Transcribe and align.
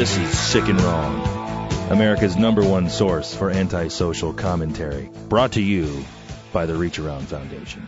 This 0.00 0.16
is 0.16 0.38
Sick 0.38 0.66
and 0.66 0.80
Wrong, 0.80 1.20
America's 1.90 2.34
number 2.34 2.64
one 2.64 2.88
source 2.88 3.34
for 3.34 3.50
antisocial 3.50 4.32
commentary. 4.32 5.10
Brought 5.28 5.52
to 5.52 5.60
you 5.60 6.06
by 6.54 6.64
the 6.64 6.74
Reach 6.74 6.98
Around 6.98 7.28
Foundation. 7.28 7.86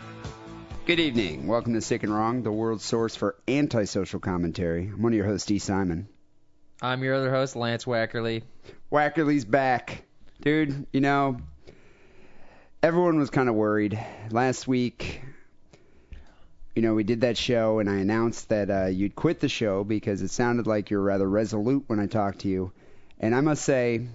Good 0.85 1.01
evening. 1.01 1.47
Welcome 1.47 1.73
to 1.73 1.81
Sick 1.81 2.03
and 2.03 2.15
Wrong, 2.15 2.43
the 2.43 2.53
world's 2.53 2.85
source 2.85 3.17
for 3.17 3.37
antisocial 3.49 4.21
commentary. 4.21 4.89
I'm 4.89 5.01
one 5.01 5.15
of 5.15 5.17
your 5.17 5.25
hosts, 5.25 5.47
D. 5.47 5.59
Simon. 5.59 6.07
I'm 6.83 7.03
your 7.03 7.15
other 7.15 7.31
host, 7.31 7.57
Lance 7.57 7.87
Wackerly. 7.87 8.43
Wackerly's 8.93 9.47
back. 9.47 10.05
Dude, 10.43 10.87
you 10.93 11.01
know, 11.01 11.39
everyone 12.83 13.19
was 13.19 13.31
kind 13.31 13.49
of 13.49 13.55
worried. 13.55 13.99
Last 14.31 14.69
week, 14.69 15.23
you 16.75 16.83
know, 16.83 16.95
we 16.95 17.05
did 17.05 17.21
that 17.21 17.37
show, 17.37 17.81
and 17.81 17.91
I 17.91 17.97
announced 17.97 18.49
that 18.49 18.71
uh, 18.71 18.87
you'd 18.87 19.15
quit 19.15 19.41
the 19.41 19.49
show 19.49 19.85
because 19.85 20.23
it 20.23 20.31
sounded 20.31 20.67
like 20.67 20.91
you 20.91 20.97
were 20.97 21.03
rather 21.03 21.29
resolute 21.29 21.85
when 21.87 22.01
I 22.01 22.07
talked 22.07 22.41
to 22.41 22.49
you. 22.49 22.73
And 23.21 23.35
I 23.35 23.41
must 23.41 23.65
say, 23.65 24.07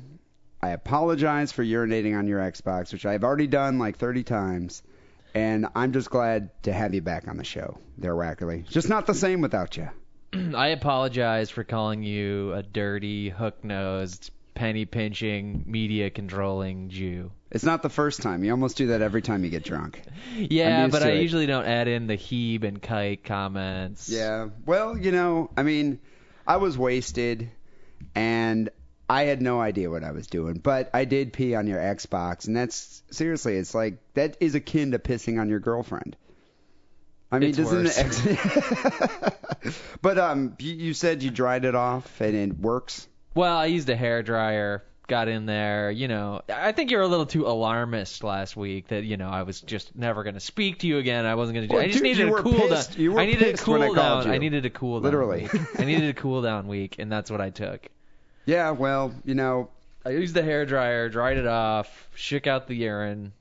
I 0.61 0.70
apologize 0.70 1.52
for 1.52 1.63
urinating 1.63 2.17
on 2.17 2.27
your 2.27 2.39
Xbox, 2.39 2.91
which 2.91 3.05
I've 3.05 3.23
already 3.23 3.47
done 3.47 3.77
like 3.77 3.97
30 3.97 4.23
times. 4.23 4.81
And 5.35 5.67
I'm 5.75 5.93
just 5.93 6.09
glad 6.09 6.49
to 6.63 6.73
have 6.73 6.95
you 6.95 7.02
back 7.02 7.27
on 7.27 7.38
the 7.38 7.43
show 7.43 7.77
there, 7.97 8.16
Wackerly. 8.16 8.67
Just 8.67 8.89
not 8.89 9.05
the 9.05 9.13
same 9.13 9.41
without 9.41 9.78
you. 9.78 9.89
I 10.55 10.69
apologize 10.69 11.52
for 11.52 11.63
calling 11.63 12.02
you 12.02 12.53
a 12.53 12.63
dirty, 12.63 13.30
hook-nosed, 13.30 14.31
penny-pinching, 14.55 15.63
media-controlling 15.67 16.89
Jew. 16.89 17.31
It's 17.50 17.64
not 17.64 17.81
the 17.81 17.90
first 17.90 18.22
time. 18.22 18.44
You 18.44 18.52
almost 18.52 18.78
do 18.78 18.88
that 18.88 19.02
every 19.02 19.22
time 19.22 19.44
you 19.44 19.50
get 19.50 19.64
drunk. 19.64 20.02
Yeah, 20.36 20.88
but 20.88 21.02
I 21.02 21.12
it. 21.12 21.22
usually 21.22 21.45
don't 21.45 21.66
add 21.66 21.88
in 21.88 22.08
the 22.08 22.17
heeb 22.17 22.64
and 22.64 22.81
kite 22.81 23.23
comments. 23.23 24.09
Yeah. 24.09 24.50
Well, 24.66 24.98
you 24.98 25.12
know, 25.12 25.50
I 25.56 25.64
mean, 25.64 26.00
I 26.45 26.58
was 26.58 26.78
wasted 26.78 27.50
and 28.16 28.70
I 29.09 29.23
had 29.23 29.42
no 29.42 29.62
idea 29.62 29.90
what 29.90 30.03
I 30.03 30.12
was 30.12 30.28
doing, 30.28 30.56
but 30.56 30.90
I 30.94 31.06
did 31.06 31.31
pee 31.31 31.56
on 31.56 31.68
your 31.68 31.80
Xbox, 31.80 32.48
and 32.48 32.58
that's 32.58 33.02
seriously, 33.09 33.56
it's 33.56 33.73
like 33.73 34.00
that 34.16 34.36
is 34.42 34.53
akin 34.53 34.92
to 34.92 35.00
pissing 35.00 35.40
on 35.40 35.48
your 35.48 35.59
girlfriend. 35.59 36.18
I 37.31 37.40
mean, 37.40 37.50
It's 37.50 37.58
doesn't 37.58 37.86
worse. 37.86 39.73
but 40.02 40.18
um, 40.18 40.56
you, 40.59 40.73
you 40.73 40.94
said 40.94 41.23
you 41.23 41.30
dried 41.30 41.66
it 41.66 41.75
off 41.75 42.22
and 42.22 42.36
it 42.36 42.58
works. 42.58 43.08
Well, 43.34 43.58
I 43.58 43.66
used 43.66 43.90
a 43.90 43.95
hair 43.95 44.23
dryer, 44.23 44.84
got 45.08 45.27
in 45.27 45.45
there, 45.45 45.89
you 45.89 46.08
know. 46.08 46.41
I 46.50 46.72
think 46.73 46.91
you 46.91 46.97
were 46.97 47.03
a 47.03 47.08
little 47.08 47.25
too 47.25 47.47
alarmist 47.47 48.23
last 48.23 48.55
week 48.58 48.89
that, 48.89 49.03
you 49.03 49.17
know, 49.17 49.30
I 49.30 49.44
was 49.44 49.61
just 49.61 49.95
never 49.95 50.23
going 50.23 50.33
to 50.36 50.39
speak 50.41 50.80
to 50.80 50.88
you 50.88 50.97
again. 50.97 51.25
I 51.25 51.36
wasn't 51.36 51.55
going 51.55 51.67
to 51.67 51.67
do 51.69 51.75
Well, 51.75 51.83
I 51.83 51.88
just 51.88 52.03
dude, 52.03 52.17
needed 52.17 52.30
a 52.30 52.41
cool 52.41 52.67
pissed. 52.67 52.91
down. 52.91 53.02
You 53.02 53.11
were 53.13 53.19
I 53.22 53.25
needed 53.25 53.47
a 53.47 53.53
I 53.53 53.55
cool 53.63 53.94
down. 53.94 54.28
you. 54.28 54.33
I 54.33 54.38
needed 54.38 54.66
a 54.66 54.69
cool 54.69 54.95
down. 55.00 55.03
Literally. 55.03 55.44
week. 55.52 55.80
I 55.80 55.85
needed 55.85 56.09
a 56.09 56.13
cool 56.22 56.41
down 56.41 56.67
week, 56.67 56.95
and 57.00 57.11
that's 57.11 57.31
what 57.31 57.41
I 57.41 57.50
took. 57.50 57.88
Yeah. 58.45 58.72
Well, 58.72 59.13
you 59.25 59.35
know, 59.35 59.69
I 60.05 60.09
used 60.11 60.33
the 60.35 60.44
hair 60.44 60.66
dryer, 60.66 61.09
dried 61.09 61.38
it 61.38 61.47
off, 61.47 62.09
shook 62.16 62.45
out 62.47 62.67
the 62.67 62.75
urine. 62.75 63.33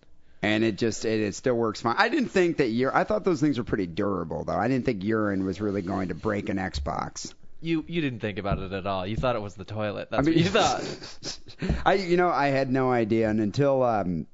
and 0.42 0.62
it 0.64 0.78
just 0.78 1.05
it, 1.05 1.20
it 1.20 1.34
still 1.34 1.55
works 1.55 1.81
fine. 1.81 1.94
I 1.98 2.09
didn't 2.09 2.28
think 2.31 2.59
that 2.59 2.69
urine. 2.69 2.94
I 2.97 3.05
thought 3.05 3.25
those 3.25 3.41
things 3.41 3.59
were 3.59 3.64
pretty 3.64 3.87
durable, 3.87 4.44
though. 4.44 4.56
I 4.56 4.69
didn't 4.69 4.84
think 4.84 5.03
urine 5.05 5.44
was 5.44 5.61
really 5.61 5.83
going 5.83 6.09
to 6.09 6.14
break 6.14 6.48
an 6.48 6.56
Xbox. 6.59 7.34
You 7.61 7.85
you 7.89 8.01
didn't 8.01 8.21
think 8.21 8.39
about 8.39 8.59
it 8.59 8.72
at 8.72 8.87
all. 8.87 9.06
You 9.06 9.17
thought 9.17 9.34
it 9.37 9.43
was 9.43 9.55
the 9.55 9.65
toilet. 9.65 10.09
That's 10.11 10.27
I 10.27 10.31
mean, 10.31 10.37
what 10.37 10.44
you 10.44 10.50
thought. 10.50 11.39
I, 11.87 11.94
you 11.94 12.17
know, 12.17 12.28
I 12.28 12.49
had 12.49 12.71
no 12.71 12.93
idea, 12.93 13.28
and 13.31 13.41
until 13.41 13.83
um, 13.83 14.27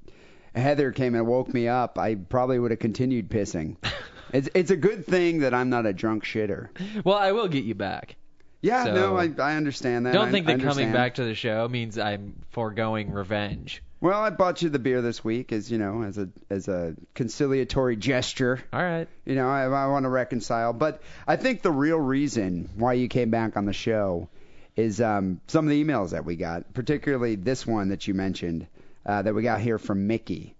Heather 0.55 0.91
came 0.91 1.15
and 1.15 1.25
woke 1.25 1.53
me 1.53 1.67
up, 1.67 1.97
I 1.97 2.15
probably 2.15 2.59
would 2.59 2.71
have 2.71 2.79
continued 2.79 3.29
pissing. 3.29 3.77
It's 4.33 4.49
it's 4.55 4.71
a 4.71 4.75
good 4.75 5.05
thing 5.05 5.41
that 5.41 5.53
I'm 5.53 5.69
not 5.69 5.85
a 5.85 5.93
drunk 5.93 6.23
shitter. 6.25 6.69
Well, 7.05 7.15
I 7.19 7.33
will 7.33 7.47
get 7.47 7.65
you 7.65 7.75
back. 7.75 8.15
Yeah, 8.63 8.85
So- 8.85 8.95
no, 8.95 9.15
I 9.15 9.29
I 9.37 9.55
understand 9.57 10.07
that. 10.07 10.13
Don't 10.13 10.29
I- 10.29 10.31
think 10.31 10.47
that 10.47 10.53
coming 10.53 10.61
understand. 10.87 10.93
back 10.93 11.13
to 11.15 11.23
the 11.23 11.35
show 11.35 11.67
means 11.67 11.99
I'm 11.99 12.41
foregoing 12.49 13.11
revenge. 13.11 13.83
Well, 14.03 14.19
I 14.19 14.31
bought 14.31 14.61
you 14.61 14.67
the 14.67 14.79
beer 14.79 15.01
this 15.01 15.23
week, 15.23 15.53
as 15.53 15.71
you 15.71 15.77
know, 15.77 16.03
as 16.03 16.17
a 16.17 16.27
as 16.49 16.67
a 16.67 16.93
conciliatory 17.13 17.95
gesture. 17.95 18.61
All 18.73 18.83
right. 18.83 19.07
You 19.23 19.35
know, 19.35 19.47
I, 19.47 19.63
I 19.63 19.87
want 19.87 20.03
to 20.03 20.09
reconcile, 20.09 20.73
but 20.73 21.01
I 21.25 21.37
think 21.37 21.61
the 21.61 21.71
real 21.71 21.97
reason 21.97 22.69
why 22.75 22.93
you 22.93 23.07
came 23.07 23.29
back 23.29 23.55
on 23.55 23.63
the 23.63 23.71
show 23.71 24.27
is 24.75 24.99
um, 24.99 25.39
some 25.47 25.65
of 25.65 25.69
the 25.69 25.81
emails 25.81 26.09
that 26.09 26.25
we 26.25 26.35
got, 26.35 26.73
particularly 26.73 27.35
this 27.35 27.65
one 27.65 27.87
that 27.89 28.05
you 28.05 28.13
mentioned 28.13 28.67
uh, 29.05 29.21
that 29.21 29.33
we 29.33 29.41
got 29.41 29.61
here 29.61 29.79
from 29.79 30.05
Mickey. 30.05 30.53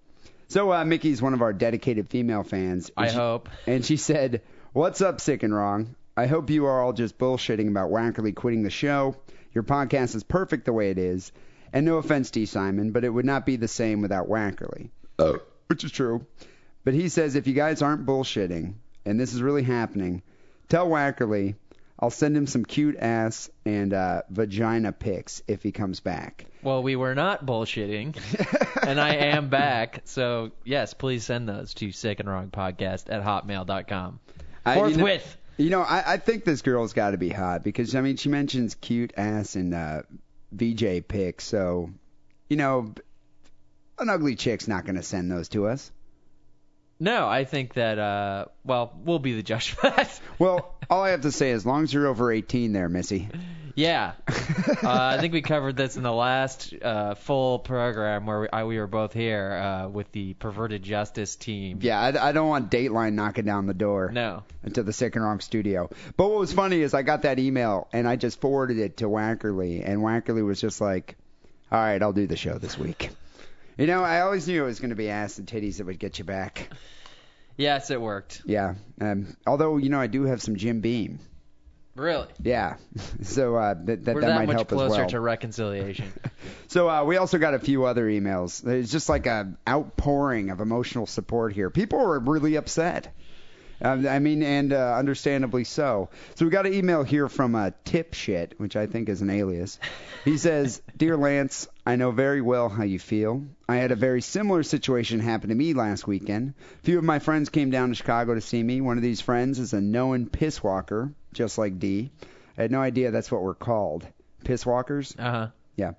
So 0.47 0.71
uh, 0.71 0.85
Mickey's 0.85 1.21
one 1.21 1.33
of 1.33 1.41
our 1.41 1.51
dedicated 1.51 2.07
female 2.07 2.43
fans. 2.43 2.91
I 2.95 3.09
she- 3.09 3.15
hope. 3.15 3.49
And 3.67 3.83
she 3.83 3.97
said, 3.97 4.41
"What's 4.71 5.01
up, 5.01 5.19
sick 5.19 5.43
and 5.43 5.53
wrong? 5.53 5.97
I 6.15 6.27
hope 6.27 6.49
you 6.49 6.67
are 6.67 6.81
all 6.81 6.93
just 6.93 7.17
bullshitting 7.17 7.67
about 7.67 7.91
Wackerly 7.91 8.33
quitting 8.33 8.63
the 8.63 8.69
show. 8.69 9.17
Your 9.53 9.65
podcast 9.65 10.15
is 10.15 10.23
perfect 10.23 10.63
the 10.63 10.71
way 10.71 10.91
it 10.91 10.97
is, 10.97 11.33
and 11.73 11.85
no 11.85 11.97
offense, 11.97 12.31
D. 12.31 12.45
Simon, 12.45 12.91
but 12.91 13.03
it 13.03 13.09
would 13.09 13.25
not 13.25 13.45
be 13.45 13.57
the 13.57 13.67
same 13.67 14.01
without 14.01 14.29
Wackerly." 14.29 14.89
Oh, 15.19 15.39
which 15.67 15.83
is 15.83 15.91
true. 15.91 16.25
But 16.85 16.93
he 16.93 17.09
says 17.09 17.35
if 17.35 17.47
you 17.47 17.53
guys 17.53 17.81
aren't 17.81 18.05
bullshitting, 18.05 18.75
and 19.05 19.19
this 19.19 19.33
is 19.33 19.41
really 19.41 19.63
happening, 19.63 20.21
tell 20.69 20.87
Wackerly 20.87 21.55
I'll 21.99 22.09
send 22.09 22.35
him 22.35 22.47
some 22.47 22.65
cute 22.65 22.97
ass 22.97 23.49
and 23.65 23.93
uh, 23.93 24.23
vagina 24.29 24.91
pics 24.91 25.41
if 25.47 25.63
he 25.63 25.71
comes 25.71 25.99
back. 26.01 26.45
Well, 26.61 26.83
we 26.83 26.95
were 26.97 27.15
not 27.15 27.45
bullshitting, 27.45 28.17
and 28.87 28.99
I 28.99 29.15
am 29.15 29.49
back. 29.49 30.01
So 30.05 30.51
yes, 30.65 30.93
please 30.93 31.23
send 31.23 31.47
those 31.47 31.73
to 31.75 31.91
sick 31.91 32.19
and 32.19 32.27
wrong 32.27 32.49
podcast 32.49 33.05
at 33.09 33.23
hotmail.com. 33.23 34.19
I- 34.65 34.75
you 34.75 34.81
know- 34.81 34.89
Forthwith. 34.89 35.37
You 35.55 35.69
know, 35.69 35.81
I, 35.81 36.13
I 36.13 36.17
think 36.17 36.45
this 36.45 36.63
girl's 36.63 36.93
got 36.93 37.11
to 37.11 37.17
be 37.17 37.29
hot 37.29 37.63
because 37.63 37.93
I 37.95 38.01
mean 38.01 38.17
she 38.17 38.27
mentions 38.27 38.73
cute 38.73 39.13
ass 39.15 39.55
and 39.55 39.73
uh, 39.75 40.01
VJ 40.53 41.07
pics, 41.07 41.45
so 41.45 41.89
you 42.49 42.57
know 42.57 42.93
an 43.99 44.09
ugly 44.09 44.35
chick's 44.35 44.67
not 44.67 44.85
going 44.85 44.95
to 44.95 45.03
send 45.03 45.31
those 45.31 45.49
to 45.49 45.67
us. 45.67 45.91
No, 46.99 47.27
I 47.27 47.43
think 47.43 47.73
that. 47.73 47.99
uh 47.99 48.45
Well, 48.63 48.93
we'll 49.03 49.19
be 49.19 49.35
the 49.35 49.43
judge 49.43 49.71
for 49.71 49.89
that. 49.89 50.19
Well, 50.39 50.75
all 50.89 51.03
I 51.03 51.09
have 51.09 51.21
to 51.21 51.31
say, 51.31 51.51
is 51.51 51.61
as 51.61 51.65
long 51.65 51.83
as 51.83 51.93
you're 51.93 52.07
over 52.07 52.31
18, 52.31 52.71
there, 52.73 52.89
Missy. 52.89 53.29
Yeah. 53.75 54.13
uh, 54.27 54.35
I 54.83 55.17
think 55.19 55.33
we 55.33 55.41
covered 55.41 55.75
this 55.75 55.97
in 55.97 56.03
the 56.03 56.11
last 56.11 56.73
uh, 56.81 57.15
full 57.15 57.59
program 57.59 58.25
where 58.25 58.41
we, 58.41 58.47
I, 58.53 58.63
we 58.65 58.77
were 58.77 58.87
both 58.87 59.13
here 59.13 59.51
uh, 59.51 59.87
with 59.87 60.11
the 60.11 60.33
perverted 60.35 60.83
justice 60.83 61.35
team. 61.35 61.79
Yeah, 61.81 61.99
I, 61.99 62.29
I 62.29 62.31
don't 62.31 62.47
want 62.47 62.69
Dateline 62.69 63.13
knocking 63.13 63.45
down 63.45 63.65
the 63.65 63.73
door. 63.73 64.11
No. 64.11 64.43
into 64.63 64.83
the 64.83 64.93
Sick 64.93 65.15
and 65.15 65.25
Wrong 65.25 65.39
studio. 65.39 65.89
But 66.17 66.29
what 66.29 66.39
was 66.39 66.53
funny 66.53 66.81
is 66.81 66.93
I 66.93 67.01
got 67.01 67.23
that 67.23 67.39
email 67.39 67.87
and 67.93 68.07
I 68.07 68.15
just 68.15 68.39
forwarded 68.41 68.77
it 68.77 68.97
to 68.97 69.05
Wackerly, 69.05 69.87
and 69.87 70.01
Wackerly 70.01 70.45
was 70.45 70.61
just 70.61 70.79
like, 70.79 71.15
"All 71.71 71.79
right, 71.79 72.01
I'll 72.01 72.13
do 72.13 72.27
the 72.27 72.37
show 72.37 72.57
this 72.57 72.77
week." 72.77 73.09
You 73.77 73.87
know, 73.87 74.03
I 74.03 74.21
always 74.21 74.47
knew 74.47 74.63
it 74.63 74.67
was 74.67 74.79
going 74.79 74.91
to 74.91 74.95
be 74.95 75.09
ass 75.09 75.39
and 75.39 75.47
titties 75.47 75.77
that 75.77 75.87
would 75.87 75.97
get 75.97 76.19
you 76.19 76.25
back. 76.25 76.69
Yes, 77.57 77.89
it 77.89 77.99
worked. 77.99 78.43
Yeah. 78.45 78.75
Um, 79.01 79.35
although 79.47 79.77
you 79.77 79.89
know, 79.89 79.99
I 79.99 80.07
do 80.07 80.23
have 80.23 80.41
some 80.41 80.55
Jim 80.55 80.81
Beam. 80.81 81.19
Really. 81.95 82.27
Yeah. 82.41 82.77
So 83.23 83.55
uh, 83.55 83.73
that 83.85 84.05
that, 84.05 84.15
We're 84.15 84.21
that 84.21 84.27
that 84.27 84.35
might 84.35 84.47
much 84.47 84.55
help 84.55 84.71
as 84.71 84.77
closer 84.77 84.97
well. 85.01 85.09
to 85.09 85.19
reconciliation. 85.19 86.11
So 86.67 86.89
uh, 86.89 87.03
we 87.03 87.17
also 87.17 87.37
got 87.37 87.53
a 87.53 87.59
few 87.59 87.85
other 87.85 88.05
emails. 88.07 88.67
It's 88.67 88.91
just 88.91 89.07
like 89.07 89.27
a 89.27 89.53
outpouring 89.69 90.49
of 90.49 90.59
emotional 90.59 91.05
support 91.05 91.53
here. 91.53 91.69
People 91.69 91.99
were 91.99 92.17
really 92.19 92.55
upset. 92.55 93.13
Um, 93.83 94.07
I 94.07 94.19
mean, 94.19 94.41
and 94.43 94.71
uh, 94.71 94.95
understandably 94.95 95.65
so. 95.65 96.09
So 96.35 96.45
we 96.45 96.51
got 96.51 96.65
an 96.65 96.73
email 96.73 97.03
here 97.03 97.27
from 97.27 97.53
uh, 97.53 97.71
Tip 97.83 98.13
Shit, 98.13 98.55
which 98.57 98.75
I 98.75 98.87
think 98.87 99.09
is 99.09 99.21
an 99.21 99.29
alias. 99.29 99.77
He 100.23 100.37
says, 100.37 100.81
"Dear 100.95 101.17
Lance, 101.17 101.67
I 101.85 101.97
know 101.97 102.11
very 102.11 102.41
well 102.41 102.69
how 102.69 102.83
you 102.83 102.97
feel. 102.97 103.43
I 103.67 103.75
had 103.75 103.91
a 103.91 103.95
very 103.95 104.21
similar 104.21 104.63
situation 104.63 105.19
happen 105.19 105.49
to 105.49 105.55
me 105.55 105.73
last 105.73 106.07
weekend. 106.07 106.53
A 106.79 106.85
few 106.85 106.97
of 106.97 107.03
my 107.03 107.19
friends 107.19 107.49
came 107.49 107.71
down 107.71 107.89
to 107.89 107.95
Chicago 107.95 108.35
to 108.35 108.41
see 108.41 108.63
me. 108.63 108.79
One 108.79 108.97
of 108.97 109.03
these 109.03 109.21
friends 109.21 109.59
is 109.59 109.73
a 109.73 109.81
known 109.81 110.27
piss 110.27 110.63
walker, 110.63 111.13
just 111.33 111.57
like 111.57 111.79
D. 111.79 112.11
I 112.57 112.61
had 112.61 112.71
no 112.71 112.81
idea 112.81 113.11
that's 113.11 113.31
what 113.31 113.41
we're 113.43 113.53
called, 113.53 114.07
piss 114.45 114.65
walkers. 114.65 115.13
Uh 115.19 115.31
huh. 115.31 115.47
Yeah. 115.75 115.91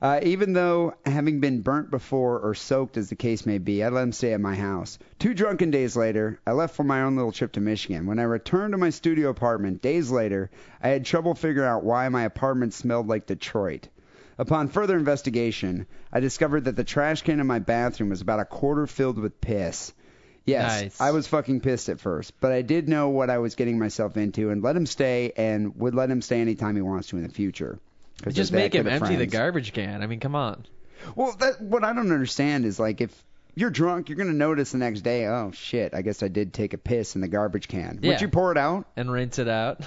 Uh, 0.00 0.20
even 0.22 0.52
though 0.52 0.94
having 1.04 1.40
been 1.40 1.60
burnt 1.60 1.90
before 1.90 2.38
or 2.38 2.54
soaked 2.54 2.96
as 2.96 3.08
the 3.08 3.16
case 3.16 3.44
may 3.44 3.58
be, 3.58 3.82
I 3.82 3.88
let 3.88 4.02
him 4.02 4.12
stay 4.12 4.32
at 4.32 4.40
my 4.40 4.54
house. 4.54 4.98
Two 5.18 5.34
drunken 5.34 5.72
days 5.72 5.96
later, 5.96 6.38
I 6.46 6.52
left 6.52 6.76
for 6.76 6.84
my 6.84 7.02
own 7.02 7.16
little 7.16 7.32
trip 7.32 7.52
to 7.52 7.60
Michigan. 7.60 8.06
When 8.06 8.20
I 8.20 8.24
returned 8.24 8.72
to 8.72 8.78
my 8.78 8.90
studio 8.90 9.30
apartment 9.30 9.82
days 9.82 10.10
later, 10.10 10.50
I 10.80 10.88
had 10.88 11.04
trouble 11.04 11.34
figuring 11.34 11.68
out 11.68 11.82
why 11.82 12.08
my 12.08 12.22
apartment 12.22 12.74
smelled 12.74 13.08
like 13.08 13.26
Detroit. 13.26 13.88
Upon 14.38 14.68
further 14.68 14.96
investigation, 14.96 15.86
I 16.12 16.20
discovered 16.20 16.66
that 16.66 16.76
the 16.76 16.84
trash 16.84 17.22
can 17.22 17.40
in 17.40 17.46
my 17.48 17.58
bathroom 17.58 18.10
was 18.10 18.20
about 18.20 18.38
a 18.38 18.44
quarter 18.44 18.86
filled 18.86 19.18
with 19.18 19.40
piss. 19.40 19.92
Yes, 20.46 20.80
Nice. 20.80 21.00
I 21.00 21.10
was 21.10 21.26
fucking 21.26 21.60
pissed 21.60 21.88
at 21.88 21.98
first, 22.00 22.32
but 22.40 22.52
I 22.52 22.62
did 22.62 22.88
know 22.88 23.08
what 23.08 23.30
I 23.30 23.38
was 23.38 23.56
getting 23.56 23.78
myself 23.80 24.16
into 24.16 24.50
and 24.50 24.62
let 24.62 24.76
him 24.76 24.86
stay 24.86 25.32
and 25.36 25.76
would 25.76 25.94
let 25.94 26.08
him 26.08 26.22
stay 26.22 26.40
anytime 26.40 26.76
he 26.76 26.82
wants 26.82 27.08
to 27.08 27.16
in 27.16 27.24
the 27.24 27.28
future. 27.28 27.80
Just 28.26 28.52
make 28.52 28.74
him 28.74 28.86
empty 28.88 29.16
the 29.16 29.26
garbage 29.26 29.72
can. 29.72 30.02
I 30.02 30.06
mean, 30.06 30.20
come 30.20 30.34
on. 30.34 30.66
Well, 31.14 31.32
that 31.38 31.60
what 31.60 31.84
I 31.84 31.92
don't 31.92 32.10
understand 32.10 32.64
is 32.64 32.78
like 32.78 33.00
if 33.00 33.24
you're 33.54 33.70
drunk, 33.70 34.08
you're 34.08 34.18
gonna 34.18 34.32
notice 34.32 34.72
the 34.72 34.78
next 34.78 35.02
day. 35.02 35.26
Oh 35.26 35.52
shit! 35.52 35.94
I 35.94 36.02
guess 36.02 36.22
I 36.22 36.28
did 36.28 36.52
take 36.52 36.74
a 36.74 36.78
piss 36.78 37.14
in 37.14 37.20
the 37.20 37.28
garbage 37.28 37.68
can. 37.68 38.00
Yeah. 38.02 38.10
Would 38.10 38.20
you 38.20 38.28
pour 38.28 38.52
it 38.52 38.58
out? 38.58 38.86
And 38.96 39.10
rinse 39.10 39.38
it 39.38 39.48
out. 39.48 39.80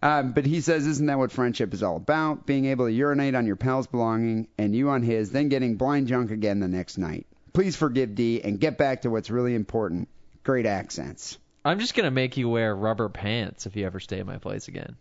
Um, 0.00 0.32
but 0.32 0.46
he 0.46 0.60
says, 0.60 0.86
isn't 0.86 1.06
that 1.06 1.18
what 1.18 1.32
friendship 1.32 1.74
is 1.74 1.82
all 1.82 1.96
about? 1.96 2.46
Being 2.46 2.66
able 2.66 2.86
to 2.86 2.92
urinate 2.92 3.34
on 3.34 3.46
your 3.46 3.56
pal's 3.56 3.88
belonging 3.88 4.46
and 4.56 4.74
you 4.74 4.90
on 4.90 5.02
his, 5.02 5.32
then 5.32 5.48
getting 5.48 5.76
blind 5.76 6.06
drunk 6.06 6.30
again 6.30 6.60
the 6.60 6.68
next 6.68 6.98
night. 6.98 7.26
Please 7.52 7.74
forgive 7.74 8.14
D 8.14 8.40
and 8.40 8.60
get 8.60 8.78
back 8.78 9.02
to 9.02 9.10
what's 9.10 9.28
really 9.28 9.56
important. 9.56 10.08
Great 10.44 10.66
accents. 10.66 11.36
I'm 11.64 11.80
just 11.80 11.94
gonna 11.94 12.12
make 12.12 12.36
you 12.36 12.48
wear 12.48 12.74
rubber 12.74 13.08
pants 13.08 13.66
if 13.66 13.74
you 13.74 13.86
ever 13.86 13.98
stay 13.98 14.20
at 14.20 14.26
my 14.26 14.38
place 14.38 14.68
again. 14.68 14.96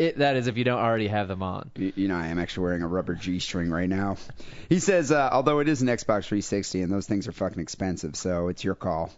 It, 0.00 0.16
that 0.16 0.36
is, 0.36 0.46
if 0.46 0.56
you 0.56 0.64
don't 0.64 0.78
already 0.78 1.08
have 1.08 1.28
them 1.28 1.42
on. 1.42 1.70
You, 1.76 2.08
know, 2.08 2.16
I 2.16 2.28
am 2.28 2.38
actually 2.38 2.62
wearing 2.64 2.82
a 2.82 2.88
rubber 2.88 3.14
G-string 3.14 3.68
right 3.68 3.88
now. 3.88 4.16
He 4.70 4.78
says, 4.78 5.12
uh, 5.12 5.28
although 5.30 5.58
it 5.58 5.68
is 5.68 5.82
an 5.82 5.88
Xbox 5.88 6.24
360 6.24 6.80
and 6.80 6.90
those 6.90 7.06
things 7.06 7.28
are 7.28 7.32
fucking 7.32 7.60
expensive, 7.60 8.16
so 8.16 8.48
it's 8.48 8.64
your 8.64 8.74
call. 8.74 9.12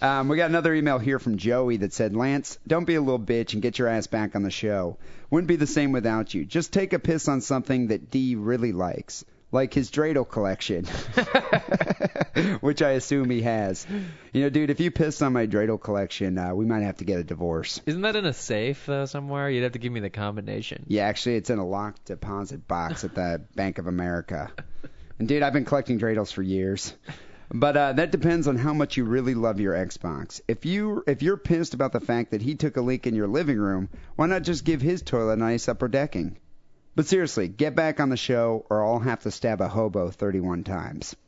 Um, 0.00 0.28
we 0.28 0.36
got 0.36 0.48
another 0.48 0.74
email 0.74 1.00
here 1.00 1.18
from 1.18 1.38
Joey 1.38 1.78
that 1.78 1.92
said, 1.92 2.14
Lance, 2.14 2.56
don't 2.68 2.84
be 2.84 2.94
a 2.94 3.00
little 3.00 3.18
bitch 3.18 3.54
and 3.54 3.62
get 3.62 3.80
your 3.80 3.88
ass 3.88 4.06
back 4.06 4.36
on 4.36 4.44
the 4.44 4.50
show. 4.52 4.96
Wouldn't 5.30 5.48
be 5.48 5.56
the 5.56 5.66
same 5.66 5.90
without 5.90 6.32
you. 6.32 6.44
Just 6.44 6.72
take 6.72 6.92
a 6.92 7.00
piss 7.00 7.26
on 7.26 7.40
something 7.40 7.88
that 7.88 8.12
D 8.12 8.36
really 8.36 8.70
likes, 8.70 9.24
like 9.52 9.74
his 9.74 9.90
dreidel 9.90 10.28
collection, 10.28 10.86
which 12.60 12.82
I 12.82 12.92
assume 12.92 13.30
he 13.30 13.42
has. 13.42 13.86
You 14.32 14.42
know, 14.42 14.50
dude, 14.50 14.70
if 14.70 14.80
you 14.80 14.90
piss 14.90 15.20
on 15.22 15.34
my 15.34 15.46
dreidel 15.46 15.80
collection, 15.80 16.38
uh, 16.38 16.54
we 16.54 16.64
might 16.64 16.82
have 16.82 16.96
to 16.96 17.04
get 17.04 17.20
a 17.20 17.24
divorce. 17.24 17.80
Isn't 17.86 18.00
that 18.02 18.16
in 18.16 18.24
a 18.24 18.32
safe 18.32 18.86
though 18.86 19.04
somewhere? 19.04 19.48
You'd 19.50 19.62
have 19.62 19.72
to 19.72 19.78
give 19.78 19.92
me 19.92 20.00
the 20.00 20.10
combination. 20.10 20.84
Yeah, 20.88 21.04
actually, 21.04 21.36
it's 21.36 21.50
in 21.50 21.58
a 21.58 21.66
locked 21.66 22.06
deposit 22.06 22.66
box 22.66 23.04
at 23.04 23.14
the 23.14 23.42
Bank 23.54 23.78
of 23.78 23.86
America. 23.86 24.50
And 25.18 25.28
dude, 25.28 25.42
I've 25.42 25.52
been 25.52 25.66
collecting 25.66 26.00
dreidels 26.00 26.32
for 26.32 26.42
years. 26.42 26.94
But 27.54 27.76
uh, 27.76 27.92
that 27.92 28.10
depends 28.10 28.48
on 28.48 28.56
how 28.56 28.72
much 28.72 28.96
you 28.96 29.04
really 29.04 29.34
love 29.34 29.60
your 29.60 29.74
Xbox. 29.74 30.40
If 30.48 30.64
you 30.64 31.04
if 31.06 31.22
you're 31.22 31.36
pissed 31.36 31.74
about 31.74 31.92
the 31.92 32.00
fact 32.00 32.30
that 32.30 32.40
he 32.40 32.54
took 32.54 32.78
a 32.78 32.80
leak 32.80 33.06
in 33.06 33.14
your 33.14 33.28
living 33.28 33.58
room, 33.58 33.90
why 34.16 34.26
not 34.26 34.42
just 34.42 34.64
give 34.64 34.80
his 34.80 35.02
toilet 35.02 35.34
a 35.34 35.36
nice 35.36 35.68
upper 35.68 35.86
decking? 35.86 36.38
But 36.94 37.06
seriously, 37.06 37.48
get 37.48 37.74
back 37.74 38.00
on 38.00 38.10
the 38.10 38.16
show, 38.16 38.66
or 38.68 38.84
I'll 38.84 38.98
have 38.98 39.20
to 39.20 39.30
stab 39.30 39.60
a 39.60 39.68
hobo 39.68 40.10
31 40.10 40.64
times. 40.64 41.16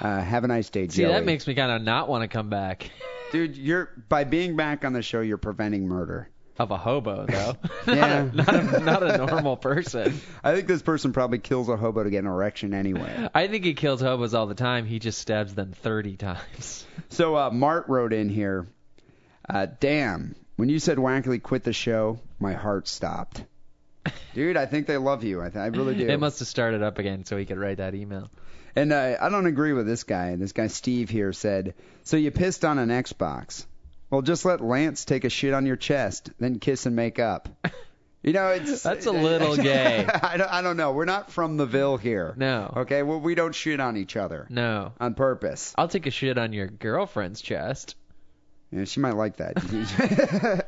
Uh, 0.00 0.20
have 0.20 0.44
a 0.44 0.48
nice 0.48 0.70
day, 0.70 0.88
See, 0.88 1.02
Joey. 1.02 1.12
that 1.12 1.24
makes 1.24 1.46
me 1.46 1.54
kind 1.54 1.70
of 1.70 1.82
not 1.82 2.08
want 2.08 2.22
to 2.22 2.28
come 2.28 2.48
back. 2.48 2.90
Dude, 3.32 3.56
you're 3.56 3.90
by 4.08 4.24
being 4.24 4.56
back 4.56 4.84
on 4.84 4.92
the 4.92 5.02
show, 5.02 5.20
you're 5.20 5.36
preventing 5.36 5.86
murder. 5.86 6.30
Of 6.58 6.72
a 6.72 6.76
hobo 6.76 7.26
though. 7.26 7.54
Yeah. 7.86 8.28
not, 8.34 8.48
a, 8.48 8.62
not, 8.62 8.74
a, 8.74 8.80
not 8.80 9.02
a 9.02 9.18
normal 9.18 9.56
person. 9.56 10.20
I 10.42 10.54
think 10.54 10.66
this 10.66 10.82
person 10.82 11.12
probably 11.12 11.38
kills 11.38 11.68
a 11.68 11.76
hobo 11.76 12.02
to 12.02 12.10
get 12.10 12.20
an 12.20 12.26
erection 12.26 12.74
anyway. 12.74 13.28
I 13.32 13.46
think 13.46 13.64
he 13.64 13.74
kills 13.74 14.00
hobos 14.00 14.34
all 14.34 14.46
the 14.46 14.56
time. 14.56 14.84
He 14.86 14.98
just 14.98 15.18
stabs 15.20 15.54
them 15.54 15.72
30 15.72 16.16
times. 16.16 16.84
So 17.10 17.36
uh, 17.36 17.50
Mart 17.50 17.84
wrote 17.88 18.12
in 18.12 18.28
here, 18.30 18.66
uh, 19.48 19.66
damn, 19.78 20.34
when 20.56 20.68
you 20.68 20.80
said 20.80 20.98
Wackerly 20.98 21.40
quit 21.40 21.62
the 21.62 21.72
show, 21.72 22.18
my 22.40 22.54
heart 22.54 22.88
stopped. 22.88 23.44
Dude, 24.34 24.56
I 24.56 24.66
think 24.66 24.86
they 24.86 24.96
love 24.96 25.24
you. 25.24 25.40
I, 25.40 25.44
th- 25.50 25.56
I 25.56 25.66
really 25.66 25.94
do. 25.96 26.06
It 26.08 26.18
must 26.20 26.38
have 26.40 26.48
started 26.48 26.82
up 26.82 26.98
again 26.98 27.24
so 27.24 27.36
he 27.36 27.44
could 27.44 27.58
write 27.58 27.78
that 27.78 27.94
email. 27.94 28.30
And 28.76 28.92
uh, 28.92 29.16
I 29.20 29.28
don't 29.28 29.46
agree 29.46 29.72
with 29.72 29.86
this 29.86 30.04
guy. 30.04 30.36
This 30.36 30.52
guy 30.52 30.66
Steve 30.68 31.08
here 31.10 31.32
said, 31.32 31.74
so 32.04 32.16
you 32.16 32.30
pissed 32.30 32.64
on 32.64 32.78
an 32.78 32.90
Xbox. 32.90 33.66
Well, 34.10 34.22
just 34.22 34.44
let 34.44 34.60
Lance 34.60 35.04
take 35.04 35.24
a 35.24 35.28
shit 35.30 35.52
on 35.52 35.66
your 35.66 35.76
chest, 35.76 36.30
then 36.38 36.58
kiss 36.60 36.86
and 36.86 36.94
make 36.96 37.18
up. 37.18 37.48
You 38.20 38.32
know, 38.32 38.48
it's 38.48 38.82
That's 38.82 39.06
a 39.06 39.12
little 39.12 39.56
gay. 39.62 40.04
I 40.04 40.36
don't, 40.36 40.52
I 40.52 40.60
don't 40.60 40.76
know. 40.76 40.90
We're 40.90 41.04
not 41.04 41.30
from 41.30 41.56
the 41.56 41.66
Ville 41.66 41.96
here. 41.96 42.34
No. 42.36 42.74
Okay. 42.78 43.04
Well, 43.04 43.20
we 43.20 43.36
don't 43.36 43.54
shit 43.54 43.78
on 43.78 43.96
each 43.96 44.16
other 44.16 44.44
No. 44.50 44.92
on 44.98 45.14
purpose. 45.14 45.72
I'll 45.78 45.86
take 45.86 46.04
a 46.06 46.10
shit 46.10 46.36
on 46.36 46.52
your 46.52 46.66
girlfriend's 46.66 47.40
chest. 47.40 47.94
Yeah, 48.72 48.84
she 48.86 48.98
might 48.98 49.14
like 49.14 49.36
that. 49.36 50.66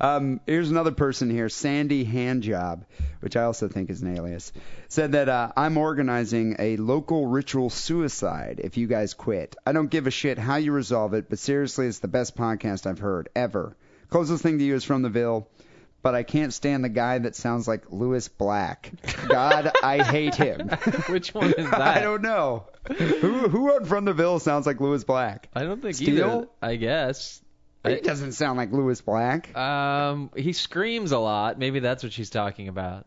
Um, 0.00 0.40
here's 0.46 0.70
another 0.70 0.92
person 0.92 1.30
here, 1.30 1.48
Sandy 1.48 2.04
Handjob, 2.04 2.84
which 3.20 3.36
I 3.36 3.42
also 3.42 3.68
think 3.68 3.90
is 3.90 4.02
an 4.02 4.16
alias, 4.16 4.52
said 4.88 5.12
that 5.12 5.28
uh, 5.28 5.52
I'm 5.56 5.76
organizing 5.76 6.56
a 6.58 6.76
local 6.78 7.26
ritual 7.26 7.70
suicide 7.70 8.60
if 8.64 8.76
you 8.76 8.86
guys 8.86 9.14
quit. 9.14 9.56
I 9.66 9.72
don't 9.72 9.90
give 9.90 10.06
a 10.06 10.10
shit 10.10 10.38
how 10.38 10.56
you 10.56 10.72
resolve 10.72 11.14
it, 11.14 11.28
but 11.28 11.38
seriously, 11.38 11.86
it's 11.86 11.98
the 11.98 12.08
best 12.08 12.36
podcast 12.36 12.86
I've 12.86 12.98
heard 12.98 13.28
ever. 13.36 13.76
Closest 14.08 14.42
thing 14.42 14.58
to 14.58 14.64
you 14.64 14.74
is 14.74 14.84
from 14.84 15.02
the 15.02 15.10
Ville. 15.10 15.48
But 16.02 16.14
I 16.14 16.22
can't 16.22 16.54
stand 16.54 16.82
the 16.82 16.88
guy 16.88 17.18
that 17.18 17.36
sounds 17.36 17.68
like 17.68 17.92
Lewis 17.92 18.28
Black. 18.28 18.90
God, 19.28 19.70
I 19.82 20.02
hate 20.02 20.34
him. 20.34 20.68
Which 21.08 21.34
one 21.34 21.52
is 21.52 21.70
that? 21.70 21.80
I 21.98 22.00
don't 22.00 22.22
know. 22.22 22.64
Who 22.96 23.48
who 23.48 23.70
on 23.74 23.84
From 23.84 24.06
the 24.06 24.14
Ville 24.14 24.38
sounds 24.38 24.66
like 24.66 24.80
Lewis 24.80 25.04
Black? 25.04 25.50
I 25.54 25.62
don't 25.62 25.82
think 25.82 25.96
Steele? 25.96 26.26
either. 26.26 26.48
I 26.62 26.76
guess. 26.76 27.42
He 27.84 28.00
doesn't 28.00 28.32
sound 28.32 28.58
like 28.58 28.72
Lewis 28.72 29.00
Black. 29.00 29.56
Um, 29.56 30.30
he 30.36 30.52
screams 30.52 31.12
a 31.12 31.18
lot. 31.18 31.58
Maybe 31.58 31.80
that's 31.80 32.02
what 32.02 32.12
she's 32.12 32.30
talking 32.30 32.68
about. 32.68 33.06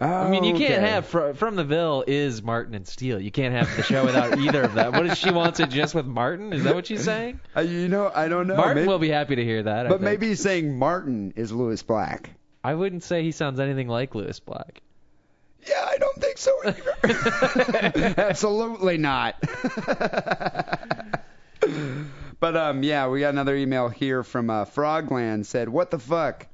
Oh, 0.00 0.06
I 0.06 0.28
mean, 0.28 0.42
you 0.42 0.54
can't 0.54 0.82
okay. 0.82 0.90
have 0.90 1.06
fr- 1.06 1.32
from 1.34 1.54
the 1.54 1.62
Ville 1.62 2.04
is 2.06 2.42
Martin 2.42 2.74
and 2.74 2.86
Steele. 2.86 3.20
You 3.20 3.30
can't 3.30 3.54
have 3.54 3.76
the 3.76 3.82
show 3.82 4.04
without 4.04 4.38
either 4.40 4.62
of 4.62 4.74
them. 4.74 4.92
What 4.92 5.06
if 5.06 5.18
she 5.18 5.30
wants 5.30 5.60
it 5.60 5.68
just 5.68 5.94
with 5.94 6.04
Martin? 6.04 6.52
Is 6.52 6.64
that 6.64 6.74
what 6.74 6.86
she's 6.86 7.04
saying? 7.04 7.38
Uh, 7.56 7.60
you 7.60 7.88
know, 7.88 8.10
I 8.12 8.28
don't 8.28 8.48
know. 8.48 8.56
Martin 8.56 8.74
maybe, 8.76 8.88
will 8.88 8.98
be 8.98 9.10
happy 9.10 9.36
to 9.36 9.44
hear 9.44 9.62
that. 9.62 9.88
But 9.88 10.00
maybe 10.00 10.28
he's 10.28 10.40
saying 10.40 10.76
Martin 10.78 11.32
is 11.36 11.52
Lewis 11.52 11.82
Black. 11.82 12.30
I 12.64 12.74
wouldn't 12.74 13.04
say 13.04 13.22
he 13.22 13.30
sounds 13.30 13.60
anything 13.60 13.88
like 13.88 14.14
Lewis 14.14 14.40
Black. 14.40 14.80
Yeah, 15.66 15.86
I 15.86 15.96
don't 15.98 16.16
think 16.20 16.38
so 16.38 16.58
either. 16.66 18.14
Absolutely 18.18 18.98
not. 18.98 19.36
But 22.44 22.58
um, 22.58 22.82
yeah, 22.82 23.08
we 23.08 23.20
got 23.20 23.30
another 23.30 23.56
email 23.56 23.88
here 23.88 24.22
from 24.22 24.50
uh, 24.50 24.66
Frogland. 24.66 25.46
Said, 25.46 25.66
"What 25.66 25.90
the 25.90 25.98
fuck? 25.98 26.46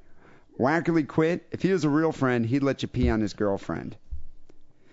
Wackerly 0.57 1.05
quit. 1.05 1.49
If 1.51 1.63
he 1.63 1.73
was 1.73 1.83
a 1.83 1.89
real 1.89 2.13
friend, 2.13 2.47
he'd 2.47 2.63
let 2.63 2.83
you 2.83 2.87
pee 2.87 3.11
on 3.11 3.21
his 3.21 3.33
girlfriend." 3.33 3.97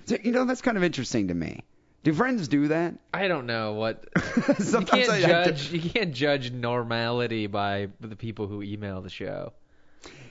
So, 0.06 0.18
you 0.24 0.32
know, 0.32 0.46
that's 0.46 0.64
kind 0.64 0.76
of 0.76 0.84
interesting 0.84 1.28
to 1.28 1.36
me. 1.36 1.62
Do 2.04 2.14
friends 2.16 2.48
do 2.48 2.70
that? 2.70 2.96
I 3.14 3.28
don't 3.28 3.46
know 3.46 3.74
what. 3.74 4.06
You 4.48 4.54
Sometimes 4.66 5.06
can't 5.08 5.10
I 5.12 5.28
have 5.28 5.46
to- 5.46 5.52
judge. 5.52 5.72
You 5.72 5.88
can't 5.88 6.14
judge 6.16 6.52
normality 6.52 7.46
by 7.46 7.90
the 8.00 8.16
people 8.16 8.48
who 8.48 8.64
email 8.64 9.02
the 9.02 9.12
show. 9.12 9.54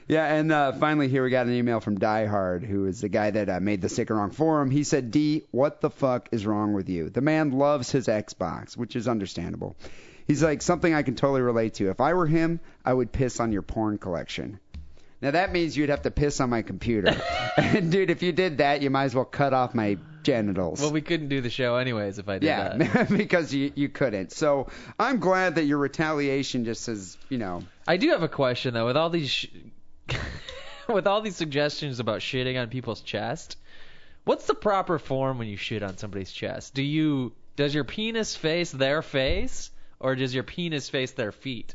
Yeah, 0.08 0.34
and 0.34 0.50
uh, 0.50 0.72
finally 0.72 1.06
here 1.06 1.22
we 1.22 1.30
got 1.30 1.46
an 1.46 1.52
email 1.52 1.78
from 1.78 1.96
Die 1.96 2.26
Hard, 2.26 2.64
who 2.64 2.86
is 2.86 3.00
the 3.02 3.08
guy 3.08 3.30
that 3.30 3.48
uh, 3.48 3.60
made 3.60 3.82
the 3.82 3.88
Sick 3.88 4.10
and 4.10 4.18
Wrong 4.18 4.32
forum. 4.32 4.72
He 4.72 4.82
said, 4.82 5.12
"D, 5.12 5.44
what 5.52 5.80
the 5.80 5.90
fuck 5.90 6.28
is 6.32 6.44
wrong 6.44 6.72
with 6.72 6.88
you?" 6.88 7.08
The 7.08 7.20
man 7.20 7.52
loves 7.52 7.92
his 7.92 8.08
Xbox, 8.08 8.76
which 8.76 8.96
is 8.96 9.06
understandable. 9.06 9.76
He's 10.26 10.42
like 10.42 10.62
something 10.62 10.92
I 10.92 11.02
can 11.02 11.14
totally 11.14 11.40
relate 11.40 11.74
to. 11.74 11.90
If 11.90 12.00
I 12.00 12.14
were 12.14 12.26
him, 12.26 12.60
I 12.84 12.92
would 12.92 13.12
piss 13.12 13.40
on 13.40 13.52
your 13.52 13.62
porn 13.62 13.98
collection. 13.98 14.58
Now 15.22 15.30
that 15.30 15.52
means 15.52 15.76
you'd 15.76 15.88
have 15.88 16.02
to 16.02 16.10
piss 16.10 16.40
on 16.40 16.50
my 16.50 16.62
computer. 16.62 17.16
and 17.56 17.90
dude, 17.90 18.10
if 18.10 18.22
you 18.22 18.32
did 18.32 18.58
that, 18.58 18.82
you 18.82 18.90
might 18.90 19.04
as 19.04 19.14
well 19.14 19.24
cut 19.24 19.54
off 19.54 19.74
my 19.74 19.98
genitals. 20.22 20.80
Well, 20.80 20.92
we 20.92 21.00
couldn't 21.00 21.28
do 21.28 21.40
the 21.40 21.50
show 21.50 21.76
anyways 21.76 22.18
if 22.18 22.28
I 22.28 22.38
did 22.38 22.46
yeah, 22.46 22.76
that. 22.76 23.08
because 23.16 23.54
you 23.54 23.72
you 23.74 23.88
couldn't. 23.88 24.32
So 24.32 24.68
I'm 24.98 25.20
glad 25.20 25.54
that 25.54 25.64
your 25.64 25.78
retaliation 25.78 26.64
just 26.64 26.82
says, 26.82 27.16
you 27.28 27.38
know, 27.38 27.62
I 27.86 27.96
do 27.96 28.10
have 28.10 28.22
a 28.22 28.28
question 28.28 28.74
though. 28.74 28.86
With 28.86 28.96
all 28.96 29.10
these, 29.10 29.30
sh- 29.30 29.46
with 30.88 31.06
all 31.06 31.22
these 31.22 31.36
suggestions 31.36 32.00
about 32.00 32.20
shitting 32.20 32.60
on 32.60 32.68
people's 32.68 33.00
chest, 33.00 33.56
what's 34.24 34.46
the 34.46 34.54
proper 34.54 34.98
form 34.98 35.38
when 35.38 35.48
you 35.48 35.56
shit 35.56 35.82
on 35.82 35.96
somebody's 35.96 36.32
chest? 36.32 36.74
Do 36.74 36.82
you 36.82 37.32
does 37.54 37.74
your 37.74 37.84
penis 37.84 38.36
face 38.36 38.70
their 38.70 39.00
face, 39.00 39.70
or 40.00 40.14
does 40.14 40.34
your 40.34 40.44
penis 40.44 40.88
face 40.88 41.12
their 41.12 41.32
feet? 41.32 41.74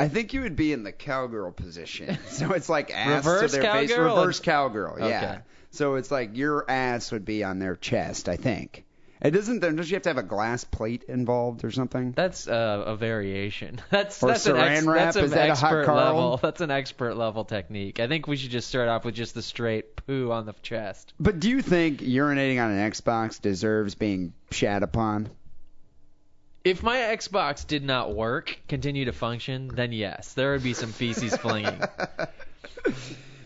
I 0.00 0.08
think 0.08 0.32
you 0.32 0.40
would 0.42 0.56
be 0.56 0.72
in 0.72 0.82
the 0.82 0.92
cowgirl 0.92 1.52
position. 1.52 2.18
So 2.28 2.52
it's 2.52 2.68
like 2.68 2.90
ass 2.90 3.24
Reverse 3.24 3.52
to 3.52 3.60
their 3.60 3.72
face. 3.72 3.90
cowgirl? 3.90 4.16
Reverse 4.16 4.40
cowgirl, 4.40 4.96
yeah. 4.98 5.06
Okay. 5.34 5.38
So 5.70 5.94
it's 5.94 6.10
like 6.10 6.36
your 6.36 6.68
ass 6.70 7.12
would 7.12 7.24
be 7.24 7.44
on 7.44 7.58
their 7.58 7.76
chest, 7.76 8.28
I 8.28 8.36
think. 8.36 8.84
It 9.24 9.30
doesn't. 9.30 9.60
Don't 9.60 9.78
you 9.78 9.94
have 9.94 10.02
to 10.02 10.08
have 10.08 10.18
a 10.18 10.24
glass 10.24 10.64
plate 10.64 11.04
involved 11.04 11.64
or 11.64 11.70
something? 11.70 12.10
That's 12.10 12.48
uh, 12.48 12.82
a 12.86 12.96
variation. 12.96 13.80
That's 13.90 14.20
Or 14.20 14.26
that's 14.30 14.46
an, 14.46 14.56
ex- 14.56 14.84
wrap? 14.84 14.96
that's 15.14 15.16
an 15.16 15.24
Is 15.26 15.30
that 15.30 15.48
a 15.50 15.54
hot 15.54 15.66
expert 15.66 15.84
Carl? 15.86 15.96
level. 16.16 16.36
That's 16.42 16.60
an 16.60 16.72
expert 16.72 17.14
level 17.16 17.44
technique. 17.44 18.00
I 18.00 18.08
think 18.08 18.26
we 18.26 18.36
should 18.36 18.50
just 18.50 18.66
start 18.66 18.88
off 18.88 19.04
with 19.04 19.14
just 19.14 19.34
the 19.34 19.42
straight 19.42 19.94
poo 19.94 20.32
on 20.32 20.44
the 20.44 20.54
chest. 20.62 21.12
But 21.20 21.38
do 21.38 21.48
you 21.50 21.62
think 21.62 22.00
urinating 22.00 22.60
on 22.60 22.72
an 22.72 22.90
Xbox 22.90 23.40
deserves 23.40 23.94
being 23.94 24.32
shat 24.50 24.82
upon? 24.82 25.30
If 26.64 26.82
my 26.82 26.96
Xbox 26.96 27.66
did 27.66 27.82
not 27.84 28.14
work, 28.14 28.58
continue 28.68 29.06
to 29.06 29.12
function, 29.12 29.68
then 29.68 29.92
yes, 29.92 30.34
there 30.34 30.52
would 30.52 30.62
be 30.62 30.74
some 30.74 30.92
feces 30.92 31.36
flinging. 31.36 31.80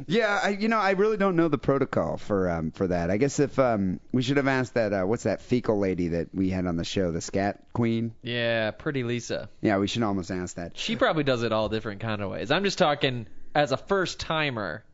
Yeah, 0.09 0.39
I, 0.45 0.49
you 0.51 0.69
know, 0.69 0.79
I 0.79 0.91
really 0.91 1.17
don't 1.17 1.37
know 1.37 1.49
the 1.49 1.57
protocol 1.59 2.19
for 2.19 2.51
um 2.51 2.71
for 2.71 2.87
that. 2.87 3.11
I 3.11 3.17
guess 3.17 3.41
if 3.41 3.59
um 3.59 3.99
we 4.13 4.21
should 4.23 4.37
have 4.37 4.47
asked 4.47 4.75
that 4.75 4.93
uh, 4.93 5.05
what's 5.05 5.23
that 5.23 5.41
fecal 5.41 5.79
lady 5.79 6.09
that 6.09 6.35
we 6.35 6.51
had 6.51 6.67
on 6.67 6.77
the 6.77 6.85
show, 6.85 7.11
the 7.13 7.23
scat 7.23 7.65
queen. 7.73 8.15
Yeah, 8.23 8.73
pretty 8.73 9.05
Lisa. 9.05 9.49
Yeah, 9.63 9.79
we 9.79 9.87
should 9.89 10.03
almost 10.03 10.31
ask 10.31 10.57
that. 10.57 10.77
She 10.77 10.97
probably 10.97 11.25
does 11.25 11.43
it 11.43 11.51
all 11.53 11.71
different 11.71 12.01
kind 12.03 12.21
of 12.21 12.31
ways. 12.31 12.51
I'm 12.51 12.63
just 12.63 12.77
talking 12.79 13.27
as 13.55 13.73
a 13.73 13.79
first 13.79 14.21
timer. 14.21 14.85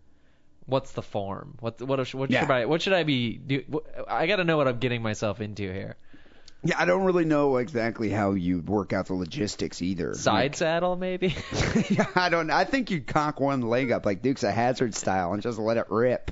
What's 0.66 0.92
the 0.92 1.02
form? 1.02 1.56
What 1.58 1.82
what 1.82 2.14
what 2.14 2.30
Yeah. 2.30 2.42
should 2.42 2.50
I 2.52 2.64
what 2.66 2.80
should 2.80 2.92
I 2.94 3.02
be 3.02 3.36
do? 3.36 3.82
I 4.08 4.28
got 4.28 4.36
to 4.36 4.44
know 4.44 4.56
what 4.56 4.68
I'm 4.68 4.78
getting 4.78 5.02
myself 5.02 5.40
into 5.40 5.64
here. 5.64 5.96
Yeah, 6.64 6.76
I 6.78 6.84
don't 6.84 7.04
really 7.04 7.24
know 7.24 7.56
exactly 7.56 8.08
how 8.10 8.32
you 8.32 8.60
work 8.60 8.92
out 8.92 9.06
the 9.06 9.14
logistics 9.14 9.82
either. 9.82 10.14
Side 10.14 10.54
saddle, 10.54 10.94
maybe? 10.96 11.34
yeah, 11.90 12.06
I 12.14 12.28
don't. 12.28 12.50
I 12.50 12.64
think 12.64 12.90
you'd 12.90 13.06
cock 13.06 13.40
one 13.40 13.62
leg 13.62 13.90
up 13.90 14.06
like 14.06 14.22
Dukes 14.22 14.44
of 14.44 14.52
Hazzard 14.54 14.94
style 14.94 15.32
and 15.32 15.42
just 15.42 15.58
let 15.58 15.76
it 15.76 15.86
rip. 15.90 16.30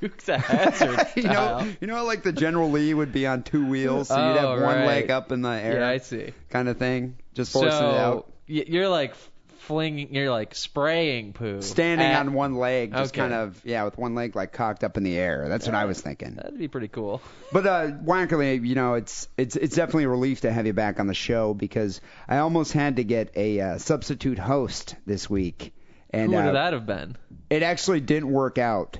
Dukes 0.00 0.28
of 0.28 0.36
Hazzard 0.40 1.06
you 1.16 1.22
know, 1.24 1.32
style. 1.32 1.68
you 1.80 1.86
know, 1.86 2.04
like 2.04 2.22
the 2.24 2.32
General 2.32 2.70
Lee 2.70 2.92
would 2.92 3.12
be 3.12 3.26
on 3.26 3.42
two 3.44 3.64
wheels, 3.66 4.08
so 4.08 4.16
you'd 4.16 4.38
Oh, 4.38 4.52
have 4.54 4.62
one 4.62 4.76
right. 4.78 4.86
leg 4.86 5.10
up 5.10 5.30
in 5.30 5.42
the 5.42 5.50
air, 5.50 5.80
Yeah, 5.80 5.88
I 5.88 5.98
see. 5.98 6.32
kind 6.50 6.68
of 6.68 6.78
thing, 6.78 7.16
just 7.34 7.52
forcing 7.52 7.70
so 7.70 7.90
it 7.90 7.96
out. 7.98 8.32
you're 8.46 8.88
like 8.88 9.14
flinging, 9.62 10.14
you're 10.14 10.30
like 10.30 10.54
spraying 10.54 11.32
poo. 11.32 11.62
Standing 11.62 12.06
at- 12.06 12.20
on 12.20 12.32
one 12.34 12.54
leg, 12.56 12.92
just 12.92 13.14
Okay. 13.14 13.20
kind 13.22 13.32
of 13.32 13.60
yeah, 13.64 13.84
with 13.84 13.96
one 13.98 14.14
leg 14.14 14.34
like 14.36 14.52
cocked 14.52 14.84
up 14.84 14.96
in 14.96 15.02
the 15.02 15.16
air. 15.16 15.46
That's 15.48 15.66
what 15.66 15.74
I 15.74 15.84
was 15.86 16.00
thinking. 16.00 16.34
That'd 16.34 16.58
be 16.58 16.68
pretty 16.68 16.88
cool. 16.88 17.20
But 17.52 17.66
uh, 17.66 17.90
Wankerly, 18.04 18.66
you 18.66 18.74
know, 18.74 18.94
it's 18.94 19.28
it's 19.36 19.56
it's 19.56 19.76
definitely 19.76 20.04
a 20.04 20.08
relief 20.08 20.42
to 20.42 20.52
have 20.52 20.66
you 20.66 20.72
back 20.72 21.00
on 21.00 21.06
the 21.06 21.14
show 21.14 21.54
because 21.54 22.00
I 22.28 22.38
almost 22.38 22.72
had 22.72 22.96
to 22.96 23.04
get 23.04 23.32
a 23.36 23.60
uh, 23.60 23.78
substitute 23.78 24.38
host 24.38 24.96
this 25.06 25.28
week, 25.30 25.72
and 26.10 26.30
Who 26.30 26.36
would 26.36 26.46
uh, 26.48 26.52
that 26.52 26.72
have 26.72 26.86
been? 26.86 27.16
it 27.50 27.62
actually 27.62 28.00
didn't 28.00 28.30
work 28.30 28.58
out. 28.58 28.98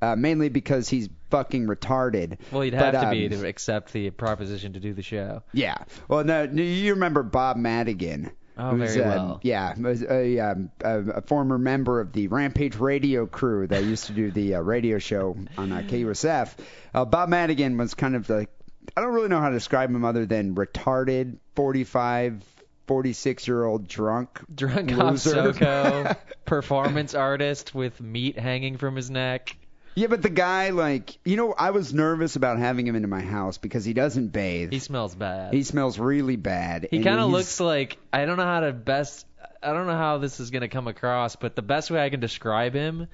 Uh, 0.00 0.14
mainly 0.14 0.48
because 0.48 0.88
he's 0.88 1.08
fucking 1.30 1.66
retarded. 1.66 2.38
Well, 2.52 2.64
you'd 2.64 2.70
But, 2.76 2.94
have 2.94 3.02
to 3.02 3.10
be 3.10 3.24
um, 3.26 3.32
to 3.32 3.48
accept 3.48 3.92
the 3.92 4.10
proposition 4.10 4.74
to 4.74 4.78
do 4.78 4.94
the 4.94 5.02
show. 5.02 5.42
Yeah. 5.52 5.76
Well, 6.06 6.22
no, 6.22 6.46
no, 6.46 6.62
you 6.62 6.94
remember 6.94 7.24
Bob 7.24 7.56
Madigan. 7.56 8.30
Oh, 8.58 8.70
who's, 8.76 8.94
very 8.94 9.06
um, 9.06 9.10
well. 9.10 9.40
Yeah, 9.42 9.74
was 9.78 10.02
a, 10.02 10.38
um, 10.40 10.70
a, 10.80 11.22
former 11.22 11.58
member 11.58 12.00
of 12.00 12.12
the 12.12 12.26
Rampage 12.28 12.76
Radio 12.76 13.26
crew 13.26 13.66
that 13.68 13.84
used 13.84 14.06
to 14.06 14.12
do 14.12 14.30
the 14.30 14.56
uh, 14.56 14.60
radio 14.60 14.98
show 14.98 15.36
on 15.56 15.72
uh, 15.72 15.82
KUSF. 15.82 16.54
Uh, 16.92 17.04
Bob 17.04 17.28
Madigan 17.28 17.76
was 17.76 17.94
kind 17.94 18.16
of 18.16 18.26
the, 18.26 18.48
I 18.96 19.00
don't 19.00 19.14
really 19.14 19.28
know 19.28 19.40
how 19.40 19.48
to 19.50 19.54
describe 19.54 19.90
him 19.90 20.04
other 20.04 20.26
than 20.26 20.54
retarded, 20.56 21.38
45, 21.54 22.42
46 22.88 23.46
year 23.46 23.64
old 23.64 23.86
drunk. 23.86 24.40
Drunk 24.52 24.92
off 24.92 25.12
Loser. 25.12 25.52
SoCo, 25.52 26.16
performance 26.44 27.14
artist 27.14 27.74
with 27.74 28.00
meat 28.00 28.38
hanging 28.38 28.76
from 28.78 28.96
his 28.96 29.10
neck. 29.10 29.56
Yeah, 29.98 30.06
but 30.06 30.22
the 30.22 30.30
guy, 30.30 30.70
like, 30.70 31.18
you 31.24 31.36
know, 31.36 31.52
I 31.52 31.72
was 31.72 31.92
nervous 31.92 32.36
about 32.36 32.58
having 32.58 32.86
him 32.86 32.94
into 32.94 33.08
my 33.08 33.20
house 33.20 33.58
because 33.58 33.84
he 33.84 33.92
doesn't 33.94 34.28
bathe. 34.28 34.70
He 34.70 34.78
smells 34.78 35.14
bad. 35.16 35.52
he 35.52 35.64
smells 35.64 35.98
really 35.98 36.36
bad. 36.36 36.86
He 36.90 36.98
and 36.98 37.04
kind 37.04 37.18
of 37.18 37.26
he's- 37.26 37.32
looks 37.32 37.60
like 37.60 37.98
I 38.12 38.24
don't 38.24 38.36
know 38.36 38.44
how 38.44 38.60
to 38.60 38.72
best 38.72 39.26
I 39.60 39.72
don't 39.72 39.88
know 39.88 39.96
how 39.96 40.18
this 40.18 40.38
is 40.38 40.50
gonna 40.50 40.68
come 40.68 40.86
across, 40.86 41.34
but 41.34 41.56
the 41.56 41.62
best 41.62 41.90
way 41.90 42.00
I 42.04 42.10
can 42.10 42.20
describe 42.20 42.74
him 42.74 43.08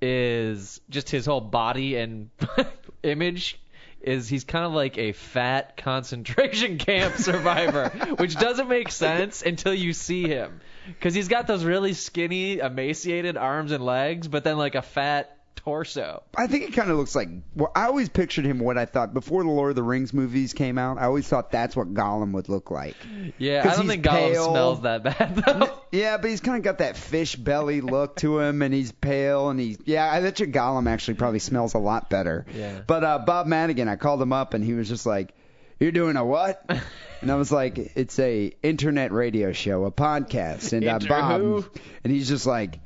is 0.00 0.80
just 0.88 1.10
his 1.10 1.26
whole 1.26 1.42
body 1.42 1.96
and 1.96 2.30
image 3.02 3.60
is 4.00 4.26
he's 4.28 4.44
kind 4.44 4.64
of 4.64 4.72
like 4.72 4.96
a 4.96 5.12
fat 5.12 5.76
concentration 5.84 6.78
camp 6.78 7.16
survivor, 7.16 7.88
which 8.16 8.34
doesn't 8.34 8.68
make 8.68 8.90
sense 8.90 9.42
until 9.42 9.74
you 9.74 9.92
see 9.92 10.26
him, 10.26 10.62
because 10.86 11.12
he's 11.12 11.28
got 11.28 11.46
those 11.46 11.64
really 11.64 11.92
skinny, 11.92 12.60
emaciated 12.60 13.36
arms 13.36 13.72
and 13.72 13.84
legs, 13.84 14.26
but 14.26 14.42
then 14.42 14.56
like 14.56 14.74
a 14.74 14.80
fat 14.80 15.36
torso. 15.64 16.22
I 16.36 16.46
think 16.46 16.64
he 16.64 16.70
kind 16.72 16.90
of 16.90 16.96
looks 16.96 17.14
like. 17.14 17.28
Well, 17.54 17.70
I 17.74 17.84
always 17.84 18.08
pictured 18.08 18.44
him 18.44 18.58
what 18.58 18.78
I 18.78 18.86
thought 18.86 19.12
before 19.14 19.42
the 19.42 19.50
Lord 19.50 19.70
of 19.70 19.76
the 19.76 19.82
Rings 19.82 20.12
movies 20.12 20.52
came 20.52 20.78
out. 20.78 20.98
I 20.98 21.04
always 21.04 21.28
thought 21.28 21.50
that's 21.50 21.76
what 21.76 21.92
Gollum 21.92 22.32
would 22.32 22.48
look 22.48 22.70
like. 22.70 22.96
Yeah, 23.38 23.68
I 23.70 23.76
don't 23.76 23.86
think 23.86 24.04
Gollum 24.04 24.32
pale. 24.32 24.50
smells 24.50 24.80
that 24.82 25.02
bad 25.02 25.36
though. 25.36 25.70
Yeah, 25.92 26.16
but 26.18 26.30
he's 26.30 26.40
kind 26.40 26.56
of 26.56 26.62
got 26.62 26.78
that 26.78 26.96
fish 26.96 27.36
belly 27.36 27.80
look 27.80 28.16
to 28.16 28.40
him, 28.40 28.62
and 28.62 28.72
he's 28.72 28.92
pale, 28.92 29.50
and 29.50 29.58
he's 29.58 29.78
yeah. 29.84 30.10
I 30.10 30.20
bet 30.20 30.40
you 30.40 30.46
Gollum 30.46 30.88
actually 30.88 31.14
probably 31.14 31.40
smells 31.40 31.74
a 31.74 31.78
lot 31.78 32.08
better. 32.10 32.46
Yeah. 32.54 32.80
But 32.86 33.04
uh, 33.04 33.18
Bob 33.18 33.46
Madigan, 33.46 33.88
I 33.88 33.96
called 33.96 34.22
him 34.22 34.32
up, 34.32 34.54
and 34.54 34.64
he 34.64 34.74
was 34.74 34.88
just 34.88 35.04
like, 35.06 35.34
"You're 35.78 35.92
doing 35.92 36.16
a 36.16 36.24
what?" 36.24 36.64
And 37.22 37.30
I 37.30 37.34
was 37.34 37.52
like, 37.52 37.76
"It's 37.96 38.18
a 38.18 38.50
internet 38.62 39.12
radio 39.12 39.52
show, 39.52 39.84
a 39.84 39.92
podcast." 39.92 40.72
And 40.72 40.88
uh, 40.88 40.98
Bob, 41.06 41.40
who? 41.42 41.66
and 42.02 42.10
he's 42.10 42.28
just 42.28 42.46
like, 42.46 42.78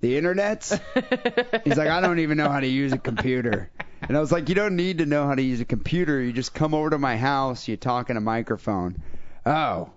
"The 0.00 0.16
internet's." 0.16 0.70
He's 1.64 1.76
like, 1.76 1.88
I 1.88 2.00
don't 2.00 2.18
even 2.20 2.36
know 2.36 2.48
how 2.50 2.60
to 2.60 2.66
use 2.66 2.92
a 2.92 2.98
computer. 2.98 3.70
And 4.02 4.16
I 4.16 4.20
was 4.20 4.30
like, 4.30 4.48
you 4.48 4.54
don't 4.54 4.76
need 4.76 4.98
to 4.98 5.06
know 5.06 5.26
how 5.26 5.34
to 5.34 5.42
use 5.42 5.60
a 5.60 5.64
computer. 5.64 6.20
You 6.20 6.32
just 6.32 6.54
come 6.54 6.74
over 6.74 6.90
to 6.90 6.98
my 6.98 7.16
house, 7.16 7.66
you 7.66 7.76
talk 7.76 8.10
in 8.10 8.16
a 8.16 8.20
microphone. 8.20 9.02
Oh, 9.44 9.90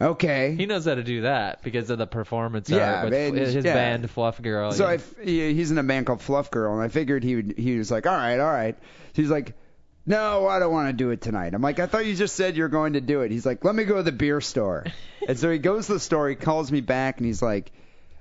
okay. 0.00 0.54
He 0.56 0.66
knows 0.66 0.86
how 0.86 0.94
to 0.94 1.02
do 1.02 1.22
that 1.22 1.62
because 1.62 1.90
of 1.90 1.98
the 1.98 2.06
performance 2.06 2.70
Yeah, 2.70 2.94
art 3.02 3.04
with 3.04 3.12
man, 3.12 3.34
his 3.36 3.54
yeah. 3.54 3.74
band 3.74 4.10
Fluff 4.10 4.40
Girl. 4.40 4.72
so 4.72 4.84
yeah. 4.84 4.90
I 4.90 4.94
f 4.94 5.14
he's 5.22 5.70
in 5.70 5.78
a 5.78 5.82
band 5.82 6.06
called 6.06 6.22
Fluff 6.22 6.50
Girl, 6.50 6.72
and 6.74 6.82
I 6.82 6.88
figured 6.88 7.22
he 7.22 7.36
would. 7.36 7.54
He 7.58 7.76
was 7.78 7.90
like, 7.90 8.06
all 8.06 8.16
right, 8.16 8.38
all 8.40 8.50
right. 8.52 8.76
He's 9.12 9.28
like, 9.30 9.54
no, 10.06 10.46
I 10.48 10.58
don't 10.58 10.72
want 10.72 10.88
to 10.88 10.92
do 10.94 11.10
it 11.10 11.20
tonight. 11.20 11.52
I'm 11.54 11.62
like, 11.62 11.78
I 11.78 11.86
thought 11.86 12.06
you 12.06 12.14
just 12.16 12.34
said 12.34 12.56
you're 12.56 12.68
going 12.68 12.94
to 12.94 13.00
do 13.00 13.20
it. 13.20 13.30
He's 13.30 13.44
like, 13.44 13.64
let 13.64 13.74
me 13.74 13.84
go 13.84 13.96
to 13.96 14.02
the 14.02 14.12
beer 14.12 14.40
store. 14.40 14.86
and 15.28 15.38
so 15.38 15.50
he 15.50 15.58
goes 15.58 15.86
to 15.86 15.92
the 15.94 16.00
store. 16.00 16.28
He 16.28 16.36
calls 16.36 16.72
me 16.72 16.80
back, 16.80 17.18
and 17.18 17.26
he's 17.26 17.42
like. 17.42 17.70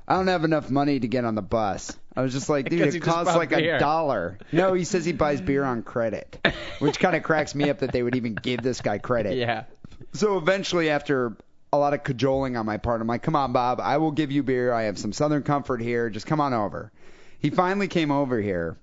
I 0.09 0.15
don't 0.15 0.27
have 0.27 0.43
enough 0.43 0.69
money 0.71 0.99
to 0.99 1.07
get 1.07 1.23
on 1.23 1.35
the 1.35 1.41
bus. 1.43 1.95
I 2.15 2.21
was 2.23 2.33
just 2.33 2.49
like, 2.49 2.67
dude, 2.69 2.79
Because 2.79 2.95
it 2.95 2.99
just 3.03 3.09
costs 3.11 3.31
bought 3.31 3.37
like 3.37 3.49
beer. 3.49 3.75
a 3.75 3.79
dollar. 3.79 4.39
No, 4.51 4.73
he 4.73 4.83
says 4.83 5.05
he 5.05 5.13
buys 5.13 5.39
beer 5.39 5.63
on 5.63 5.83
credit, 5.83 6.39
which 6.79 6.99
kind 6.99 7.15
of 7.15 7.21
cracks 7.29 7.53
me 7.53 7.69
up 7.69 7.79
that 7.79 7.91
they 7.91 8.01
would 8.01 8.15
even 8.15 8.33
give 8.33 8.61
this 8.61 8.81
guy 8.81 8.97
credit. 8.97 9.37
yeah. 9.37 9.65
So 10.13 10.37
eventually, 10.37 10.89
after 10.89 11.37
a 11.71 11.77
lot 11.77 11.93
of 11.93 12.03
cajoling 12.03 12.57
on 12.57 12.65
my 12.65 12.77
part, 12.77 12.99
I'm 13.01 13.07
like, 13.07 13.21
come 13.21 13.35
on, 13.35 13.53
Bob, 13.53 13.79
I 13.79 13.97
will 13.97 14.11
give 14.11 14.31
you 14.31 14.41
beer. 14.41 14.73
I 14.73 14.83
have 14.83 14.97
some 14.97 15.13
Southern 15.13 15.43
Comfort 15.43 15.79
here. 15.81 16.09
Just 16.09 16.25
come 16.25 16.41
on 16.41 16.53
over. 16.55 16.91
He 17.37 17.51
finally 17.51 17.87
came 17.87 18.09
over 18.09 18.41
here, 18.41 18.75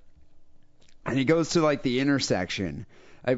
and 1.04 1.18
he 1.18 1.24
goes 1.24 1.50
to 1.50 1.60
like 1.60 1.82
the 1.82 1.98
intersection. 2.00 2.86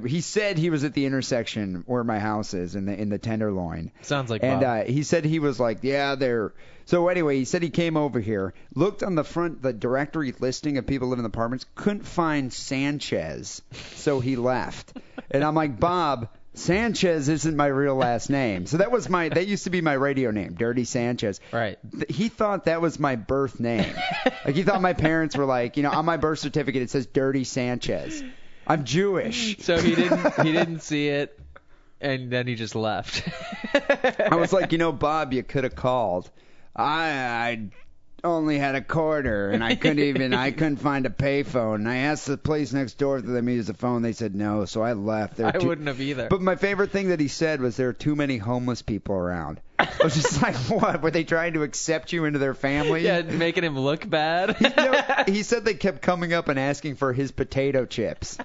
He 0.07 0.21
said 0.21 0.59
he 0.59 0.71
was 0.71 0.85
at 0.85 0.93
the 0.95 1.07
intersection 1.07 1.83
where 1.87 2.05
my 2.05 2.19
house 2.19 2.53
is 2.55 2.75
in 2.75 2.85
the 2.87 2.95
in 3.01 3.09
the 3.09 3.19
Tenderloin. 3.19 3.91
Sounds 4.03 4.31
like 4.31 4.43
And 4.43 4.61
Bob. 4.61 4.83
uh, 4.83 4.85
he 4.91 5.03
said 5.03 5.25
he 5.25 5.39
was 5.39 5.59
like, 5.59 5.79
yeah, 5.83 6.15
they're. 6.15 6.53
So 6.85 7.09
anyway, 7.09 7.37
he 7.39 7.45
said 7.45 7.63
he 7.63 7.71
came 7.71 7.97
over 7.97 8.19
here, 8.21 8.55
looked 8.75 9.03
on 9.03 9.15
the 9.15 9.25
front, 9.25 9.61
the 9.63 9.73
directory 9.75 10.33
listing 10.41 10.79
of 10.79 10.87
people 10.87 11.09
living 11.09 11.25
in 11.25 11.27
apartments, 11.27 11.67
couldn't 11.75 12.05
find 12.07 12.51
Sanchez, 12.53 13.61
so 13.97 14.21
he 14.21 14.37
left. 14.37 14.95
And 15.31 15.45
I'm 15.45 15.55
like, 15.55 15.79
Bob, 15.79 16.29
Sanchez 16.55 17.29
isn't 17.29 17.57
my 17.57 17.67
real 17.67 17.95
last 17.95 18.31
name. 18.31 18.65
So 18.67 18.79
that 18.79 18.91
was 18.91 19.09
my, 19.11 19.29
that 19.29 19.47
used 19.47 19.65
to 19.65 19.71
be 19.71 19.83
my 19.83 19.93
radio 19.93 20.31
name, 20.31 20.55
Dirty 20.55 20.85
Sanchez. 20.85 21.41
Right. 21.53 21.79
He 22.09 22.29
thought 22.31 22.65
that 22.65 22.81
was 22.81 22.99
my 22.99 23.17
birth 23.17 23.61
name. 23.61 23.95
like 24.47 24.55
he 24.55 24.63
thought 24.63 24.81
my 24.81 24.95
parents 24.95 25.37
were 25.37 25.45
like, 25.45 25.77
you 25.77 25.83
know, 25.83 25.91
on 25.91 26.05
my 26.07 26.17
birth 26.17 26.39
certificate 26.39 26.81
it 26.83 26.91
says 26.91 27.07
Dirty 27.07 27.45
Sanchez. 27.45 28.23
I'm 28.69 28.85
Jewish. 28.85 29.57
So 29.63 29.79
he 29.81 29.95
didn't 29.95 30.35
he 30.43 30.53
didn't 30.53 30.81
see 30.81 31.09
it, 31.09 31.39
and 32.01 32.31
then 32.31 32.47
he 32.47 32.55
just 32.55 32.75
left. 32.75 33.27
I 33.75 34.37
was 34.37 34.53
like, 34.53 34.73
you 34.73 34.79
know, 34.79 34.93
Bob, 34.93 35.33
you 35.33 35.43
could 35.43 35.65
have 35.65 35.75
called. 35.75 36.31
I 36.77 37.09
I 37.11 37.69
only 38.25 38.59
had 38.59 38.75
a 38.75 38.81
quarter, 38.83 39.51
and 39.51 39.63
I 39.65 39.75
couldn't 39.77 40.01
even 40.01 40.35
I 40.35 40.51
couldn't 40.59 40.77
find 40.79 41.07
a 41.07 41.11
payphone. 41.11 41.77
And 41.77 41.89
I 41.89 41.97
asked 41.99 42.27
the 42.27 42.37
place 42.37 42.73
next 42.73 42.99
door 42.99 43.19
if 43.19 43.25
they 43.25 43.33
let 43.33 43.45
me 43.45 43.55
use 43.55 43.67
the 43.69 43.75
phone. 43.75 44.03
They 44.03 44.13
said 44.13 44.35
no, 44.35 44.65
so 44.65 44.83
I 44.83 44.93
left. 44.95 45.37
There 45.37 45.47
I 45.47 45.53
too- 45.53 45.69
wouldn't 45.69 45.89
have 45.89 46.01
either. 46.01 46.29
But 46.29 46.41
my 46.43 46.57
favorite 46.57 46.91
thing 46.91 47.09
that 47.09 47.21
he 47.21 47.29
said 47.29 47.61
was 47.61 47.77
there 47.77 47.89
are 47.89 47.93
too 47.95 48.17
many 48.17 48.37
homeless 48.37 48.83
people 48.83 49.15
around. 49.15 49.61
I 49.81 49.89
was 50.03 50.15
just 50.15 50.43
like, 50.43 50.57
what? 50.57 51.03
Were 51.03 51.13
they 51.13 51.23
trying 51.23 51.53
to 51.53 51.63
accept 51.63 52.13
you 52.13 52.25
into 52.25 52.41
their 52.41 52.55
family? 52.55 53.05
yeah, 53.05 53.23
making 53.23 53.63
him 53.63 53.79
look 53.79 54.09
bad. 54.09 54.57
You 54.61 54.71
know, 54.77 55.01
he 55.29 55.45
said 55.45 55.65
they 55.65 55.75
kept 55.75 56.03
coming 56.03 56.33
up 56.33 56.49
and 56.49 56.59
asking 56.59 56.97
for 56.97 57.13
his 57.13 57.31
potato 57.31 57.87
chips. 57.87 58.39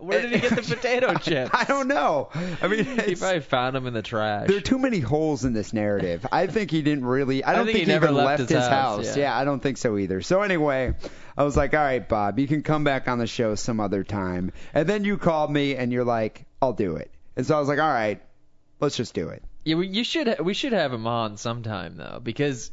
Where 0.00 0.22
did 0.22 0.32
he 0.32 0.40
get 0.40 0.56
the 0.56 0.62
potato 0.76 1.14
chips? 1.14 1.50
I 1.52 1.64
don't 1.64 1.88
know. 1.88 2.30
I 2.62 2.68
mean, 2.68 2.84
He 3.06 3.14
probably 3.14 3.40
found 3.40 3.76
them 3.76 3.86
in 3.86 3.94
the 3.94 4.02
trash. 4.02 4.48
There 4.48 4.56
are 4.56 4.62
too 4.62 4.78
many 4.78 4.98
holes 4.98 5.44
in 5.44 5.52
this 5.52 5.72
narrative. 5.72 6.26
I 6.32 6.46
think 6.46 6.70
he 6.70 6.82
didn't 6.82 7.04
really. 7.04 7.44
I 7.44 7.54
don't 7.54 7.66
think 7.66 7.76
think, 7.76 7.86
he 7.86 7.92
never 7.92 8.06
even 8.06 8.16
left 8.16 8.26
left 8.26 8.50
his 8.50 8.58
his 8.58 8.66
house, 8.66 9.06
house. 9.08 9.16
yeah. 9.16 9.36
I 9.36 9.44
don't 9.44 9.60
think 9.60 9.76
so 9.76 9.98
either. 9.98 10.22
So 10.22 10.42
anyway, 10.42 10.94
I 11.36 11.44
was 11.44 11.56
like, 11.56 11.74
all 11.74 11.80
right, 11.80 12.06
Bob, 12.06 12.38
you 12.38 12.46
can 12.46 12.62
come 12.62 12.84
back 12.84 13.08
on 13.08 13.18
the 13.18 13.26
show 13.26 13.54
some 13.54 13.80
other 13.80 14.04
time. 14.04 14.52
And 14.74 14.88
then 14.88 15.04
you 15.04 15.18
called 15.18 15.50
me 15.50 15.76
and 15.76 15.92
you're 15.92 16.04
like, 16.04 16.46
I'll 16.62 16.72
do 16.72 16.96
it. 16.96 17.10
And 17.36 17.46
so 17.46 17.56
I 17.56 17.60
was 17.60 17.68
like, 17.68 17.78
all 17.78 17.88
right, 17.88 18.22
let's 18.80 18.96
just 18.96 19.14
do 19.14 19.28
it. 19.28 19.42
Yeah, 19.64 19.76
we, 19.76 19.88
you 19.88 20.04
should 20.04 20.40
we 20.40 20.54
should 20.54 20.72
have 20.72 20.92
him 20.92 21.06
on 21.06 21.36
sometime 21.36 21.96
though, 21.96 22.20
because 22.22 22.70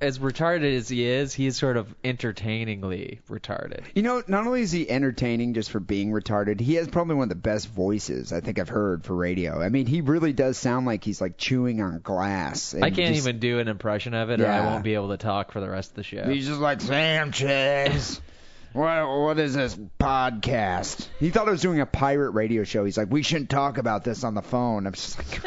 as 0.00 0.18
retarded 0.18 0.76
as 0.76 0.88
he 0.88 1.04
is, 1.06 1.32
he 1.32 1.46
is 1.46 1.56
sort 1.56 1.76
of 1.76 1.94
entertainingly 2.04 3.20
retarded. 3.30 3.82
You 3.94 4.02
know, 4.02 4.22
not 4.28 4.46
only 4.46 4.60
is 4.62 4.70
he 4.72 4.88
entertaining 4.88 5.54
just 5.54 5.70
for 5.70 5.80
being 5.80 6.10
retarded, 6.10 6.60
he 6.60 6.74
has 6.74 6.86
probably 6.88 7.14
one 7.14 7.24
of 7.24 7.28
the 7.30 7.34
best 7.34 7.68
voices 7.68 8.32
I 8.32 8.40
think 8.40 8.58
I've 8.58 8.68
heard 8.68 9.04
for 9.04 9.14
radio. 9.14 9.60
I 9.62 9.68
mean, 9.70 9.86
he 9.86 10.00
really 10.02 10.32
does 10.32 10.58
sound 10.58 10.86
like 10.86 11.02
he's 11.04 11.20
like 11.20 11.38
chewing 11.38 11.80
on 11.80 12.00
glass. 12.00 12.74
and 12.74 12.84
I 12.84 12.90
can't 12.90 13.14
just- 13.14 13.26
even 13.26 13.38
do 13.40 13.58
an 13.58 13.68
impression 13.68 14.12
of 14.14 14.30
it, 14.30 14.40
or 14.40 14.46
I 14.46 14.60
won't 14.66 14.84
be 14.84 14.94
able 14.94 15.08
to 15.10 15.16
talk 15.16 15.52
for 15.52 15.60
the 15.60 15.70
rest 15.70 15.90
of 15.90 15.96
the 15.96 16.02
show. 16.02 16.24
He's 16.24 16.46
just 16.46 16.60
like 16.60 16.80
Sanchez. 16.80 18.20
What 18.72 19.08
what 19.08 19.38
is 19.40 19.54
this 19.54 19.74
podcast? 19.98 21.08
He 21.18 21.30
thought 21.30 21.48
I 21.48 21.50
was 21.50 21.60
doing 21.60 21.80
a 21.80 21.86
pirate 21.86 22.30
radio 22.30 22.62
show. 22.62 22.84
He's 22.84 22.96
like, 22.96 23.10
we 23.10 23.24
shouldn't 23.24 23.50
talk 23.50 23.78
about 23.78 24.04
this 24.04 24.22
on 24.22 24.34
the 24.34 24.42
phone. 24.42 24.86
I'm 24.86 24.92
just 24.92 25.18
like, 25.18 25.40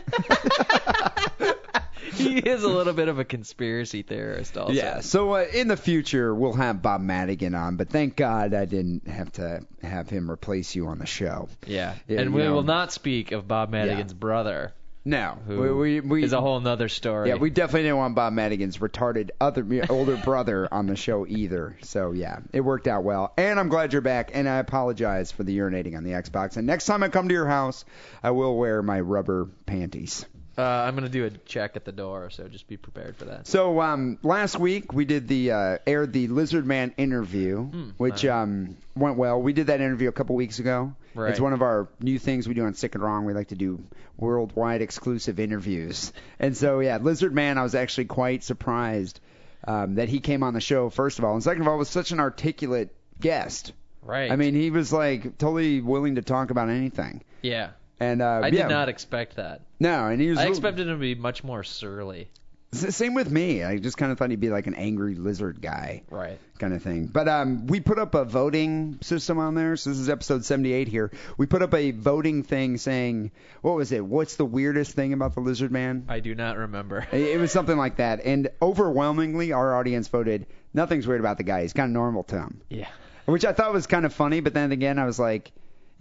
he 2.13 2.37
is 2.37 2.63
a 2.63 2.69
little 2.69 2.93
bit 2.93 3.07
of 3.07 3.19
a 3.19 3.25
conspiracy 3.25 4.01
theorist, 4.01 4.57
also. 4.57 4.73
Yeah. 4.73 4.99
So 5.01 5.33
uh, 5.33 5.45
in 5.53 5.67
the 5.67 5.77
future, 5.77 6.33
we'll 6.33 6.53
have 6.53 6.81
Bob 6.81 7.01
Madigan 7.01 7.55
on, 7.55 7.75
but 7.75 7.89
thank 7.89 8.15
God 8.15 8.53
I 8.53 8.65
didn't 8.65 9.07
have 9.07 9.31
to 9.33 9.65
have 9.81 10.09
him 10.09 10.29
replace 10.29 10.75
you 10.75 10.87
on 10.87 10.99
the 10.99 11.05
show. 11.05 11.49
Yeah. 11.65 11.95
Yeah, 12.07 12.21
and 12.21 12.33
we 12.33 12.43
know. 12.43 12.53
will 12.53 12.63
not 12.63 12.91
speak 12.91 13.31
of 13.31 13.47
Bob 13.47 13.69
Madigan's 13.69 14.13
brother, 14.13 14.73
No, 15.05 15.37
who 15.47 15.59
we, 15.59 15.71
we, 15.71 15.99
we 15.99 16.23
is 16.23 16.33
a 16.33 16.39
whole 16.39 16.59
nother 16.59 16.87
story. 16.87 17.29
Yeah, 17.29 17.35
we 17.35 17.49
definitely 17.49 17.83
didn't 17.83 17.97
want 17.97 18.15
Bob 18.15 18.33
Madigan's 18.33 18.77
retarded 18.77 19.31
other 19.41 19.65
older 19.89 20.17
brother 20.17 20.67
on 20.71 20.87
the 20.87 20.95
show 20.95 21.25
either. 21.27 21.77
So 21.81 22.11
yeah, 22.11 22.39
it 22.53 22.61
worked 22.61 22.87
out 22.87 23.03
well. 23.03 23.33
And 23.37 23.59
I'm 23.59 23.69
glad 23.69 23.91
you're 23.91 24.01
back. 24.01 24.31
And 24.33 24.47
I 24.47 24.57
apologize 24.57 25.31
for 25.31 25.43
the 25.43 25.57
urinating 25.57 25.97
on 25.97 26.03
the 26.03 26.11
Xbox. 26.11 26.57
And 26.57 26.67
next 26.67 26.85
time 26.85 27.03
I 27.03 27.09
come 27.09 27.27
to 27.27 27.33
your 27.33 27.47
house, 27.47 27.83
I 28.21 28.31
will 28.31 28.55
wear 28.55 28.81
my 28.81 28.99
rubber 29.01 29.49
panties. 29.65 30.25
Uh, 30.57 30.61
I'm 30.61 30.93
gonna 30.95 31.09
do 31.09 31.25
a 31.25 31.29
check 31.31 31.75
at 31.75 31.83
the 31.85 31.91
door, 31.91 32.29
so 32.29 32.47
just 32.47 32.67
be 32.67 32.77
prepared 32.77 33.15
for 33.15 33.25
that. 33.25 33.47
So 33.47 33.81
um, 33.81 34.19
last 34.21 34.59
week 34.59 34.93
we 34.93 35.03
did 35.05 35.27
the 35.27 35.51
uh, 35.51 35.77
aired 35.87 36.13
the 36.13 36.27
Lizard 36.27 36.65
Man 36.65 36.93
interview, 36.97 37.63
Hmm, 37.63 37.89
which 37.97 38.23
um, 38.25 38.77
went 38.95 39.17
well. 39.17 39.41
We 39.41 39.53
did 39.53 39.67
that 39.67 39.81
interview 39.81 40.09
a 40.09 40.11
couple 40.11 40.35
weeks 40.35 40.59
ago. 40.59 40.93
Right. 41.15 41.31
It's 41.31 41.39
one 41.39 41.53
of 41.53 41.61
our 41.61 41.87
new 41.99 42.19
things 42.19 42.47
we 42.47 42.53
do 42.53 42.65
on 42.65 42.73
Sick 42.75 42.93
and 42.95 43.03
Wrong. 43.03 43.25
We 43.25 43.33
like 43.33 43.47
to 43.49 43.55
do 43.55 43.83
worldwide 44.17 44.81
exclusive 44.81 45.39
interviews. 45.39 46.13
And 46.39 46.55
so 46.55 46.79
yeah, 46.81 46.97
Lizard 46.97 47.33
Man, 47.33 47.57
I 47.57 47.63
was 47.63 47.73
actually 47.75 48.05
quite 48.05 48.43
surprised 48.43 49.19
um, 49.67 49.95
that 49.95 50.09
he 50.09 50.19
came 50.19 50.43
on 50.43 50.53
the 50.53 50.61
show. 50.61 50.89
First 50.89 51.17
of 51.19 51.25
all, 51.25 51.33
and 51.33 51.43
second 51.43 51.61
of 51.63 51.67
all, 51.67 51.77
was 51.77 51.89
such 51.89 52.11
an 52.11 52.19
articulate 52.19 52.93
guest. 53.19 53.73
Right. 54.03 54.31
I 54.31 54.35
mean, 54.35 54.53
he 54.53 54.69
was 54.69 54.91
like 54.93 55.37
totally 55.37 55.81
willing 55.81 56.15
to 56.15 56.21
talk 56.21 56.51
about 56.51 56.69
anything. 56.69 57.23
yeah. 57.41 57.69
And 58.03 58.21
uh, 58.21 58.41
I 58.43 58.47
yeah, 58.47 58.63
did 58.63 58.69
not 58.69 58.89
expect 58.89 59.35
that. 59.37 59.61
No, 59.79 60.07
and 60.07 60.19
he 60.21 60.29
was. 60.29 60.39
I 60.39 60.47
expected 60.47 60.87
him 60.87 60.95
to 60.95 60.99
be 60.99 61.15
much 61.15 61.43
more 61.43 61.63
surly. 61.63 62.29
S- 62.73 62.95
Same 62.95 63.13
with 63.13 63.29
me. 63.29 63.63
I 63.63 63.77
just 63.77 63.97
kind 63.97 64.11
of 64.11 64.17
thought 64.17 64.29
he'd 64.31 64.39
be 64.39 64.49
like 64.49 64.65
an 64.67 64.73
angry 64.73 65.15
lizard 65.15 65.61
guy. 65.61 66.03
Right. 66.09 66.39
kind 66.57 66.73
of 66.73 66.81
thing. 66.81 67.05
But 67.05 67.27
um, 67.27 67.67
we 67.67 67.79
put 67.79 67.99
up 67.99 68.15
a 68.15 68.25
voting 68.25 68.97
system 69.01 69.37
on 69.37 69.53
there. 69.55 69.75
So 69.77 69.89
this 69.91 69.99
is 69.99 70.09
episode 70.09 70.43
78 70.43 70.87
here. 70.87 71.11
We 71.37 71.45
put 71.45 71.61
up 71.61 71.73
a 71.73 71.91
voting 71.91 72.41
thing 72.43 72.77
saying, 72.77 73.31
what 73.61 73.75
was 73.75 73.91
it? 73.91 74.03
What's 74.03 74.37
the 74.37 74.45
weirdest 74.45 74.93
thing 74.93 75.13
about 75.13 75.35
the 75.35 75.41
lizard 75.41 75.71
man? 75.71 76.05
I 76.09 76.19
do 76.19 76.33
not 76.35 76.57
remember. 76.57 77.07
It 77.13 77.39
was 77.39 77.51
something 77.51 77.77
like 77.77 77.97
that. 77.97 78.21
And 78.25 78.49
overwhelmingly, 78.61 79.51
our 79.51 79.75
audience 79.75 80.07
voted, 80.07 80.47
nothing's 80.73 81.05
weird 81.07 81.19
about 81.19 81.37
the 81.37 81.43
guy. 81.43 81.61
He's 81.61 81.73
kind 81.73 81.89
of 81.89 81.93
normal 81.93 82.23
to 82.25 82.37
him. 82.37 82.61
Yeah. 82.69 82.87
Which 83.25 83.45
I 83.45 83.53
thought 83.53 83.71
was 83.71 83.87
kind 83.87 84.05
of 84.05 84.13
funny. 84.13 84.39
But 84.39 84.53
then 84.53 84.71
again, 84.71 84.97
I 84.99 85.05
was 85.05 85.19
like, 85.19 85.51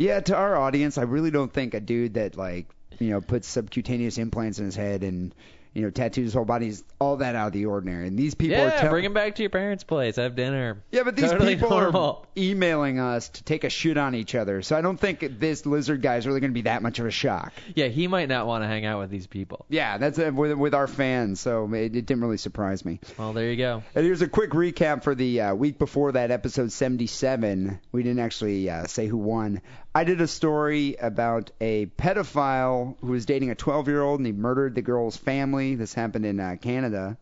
yeah, 0.03 0.21
to 0.21 0.37
our 0.37 0.57
audience, 0.57 0.99
I 0.99 1.03
really 1.03 1.31
don't 1.31 1.53
think 1.53 1.75
a 1.75 1.81
dude 1.81 2.15
that 2.15 2.37
like, 2.37 2.67
you 2.99 3.11
know, 3.11 3.21
puts 3.21 3.49
subcutaneous 3.49 4.19
implants 4.19 4.59
in 4.59 4.67
his 4.67 4.77
head 4.77 5.03
and, 5.05 5.35
you 5.75 5.81
know, 5.81 5.91
tattoos 5.91 6.25
his 6.25 6.35
whole 6.35 6.45
body 6.45 6.69
is 6.69 6.85
all 7.01 7.17
that 7.17 7.35
out 7.35 7.47
of 7.47 7.53
the 7.55 7.65
ordinary. 7.65 8.07
And 8.07 8.19
these 8.19 8.35
people 8.35 8.59
are 8.59 8.67
yeah, 8.67 8.81
tell- 8.83 8.91
bring 8.91 9.07
him 9.07 9.15
back 9.15 9.37
to 9.37 9.43
your 9.43 9.49
parents' 9.49 9.85
place. 9.85 10.17
Have 10.17 10.37
dinner. 10.37 10.83
Yeah, 10.91 11.05
but 11.05 11.17
these 11.17 11.31
Totally 11.31 11.55
people 11.55 11.71
normal. 11.71 12.27
are 12.27 12.27
emailing 12.37 13.01
us 13.01 13.31
to 13.31 13.43
take 13.43 13.65
a 13.65 13.71
shit 13.71 13.97
on 13.97 14.15
each 14.15 14.35
other. 14.35 14.61
So 14.61 14.77
I 14.77 14.83
don't 14.83 14.99
think 14.99 15.39
this 15.41 15.65
lizard 15.65 16.03
guy 16.03 16.17
is 16.17 16.27
really 16.27 16.41
going 16.41 16.51
to 16.51 16.55
be 16.55 16.63
that 16.63 16.83
much 16.83 16.99
of 16.99 17.07
a 17.07 17.11
shock. 17.11 17.55
Yeah, 17.75 17.87
he 17.87 18.07
might 18.07 18.29
not 18.29 18.47
want 18.47 18.65
to 18.65 18.69
hang 18.69 18.85
out 18.85 19.01
with 19.01 19.09
these 19.09 19.27
people. 19.27 19.65
Yeah, 19.71 19.97
that's 19.97 20.19
uh, 20.19 20.31
with, 20.35 20.53
with 20.53 20.75
our 20.75 20.87
fans. 20.87 21.41
So 21.41 21.73
it, 21.73 21.97
it 21.97 22.05
didn't 22.05 22.21
really 22.21 22.37
surprise 22.37 22.85
me. 22.85 23.01
Well, 23.17 23.33
there 23.33 23.51
you 23.51 23.57
go. 23.57 23.83
And 23.95 24.05
here's 24.05 24.21
a 24.21 24.29
quick 24.29 24.51
recap 24.51 25.05
for 25.05 25.15
the 25.15 25.41
uh, 25.41 25.55
week 25.55 25.79
before 25.79 26.13
that, 26.13 26.31
episode 26.31 26.71
77. 26.71 27.81
We 27.93 28.03
didn't 28.03 28.21
actually 28.21 28.69
uh, 28.69 28.87
say 28.89 29.07
who 29.07 29.17
won. 29.17 29.63
I 29.95 30.05
did 30.05 30.21
a 30.23 30.27
story 30.27 30.97
about 30.97 31.51
a 31.61 31.87
pedophile 31.87 32.97
who 33.01 33.09
was 33.09 33.27
dating 33.27 33.51
a 33.51 33.55
12 33.55 33.89
year 33.89 34.01
old 34.01 34.21
and 34.21 34.27
he 34.27 34.33
murdered 34.33 34.75
the 34.75 34.83
girl's 34.83 35.17
family. 35.17 35.75
This 35.75 35.93
happened 35.93 36.25
in 36.25 36.41
uh, 36.41 36.57
Canada. 36.61 37.19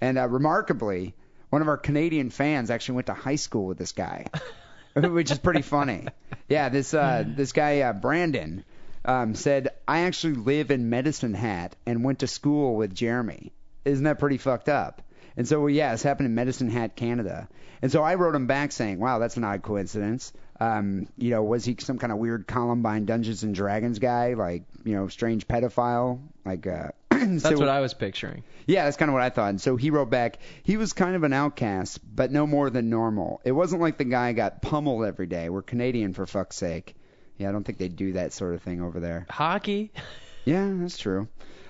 And 0.00 0.18
uh, 0.18 0.28
remarkably, 0.28 1.14
one 1.50 1.62
of 1.62 1.68
our 1.68 1.76
Canadian 1.76 2.30
fans 2.30 2.70
actually 2.70 2.96
went 2.96 3.06
to 3.06 3.14
high 3.14 3.36
school 3.36 3.66
with 3.66 3.78
this 3.78 3.92
guy, 3.92 4.26
which 4.94 5.30
is 5.30 5.38
pretty 5.38 5.62
funny. 5.62 6.06
Yeah, 6.48 6.68
this 6.68 6.92
uh, 6.92 7.24
this 7.26 7.52
guy 7.52 7.80
uh, 7.80 7.92
Brandon 7.92 8.64
um, 9.04 9.34
said, 9.34 9.68
"I 9.86 10.00
actually 10.00 10.34
live 10.34 10.70
in 10.70 10.90
Medicine 10.90 11.34
Hat 11.34 11.74
and 11.86 12.04
went 12.04 12.20
to 12.20 12.26
school 12.26 12.76
with 12.76 12.94
Jeremy." 12.94 13.52
Isn't 13.84 14.04
that 14.04 14.18
pretty 14.18 14.38
fucked 14.38 14.68
up? 14.68 15.02
And 15.36 15.46
so, 15.46 15.60
well, 15.60 15.70
yeah, 15.70 15.94
it's 15.94 16.02
happened 16.02 16.26
in 16.26 16.34
Medicine 16.34 16.68
Hat, 16.68 16.96
Canada. 16.96 17.48
And 17.80 17.92
so 17.92 18.02
I 18.02 18.16
wrote 18.16 18.34
him 18.34 18.46
back 18.46 18.72
saying, 18.72 18.98
"Wow, 18.98 19.18
that's 19.18 19.36
an 19.36 19.44
odd 19.44 19.62
coincidence." 19.62 20.32
Um, 20.60 21.06
you 21.16 21.30
know, 21.30 21.42
was 21.44 21.64
he 21.64 21.76
some 21.78 21.98
kind 21.98 22.12
of 22.12 22.18
weird 22.18 22.46
Columbine 22.46 23.04
Dungeons 23.04 23.42
and 23.44 23.54
Dragons 23.54 23.98
guy, 23.98 24.34
like 24.34 24.64
you 24.84 24.94
know, 24.94 25.08
strange 25.08 25.46
pedophile, 25.46 26.20
like? 26.44 26.66
Uh, 26.66 26.88
That's 27.10 27.42
so- 27.42 27.58
what 27.58 27.68
I 27.68 27.80
was 27.80 27.94
picturing. 27.94 28.44
yeah, 28.66 28.84
that's 28.84 28.96
kind 28.96 29.08
of 29.08 29.12
what 29.14 29.22
I 29.22 29.30
thought. 29.30 29.48
And 29.50 29.60
so 29.60 29.76
he 29.76 29.90
wrote 29.90 30.08
back, 30.10 30.38
he 30.62 30.76
was 30.76 30.92
kind 30.92 31.16
of 31.16 31.24
an 31.24 31.32
outcast, 31.32 31.98
but 32.14 32.30
no 32.30 32.46
more 32.46 32.70
than 32.70 32.90
normal. 32.90 33.40
It 33.44 33.50
wasn't 33.52 33.82
like 33.82 33.98
the 33.98 34.04
guy 34.04 34.32
got 34.34 34.62
pummeled 34.62 35.04
every 35.04 35.26
day. 35.26 35.48
We're 35.48 35.62
Canadian, 35.62 36.12
for 36.12 36.26
fuck's 36.26 36.56
sake. 36.56 36.94
Yeah, 37.36 37.48
I 37.48 37.52
don't 37.52 37.64
think 37.64 37.78
they 37.78 37.88
do 37.88 38.12
that 38.12 38.32
sort 38.32 38.54
of 38.54 38.62
thing 38.62 38.80
over 38.82 39.00
there. 39.00 39.26
Hockey. 39.30 39.90
Yeah, 40.44 40.70
that's 40.74 40.96
true. 40.98 41.28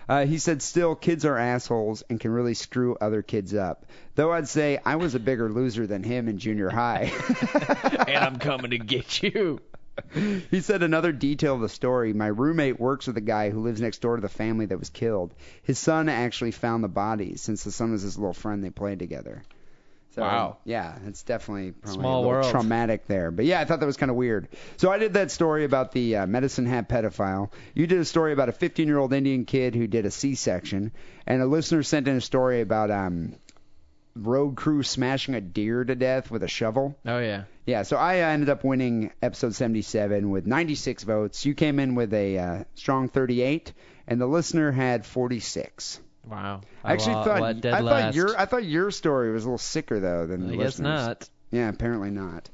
Uh, 0.08 0.24
he 0.24 0.38
said, 0.38 0.62
still, 0.62 0.94
kids 0.94 1.24
are 1.24 1.36
assholes 1.36 2.02
and 2.08 2.18
can 2.18 2.30
really 2.30 2.54
screw 2.54 2.96
other 3.00 3.22
kids 3.22 3.54
up. 3.54 3.84
Though 4.14 4.32
I'd 4.32 4.48
say 4.48 4.78
I 4.84 4.96
was 4.96 5.14
a 5.14 5.20
bigger 5.20 5.50
loser 5.50 5.86
than 5.86 6.02
him 6.02 6.28
in 6.28 6.38
junior 6.38 6.70
high. 6.70 7.12
and 8.08 8.16
I'm 8.16 8.38
coming 8.38 8.70
to 8.70 8.78
get 8.78 9.22
you. 9.22 9.60
he 10.50 10.60
said 10.60 10.82
another 10.82 11.12
detail 11.12 11.56
of 11.56 11.60
the 11.60 11.68
story. 11.68 12.12
My 12.12 12.28
roommate 12.28 12.80
works 12.80 13.06
with 13.06 13.16
a 13.16 13.22
guy 13.22 13.50
who 13.50 13.60
lives 13.60 13.80
next 13.80 13.98
door 13.98 14.16
to 14.16 14.22
the 14.22 14.28
family 14.28 14.66
that 14.66 14.78
was 14.78 14.90
killed. 14.90 15.34
His 15.62 15.78
son 15.78 16.08
actually 16.08 16.52
found 16.52 16.82
the 16.82 16.88
bodies 16.88 17.42
since 17.42 17.64
the 17.64 17.72
son 17.72 17.90
was 17.90 18.02
his 18.02 18.16
little 18.16 18.32
friend 18.32 18.64
they 18.64 18.70
played 18.70 18.98
together. 18.98 19.42
So, 20.18 20.24
Wow. 20.24 20.56
Yeah, 20.64 20.98
it's 21.06 21.22
definitely 21.22 21.70
probably 21.70 22.00
Small 22.00 22.14
a 22.14 22.22
little 22.22 22.30
world. 22.32 22.50
traumatic 22.50 23.06
there. 23.06 23.30
But 23.30 23.44
yeah, 23.44 23.60
I 23.60 23.64
thought 23.64 23.78
that 23.78 23.86
was 23.86 23.96
kind 23.96 24.10
of 24.10 24.16
weird. 24.16 24.48
So 24.76 24.90
I 24.90 24.98
did 24.98 25.14
that 25.14 25.30
story 25.30 25.64
about 25.64 25.92
the 25.92 26.16
uh, 26.16 26.26
medicine 26.26 26.66
hat 26.66 26.88
pedophile. 26.88 27.52
You 27.72 27.86
did 27.86 28.00
a 28.00 28.04
story 28.04 28.32
about 28.32 28.48
a 28.48 28.52
15-year-old 28.52 29.12
Indian 29.12 29.44
kid 29.44 29.76
who 29.76 29.86
did 29.86 30.06
a 30.06 30.10
C-section, 30.10 30.90
and 31.24 31.40
a 31.40 31.46
listener 31.46 31.84
sent 31.84 32.08
in 32.08 32.16
a 32.16 32.20
story 32.20 32.62
about 32.62 32.90
um, 32.90 33.36
road 34.16 34.56
crew 34.56 34.82
smashing 34.82 35.36
a 35.36 35.40
deer 35.40 35.84
to 35.84 35.94
death 35.94 36.30
with 36.30 36.42
a 36.42 36.48
shovel. 36.48 36.98
Oh 37.06 37.18
yeah. 37.18 37.44
Yeah, 37.64 37.82
so 37.82 37.96
I 37.96 38.22
uh, 38.22 38.28
ended 38.28 38.48
up 38.48 38.64
winning 38.64 39.12
episode 39.22 39.54
77 39.54 40.30
with 40.30 40.46
96 40.46 41.04
votes. 41.04 41.46
You 41.46 41.54
came 41.54 41.78
in 41.78 41.94
with 41.94 42.12
a 42.12 42.38
uh, 42.38 42.64
strong 42.74 43.08
38, 43.08 43.72
and 44.08 44.20
the 44.20 44.26
listener 44.26 44.72
had 44.72 45.06
46. 45.06 46.00
Wow. 46.30 46.60
I 46.84 46.92
actually 46.92 47.14
thought 47.14 47.42
I 47.42 47.52
thought 47.54 47.84
last. 47.84 48.16
your 48.16 48.38
I 48.38 48.44
thought 48.44 48.64
your 48.64 48.90
story 48.90 49.32
was 49.32 49.44
a 49.44 49.46
little 49.46 49.58
sicker 49.58 49.98
though 50.00 50.26
than 50.26 50.46
the 50.46 50.54
I 50.54 50.56
guess 50.56 50.64
listeners. 50.78 51.06
not. 51.06 51.30
Yeah, 51.50 51.68
apparently 51.68 52.10
not. 52.10 52.50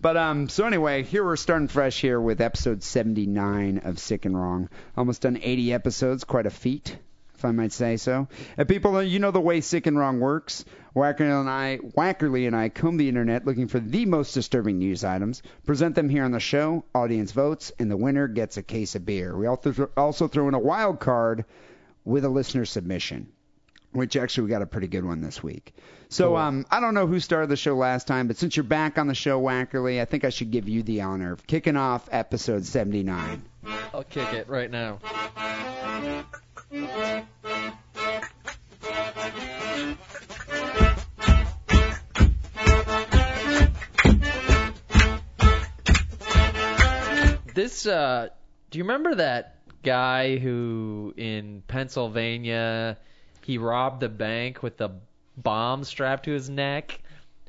But 0.00 0.16
um, 0.16 0.48
so 0.48 0.66
anyway, 0.66 1.02
here 1.02 1.24
we're 1.24 1.36
starting 1.36 1.68
fresh 1.68 2.00
here 2.00 2.20
with 2.20 2.40
episode 2.40 2.82
79 2.82 3.80
of 3.84 3.98
Sick 3.98 4.26
and 4.26 4.36
Wrong. 4.36 4.68
Almost 4.96 5.22
done 5.22 5.38
80 5.40 5.72
episodes, 5.72 6.24
quite 6.24 6.44
a 6.44 6.50
feat, 6.50 6.98
if 7.34 7.44
I 7.44 7.52
might 7.52 7.72
say 7.72 7.96
so. 7.96 8.28
And 8.58 8.68
people, 8.68 9.02
you 9.02 9.18
know 9.18 9.30
the 9.30 9.40
way 9.40 9.62
Sick 9.62 9.86
and 9.86 9.96
Wrong 9.98 10.20
works. 10.20 10.66
Wackerly 10.94 11.40
and 11.40 11.48
I, 11.48 11.78
Wackerly 11.96 12.46
and 12.46 12.54
I 12.54 12.68
comb 12.68 12.98
the 12.98 13.08
internet 13.08 13.46
looking 13.46 13.66
for 13.66 13.80
the 13.80 14.04
most 14.04 14.34
disturbing 14.34 14.78
news 14.78 15.04
items, 15.04 15.42
present 15.64 15.94
them 15.94 16.10
here 16.10 16.24
on 16.24 16.32
the 16.32 16.40
show. 16.40 16.84
Audience 16.94 17.32
votes, 17.32 17.72
and 17.78 17.90
the 17.90 17.96
winner 17.96 18.28
gets 18.28 18.58
a 18.58 18.62
case 18.62 18.94
of 18.94 19.06
beer. 19.06 19.34
We 19.34 19.46
also 19.46 19.88
also 19.96 20.28
throw 20.28 20.48
in 20.48 20.54
a 20.54 20.58
wild 20.58 21.00
card 21.00 21.46
with 22.04 22.24
a 22.24 22.28
listener 22.28 22.64
submission 22.64 23.28
which 23.92 24.16
actually 24.16 24.42
we 24.42 24.50
got 24.50 24.60
a 24.60 24.66
pretty 24.66 24.88
good 24.88 25.04
one 25.04 25.20
this 25.20 25.40
week. 25.40 25.72
So 26.08 26.30
Cool. 26.30 26.36
um, 26.38 26.66
I 26.68 26.80
don't 26.80 26.94
know 26.94 27.06
who 27.06 27.20
started 27.20 27.48
the 27.48 27.54
show 27.56 27.76
last 27.76 28.08
time, 28.08 28.26
but 28.26 28.36
since 28.36 28.56
you're 28.56 28.64
back 28.64 28.98
on 28.98 29.06
the 29.06 29.14
show, 29.14 29.40
Wackerly, 29.40 30.00
I 30.00 30.04
think 30.04 30.24
I 30.24 30.30
should 30.30 30.50
give 30.50 30.68
you 30.68 30.82
the 30.82 31.02
honor 31.02 31.30
of 31.34 31.46
kicking 31.46 31.76
off 31.76 32.08
episode 32.10 32.64
79. 32.66 33.44
I'll 33.94 34.02
kick 34.02 34.32
it 34.32 34.48
right 34.48 34.68
now. 34.68 34.98
This 47.54 47.86
uh 47.86 48.28
do 48.70 48.78
you 48.78 48.84
remember 48.84 49.14
that 49.16 49.58
guy 49.84 50.36
who 50.38 51.14
in 51.16 51.62
Pennsylvania 51.68 52.98
he 53.42 53.58
robbed 53.58 54.00
the 54.00 54.08
bank 54.08 54.62
with 54.62 54.76
the 54.76 54.90
bomb 55.36 55.84
strapped 55.84 56.24
to 56.24 56.32
his 56.32 56.48
neck? 56.50 57.00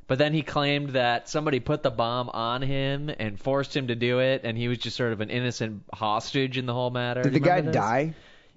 But 0.07 0.19
then 0.19 0.33
he 0.33 0.43
claimed 0.43 0.91
that 0.91 1.27
somebody 1.29 1.59
put 1.59 1.81
the 1.81 1.89
bomb 1.89 2.29
on 2.29 2.61
him 2.61 3.09
and 3.17 3.39
forced 3.39 3.75
him 3.75 3.87
to 3.87 3.95
do 3.95 4.19
it, 4.19 4.41
and 4.43 4.55
he 4.55 4.67
was 4.67 4.77
just 4.77 4.95
sort 4.95 5.13
of 5.13 5.21
an 5.21 5.31
innocent 5.31 5.81
hostage 5.91 6.59
in 6.59 6.67
the 6.67 6.73
whole 6.73 6.91
matter. 6.91 7.23
Did 7.23 7.33
the 7.33 7.39
guy 7.39 7.61
this? 7.61 7.73
die? 7.73 8.13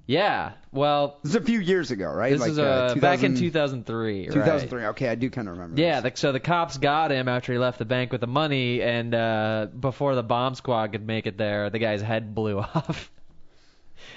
Yeah. 0.07 0.53
Well, 0.73 1.19
This 1.23 1.31
is 1.31 1.37
a 1.37 1.41
few 1.43 1.61
years 1.61 1.91
ago, 1.91 2.07
right? 2.11 2.33
this 2.33 2.41
like, 2.41 2.51
is 2.51 2.59
uh, 2.59 2.63
uh, 2.63 2.95
back 2.97 3.23
in 3.23 3.35
2000 3.35 3.85
2003. 3.85 4.21
right? 4.27 4.33
2003. 4.33 4.85
Okay, 4.87 5.09
I 5.09 5.15
do 5.15 5.31
kind 5.31 5.49
of 5.49 5.55
remember. 5.55 5.81
Yeah, 5.81 6.01
the, 6.01 6.13
so 6.15 6.33
the 6.33 6.41
cops 6.41 6.77
got 6.79 7.11
him 7.13 7.29
after 7.29 7.53
he 7.53 7.59
left 7.59 7.79
the 7.79 7.85
bank 7.87 8.13
with 8.13 8.21
the 8.23 8.27
money, 8.27 8.83
and 8.83 9.15
uh, 9.15 9.69
before 9.79 10.15
the 10.15 10.23
bomb 10.23 10.55
squad 10.55 10.93
could 10.93 11.07
make 11.07 11.27
it 11.27 11.39
there, 11.39 11.71
the 11.71 11.79
guy's 11.79 12.03
head 12.03 12.35
blew 12.35 12.59
off. 12.75 13.11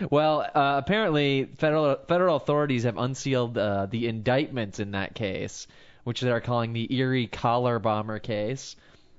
Well, 0.10 0.42
uh, 0.42 0.82
apparently 0.84 1.46
federal 1.58 1.96
federal 2.08 2.36
authorities 2.36 2.84
have 2.84 2.98
unsealed 2.98 3.58
uh, 3.58 3.88
the 3.88 4.08
indictments 4.08 4.80
in 4.80 4.92
that 4.92 5.16
case, 5.16 5.68
which 6.04 6.22
they're 6.22 6.42
calling 6.42 6.74
the 6.74 6.94
Erie 6.94 7.28
collar 7.28 7.80
bomber 7.80 8.20
case. 8.20 8.76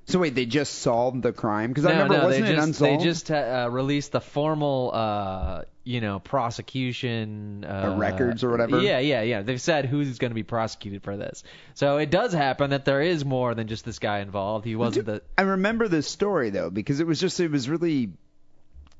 So 0.06 0.18
wait, 0.18 0.34
they 0.34 0.46
just 0.46 0.80
solved 0.80 1.22
the 1.22 1.32
crime? 1.32 1.70
Because 1.70 1.86
I 1.86 1.90
no, 1.90 1.94
remember 1.94 2.18
no, 2.18 2.24
wasn't 2.24 2.46
they 2.46 2.52
it 2.52 2.56
just 2.56 2.66
unsolved? 2.66 3.00
they 3.00 3.04
just 3.04 3.30
uh, 3.30 3.68
released 3.70 4.12
the 4.12 4.20
formal, 4.20 4.90
uh, 4.92 5.62
you 5.84 6.00
know, 6.00 6.18
prosecution 6.18 7.64
uh, 7.64 7.94
records 7.96 8.42
or 8.42 8.50
whatever? 8.50 8.80
Yeah, 8.80 8.98
yeah, 8.98 9.22
yeah. 9.22 9.42
They've 9.42 9.60
said 9.60 9.86
who's 9.86 10.18
going 10.18 10.32
to 10.32 10.34
be 10.34 10.42
prosecuted 10.42 11.04
for 11.04 11.16
this. 11.16 11.44
So 11.74 11.98
it 11.98 12.10
does 12.10 12.32
happen 12.32 12.70
that 12.70 12.84
there 12.84 13.00
is 13.00 13.24
more 13.24 13.54
than 13.54 13.68
just 13.68 13.84
this 13.84 14.00
guy 14.00 14.18
involved. 14.18 14.64
He 14.64 14.74
wasn't 14.74 15.06
the 15.06 15.22
I 15.38 15.42
remember 15.42 15.86
this 15.86 16.08
story 16.08 16.50
though 16.50 16.70
because 16.70 16.98
it 16.98 17.06
was 17.06 17.20
just 17.20 17.38
it 17.38 17.50
was 17.50 17.68
really 17.68 18.10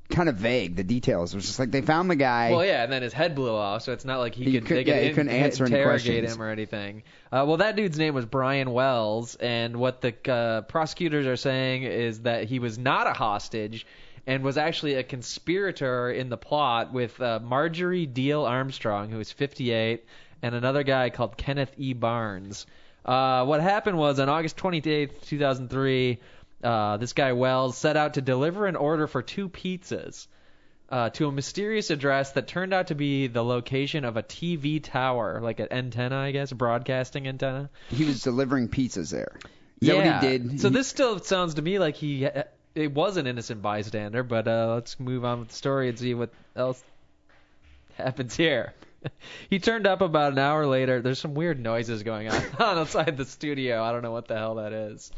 kind 0.09 0.29
of 0.29 0.35
vague. 0.35 0.75
The 0.75 0.83
details 0.83 1.33
it 1.33 1.37
was 1.37 1.45
just 1.45 1.59
like 1.59 1.71
they 1.71 1.81
found 1.81 2.09
the 2.09 2.15
guy. 2.15 2.51
Well, 2.51 2.65
yeah, 2.65 2.83
and 2.83 2.91
then 2.91 3.01
his 3.01 3.13
head 3.13 3.35
blew 3.35 3.55
off, 3.55 3.81
so 3.83 3.93
it's 3.93 4.05
not 4.05 4.19
like 4.19 4.35
he, 4.35 4.45
He 4.45 4.51
could, 4.53 4.65
could- 4.65 4.77
they 4.77 4.83
could 4.83 4.95
yeah, 4.95 5.01
he 5.01 5.09
couldn't 5.09 5.29
answer 5.29 5.65
any 5.65 5.75
interrogate 5.75 6.05
questions. 6.21 6.35
him 6.35 6.41
or 6.41 6.49
anything. 6.49 7.03
Uh, 7.31 7.45
well, 7.47 7.57
that 7.57 7.75
dude's 7.75 7.97
name 7.97 8.13
was 8.13 8.25
Brian 8.25 8.71
Wells, 8.71 9.35
and 9.35 9.75
what 9.77 10.01
the 10.01 10.13
uh, 10.31 10.61
prosecutors 10.61 11.25
are 11.25 11.35
saying 11.37 11.83
is 11.83 12.21
that 12.21 12.45
he 12.45 12.59
was 12.59 12.77
not 12.77 13.07
a 13.07 13.13
hostage 13.13 13.85
and 14.27 14.43
was 14.43 14.57
actually 14.57 14.93
a 14.95 15.03
conspirator 15.03 16.09
in 16.11 16.29
the 16.29 16.37
plot 16.37 16.93
with 16.93 17.19
uh, 17.19 17.39
Marjorie 17.43 18.07
Diehl 18.07 18.47
Armstrong, 18.47 19.09
who 19.09 19.17
was 19.17 19.31
58, 19.31 20.05
and 20.41 20.55
another 20.55 20.83
guy 20.83 21.09
called 21.09 21.35
Kenneth 21.37 21.71
E. 21.77 21.93
Barnes. 21.93 22.65
Uh, 23.05 23.43
what 23.45 23.59
happened 23.61 23.97
was 23.97 24.19
on 24.19 24.29
August 24.29 24.55
28th, 24.55 25.21
2003, 25.25 26.19
uh, 26.63 26.97
this 26.97 27.13
guy 27.13 27.33
Wells 27.33 27.77
set 27.77 27.97
out 27.97 28.15
to 28.15 28.21
deliver 28.21 28.67
an 28.67 28.75
order 28.75 29.07
for 29.07 29.21
two 29.21 29.49
pizzas 29.49 30.27
uh, 30.89 31.09
to 31.11 31.27
a 31.27 31.31
mysterious 31.31 31.89
address 31.89 32.31
that 32.33 32.47
turned 32.47 32.73
out 32.73 32.87
to 32.87 32.95
be 32.95 33.27
the 33.27 33.43
location 33.43 34.05
of 34.05 34.17
a 34.17 34.23
TV 34.23 34.81
tower, 34.81 35.39
like 35.41 35.59
an 35.59 35.67
antenna, 35.71 36.17
I 36.17 36.31
guess, 36.31 36.51
a 36.51 36.55
broadcasting 36.55 37.27
antenna. 37.27 37.69
he 37.89 38.05
was 38.05 38.21
delivering 38.21 38.69
pizzas 38.69 39.11
there. 39.11 39.33
Is 39.81 39.87
that 39.87 39.97
yeah. 39.97 40.21
what 40.21 40.23
he 40.23 40.37
did? 40.37 40.61
So 40.61 40.69
this 40.69 40.87
still 40.87 41.19
sounds 41.19 41.55
to 41.55 41.61
me 41.61 41.79
like 41.79 41.95
he 41.95 42.27
it 42.75 42.91
was 42.91 43.17
an 43.17 43.27
innocent 43.27 43.61
bystander, 43.61 44.23
but 44.23 44.47
uh, 44.47 44.73
let's 44.75 44.99
move 44.99 45.25
on 45.25 45.39
with 45.39 45.49
the 45.49 45.55
story 45.55 45.89
and 45.89 45.99
see 45.99 46.13
what 46.13 46.31
else 46.55 46.83
happens 47.97 48.35
here. 48.35 48.73
he 49.49 49.59
turned 49.59 49.85
up 49.85 50.01
about 50.01 50.33
an 50.33 50.39
hour 50.39 50.65
later. 50.65 51.01
There's 51.01 51.19
some 51.19 51.33
weird 51.33 51.59
noises 51.59 52.03
going 52.03 52.29
on 52.29 52.43
outside 52.59 53.17
the 53.17 53.25
studio. 53.25 53.83
I 53.83 53.91
don't 53.91 54.01
know 54.01 54.11
what 54.11 54.27
the 54.27 54.37
hell 54.37 54.55
that 54.55 54.73
is. 54.73 55.11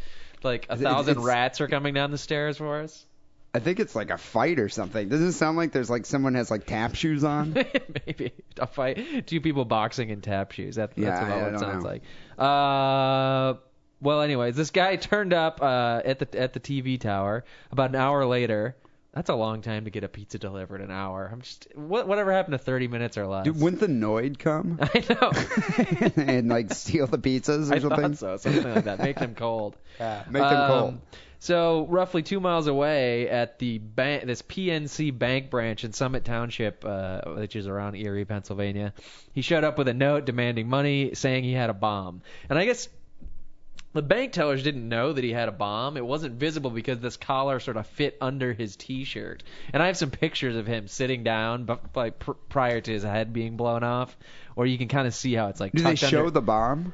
Like 0.46 0.68
a 0.70 0.78
thousand 0.78 1.12
it's- 1.14 1.26
rats 1.26 1.60
are 1.62 1.68
coming 1.68 1.94
down 1.94 2.12
the 2.12 2.18
stairs 2.18 2.58
for 2.58 2.80
us. 2.82 3.06
I 3.54 3.60
think 3.60 3.80
it's 3.80 3.96
like 3.96 4.10
a 4.10 4.18
fight 4.18 4.60
or 4.60 4.68
something. 4.68 5.08
Doesn't 5.08 5.30
it 5.30 5.32
sound 5.32 5.56
like 5.56 5.72
there's 5.72 5.90
like 5.90 6.06
someone 6.06 6.36
has 6.36 6.52
like 6.52 6.66
tap 6.66 6.94
shoes 6.96 7.24
on? 7.24 7.54
Maybe 8.06 8.34
a 8.60 8.68
fight. 8.68 9.28
Two 9.28 9.40
people 9.40 9.64
boxing 9.64 10.10
in 10.10 10.20
tap 10.20 10.52
shoes. 10.52 10.76
That, 10.76 10.90
that's 10.96 11.00
Yeah, 11.00 11.26
about 11.26 11.32
I- 11.32 11.40
I 11.40 11.44
what 11.46 11.54
it 11.54 11.60
sounds 11.60 11.84
know. 11.86 11.90
like. 11.90 12.02
Uh, 12.38 13.60
well, 14.02 14.22
anyways, 14.22 14.56
this 14.58 14.72
guy 14.72 14.98
turned 14.98 15.34
up 15.34 15.62
uh, 15.62 16.02
at 16.04 16.20
the 16.20 16.38
at 16.40 16.52
the 16.54 16.60
TV 16.60 17.00
tower 17.00 17.46
about 17.72 17.90
an 17.92 17.96
hour 17.96 18.26
later. 18.26 18.76
That's 19.16 19.30
a 19.30 19.36
long 19.36 19.62
time 19.62 19.86
to 19.86 19.90
get 19.90 20.04
a 20.04 20.10
pizza 20.10 20.38
delivered. 20.38 20.82
An 20.82 20.92
hour. 20.92 21.30
I'm 21.32 21.42
just 21.42 21.68
what 21.74 22.06
whatever 22.08 22.32
happened 22.34 22.52
to 22.52 22.58
30 22.58 22.90
minutes 22.90 23.18
or 23.18 23.26
less. 23.26 23.46
Dude, 23.46 23.60
wouldn't 23.60 23.80
the 23.80 23.88
Noid 23.88 24.38
come 24.38 24.78
I 24.82 25.04
know. 25.10 25.32
and 26.24 26.50
like 26.50 26.74
steal 26.74 27.08
the 27.08 27.18
pizzas 27.18 27.48
or 27.48 27.66
something? 27.66 27.76
I 27.76 27.80
something? 27.80 28.14
thought 28.16 28.42
so. 28.42 28.52
Something 28.52 28.74
like 28.76 28.84
that. 28.84 29.00
Make 29.00 29.18
them 29.18 29.34
cold. 29.36 29.78
Yeah, 30.00 30.24
make 30.30 30.44
them 30.44 30.60
Um, 30.60 30.68
cold. 30.68 31.00
So 31.40 31.86
roughly 31.88 32.22
two 32.24 32.40
miles 32.42 32.68
away 32.68 33.30
at 33.30 33.60
the 33.60 33.78
bank, 33.78 34.26
this 34.26 34.42
PNC 34.42 35.18
bank 35.18 35.50
branch 35.50 35.86
in 35.86 35.94
Summit 35.94 36.26
Township, 36.26 36.84
uh, 36.86 37.22
which 37.36 37.56
is 37.56 37.68
around 37.68 37.96
Erie, 37.96 38.26
Pennsylvania, 38.26 38.94
he 39.32 39.42
showed 39.42 39.64
up 39.64 39.78
with 39.78 39.88
a 39.88 39.94
note 39.94 40.26
demanding 40.26 40.68
money, 40.68 41.14
saying 41.14 41.44
he 41.46 41.54
had 41.54 41.70
a 41.70 41.74
bomb. 41.74 42.24
And 42.50 42.58
I 42.60 42.66
guess 42.66 42.90
the 43.96 44.02
bank 44.02 44.34
tellers 44.34 44.62
didn't 44.62 44.88
know 44.88 45.12
that 45.14 45.24
he 45.24 45.32
had 45.32 45.48
a 45.50 45.54
bomb. 45.54 45.98
It 45.98 46.06
wasn't 46.06 46.36
visible 46.36 46.70
because 46.70 47.00
this 47.00 47.18
collar 47.18 47.60
sort 47.60 47.78
of 47.78 47.88
fit 47.88 48.18
under 48.22 48.54
his 48.54 48.76
T-shirt. 48.76 49.42
And 49.74 49.82
I 49.82 49.88
have 49.88 49.98
some 49.98 50.12
pictures 50.12 50.56
of 50.56 50.68
him 50.68 50.88
sitting 50.88 51.24
down, 51.24 51.64
but 51.64 51.96
like 51.96 52.20
pr- 52.20 52.34
prior 52.50 52.82
to 52.82 52.92
his 52.92 53.04
head 53.04 53.34
being 53.34 53.58
blown 53.58 53.84
off, 53.84 54.16
where 54.54 54.68
you 54.68 54.78
can 54.78 54.90
kind 54.90 55.08
of 55.08 55.16
see 55.16 55.34
how 55.34 55.48
it's 55.48 55.60
like. 55.60 55.72
Do 55.72 55.82
they 55.82 55.96
tucked 55.96 56.12
show 56.12 56.20
under- 56.20 56.32
the 56.32 56.42
bomb? 56.42 56.94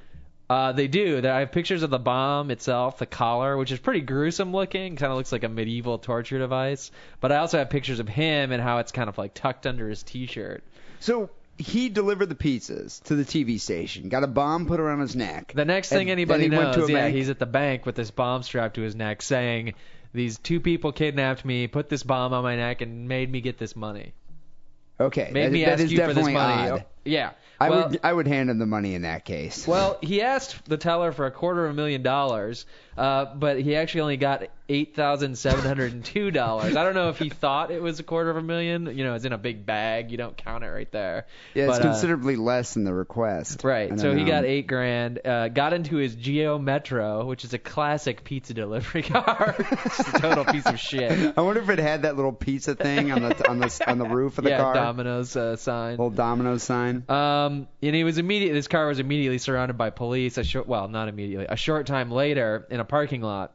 uh, 0.50 0.74
they 0.74 0.88
do. 0.88 1.22
There- 1.22 1.34
I 1.34 1.40
have 1.40 1.52
pictures 1.52 1.82
of 1.82 1.90
the 1.90 1.98
bomb 2.00 2.52
itself, 2.52 2.98
the 3.00 3.06
collar, 3.06 3.58
which 3.58 3.72
is 3.72 3.80
pretty 3.80 4.02
gruesome 4.02 4.52
looking. 4.52 4.96
Kind 4.96 5.12
of 5.12 5.18
looks 5.18 5.32
like 5.32 5.44
a 5.44 5.50
medieval 5.50 5.98
torture 5.98 6.38
device. 6.40 6.92
But 7.20 7.32
I 7.32 7.38
also 7.38 7.58
have 7.58 7.70
pictures 7.70 8.00
of 8.00 8.08
him 8.08 8.52
and 8.52 8.62
how 8.62 8.78
it's 8.78 8.92
kind 8.92 9.10
of 9.10 9.18
like 9.18 9.34
tucked 9.34 9.66
under 9.66 9.90
his 9.90 10.04
T-shirt. 10.04 10.64
So 11.00 11.30
he 11.62 11.90
delivered 11.90 12.28
the 12.28 12.36
pizzas 12.36 13.02
to 13.04 13.16
the 13.16 13.24
TV 13.24 13.60
station, 13.60 14.10
got 14.10 14.24
a 14.24 14.28
bomb 14.28 14.66
put 14.66 14.80
around 14.80 15.00
his 15.00 15.16
neck. 15.16 15.54
The 15.56 15.66
next 15.66 15.92
And 15.92 16.00
thing 16.00 16.08
then 16.08 16.14
anybody 16.14 16.44
he 16.46 16.50
went 16.50 16.64
knows, 16.64 16.76
to 16.76 16.84
a 16.86 16.88
yeah, 16.88 17.04
bank? 17.06 17.16
he's 17.16 17.30
at 17.30 17.40
the 17.40 17.46
bank 17.46 17.86
with 17.86 17.96
this 17.96 18.12
bomb 18.12 18.44
strapped 18.44 18.76
to 18.76 18.82
his 18.82 18.96
neck, 18.96 19.22
saying, 19.22 19.74
"These 20.14 20.38
two 20.40 20.60
people 20.60 20.92
kidnapped 20.92 21.46
me, 21.46 21.68
put 21.68 21.90
this 21.90 22.04
bomb 22.04 22.34
on 22.34 22.44
my 22.44 22.56
neck, 22.56 22.82
and 22.82 23.08
made 23.08 23.32
me 23.32 23.42
get 23.42 23.58
this 23.58 23.76
money. 23.76 24.14
Okay, 25.00 25.32
Made 25.34 25.46
that, 25.46 25.52
me 25.52 25.66
that 25.66 25.74
ask 25.74 25.84
is 25.84 25.92
you 25.92 25.98
for 26.00 26.14
this 26.14 26.26
money." 26.28 26.70
odd. 26.72 26.80
Oh, 26.82 26.86
yeah. 27.06 27.32
I 27.60 27.70
well, 27.70 27.90
would 27.90 28.00
I 28.04 28.12
would 28.12 28.28
hand 28.28 28.50
him 28.50 28.58
the 28.58 28.66
money 28.66 28.96
in 28.96 29.04
that 29.04 29.24
case. 29.24 29.68
Well, 29.68 29.98
he 30.02 30.22
asked 30.24 30.66
the 30.66 30.78
teller 30.78 31.12
for 31.12 31.28
a 31.28 31.32
quarter 31.32 31.66
of 31.66 31.72
a 31.72 31.74
million 31.76 32.02
dollars, 32.02 32.66
uh, 32.98 33.34
but 33.36 33.60
he 33.62 33.76
actually 33.76 34.02
only 34.02 34.18
got 34.18 34.44
eight 34.70 34.96
thousand 34.96 35.38
seven 35.38 35.64
hundred 35.66 35.92
and 35.92 36.04
two 36.04 36.32
dollars. 36.32 36.76
I 36.76 36.84
don't 36.84 36.96
know 36.96 37.10
if 37.10 37.20
he 37.20 37.30
thought 37.30 37.72
it 37.72 37.82
was 37.82 38.00
a 38.00 38.04
quarter 38.04 38.30
of 38.30 38.38
a 38.38 38.42
million. 38.42 38.98
You 38.98 39.04
know, 39.04 39.16
it's 39.16 39.26
in 39.26 39.34
a 39.34 39.38
big 39.38 39.66
bag. 39.66 40.12
You 40.12 40.18
don't 40.18 40.36
count 40.38 40.64
it 40.64 40.68
right 40.70 40.92
there. 40.92 41.28
yeah, 41.54 41.66
it's 41.66 41.78
but, 41.78 41.86
uh, 41.86 41.92
considerably 41.92 42.36
less 42.38 42.74
than 42.74 42.84
the 42.84 42.94
request. 42.94 43.64
Right. 43.64 44.00
So 44.00 44.16
he 44.16 44.24
got 44.24 44.46
eight 44.46 44.68
grand. 44.68 45.26
Uh, 45.26 45.50
got 45.50 45.74
into 45.74 45.98
his 45.98 46.16
Geo 46.16 46.58
Metro, 46.58 47.26
which 47.26 47.44
is 47.44 47.54
a 47.54 47.60
classic 47.60 48.24
pizza 48.24 48.54
delivery 48.54 49.02
car. 49.04 49.56
it's 49.58 50.00
a 50.00 50.20
total 50.20 50.46
piece 50.46 50.66
of 50.66 50.80
shit. 50.80 51.34
I 51.38 51.42
wonder 51.42 51.62
if 51.62 51.70
it 51.70 51.80
had 51.80 52.04
that 52.04 52.16
little 52.16 52.34
pizza 52.34 52.76
thing 52.76 53.12
on 53.12 53.22
the 53.22 53.50
on 53.50 53.60
the 53.60 53.84
on 53.88 53.98
the 53.98 54.06
roof 54.08 54.38
of 54.38 54.46
the 54.46 54.50
yeah, 54.52 54.58
car, 54.58 54.74
Domino's 54.74 55.36
uh, 55.36 55.56
sign. 55.58 55.92
little 55.92 56.10
Domino's 56.10 56.64
sign. 56.64 57.04
Um, 57.10 57.68
and 57.82 57.96
he 57.96 58.04
was 58.04 58.18
immediate. 58.18 58.54
This 58.54 58.68
car 58.68 58.88
was 58.88 59.00
immediately 59.00 59.38
surrounded 59.38 59.78
by 59.78 59.90
police. 59.90 60.38
A 60.38 60.44
short, 60.44 60.68
well, 60.68 60.88
not 60.88 61.08
immediately. 61.10 61.48
A 61.50 61.58
short 61.58 61.88
time 61.88 62.12
later, 62.12 62.68
a 62.82 62.86
parking 62.86 63.22
lot, 63.22 63.54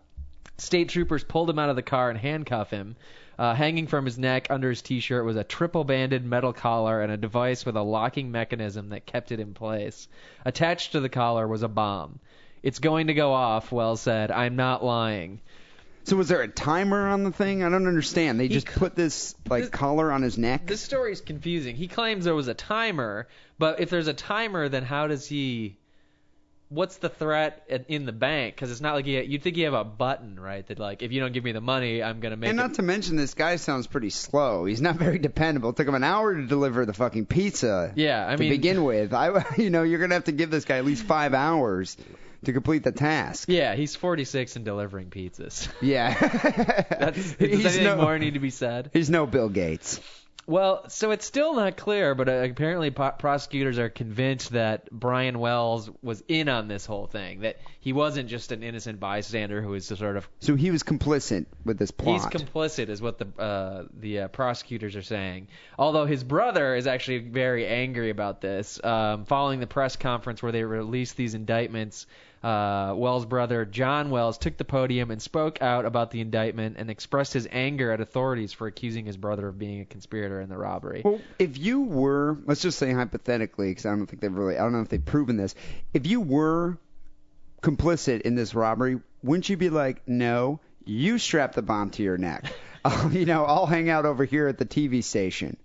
state 0.59 0.89
troopers 0.89 1.25
pulled 1.25 1.51
him 1.51 1.59
out 1.59 1.69
of 1.69 1.77
the 1.77 1.83
car 1.83 2.09
and 2.11 2.19
handcuffed 2.19 2.71
him. 2.71 2.97
Uh, 3.39 3.55
hanging 3.55 3.87
from 3.87 4.07
his 4.07 4.17
neck 4.19 4.47
under 4.49 4.71
his 4.71 4.81
T-shirt 4.81 5.23
was 5.23 5.37
a 5.37 5.45
triple-banded 5.45 6.25
metal 6.25 6.55
collar 6.55 7.03
and 7.03 7.13
a 7.13 7.19
device 7.19 7.67
with 7.67 7.77
a 7.77 7.83
locking 7.83 8.33
mechanism 8.33 8.89
that 8.89 9.05
kept 9.05 9.31
it 9.31 9.41
in 9.41 9.53
place. 9.53 10.09
Attached 10.47 10.93
to 10.93 11.01
the 11.01 11.11
collar 11.11 11.47
was 11.47 11.63
a 11.63 11.69
bomb. 11.69 12.19
It's 12.63 12.79
going 12.79 13.09
to 13.09 13.15
go 13.15 13.35
off, 13.35 13.71
Wells 13.71 14.01
said. 14.01 14.31
I'm 14.31 14.57
not 14.57 14.83
lying. 14.83 15.41
So 16.05 16.17
was 16.17 16.29
there 16.29 16.41
a 16.41 16.49
timer 16.49 17.09
on 17.09 17.25
the 17.25 17.31
thing? 17.31 17.63
I 17.63 17.69
don't 17.69 17.87
understand. 17.87 18.41
They 18.41 18.45
He 18.49 18.55
just 18.55 18.69
put 18.69 18.95
this 18.95 19.35
like 19.51 19.65
this- 19.65 19.71
collar 19.71 20.11
on 20.11 20.23
his 20.23 20.39
neck. 20.39 20.67
This 20.67 20.81
story 20.81 21.13
is 21.13 21.21
confusing. 21.21 21.77
He 21.77 21.89
claims 21.89 22.25
there 22.25 22.35
was 22.35 22.49
a 22.49 22.55
timer, 22.55 23.29
but 23.59 23.81
if 23.81 23.91
there's 23.91 24.09
a 24.09 24.15
timer, 24.15 24.69
then 24.71 24.83
how 24.85 25.09
does 25.09 25.27
he? 25.27 25.77
What's 26.69 26.97
the 26.97 27.09
threat 27.09 27.65
at- 27.71 27.89
in 27.89 28.07
the 28.07 28.13
bank? 28.13 28.57
Because 28.57 28.73
it's 28.73 28.81
not 28.81 28.95
like 28.95 29.07
you, 29.07 29.21
you'd 29.21 29.43
think 29.43 29.57
you 29.57 29.67
have 29.67 29.75
a 29.75 29.85
button, 29.85 30.39
right? 30.41 30.67
That 30.67 30.79
like, 30.81 31.03
if 31.03 31.13
you 31.13 31.21
don't 31.21 31.33
give 31.33 31.45
me 31.45 31.53
the 31.53 31.61
money, 31.61 32.03
I'm 32.03 32.19
gonna 32.21 32.37
make 32.37 32.51
and 32.51 32.59
it. 32.59 32.63
not 32.63 32.75
to 32.75 32.83
mention, 32.83 33.15
this 33.17 33.35
guy 33.35 33.55
sounds 33.57 33.87
pretty 33.87 34.11
slow. 34.11 34.65
He's 34.65 34.81
not 34.81 34.97
very 34.97 35.19
dependable. 35.19 35.71
It 35.71 35.77
took 35.77 35.87
him 35.87 35.95
an 35.95 36.03
hour 36.05 36.35
to 36.35 36.47
deliver 36.47 36.85
the 36.85 36.93
fucking 36.93 37.27
pizza. 37.27 37.93
Yeah, 37.95 38.27
I 38.29 38.33
to 38.35 38.39
mean- 38.41 38.51
begin 38.51 38.83
with, 38.85 39.15
I, 39.15 39.45
you 39.57 39.71
know, 39.71 39.85
you're 39.85 40.01
gonna 40.01 40.15
have 40.15 40.25
to 40.25 40.33
give 40.33 40.51
this 40.51 40.65
guy 40.65 40.79
at 40.79 40.85
least 40.85 41.05
five 41.05 41.35
hours 41.35 41.97
to 42.45 42.53
complete 42.53 42.83
the 42.85 42.93
task. 42.93 43.49
yeah, 43.49 43.75
he's 43.75 43.95
46 43.97 44.57
and 44.57 44.65
delivering 44.65 45.09
pizzas. 45.11 45.69
Yeah. 45.81 46.15
That's, 46.91 47.17
does 47.17 47.33
he's 47.39 47.65
anything 47.65 47.85
no, 47.85 47.97
more 47.97 48.19
need 48.19 48.35
to 48.35 48.41
be 48.41 48.51
said? 48.51 48.91
He's 48.93 49.09
no 49.11 49.27
Bill 49.27 49.49
Gates. 49.49 50.01
Well, 50.49 50.89
so 50.89 51.11
it's 51.11 51.27
still 51.27 51.55
not 51.55 51.77
clear, 51.77 52.15
but 52.15 52.29
uh, 52.29 52.33
apparently 52.33 52.93
po- 52.93 53.11
prosecutors 53.19 53.79
are 53.79 53.89
convinced 53.89 54.53
that 54.53 54.89
Brian 54.93 55.41
Wells 55.41 55.91
was 56.03 56.23
in 56.29 56.49
on 56.49 56.69
this 56.69 56.87
whole 56.87 57.09
thing. 57.09 57.41
That 57.41 57.57
he 57.81 57.93
wasn't 57.93 58.29
just 58.29 58.53
an 58.53 58.63
innocent 58.63 59.01
bystander 59.01 59.61
who 59.61 59.71
was 59.71 59.87
sort 59.87 60.17
of 60.17 60.29
So 60.39 60.55
he 60.55 60.71
was 60.71 60.85
complicit 60.85 61.47
with 61.65 61.79
this 61.79 61.91
plot. 61.91 62.33
He's 62.33 62.43
complicit, 62.43 62.91
is 62.91 63.03
what 63.03 63.19
the 63.19 63.43
uh, 63.43 63.85
the 63.99 64.21
uh, 64.21 64.29
prosecutors 64.29 64.95
are 64.95 65.03
saying. 65.03 65.49
Although 65.79 66.07
his 66.07 66.23
brother 66.23 66.77
is 66.77 66.87
actually 66.87 67.19
very 67.19 67.67
angry 67.67 68.11
about 68.11 68.41
this. 68.41 68.83
Um, 68.85 69.25
following 69.25 69.59
the 69.59 69.67
press 69.67 69.97
conference 69.97 70.45
where 70.45 70.53
they 70.53 70.63
released 70.63 71.17
these 71.17 71.35
indictments, 71.35 72.07
uh, 72.43 72.95
Wells' 72.97 73.25
brother 73.25 73.65
John 73.65 74.11
Wells 74.11 74.39
took 74.39 74.57
the 74.57 74.65
podium 74.65 75.11
and 75.11 75.21
spoke 75.21 75.63
out 75.63 75.85
about 75.85 76.11
the 76.11 76.21
indictment 76.21 76.77
and 76.79 76.91
expressed 76.91 77.33
his 77.33 77.49
anger 77.51 77.91
at 77.91 78.01
authorities 78.01 78.53
for 78.53 78.67
accusing 78.67 79.07
his 79.07 79.17
brother 79.17 79.49
of 79.49 79.59
being 79.59 79.81
a 79.81 79.85
conspirator 79.85 80.41
in 80.41 80.49
the 80.49 80.57
robbery. 80.57 81.03
Well, 81.05 81.21
if 81.39 81.59
you 81.59 81.83
were, 81.83 82.39
let's 82.47 82.63
just 82.63 82.79
say 82.79 82.93
hypothetically, 82.93 83.71
because 83.71 83.87
I 83.87 83.91
don't 83.91 84.07
think 84.07 84.21
they've 84.21 84.33
really, 84.33 84.57
I 84.57 84.63
don't 84.63 84.73
know 84.73 84.81
if 84.81 84.89
they've 84.89 85.05
proven 85.05 85.37
this. 85.37 85.55
If 85.93 86.07
you 86.07 86.21
were 86.21 86.79
complicit 87.63 88.23
in 88.23 88.35
this 88.35 88.55
robbery, 88.55 89.01
wouldn't 89.23 89.49
you 89.49 89.57
be 89.57 89.71
like, 89.71 90.07
no, 90.07 90.61
you 90.85 91.19
strap 91.19 91.55
the 91.55 91.63
bomb 91.63 91.91
to 91.91 92.03
your 92.03 92.19
neck? 92.19 92.53
You 93.11 93.27
know, 93.27 93.45
I'll 93.45 93.67
hang 93.67 93.91
out 93.91 94.07
over 94.07 94.25
here 94.25 94.47
at 94.47 94.59
the 94.59 94.65
TV 94.65 95.03
station. 95.03 95.57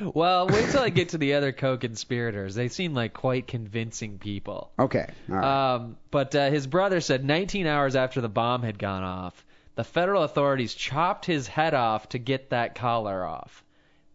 Well, 0.00 0.48
wait 0.48 0.70
till 0.70 0.82
I 0.82 0.88
get 0.88 1.10
to 1.10 1.18
the 1.18 1.34
other 1.34 1.52
co-conspirators. 1.52 2.54
They 2.54 2.68
seem 2.68 2.94
like 2.94 3.12
quite 3.12 3.46
convincing 3.46 4.18
people. 4.18 4.72
Okay. 4.78 5.06
All 5.30 5.36
right. 5.36 5.74
Um, 5.74 5.96
but 6.10 6.34
uh, 6.34 6.50
his 6.50 6.66
brother 6.66 7.00
said 7.00 7.24
19 7.24 7.66
hours 7.66 7.96
after 7.96 8.20
the 8.20 8.28
bomb 8.28 8.62
had 8.62 8.78
gone 8.78 9.02
off, 9.02 9.44
the 9.74 9.84
federal 9.84 10.22
authorities 10.22 10.74
chopped 10.74 11.24
his 11.24 11.46
head 11.46 11.74
off 11.74 12.10
to 12.10 12.18
get 12.18 12.50
that 12.50 12.74
collar 12.74 13.24
off. 13.24 13.64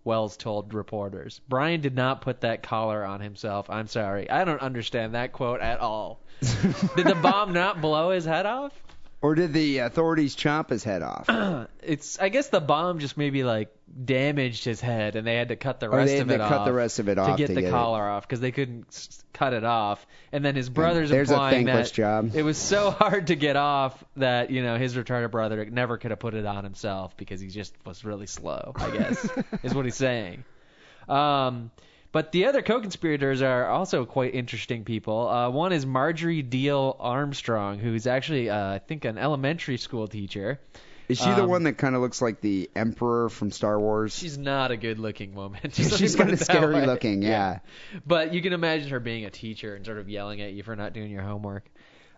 Wells 0.04 0.38
told 0.38 0.74
reporters. 0.74 1.42
Brian 1.50 1.82
did 1.82 1.96
not 1.96 2.22
put 2.22 2.42
that 2.42 2.64
collar 2.64 3.04
on 3.04 3.20
himself. 3.20 3.70
I'm 3.70 3.88
sorry. 3.88 4.30
I 4.30 4.46
don't 4.46 4.62
understand 4.62 5.16
that 5.16 5.34
quote 5.34 5.60
at 5.60 5.80
all. 5.80 6.22
did 6.96 7.08
the 7.08 7.20
bomb 7.22 7.52
not 7.52 7.82
blow 7.82 8.12
his 8.12 8.24
head 8.24 8.46
off? 8.46 8.72
Or 9.22 9.36
did 9.36 9.54
the 9.54 9.80
authorities 9.80 10.36
chop 10.36 10.70
his 10.70 10.84
head 10.84 11.02
off? 11.02 11.28
It's 11.88 12.20
I 12.20 12.28
guess 12.28 12.50
the 12.50 12.60
bomb 12.60 13.00
just 13.00 13.16
maybe 13.18 13.46
like 13.46 13.74
damaged 14.04 14.66
his 14.66 14.82
head 14.82 15.16
and 15.16 15.26
they 15.26 15.36
had 15.36 15.48
to 15.48 15.56
cut 15.56 15.80
the 15.80 15.88
Or 15.88 15.96
rest 15.98 16.08
they 16.10 16.18
had 16.18 16.24
of 16.24 16.28
to 16.28 16.34
it 16.36 16.38
cut 16.40 16.52
off 16.52 16.66
the 16.66 16.74
rest 16.74 17.00
of 17.00 17.08
it 17.08 17.16
to 17.16 17.22
off 17.22 17.38
get 17.38 17.48
to 17.48 17.54
the 17.54 17.62
get 17.62 17.68
it. 17.70 17.72
collar 17.72 18.06
off 18.06 18.28
because 18.28 18.42
they 18.42 18.52
couldn't 18.52 18.88
s- 18.90 19.24
cut 19.32 19.54
it 19.54 19.64
off. 19.64 20.06
And 20.34 20.44
then 20.44 20.56
his 20.56 20.70
brother's 20.70 21.10
There's 21.10 21.30
a 21.30 21.34
implying 21.34 21.66
thankless 21.66 21.92
that 21.92 21.96
job. 21.96 22.32
it 22.36 22.44
was 22.44 22.58
so 22.58 22.92
hard 23.00 23.28
to 23.28 23.36
get 23.36 23.56
off 23.56 24.04
that 24.18 24.52
you 24.52 24.62
know 24.64 24.78
his 24.78 24.96
retarded 24.96 25.32
brother 25.32 25.64
never 25.66 25.98
could 25.98 26.12
have 26.12 26.20
put 26.20 26.34
it 26.34 26.46
on 26.46 26.66
himself 26.66 27.16
because 27.16 27.40
he 27.40 27.48
just 27.48 27.74
was 27.86 28.04
really 28.04 28.28
slow. 28.28 28.74
I 28.76 28.90
guess 28.92 29.30
is 29.64 29.74
what 29.74 29.86
he's 29.86 29.96
saying. 29.96 30.44
Um, 31.08 31.72
but 32.12 32.32
the 32.32 32.46
other 32.46 32.62
co-conspirators 32.62 33.42
are 33.42 33.68
also 33.68 34.06
quite 34.06 34.34
interesting 34.34 34.84
people. 34.84 35.28
Uh, 35.28 35.50
one 35.50 35.72
is 35.74 35.86
Marjorie 35.86 36.44
Diehl 36.44 36.96
Armstrong, 37.00 37.80
who's 37.80 38.08
actually, 38.08 38.50
uh, 38.50 38.74
I 38.76 38.80
think, 38.80 39.06
an 39.06 39.18
elementary 39.18 39.78
school 39.78 40.08
teacher. 40.08 40.60
Is 41.08 41.20
she 41.20 41.26
the 41.30 41.44
Um, 41.44 41.50
one 41.50 41.64
that 41.64 41.78
kind 41.78 41.96
of 41.96 42.02
looks 42.02 42.22
like 42.22 42.42
the 42.42 42.70
Emperor 42.76 43.30
from 43.30 43.52
Star 43.52 43.80
Wars? 43.80 44.14
She's 44.14 44.38
not 44.38 44.72
a 44.72 44.78
good-looking 44.78 45.36
woman. 45.36 45.62
She's 45.72 46.16
kind 46.18 46.32
of 46.32 46.40
scary 46.40 46.86
looking, 46.86 47.22
yeah. 47.22 47.60
But 48.06 48.34
you 48.34 48.42
can 48.42 48.52
imagine 48.52 48.90
her 48.90 49.00
being 49.00 49.24
a 49.24 49.30
teacher 49.30 49.74
and 49.74 49.86
sort 49.86 50.00
of 50.00 50.10
yelling 50.10 50.42
at 50.42 50.52
you 50.52 50.64
for 50.64 50.76
not 50.76 50.92
doing 50.94 51.10
your 51.10 51.22
homework. 51.22 51.66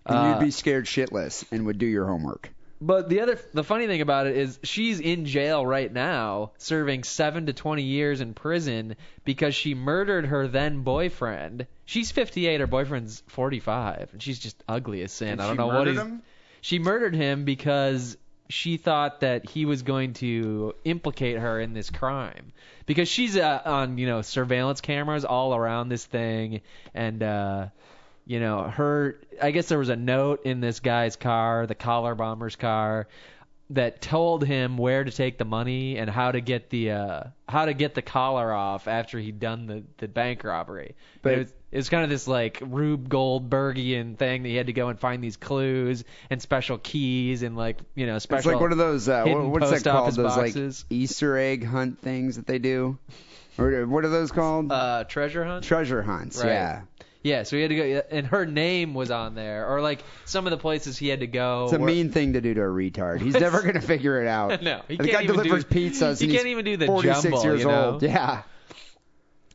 And 0.08 0.18
Uh, 0.18 0.30
you'd 0.40 0.46
be 0.46 0.50
scared 0.52 0.86
shitless 0.86 1.46
and 1.52 1.68
would 1.68 1.78
do 1.78 1.86
your 1.86 2.08
homework. 2.08 2.50
But 2.82 3.10
the 3.10 3.20
other, 3.22 3.38
the 3.54 3.64
funny 3.64 3.88
thing 3.88 4.02
about 4.02 4.28
it 4.28 4.38
is, 4.38 4.58
she's 4.64 5.00
in 5.02 5.26
jail 5.26 5.66
right 5.66 5.92
now, 5.92 6.52
serving 6.58 7.04
seven 7.04 7.48
to 7.48 7.54
twenty 7.54 7.84
years 7.84 8.22
in 8.22 8.34
prison 8.34 8.96
because 9.26 9.54
she 9.54 9.74
murdered 9.74 10.26
her 10.26 10.48
then 10.48 10.84
boyfriend. 10.84 11.68
She's 11.86 12.12
58, 12.12 12.60
her 12.62 12.68
boyfriend's 12.68 13.22
45, 13.28 14.10
and 14.14 14.24
she's 14.24 14.40
just 14.40 14.64
ugly 14.68 15.02
as 15.02 15.12
sin. 15.12 15.30
And 15.30 15.42
I 15.42 15.48
don't 15.48 15.58
know 15.58 15.68
what 15.68 15.74
murdered 15.74 15.92
he's. 15.92 16.00
him? 16.00 16.22
She 16.62 16.80
murdered 16.80 17.16
him 17.16 17.46
because 17.46 18.18
she 18.50 18.78
thought 18.78 19.20
that 19.20 19.48
he 19.48 19.66
was 19.66 19.84
going 19.84 20.14
to 20.14 20.74
implicate 20.84 21.38
her 21.38 21.60
in 21.60 21.74
this 21.74 21.90
crime 21.90 22.52
because 22.86 23.08
she's 23.08 23.38
uh, 23.38 23.62
on 23.64 23.98
you 23.98 24.08
know 24.08 24.22
surveillance 24.22 24.82
cameras 24.82 25.24
all 25.24 25.56
around 25.56 25.90
this 25.90 26.04
thing 26.04 26.62
and 26.96 27.22
uh 27.22 27.68
you 28.30 28.40
know 28.40 28.64
her 28.64 29.20
I 29.42 29.50
guess 29.52 29.68
there 29.70 29.80
was 29.80 29.90
a 29.90 29.96
note 29.96 30.46
in 30.46 30.62
this 30.62 30.80
guy's 30.80 31.16
car 31.16 31.66
the 31.66 31.74
collar 31.76 32.14
bomber's 32.14 32.56
car 32.56 33.08
that 33.72 34.02
told 34.02 34.44
him 34.44 34.78
where 34.78 35.04
to 35.04 35.12
take 35.12 35.38
the 35.38 35.46
money 35.46 35.98
and 35.98 36.10
how 36.10 36.32
to 36.32 36.40
get 36.40 36.70
the 36.70 36.92
uh 36.92 37.24
how 37.48 37.66
to 37.66 37.74
get 37.74 37.96
the 37.96 38.02
collar 38.04 38.54
off 38.54 38.88
after 38.88 39.18
he'd 39.20 39.40
done 39.40 39.66
the 39.66 39.84
the 39.98 40.08
bank 40.08 40.44
robbery 40.44 40.96
But- 41.24 41.34
it 41.34 41.38
was 41.40 41.54
it 41.72 41.78
was 41.78 41.90
kind 41.90 42.04
of 42.04 42.10
this 42.10 42.28
like 42.28 42.60
Rube 42.66 43.10
Goldbergian 43.10 44.18
thing 44.18 44.42
that 44.44 44.50
he 44.50 44.56
had 44.56 44.68
to 44.68 44.74
go 44.74 44.90
and 44.90 45.00
find 45.00 45.24
these 45.24 45.38
clues 45.38 46.04
and 46.32 46.42
special 46.42 46.78
keys 46.80 47.44
and 47.44 47.56
like 47.56 47.80
you 47.96 48.08
know 48.08 48.18
special. 48.18 48.38
It's 48.40 48.46
like 48.56 48.60
one 48.62 48.72
of 48.72 48.80
those, 48.80 49.08
uh, 49.08 49.24
what's 49.26 49.70
that 49.70 49.84
called? 49.84 50.16
Those 50.16 50.36
boxes. 50.36 50.86
like 50.90 50.98
Easter 51.00 51.38
egg 51.38 51.64
hunt 51.64 52.00
things 52.00 52.38
that 52.38 52.48
they 52.48 52.58
do? 52.58 52.98
Or 53.60 53.86
what 53.86 54.04
are 54.04 54.10
those 54.10 54.32
called? 54.32 54.72
uh, 54.72 55.04
treasure 55.04 55.44
hunt. 55.44 55.64
Treasure 55.64 56.02
hunts, 56.02 56.40
Right. 56.40 56.48
yeah. 56.48 56.82
Yeah, 57.24 57.44
so 57.44 57.56
he 57.58 57.62
had 57.64 57.70
to 57.70 57.76
go, 57.76 58.02
and 58.12 58.28
her 58.28 58.46
name 58.46 58.94
was 58.94 59.12
on 59.12 59.36
there, 59.36 59.68
or 59.68 59.82
like 59.82 60.04
some 60.26 60.48
of 60.48 60.52
the 60.52 60.58
places 60.58 60.98
he 60.98 61.08
had 61.10 61.20
to 61.20 61.28
go. 61.28 61.66
It's 61.66 61.74
a 61.74 61.80
were- 61.80 61.86
mean 61.86 62.12
thing 62.12 62.34
to 62.34 62.42
do 62.42 62.54
to 62.54 62.62
a 62.62 62.66
retard. 62.66 63.20
He's 63.22 63.34
never 63.40 63.62
going 63.62 63.74
to 63.76 63.82
figure 63.82 64.22
it 64.22 64.28
out. 64.28 64.62
No, 64.64 64.82
he 64.88 64.96
the 64.98 65.04
can't 65.04 65.12
guy 65.18 65.24
even 65.24 65.36
delivers 65.36 65.64
do- 65.66 65.76
pizzas 65.90 66.20
he 66.20 66.26
and 66.28 66.36
can't 66.36 66.48
even 66.48 66.64
do 66.66 66.78
the 66.78 66.86
46 66.88 67.22
jumble, 67.24 67.44
years 67.44 67.60
you 67.62 67.68
know? 67.68 67.92
old. 67.92 68.04
Yeah. 68.04 68.44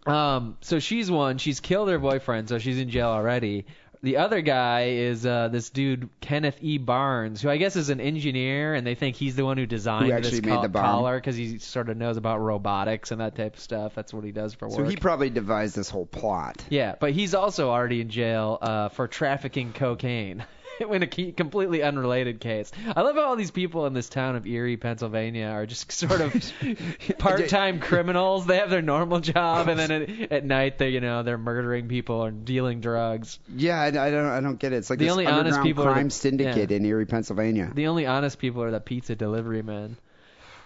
Um, 0.07 0.59
so 0.61 0.79
she's 0.81 1.11
one. 1.11 1.38
She's 1.38 1.61
killed 1.61 1.88
her 1.88 1.98
boyfriend, 1.98 2.48
so 2.48 2.59
she's 2.59 2.79
in 2.79 2.90
jail 2.90 3.09
already. 3.09 3.64
The 4.05 4.19
other 4.19 4.43
guy 4.43 4.88
is 4.90 5.25
uh, 5.25 5.49
this 5.49 5.71
dude 5.71 6.11
Kenneth 6.21 6.59
E. 6.61 6.77
Barnes, 6.77 7.40
who 7.40 7.49
I 7.49 7.57
guess 7.57 7.75
is 7.75 7.88
an 7.88 8.03
engineer, 8.03 8.75
and 8.75 8.87
they 8.87 8.95
think 8.95 9.17
he's 9.17 9.35
the 9.35 9.47
one 9.47 9.57
who 9.57 9.64
designed 9.64 10.07
Who 10.07 10.12
actually 10.12 10.40
this 10.40 10.43
made 10.43 10.57
co- 10.57 10.62
the 10.62 10.69
bomb. 10.69 10.83
collar 10.85 11.17
because 11.17 11.37
he 11.37 11.59
sort 11.59 11.88
of 11.88 11.97
knows 11.97 12.19
about 12.19 12.38
robotics 12.40 13.12
and 13.12 13.23
that 13.23 13.35
type 13.35 13.55
of 13.55 13.61
stuff. 13.61 13.95
That's 13.95 14.12
what 14.12 14.23
he 14.23 14.31
does 14.31 14.53
for 14.53 14.69
work. 14.69 14.77
So 14.77 14.85
he 14.85 14.97
probably 14.97 15.31
devised 15.31 15.75
this 15.75 15.88
whole 15.88 16.05
plot. 16.05 16.62
yeah, 16.69 16.97
but 17.01 17.12
he's 17.12 17.35
also 17.35 17.71
already 17.71 18.03
in 18.03 18.11
jail 18.11 18.59
uh, 18.61 18.90
for 18.90 19.09
trafficking 19.09 19.73
cocaine. 19.73 20.45
in 20.90 21.02
a 21.02 21.06
key, 21.06 21.32
completely 21.32 21.82
unrelated 21.82 22.40
case. 22.40 22.70
I 22.94 23.02
love 23.02 23.16
how 23.16 23.22
all 23.22 23.37
these 23.37 23.50
people 23.50 23.87
in 23.87 23.94
this 23.94 24.08
town 24.08 24.37
of 24.37 24.46
Erie, 24.46 24.76
Pennsylvania, 24.76 25.46
are 25.46 25.66
just 25.66 25.90
sort 26.08 26.20
of 26.20 26.52
part-time 27.18 27.80
criminals. 27.80 28.46
They 28.46 28.58
have 28.58 28.70
their 28.70 28.82
normal 28.82 29.20
job, 29.20 29.68
and 29.68 29.78
then 29.78 29.90
at, 29.90 30.32
at 30.32 30.44
night 30.44 30.78
they, 30.78 30.90
you 30.90 31.00
know, 31.00 31.22
they're 31.22 31.38
murdering 31.38 31.88
people 31.88 32.16
or 32.16 32.30
dealing 32.30 32.80
drugs. 32.80 33.38
Yeah, 33.54 33.80
I, 33.80 33.87
I 33.87 33.90
don't, 33.90 34.26
I 34.26 34.40
don't 34.40 34.58
get 34.58 34.72
it. 34.72 34.76
It's 34.76 34.90
like 34.90 34.98
The 34.98 35.06
this 35.06 35.12
only 35.12 35.26
honest 35.26 35.38
underground 35.38 35.64
people 35.64 35.84
are 35.84 35.88
the- 35.88 35.92
crime 35.92 36.10
syndicate 36.10 36.70
yeah. 36.70 36.76
in 36.76 36.84
Erie, 36.87 37.06
Pennsylvania. 37.06 37.70
The 37.74 37.87
only 37.88 38.06
honest 38.06 38.38
people 38.38 38.62
are 38.62 38.70
the 38.70 38.80
pizza 38.80 39.14
delivery 39.14 39.62
men. 39.62 39.96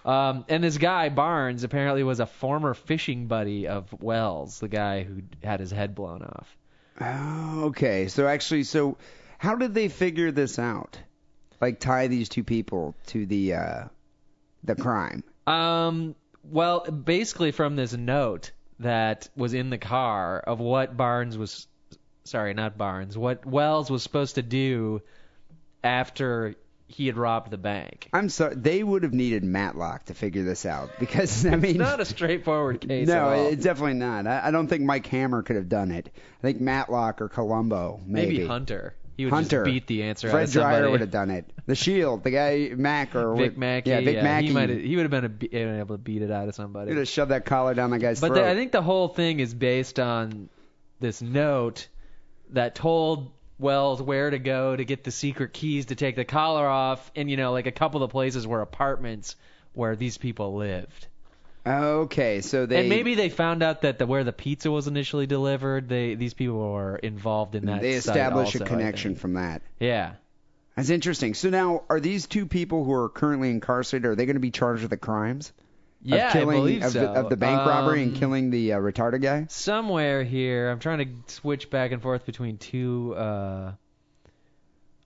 Um, 0.05 0.45
and 0.47 0.63
this 0.63 0.77
guy 0.77 1.09
Barnes 1.09 1.63
apparently 1.63 2.03
was 2.03 2.19
a 2.19 2.25
former 2.25 2.73
fishing 2.73 3.27
buddy 3.27 3.67
of 3.67 3.91
Wells, 4.01 4.59
the 4.59 4.69
guy 4.69 5.03
who 5.03 5.21
had 5.43 5.59
his 5.59 5.71
head 5.71 5.93
blown 5.93 6.23
off. 6.23 6.47
Oh, 7.01 7.65
okay. 7.65 8.07
So 8.07 8.27
actually, 8.27 8.63
so 8.63 8.97
how 9.39 9.55
did 9.55 9.73
they 9.73 9.87
figure 9.87 10.31
this 10.31 10.59
out? 10.59 10.99
Like 11.59 11.79
tie 11.79 12.07
these 12.07 12.29
two 12.29 12.43
people 12.43 12.93
to 13.07 13.25
the 13.25 13.55
uh, 13.55 13.83
the 14.63 14.75
crime. 14.75 15.23
Um, 15.47 16.13
well, 16.43 16.81
basically 16.81 17.51
from 17.51 17.75
this 17.75 17.93
note 17.93 18.51
that 18.79 19.29
was 19.35 19.53
in 19.53 19.69
the 19.69 19.77
car 19.77 20.39
of 20.39 20.59
what 20.59 20.95
Barnes 20.95 21.37
was, 21.37 21.67
sorry, 22.25 22.53
not 22.53 22.77
Barnes, 22.77 23.17
what 23.17 23.45
Wells 23.45 23.89
was 23.89 24.03
supposed 24.03 24.35
to 24.35 24.41
do 24.41 25.01
after 25.83 26.55
he 26.87 27.07
had 27.07 27.17
robbed 27.17 27.51
the 27.51 27.57
bank. 27.57 28.09
I'm 28.11 28.29
sorry, 28.29 28.55
they 28.55 28.83
would 28.83 29.03
have 29.03 29.13
needed 29.13 29.43
Matlock 29.43 30.05
to 30.05 30.13
figure 30.13 30.43
this 30.43 30.65
out 30.65 30.89
because 30.99 31.45
I 31.45 31.55
mean, 31.55 31.71
It's 31.71 31.79
not 31.79 31.99
a 31.99 32.05
straightforward 32.05 32.81
case 32.87 33.07
at 33.07 33.15
no, 33.15 33.47
it's 33.47 33.63
definitely 33.63 33.93
not. 33.93 34.27
I, 34.27 34.47
I 34.47 34.51
don't 34.51 34.67
think 34.67 34.83
Mike 34.83 35.07
Hammer 35.07 35.43
could 35.43 35.55
have 35.55 35.69
done 35.69 35.91
it. 35.91 36.09
I 36.15 36.41
think 36.41 36.59
Matlock 36.59 37.21
or 37.21 37.29
Columbo 37.29 38.01
maybe. 38.05 38.39
Maybe 38.39 38.45
Hunter. 38.45 38.95
He 39.19 39.25
would 39.25 39.33
Hunter. 39.33 39.65
just 39.65 39.65
beat 39.65 39.85
the 39.85 40.03
answer 40.03 40.29
out 40.29 40.31
Fred 40.31 40.43
of 40.43 40.49
somebody. 40.51 40.77
Dryer 40.77 40.91
would 40.91 41.01
have 41.01 41.11
done 41.11 41.29
it. 41.29 41.51
The 41.65 41.75
Shield, 41.75 42.23
the 42.23 42.31
guy 42.31 42.71
Mack 42.73 43.15
or 43.15 43.35
Vic 43.35 43.57
Mackey. 43.57 43.89
Yeah, 43.89 43.99
Vic 43.99 44.23
Mackey. 44.23 44.47
He 44.47 44.53
might 44.53 44.69
he 44.69 44.95
would 44.95 45.11
have 45.11 45.37
been, 45.37 45.49
been 45.51 45.79
able 45.81 45.95
to 45.95 46.01
beat 46.01 46.21
it 46.21 46.31
out 46.31 46.47
of 46.47 46.55
somebody. 46.55 46.91
He'd 46.91 46.99
have 46.99 47.07
shoved 47.09 47.31
that 47.31 47.43
collar 47.43 47.73
down 47.73 47.89
that 47.89 47.99
guy's 47.99 48.21
But 48.21 48.27
throat. 48.27 48.35
But 48.35 48.43
I 48.45 48.55
think 48.55 48.71
the 48.71 48.81
whole 48.81 49.09
thing 49.09 49.41
is 49.41 49.53
based 49.53 49.99
on 49.99 50.47
this 51.01 51.21
note 51.21 51.89
that 52.51 52.75
told 52.75 53.33
Wells 53.57 54.01
where 54.01 54.29
to 54.29 54.39
go 54.39 54.73
to 54.73 54.85
get 54.85 55.03
the 55.03 55.11
secret 55.11 55.51
keys 55.51 55.87
to 55.87 55.95
take 55.95 56.15
the 56.15 56.23
collar 56.23 56.65
off, 56.65 57.11
and 57.13 57.29
you 57.29 57.35
know, 57.35 57.51
like 57.51 57.67
a 57.67 57.73
couple 57.73 58.03
of 58.03 58.11
places 58.11 58.47
were 58.47 58.61
apartments 58.61 59.35
where 59.73 59.97
these 59.97 60.17
people 60.17 60.55
lived. 60.55 61.07
Okay, 61.69 62.41
so 62.41 62.65
they 62.65 62.79
and 62.81 62.89
maybe 62.89 63.15
they 63.15 63.29
found 63.29 63.61
out 63.63 63.81
that 63.81 63.99
the 63.99 64.05
where 64.07 64.23
the 64.23 64.33
pizza 64.33 64.71
was 64.71 64.87
initially 64.87 65.27
delivered, 65.27 65.87
they 65.89 66.15
these 66.15 66.33
people 66.33 66.57
were 66.71 66.95
involved 66.97 67.55
in 67.55 67.65
that. 67.67 67.81
they 67.81 67.93
establish 67.93 68.55
also, 68.55 68.63
a 68.63 68.67
connection 68.67 69.15
from 69.15 69.33
that. 69.33 69.61
Yeah. 69.79 70.13
That's 70.75 70.89
interesting. 70.89 71.33
So 71.33 71.49
now, 71.49 71.83
are 71.89 71.99
these 71.99 72.25
two 72.27 72.45
people 72.45 72.85
who 72.85 72.93
are 72.93 73.09
currently 73.09 73.49
incarcerated? 73.49 74.05
Are 74.11 74.15
they 74.15 74.25
going 74.25 74.35
to 74.37 74.39
be 74.39 74.51
charged 74.51 74.81
with 74.81 74.91
the 74.91 74.97
crimes 74.97 75.51
Yeah, 76.01 76.27
of 76.27 76.33
killing 76.33 76.57
I 76.57 76.59
believe 76.61 76.83
of, 76.83 76.91
so. 76.93 76.99
the, 77.01 77.09
of 77.09 77.29
the 77.29 77.35
bank 77.35 77.67
robbery 77.67 78.01
and 78.03 78.13
Um, 78.13 78.17
killing 78.19 78.49
the 78.49 78.73
uh, 78.73 78.79
retarded 78.79 79.21
guy? 79.21 79.45
somewhere 79.49 80.23
here 80.23 80.69
i'm 80.69 80.79
trying 80.79 80.99
to 80.99 81.33
switch 81.33 81.69
back 81.69 81.91
and 81.91 82.01
forth 82.01 82.25
between 82.25 82.57
two 82.57 83.13
uh 83.17 83.73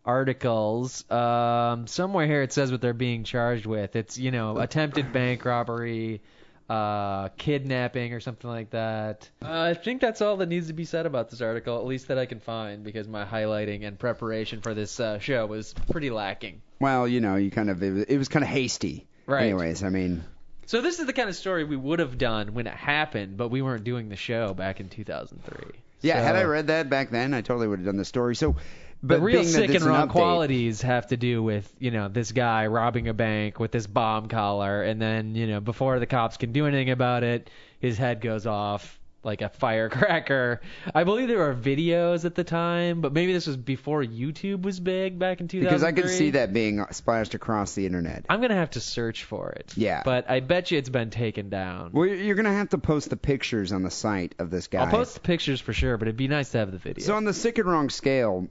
articles 0.06 1.10
um 1.10 1.88
somewhere 1.88 2.28
here 2.28 2.42
it 2.42 2.52
says 2.52 2.72
what 2.72 2.82
they're 2.82 2.94
being 2.94 3.24
charged 3.24 3.66
with 3.66 3.96
it's 3.96 4.18
you 4.18 4.32
know 4.32 4.58
attempted 4.60 5.14
bank 5.14 5.46
robbery 5.46 6.22
uh 6.70 7.28
kidnapping 7.38 8.14
or 8.14 8.20
something 8.20 8.50
like 8.50 8.70
that 8.70 9.30
uh, 9.42 9.62
i 9.62 9.74
think 9.74 10.00
that's 10.00 10.22
all 10.22 10.38
that 10.38 10.48
needs 10.48 10.68
to 10.68 10.74
be 10.74 10.86
said 10.86 11.06
about 11.06 11.30
this 11.30 11.42
article 11.42 11.78
at 11.78 11.86
least 11.86 12.08
that 12.08 12.18
i 12.18 12.26
can 12.26 12.40
find 12.40 12.84
because 12.84 13.08
my 13.08 13.26
highlighting 13.26 13.86
and 13.86 14.00
preparation 14.00 14.62
for 14.62 14.74
this 14.74 15.00
uh, 15.00 15.20
show 15.20 15.46
was 15.46 15.74
pretty 15.92 16.10
lacking 16.10 16.62
Well, 16.80 17.08
you 17.08 17.20
know, 17.22 17.36
you 17.36 17.52
kind 17.52 17.70
of 17.70 17.84
it 17.84 17.92
was, 17.92 18.04
it 18.04 18.18
was 18.18 18.28
kind 18.30 18.44
of 18.44 18.50
hasty. 18.50 19.08
Right. 19.26 19.44
Anyways, 19.44 19.84
I 19.84 19.90
mean, 19.90 20.24
so 20.66 20.82
this 20.82 21.00
is 21.00 21.06
the 21.06 21.14
kind 21.14 21.30
of 21.30 21.36
story 21.36 21.64
we 21.64 21.78
would 21.78 22.00
have 22.00 22.18
done 22.18 22.54
when 22.54 22.68
it 22.68 22.74
happened 22.74 23.38
but 23.38 23.50
we 23.50 23.62
weren't 23.62 23.84
doing 23.84 24.10
the 24.10 24.16
show 24.16 24.54
back 24.54 24.80
in 24.80 24.90
2003 24.90 25.80
yeah. 26.04 26.22
Had 26.22 26.36
I 26.36 26.44
read 26.44 26.68
that 26.68 26.90
back 26.90 27.10
then, 27.10 27.34
I 27.34 27.42
totally 27.42 27.68
would 27.68 27.80
have 27.80 27.86
done 27.86 27.96
the 27.96 28.06
story. 28.06 28.36
So, 28.36 28.58
but 29.04 29.16
the 29.16 29.22
real 29.22 29.44
sick 29.44 29.70
and 29.70 29.84
an 29.84 29.90
wrong 29.90 30.08
qualities 30.08 30.82
have 30.82 31.08
to 31.08 31.18
do 31.18 31.44
with 31.44 31.72
you 31.78 31.92
know 31.92 32.08
this 32.08 32.32
guy 32.32 32.68
robbing 32.68 33.10
a 33.10 33.14
bank 33.14 33.60
with 33.60 33.72
this 33.72 33.86
bomb 33.86 34.30
collar, 34.30 34.82
and 34.82 35.02
then 35.02 35.36
you 35.36 35.48
know 35.48 35.60
before 35.60 36.00
the 36.00 36.06
cops 36.06 36.38
can 36.38 36.54
do 36.54 36.66
anything 36.66 36.90
about 36.90 37.24
it, 37.24 37.50
his 37.80 37.98
head 37.98 38.22
goes 38.22 38.48
off 38.48 39.00
like 39.24 39.42
a 39.42 39.50
firecracker. 39.60 40.62
I 40.94 41.04
believe 41.04 41.28
there 41.28 41.38
were 41.38 41.54
videos 41.54 42.24
at 42.24 42.36
the 42.36 42.44
time, 42.44 43.02
but 43.02 43.14
maybe 43.14 43.34
this 43.34 43.46
was 43.46 43.58
before 43.58 44.04
YouTube 44.04 44.62
was 44.62 44.80
big 44.80 45.20
back 45.20 45.42
in 45.42 45.48
2003. 45.48 45.70
Because 45.70 45.84
I 45.84 45.92
could 45.92 46.10
see 46.10 46.32
that 46.32 46.54
being 46.54 46.86
splashed 46.92 47.34
across 47.34 47.74
the 47.74 47.86
internet. 47.86 48.26
I'm 48.30 48.42
gonna 48.42 48.56
have 48.56 48.72
to 48.72 48.80
search 48.80 49.26
for 49.26 49.50
it. 49.52 49.74
Yeah. 49.76 50.02
But 50.06 50.30
I 50.30 50.40
bet 50.40 50.72
you 50.72 50.78
it's 50.78 50.90
been 50.90 51.10
taken 51.10 51.50
down. 51.50 51.92
Well, 51.94 52.08
you're 52.08 52.36
gonna 52.36 52.54
have 52.54 52.70
to 52.70 52.78
post 52.78 53.10
the 53.10 53.18
pictures 53.18 53.74
on 53.74 53.84
the 53.84 53.92
site 53.92 54.36
of 54.40 54.50
this 54.50 54.68
guy. 54.68 54.80
I'll 54.80 54.88
post 54.88 55.16
the 55.16 55.22
pictures 55.22 55.60
for 55.60 55.74
sure, 55.74 55.98
but 55.98 56.08
it'd 56.08 56.18
be 56.18 56.28
nice 56.30 56.52
to 56.52 56.60
have 56.60 56.72
the 56.72 56.78
video. 56.78 57.04
So 57.04 57.16
on 57.16 57.26
the 57.26 57.34
sick 57.34 57.58
and 57.58 57.68
wrong 57.68 57.90
scale, 57.90 58.48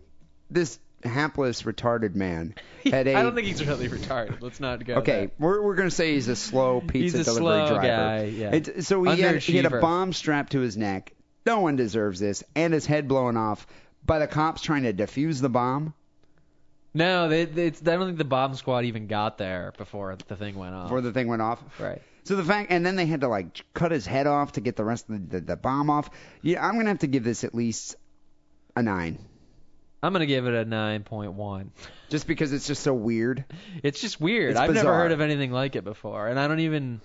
this 0.52 0.78
hapless 1.04 1.62
retarded 1.62 2.14
man 2.14 2.54
had 2.84 3.08
a. 3.08 3.14
I 3.14 3.22
don't 3.22 3.34
think 3.34 3.46
he's 3.46 3.64
really 3.66 3.88
retarded. 3.88 4.40
Let's 4.40 4.60
not 4.60 4.84
go. 4.84 4.94
Okay, 4.96 5.12
there. 5.26 5.30
we're 5.38 5.62
we're 5.62 5.74
gonna 5.74 5.90
say 5.90 6.14
he's 6.14 6.28
a 6.28 6.36
slow 6.36 6.80
pizza 6.80 7.18
He's 7.18 7.28
a 7.28 7.30
delivery 7.34 7.66
slow 7.66 7.68
driver. 7.80 7.86
guy, 7.86 8.24
yeah. 8.26 8.54
It's- 8.54 8.86
so 8.86 9.02
he 9.02 9.20
had, 9.20 9.38
he 9.42 9.56
had 9.56 9.66
a 9.72 9.80
bomb 9.80 10.12
strapped 10.12 10.52
to 10.52 10.60
his 10.60 10.76
neck. 10.76 11.12
No 11.44 11.60
one 11.60 11.74
deserves 11.76 12.20
this, 12.20 12.44
and 12.54 12.72
his 12.72 12.86
head 12.86 13.08
blown 13.08 13.36
off 13.36 13.66
by 14.06 14.18
the 14.20 14.26
cops 14.28 14.62
trying 14.62 14.84
to 14.84 14.92
defuse 14.92 15.40
the 15.40 15.48
bomb 15.48 15.92
No, 16.94 17.28
they, 17.28 17.46
they, 17.46 17.66
it's, 17.66 17.80
I 17.82 17.96
don't 17.96 18.06
think 18.06 18.18
the 18.18 18.24
bomb 18.24 18.54
squad 18.54 18.84
even 18.84 19.06
got 19.06 19.38
there 19.38 19.72
before 19.76 20.16
the 20.28 20.36
thing 20.36 20.56
went 20.56 20.74
off. 20.74 20.84
before 20.84 21.00
the 21.00 21.12
thing 21.12 21.26
went 21.26 21.42
off. 21.42 21.60
right. 21.80 22.00
So 22.24 22.36
the 22.36 22.44
fact, 22.44 22.70
and 22.70 22.86
then 22.86 22.94
they 22.94 23.06
had 23.06 23.22
to 23.22 23.28
like 23.28 23.64
cut 23.74 23.90
his 23.90 24.06
head 24.06 24.28
off 24.28 24.52
to 24.52 24.60
get 24.60 24.76
the 24.76 24.84
rest 24.84 25.08
of 25.10 25.28
the, 25.30 25.38
the, 25.38 25.46
the 25.46 25.56
bomb 25.56 25.90
off. 25.90 26.10
Yeah, 26.42 26.64
I'm 26.64 26.76
gonna 26.76 26.90
have 26.90 27.00
to 27.00 27.08
give 27.08 27.24
this 27.24 27.42
at 27.42 27.52
least 27.54 27.96
a 28.76 28.82
nine, 28.82 29.18
I'm 30.02 30.12
gonna 30.12 30.26
give 30.26 30.46
it 30.46 30.54
a 30.54 30.64
9.1. 30.64 31.68
just 32.10 32.26
because 32.26 32.52
it's 32.52 32.66
just 32.66 32.82
so 32.82 32.92
weird. 32.92 33.44
It's 33.82 34.00
just 34.00 34.20
weird. 34.20 34.52
It's 34.52 34.60
I've 34.60 34.70
never 34.70 34.80
bizarre. 34.80 34.94
heard 34.94 35.12
of 35.12 35.20
anything 35.20 35.52
like 35.52 35.76
it 35.76 35.84
before, 35.84 36.28
and 36.28 36.38
I 36.40 36.48
don't 36.48 36.60
even 36.60 37.00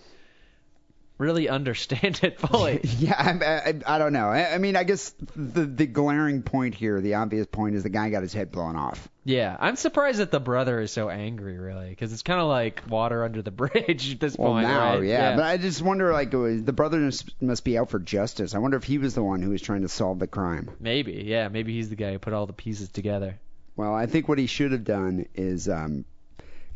really 1.18 1.50
understand 1.50 2.20
it 2.24 2.40
fully. 2.48 2.80
Yeah, 2.84 3.16
I, 3.18 3.72
I, 3.72 3.96
I 3.96 3.98
don't 3.98 4.14
know. 4.14 4.28
I, 4.28 4.54
I 4.54 4.58
mean, 4.58 4.76
I 4.76 4.84
guess 4.84 5.14
the 5.36 5.66
the 5.66 5.86
glaring 5.88 6.44
point 6.44 6.76
here, 6.76 7.02
the 7.02 7.16
obvious 7.16 7.48
point, 7.48 7.76
is 7.76 7.84
the 7.84 7.90
guy 7.90 8.10
got 8.10 8.22
his 8.22 8.34
head 8.34 8.52
blown 8.52 8.76
off. 8.76 9.10
yeah, 9.24 9.56
I'm 9.60 9.76
surprised 9.76 10.20
that 10.20 10.32
the 10.32 10.40
brother 10.40 10.80
is 10.80 10.92
so 10.92 11.10
angry, 11.10 11.58
really, 11.58 11.90
because 11.90 12.14
it's 12.14 12.22
kind 12.22 12.40
of 12.40 12.48
like 12.48 12.84
water 12.90 13.24
under 13.24 13.42
the 13.42 13.52
bridge 13.64 14.14
at 14.14 14.20
this 14.20 14.38
Well, 14.38 14.52
point, 14.54 14.68
now, 14.68 14.96
right? 14.96 15.04
yeah, 15.04 15.36
but 15.36 15.44
I 15.46 15.58
just 15.58 15.82
wonder, 15.82 16.12
like, 16.14 16.34
uh, 16.34 16.58
the 16.64 16.74
brother 16.74 16.98
must- 17.00 17.42
must 17.42 17.64
be 17.64 17.78
out 17.78 17.90
for 17.90 18.00
justice. 18.00 18.54
I 18.56 18.60
wonder 18.60 18.78
if 18.78 18.84
he 18.84 18.98
was 18.98 19.16
the 19.16 19.24
one 19.24 19.42
who 19.42 19.50
was 19.50 19.62
trying 19.62 19.82
to 19.82 19.90
solve 19.90 20.20
the 20.20 20.28
crime. 20.28 20.70
maybe, 20.80 21.24
yeah, 21.26 21.48
maybe 21.50 21.74
he's 21.74 21.90
the 21.90 21.96
guy 21.96 22.12
who 22.14 22.20
put 22.20 22.34
all 22.34 22.46
the 22.46 22.54
pieces 22.54 22.90
together. 22.90 23.40
Well, 23.76 23.94
I 23.94 24.06
think 24.08 24.28
what 24.28 24.38
he 24.40 24.48
should 24.48 24.72
have 24.72 24.84
done 24.84 25.26
is 25.36 25.68
um, 25.70 26.06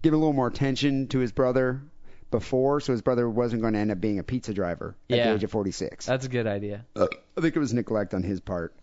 give 0.03 0.13
a 0.13 0.17
little 0.17 0.33
more 0.33 0.47
attention 0.47 1.07
to 1.07 1.19
his 1.19 1.31
brother 1.31 1.81
before, 2.31 2.79
so 2.79 2.93
his 2.93 3.01
brother 3.01 3.29
wasn't 3.29 3.61
going 3.61 3.73
to 3.73 3.79
end 3.79 3.91
up 3.91 3.99
being 4.01 4.19
a 4.19 4.23
pizza 4.23 4.53
driver 4.53 4.95
at 5.09 5.17
Yeah. 5.17 5.29
the 5.29 5.35
age 5.35 5.43
of 5.43 5.51
46. 5.51 6.05
That's 6.05 6.25
a 6.25 6.29
good 6.29 6.47
idea. 6.47 6.85
I 6.95 7.07
think 7.39 7.55
it 7.55 7.59
was 7.59 7.73
neglect 7.73 8.13
on 8.13 8.23
his 8.23 8.39
part. 8.39 8.73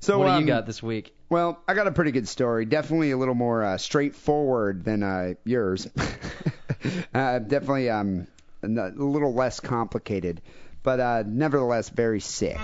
So 0.00 0.18
what 0.18 0.24
do 0.26 0.30
um, 0.32 0.40
you 0.40 0.46
got 0.46 0.66
this 0.66 0.82
week? 0.82 1.14
Well, 1.30 1.58
I 1.66 1.74
got 1.74 1.86
a 1.86 1.92
pretty 1.92 2.10
good 2.10 2.28
story. 2.28 2.66
Definitely 2.66 3.12
a 3.12 3.16
little 3.16 3.34
more 3.34 3.62
uh, 3.64 3.78
straightforward 3.78 4.84
than 4.84 5.02
uh, 5.02 5.34
yours. 5.44 5.88
uh, 7.14 7.38
definitely 7.38 7.88
um, 7.88 8.26
a 8.62 8.66
n- 8.66 8.78
a 8.78 8.88
little 9.02 9.32
less 9.32 9.60
complicated, 9.60 10.42
but 10.82 11.00
uh, 11.00 11.22
nevertheless 11.26 11.88
very 11.88 12.20
sick. 12.20 12.58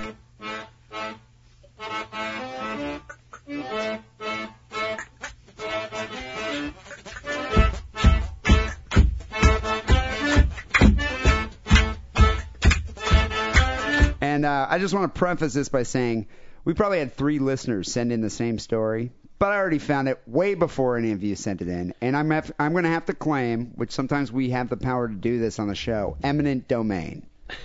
And 14.40 14.46
uh, 14.46 14.66
I 14.70 14.78
just 14.78 14.94
want 14.94 15.14
to 15.14 15.18
preface 15.18 15.52
this 15.52 15.68
by 15.68 15.82
saying 15.82 16.26
we 16.64 16.72
probably 16.72 16.98
had 16.98 17.14
three 17.14 17.38
listeners 17.38 17.92
send 17.92 18.10
in 18.10 18.22
the 18.22 18.30
same 18.30 18.58
story, 18.58 19.12
but 19.38 19.52
I 19.52 19.56
already 19.56 19.78
found 19.78 20.08
it 20.08 20.18
way 20.26 20.54
before 20.54 20.96
any 20.96 21.12
of 21.12 21.22
you 21.22 21.36
sent 21.36 21.60
it 21.60 21.68
in, 21.68 21.92
and 22.00 22.16
I'm 22.16 22.30
have, 22.30 22.50
I'm 22.58 22.72
going 22.72 22.84
to 22.84 22.90
have 22.90 23.04
to 23.04 23.12
claim, 23.12 23.72
which 23.74 23.90
sometimes 23.90 24.32
we 24.32 24.48
have 24.48 24.70
the 24.70 24.78
power 24.78 25.08
to 25.08 25.14
do 25.14 25.38
this 25.38 25.58
on 25.58 25.68
the 25.68 25.74
show, 25.74 26.16
eminent 26.22 26.68
domain. 26.68 27.26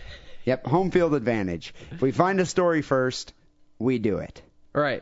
Yep, 0.44 0.68
home 0.68 0.92
field 0.92 1.16
advantage. 1.16 1.74
If 1.92 2.02
we 2.04 2.12
find 2.12 2.40
a 2.40 2.46
story 2.46 2.84
first, 2.84 3.34
we 3.80 3.98
do 3.98 4.18
it. 4.18 4.44
Right. 4.74 5.02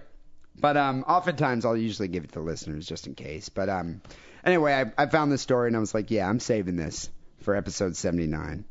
But 0.57 0.77
um, 0.77 1.03
oftentimes 1.05 1.65
I'll 1.65 1.75
usually 1.75 2.07
give 2.07 2.23
it 2.23 2.31
to 2.33 2.39
listeners 2.39 2.87
just 2.87 3.07
in 3.07 3.15
case. 3.15 3.49
But 3.49 3.67
um, 3.67 4.01
anyway, 4.45 4.73
I, 4.73 5.03
I 5.03 5.07
found 5.07 5.33
this 5.33 5.41
story 5.41 5.67
and 5.67 5.75
I 5.75 5.81
was 5.81 5.93
like, 5.93 6.11
yeah, 6.11 6.29
I'm 6.29 6.39
saving 6.39 6.77
this 6.77 7.09
for 7.41 7.57
episode 7.57 7.97
79. 7.97 8.63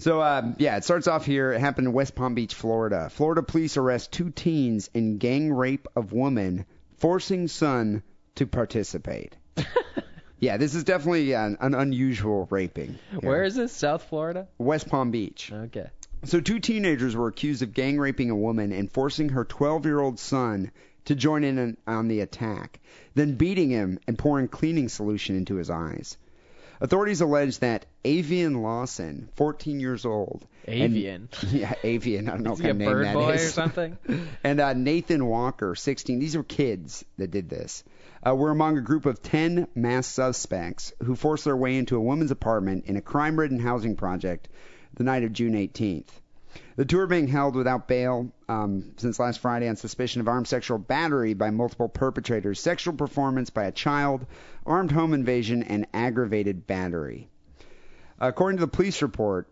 So 0.00 0.22
um, 0.22 0.56
yeah, 0.58 0.76
it 0.76 0.84
starts 0.84 1.06
off 1.06 1.26
here. 1.26 1.52
It 1.52 1.60
happened 1.60 1.86
in 1.86 1.92
West 1.92 2.14
Palm 2.14 2.34
Beach, 2.34 2.54
Florida. 2.54 3.08
Florida 3.10 3.42
police 3.42 3.76
arrest 3.76 4.10
two 4.12 4.30
teens 4.30 4.88
in 4.94 5.18
gang 5.18 5.52
rape 5.52 5.86
of 5.94 6.12
woman, 6.12 6.64
forcing 6.98 7.48
son 7.48 8.02
to 8.36 8.46
participate. 8.46 9.36
yeah, 10.40 10.56
this 10.56 10.74
is 10.74 10.84
definitely 10.84 11.34
an, 11.34 11.58
an 11.60 11.74
unusual 11.74 12.48
raping. 12.50 12.98
here. 13.10 13.20
Where 13.20 13.44
is 13.44 13.54
this? 13.54 13.72
South 13.72 14.04
Florida? 14.04 14.48
West 14.56 14.88
Palm 14.88 15.10
Beach? 15.10 15.52
Okay. 15.52 15.88
So 16.24 16.40
two 16.40 16.60
teenagers 16.60 17.14
were 17.14 17.28
accused 17.28 17.62
of 17.62 17.72
gang 17.74 17.98
raping 17.98 18.30
a 18.30 18.36
woman 18.36 18.72
and 18.72 18.90
forcing 18.90 19.30
her 19.30 19.44
12-year-old 19.44 20.18
son 20.18 20.70
to 21.06 21.14
join 21.14 21.44
in 21.44 21.58
on- 21.58 21.76
on 21.86 22.08
the 22.08 22.20
attack, 22.20 22.80
then 23.14 23.34
beating 23.36 23.70
him 23.70 23.98
and 24.06 24.18
pouring 24.18 24.48
cleaning 24.48 24.88
solution 24.88 25.36
into 25.36 25.56
his 25.56 25.68
eyes. 25.70 26.16
Authorities 26.80 27.20
allege 27.20 27.58
that 27.58 27.84
Avian 28.04 28.62
Lawson, 28.62 29.28
14 29.36 29.80
years 29.80 30.06
old, 30.06 30.46
and- 30.66 30.82
Avian. 30.82 31.28
yeah, 31.50 31.74
Avian. 31.84 32.28
I 32.28 32.32
don't 32.32 32.42
know 32.42 32.52
Is 32.54 32.58
what 32.60 32.68
kind 32.68 32.70
of 32.70 32.76
name 32.78 32.90
bird 32.90 33.04
that 33.06 33.14
boy 33.14 33.32
is. 33.32 33.48
or 33.48 33.52
something? 33.52 33.98
and 34.44 34.60
uh, 34.60 34.72
Nathan 34.72 35.26
Walker, 35.26 35.74
16. 35.74 36.18
These 36.18 36.36
are 36.36 36.42
kids 36.42 37.04
that 37.18 37.30
did 37.30 37.48
this. 37.50 37.84
Uh, 38.26 38.34
were 38.34 38.50
among 38.50 38.78
a 38.78 38.82
group 38.82 39.06
of 39.06 39.22
10 39.22 39.68
mass 39.74 40.06
suspects 40.06 40.92
who 41.04 41.14
forced 41.16 41.44
their 41.44 41.56
way 41.56 41.76
into 41.76 41.96
a 41.96 42.00
woman's 42.00 42.30
apartment 42.30 42.84
in 42.86 42.96
a 42.96 43.00
crime-ridden 43.02 43.58
housing 43.58 43.96
project 43.96 44.48
the 44.94 45.04
night 45.04 45.22
of 45.24 45.32
June 45.32 45.54
18th. 45.54 46.08
The 46.74 46.84
two 46.84 46.98
are 46.98 47.06
being 47.06 47.28
held 47.28 47.54
without 47.54 47.86
bail 47.86 48.32
um, 48.48 48.94
since 48.96 49.20
last 49.20 49.38
Friday 49.38 49.68
on 49.68 49.76
suspicion 49.76 50.20
of 50.20 50.26
armed 50.26 50.48
sexual 50.48 50.78
battery 50.78 51.32
by 51.32 51.50
multiple 51.50 51.88
perpetrators, 51.88 52.58
sexual 52.58 52.94
performance 52.94 53.50
by 53.50 53.64
a 53.64 53.72
child, 53.72 54.26
armed 54.66 54.90
home 54.90 55.14
invasion, 55.14 55.62
and 55.62 55.86
aggravated 55.94 56.66
battery. 56.66 57.28
According 58.18 58.58
to 58.58 58.66
the 58.66 58.72
police 58.72 59.00
report, 59.00 59.46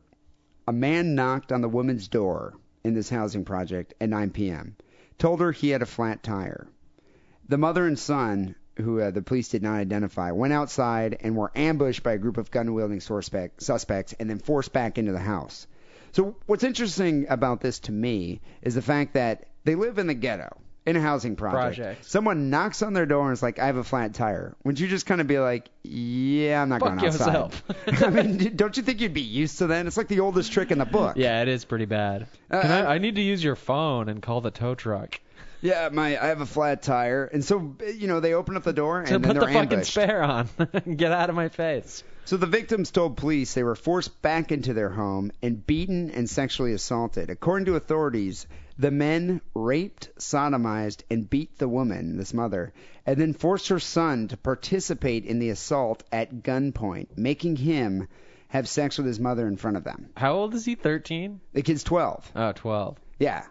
a 0.66 0.72
man 0.72 1.14
knocked 1.14 1.52
on 1.52 1.60
the 1.60 1.68
woman's 1.68 2.08
door 2.08 2.54
in 2.82 2.94
this 2.94 3.10
housing 3.10 3.44
project 3.44 3.94
at 4.00 4.08
9 4.08 4.30
p.m. 4.30 4.74
Told 5.18 5.40
her 5.40 5.52
he 5.52 5.70
had 5.70 5.82
a 5.82 5.86
flat 5.86 6.24
tire. 6.24 6.66
The 7.48 7.58
mother 7.58 7.86
and 7.86 7.98
son, 7.98 8.56
who 8.76 9.00
uh, 9.00 9.12
the 9.12 9.22
police 9.22 9.50
did 9.50 9.62
not 9.62 9.76
identify, 9.76 10.32
went 10.32 10.52
outside 10.52 11.16
and 11.20 11.36
were 11.36 11.52
ambushed 11.54 12.02
by 12.02 12.14
a 12.14 12.18
group 12.18 12.38
of 12.38 12.50
gun-wielding 12.50 13.00
suspects 13.00 14.14
and 14.18 14.28
then 14.28 14.38
forced 14.40 14.72
back 14.72 14.98
into 14.98 15.12
the 15.12 15.20
house. 15.20 15.68
So 16.12 16.36
what's 16.46 16.64
interesting 16.64 17.26
about 17.28 17.60
this 17.60 17.78
to 17.80 17.92
me 17.92 18.40
is 18.62 18.74
the 18.74 18.82
fact 18.82 19.14
that 19.14 19.46
they 19.64 19.74
live 19.74 19.98
in 19.98 20.06
the 20.06 20.14
ghetto 20.14 20.48
in 20.86 20.96
a 20.96 21.00
housing 21.00 21.36
project. 21.36 21.76
Project. 21.76 22.04
Someone 22.06 22.48
knocks 22.48 22.80
on 22.82 22.94
their 22.94 23.04
door 23.04 23.24
and 23.26 23.32
is 23.34 23.42
like, 23.42 23.58
"I 23.58 23.66
have 23.66 23.76
a 23.76 23.84
flat 23.84 24.14
tire." 24.14 24.56
Would 24.64 24.80
you 24.80 24.88
just 24.88 25.04
kind 25.04 25.20
of 25.20 25.26
be 25.26 25.38
like, 25.38 25.68
"Yeah, 25.82 26.62
I'm 26.62 26.70
not 26.70 26.80
Fuck 26.80 26.96
going 26.96 27.06
outside." 27.06 27.26
yourself. 27.26 27.62
I 28.02 28.10
mean, 28.10 28.56
don't 28.56 28.76
you 28.76 28.82
think 28.82 29.00
you'd 29.02 29.12
be 29.12 29.20
used 29.20 29.58
to 29.58 29.66
that? 29.68 29.86
It's 29.86 29.96
like 29.98 30.08
the 30.08 30.20
oldest 30.20 30.50
trick 30.52 30.70
in 30.70 30.78
the 30.78 30.86
book. 30.86 31.16
Yeah, 31.16 31.42
it 31.42 31.48
is 31.48 31.64
pretty 31.66 31.84
bad. 31.84 32.26
Uh, 32.50 32.62
Can 32.62 32.70
I- 32.70 32.80
I, 32.84 32.94
I 32.94 32.98
need 32.98 33.16
to 33.16 33.22
use 33.22 33.44
your 33.44 33.56
phone 33.56 34.08
and 34.08 34.22
call 34.22 34.40
the 34.40 34.50
tow 34.50 34.74
truck. 34.74 35.20
Yeah, 35.60 35.88
my 35.92 36.16
I 36.22 36.28
have 36.28 36.40
a 36.40 36.46
flat 36.46 36.82
tire, 36.82 37.24
and 37.26 37.44
so 37.44 37.74
you 37.94 38.06
know 38.06 38.20
they 38.20 38.32
open 38.32 38.56
up 38.56 38.62
the 38.62 38.72
door 38.72 38.98
and 39.00 39.08
To 39.08 39.12
then 39.18 39.22
put 39.22 39.32
they're 39.40 39.48
the 39.48 39.52
fucking 39.52 39.72
ambushed. 39.72 39.90
spare 39.92 40.22
on. 40.22 40.48
Get 40.96 41.12
out 41.12 41.28
of 41.30 41.36
my 41.36 41.48
face. 41.48 42.02
So 42.28 42.36
the 42.36 42.44
victims 42.44 42.90
told 42.90 43.16
police 43.16 43.54
they 43.54 43.62
were 43.62 43.74
forced 43.74 44.20
back 44.20 44.52
into 44.52 44.74
their 44.74 44.90
home 44.90 45.32
and 45.40 45.66
beaten 45.66 46.10
and 46.10 46.28
sexually 46.28 46.74
assaulted. 46.74 47.30
According 47.30 47.64
to 47.64 47.76
authorities, 47.76 48.46
the 48.76 48.90
men 48.90 49.40
raped, 49.54 50.10
sodomized, 50.18 51.04
and 51.10 51.30
beat 51.30 51.56
the 51.56 51.70
woman, 51.70 52.18
this 52.18 52.34
mother, 52.34 52.74
and 53.06 53.16
then 53.18 53.32
forced 53.32 53.68
her 53.68 53.80
son 53.80 54.28
to 54.28 54.36
participate 54.36 55.24
in 55.24 55.38
the 55.38 55.48
assault 55.48 56.02
at 56.12 56.42
gunpoint, 56.42 57.16
making 57.16 57.56
him 57.56 58.08
have 58.48 58.68
sex 58.68 58.98
with 58.98 59.06
his 59.06 59.18
mother 59.18 59.48
in 59.48 59.56
front 59.56 59.78
of 59.78 59.84
them. 59.84 60.10
How 60.14 60.34
old 60.34 60.54
is 60.54 60.66
he? 60.66 60.74
13? 60.74 61.40
The 61.54 61.62
kid's 61.62 61.82
12. 61.82 62.32
Oh, 62.36 62.52
12. 62.52 62.98
Yeah. 63.18 63.46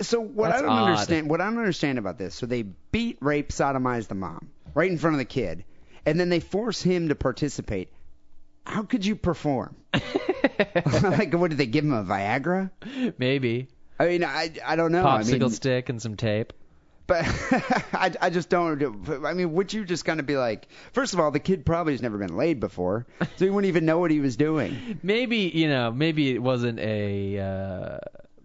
So 0.00 0.22
what 0.22 0.48
That's 0.48 0.60
I 0.60 0.62
don't 0.62 0.70
odd. 0.70 0.88
understand, 0.88 1.28
what 1.28 1.42
I 1.42 1.44
don't 1.50 1.58
understand 1.58 1.98
about 1.98 2.16
this, 2.16 2.34
so 2.34 2.46
they 2.46 2.62
beat, 2.62 3.18
rape, 3.20 3.50
sodomize 3.50 4.08
the 4.08 4.14
mom 4.14 4.48
right 4.72 4.90
in 4.90 4.96
front 4.96 5.12
of 5.12 5.18
the 5.18 5.26
kid, 5.26 5.64
and 6.06 6.18
then 6.18 6.30
they 6.30 6.40
force 6.40 6.80
him 6.80 7.10
to 7.10 7.14
participate. 7.14 7.90
How 8.64 8.82
could 8.82 9.04
you 9.04 9.16
perform? 9.16 9.76
like, 11.02 11.32
what 11.34 11.50
did 11.50 11.58
they 11.58 11.66
give 11.66 11.84
him 11.84 11.92
a 11.92 12.04
Viagra? 12.04 12.70
Maybe. 13.18 13.68
I 13.98 14.06
mean, 14.06 14.24
I 14.24 14.52
I 14.64 14.76
don't 14.76 14.92
know. 14.92 15.04
I 15.06 15.22
mean, 15.22 15.50
stick 15.50 15.88
and 15.88 16.00
some 16.00 16.16
tape. 16.16 16.52
But 17.06 17.24
I, 17.92 18.12
I 18.20 18.30
just 18.30 18.48
don't. 18.48 19.26
I 19.26 19.34
mean, 19.34 19.52
would 19.52 19.72
you 19.72 19.84
just 19.84 20.04
kind 20.04 20.20
of 20.20 20.26
be 20.26 20.36
like, 20.36 20.68
first 20.92 21.12
of 21.12 21.20
all, 21.20 21.30
the 21.30 21.38
kid 21.38 21.66
probably 21.66 21.92
has 21.92 22.00
never 22.02 22.16
been 22.16 22.36
laid 22.36 22.60
before, 22.60 23.06
so 23.20 23.44
he 23.44 23.50
wouldn't 23.50 23.68
even 23.68 23.84
know 23.84 23.98
what 23.98 24.10
he 24.10 24.20
was 24.20 24.36
doing. 24.36 24.98
Maybe 25.02 25.38
you 25.54 25.68
know, 25.68 25.90
maybe 25.92 26.34
it 26.34 26.42
wasn't 26.42 26.78
a. 26.80 27.38
Uh, 27.38 27.98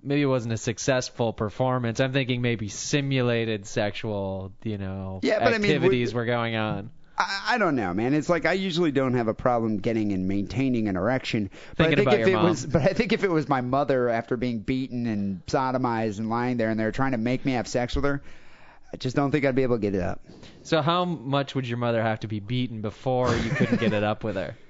maybe 0.04 0.22
it 0.24 0.26
wasn't 0.28 0.54
a 0.54 0.58
successful 0.58 1.32
performance. 1.34 2.00
I'm 2.00 2.12
thinking 2.14 2.42
maybe 2.42 2.68
simulated 2.68 3.66
sexual, 3.66 4.52
you 4.64 4.78
know, 4.78 5.20
Yeah, 5.24 5.40
but 5.40 5.54
I 5.54 5.58
mean, 5.58 5.72
activities 5.72 6.14
would- 6.14 6.20
were 6.20 6.26
going 6.26 6.56
on. 6.56 6.92
I, 7.20 7.42
I 7.50 7.58
don't 7.58 7.76
know, 7.76 7.94
man. 7.94 8.14
It's 8.14 8.30
like 8.30 8.46
I 8.46 8.54
usually 8.54 8.92
don't 8.92 9.14
have 9.14 9.28
a 9.28 9.34
problem 9.34 9.78
getting 9.78 10.14
and 10.14 10.28
maintaining 10.28 10.88
an 10.88 10.96
erection, 10.96 11.50
but 11.76 11.90
Thinking 11.90 11.94
I 11.94 11.96
think 11.96 12.08
about 12.08 12.14
if 12.22 12.28
your 12.28 12.30
it 12.30 12.42
mom. 12.42 12.50
was, 12.50 12.66
but 12.66 12.82
I 12.82 12.94
think 12.94 13.12
if 13.14 13.24
it 13.24 13.30
was 13.30 13.50
my 13.50 13.62
mother 13.62 14.10
after 14.10 14.38
being 14.38 14.60
beaten 14.60 15.06
and 15.06 15.46
sodomized 15.46 16.20
and 16.20 16.30
lying 16.30 16.58
there 16.58 16.70
and 16.70 16.80
they're 16.80 16.92
trying 16.94 17.12
to 17.12 17.18
make 17.18 17.46
me 17.46 17.52
have 17.54 17.68
sex 17.68 17.96
with 17.96 18.06
her, 18.06 18.22
I 18.94 18.98
just 18.98 19.16
don't 19.16 19.32
think 19.32 19.46
I'd 19.46 19.56
be 19.56 19.64
able 19.64 19.76
to 19.76 19.82
get 19.82 19.94
it 19.96 20.02
up. 20.02 20.22
So 20.64 20.82
how 20.82 21.06
much 21.06 21.54
would 21.56 21.68
your 21.68 21.78
mother 21.78 22.02
have 22.02 22.22
to 22.22 22.28
be 22.28 22.40
beaten 22.40 22.82
before 22.82 23.36
you 23.36 23.50
couldn't 23.52 23.80
get 23.80 23.94
it 23.94 24.04
up 24.04 24.24
with 24.24 24.36
her? 24.36 24.56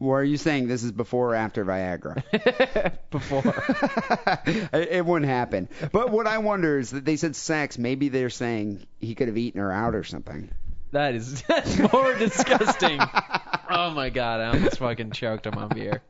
Or 0.00 0.18
are 0.18 0.24
you 0.24 0.36
saying 0.36 0.66
this 0.66 0.82
is 0.82 0.90
before 0.90 1.30
or 1.30 1.34
after 1.36 1.64
Viagra? 1.64 2.24
before. 3.10 3.44
it 4.74 4.88
it 4.90 5.06
wouldn't 5.06 5.30
happen. 5.30 5.68
But 5.92 6.10
what 6.10 6.26
I 6.26 6.38
wonder 6.38 6.80
is 6.80 6.90
that 6.90 7.04
they 7.04 7.14
said 7.14 7.36
sex. 7.36 7.78
Maybe 7.78 8.08
they're 8.08 8.28
saying 8.28 8.84
he 8.98 9.14
could 9.14 9.28
have 9.28 9.38
eaten 9.38 9.60
her 9.60 9.70
out 9.70 9.94
or 9.94 10.02
something. 10.02 10.50
That 10.92 11.14
is 11.14 11.42
that's 11.48 11.78
more 11.92 12.14
disgusting. 12.14 13.00
Oh 13.74 13.90
my 13.90 14.10
god, 14.10 14.40
I 14.40 14.48
almost 14.48 14.78
fucking 14.80 15.12
choked 15.12 15.46
on 15.46 15.54
my 15.54 15.66
beer. 15.66 16.02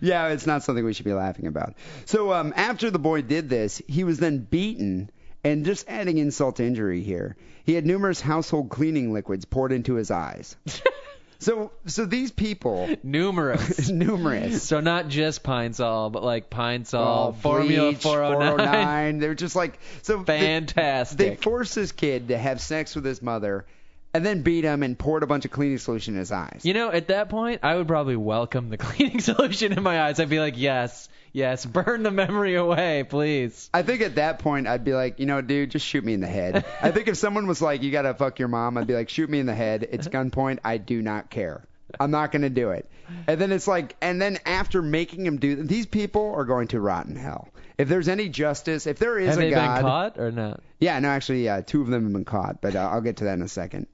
yeah, 0.00 0.28
it's 0.28 0.46
not 0.46 0.62
something 0.62 0.84
we 0.84 0.92
should 0.92 1.04
be 1.04 1.12
laughing 1.12 1.48
about. 1.48 1.74
So 2.04 2.32
um, 2.32 2.52
after 2.54 2.92
the 2.92 3.00
boy 3.00 3.22
did 3.22 3.48
this, 3.48 3.82
he 3.88 4.04
was 4.04 4.18
then 4.18 4.38
beaten. 4.38 5.10
And 5.42 5.64
just 5.64 5.88
adding 5.88 6.18
insult 6.18 6.56
to 6.56 6.64
injury 6.64 7.02
here, 7.02 7.36
he 7.64 7.74
had 7.74 7.84
numerous 7.84 8.20
household 8.20 8.70
cleaning 8.70 9.12
liquids 9.12 9.44
poured 9.44 9.72
into 9.72 9.94
his 9.94 10.12
eyes. 10.12 10.54
so, 11.40 11.72
so 11.86 12.06
these 12.06 12.30
people, 12.30 12.88
Numerous. 13.02 13.88
numerous. 13.88 14.62
So 14.62 14.78
not 14.78 15.08
just 15.08 15.42
Pine 15.42 15.72
Sol, 15.72 16.08
but 16.10 16.22
like 16.22 16.48
Pine 16.50 16.82
Oh, 16.82 16.84
Sol, 16.84 17.32
Formula 17.32 17.90
bleach, 17.90 18.02
409. 18.02 18.58
409. 18.58 19.18
They're 19.18 19.34
just 19.34 19.56
like 19.56 19.80
so. 20.02 20.22
Fantastic. 20.22 21.18
They 21.18 21.34
force 21.34 21.74
this 21.74 21.90
kid 21.90 22.28
to 22.28 22.38
have 22.38 22.60
sex 22.60 22.94
with 22.94 23.04
his 23.04 23.20
mother, 23.20 23.66
and 24.14 24.24
then 24.24 24.42
beat 24.42 24.64
him 24.64 24.82
and 24.82 24.98
poured 24.98 25.22
a 25.22 25.26
bunch 25.26 25.44
of 25.44 25.50
cleaning 25.50 25.78
solution 25.78 26.14
in 26.14 26.20
his 26.20 26.32
eyes. 26.32 26.60
You 26.64 26.74
know, 26.74 26.90
at 26.90 27.08
that 27.08 27.28
point, 27.28 27.60
I 27.62 27.76
would 27.76 27.88
probably 27.88 28.16
welcome 28.16 28.68
the 28.68 28.76
cleaning 28.78 29.20
solution 29.20 29.72
in 29.72 29.82
my 29.82 30.02
eyes. 30.02 30.20
I'd 30.20 30.28
be 30.28 30.40
like, 30.40 30.54
yes, 30.56 31.08
yes, 31.32 31.64
burn 31.64 32.02
the 32.02 32.10
memory 32.10 32.54
away, 32.54 33.04
please. 33.04 33.70
I 33.72 33.82
think 33.82 34.02
at 34.02 34.16
that 34.16 34.38
point 34.38 34.66
I'd 34.66 34.84
be 34.84 34.94
like, 34.94 35.18
you 35.18 35.26
know, 35.26 35.40
dude, 35.40 35.70
just 35.70 35.86
shoot 35.86 36.04
me 36.04 36.14
in 36.14 36.20
the 36.20 36.26
head. 36.26 36.64
I 36.82 36.90
think 36.90 37.08
if 37.08 37.16
someone 37.16 37.46
was 37.46 37.62
like, 37.62 37.82
you 37.82 37.90
gotta 37.90 38.14
fuck 38.14 38.38
your 38.38 38.48
mom, 38.48 38.76
I'd 38.76 38.86
be 38.86 38.94
like, 38.94 39.08
shoot 39.08 39.30
me 39.30 39.40
in 39.40 39.46
the 39.46 39.54
head. 39.54 39.88
It's 39.90 40.08
gunpoint. 40.08 40.60
I 40.64 40.78
do 40.78 41.00
not 41.00 41.30
care. 41.30 41.62
I'm 42.00 42.10
not 42.10 42.32
gonna 42.32 42.50
do 42.50 42.70
it. 42.70 42.88
And 43.26 43.40
then 43.40 43.52
it's 43.52 43.68
like, 43.68 43.94
and 44.00 44.20
then 44.22 44.38
after 44.46 44.80
making 44.82 45.26
him 45.26 45.38
do, 45.38 45.56
these 45.56 45.86
people 45.86 46.32
are 46.34 46.44
going 46.44 46.68
to 46.68 46.80
rot 46.80 47.06
in 47.06 47.16
hell. 47.16 47.48
If 47.78 47.88
there's 47.88 48.08
any 48.08 48.28
justice, 48.28 48.86
if 48.86 48.98
there 48.98 49.18
is 49.18 49.30
Have 49.30 49.38
a 49.38 49.40
they 49.40 49.50
God, 49.50 49.74
been 49.76 49.82
caught 49.84 50.18
or 50.18 50.30
not? 50.30 50.60
Yeah, 50.78 50.98
no, 51.00 51.08
actually, 51.08 51.44
yeah, 51.44 51.60
two 51.60 51.80
of 51.82 51.88
them 51.88 52.04
have 52.04 52.12
been 52.12 52.24
caught, 52.24 52.60
but 52.60 52.74
uh, 52.76 52.88
I'll 52.90 53.00
get 53.00 53.16
to 53.18 53.24
that 53.24 53.34
in 53.34 53.42
a 53.42 53.48
second. 53.48 53.86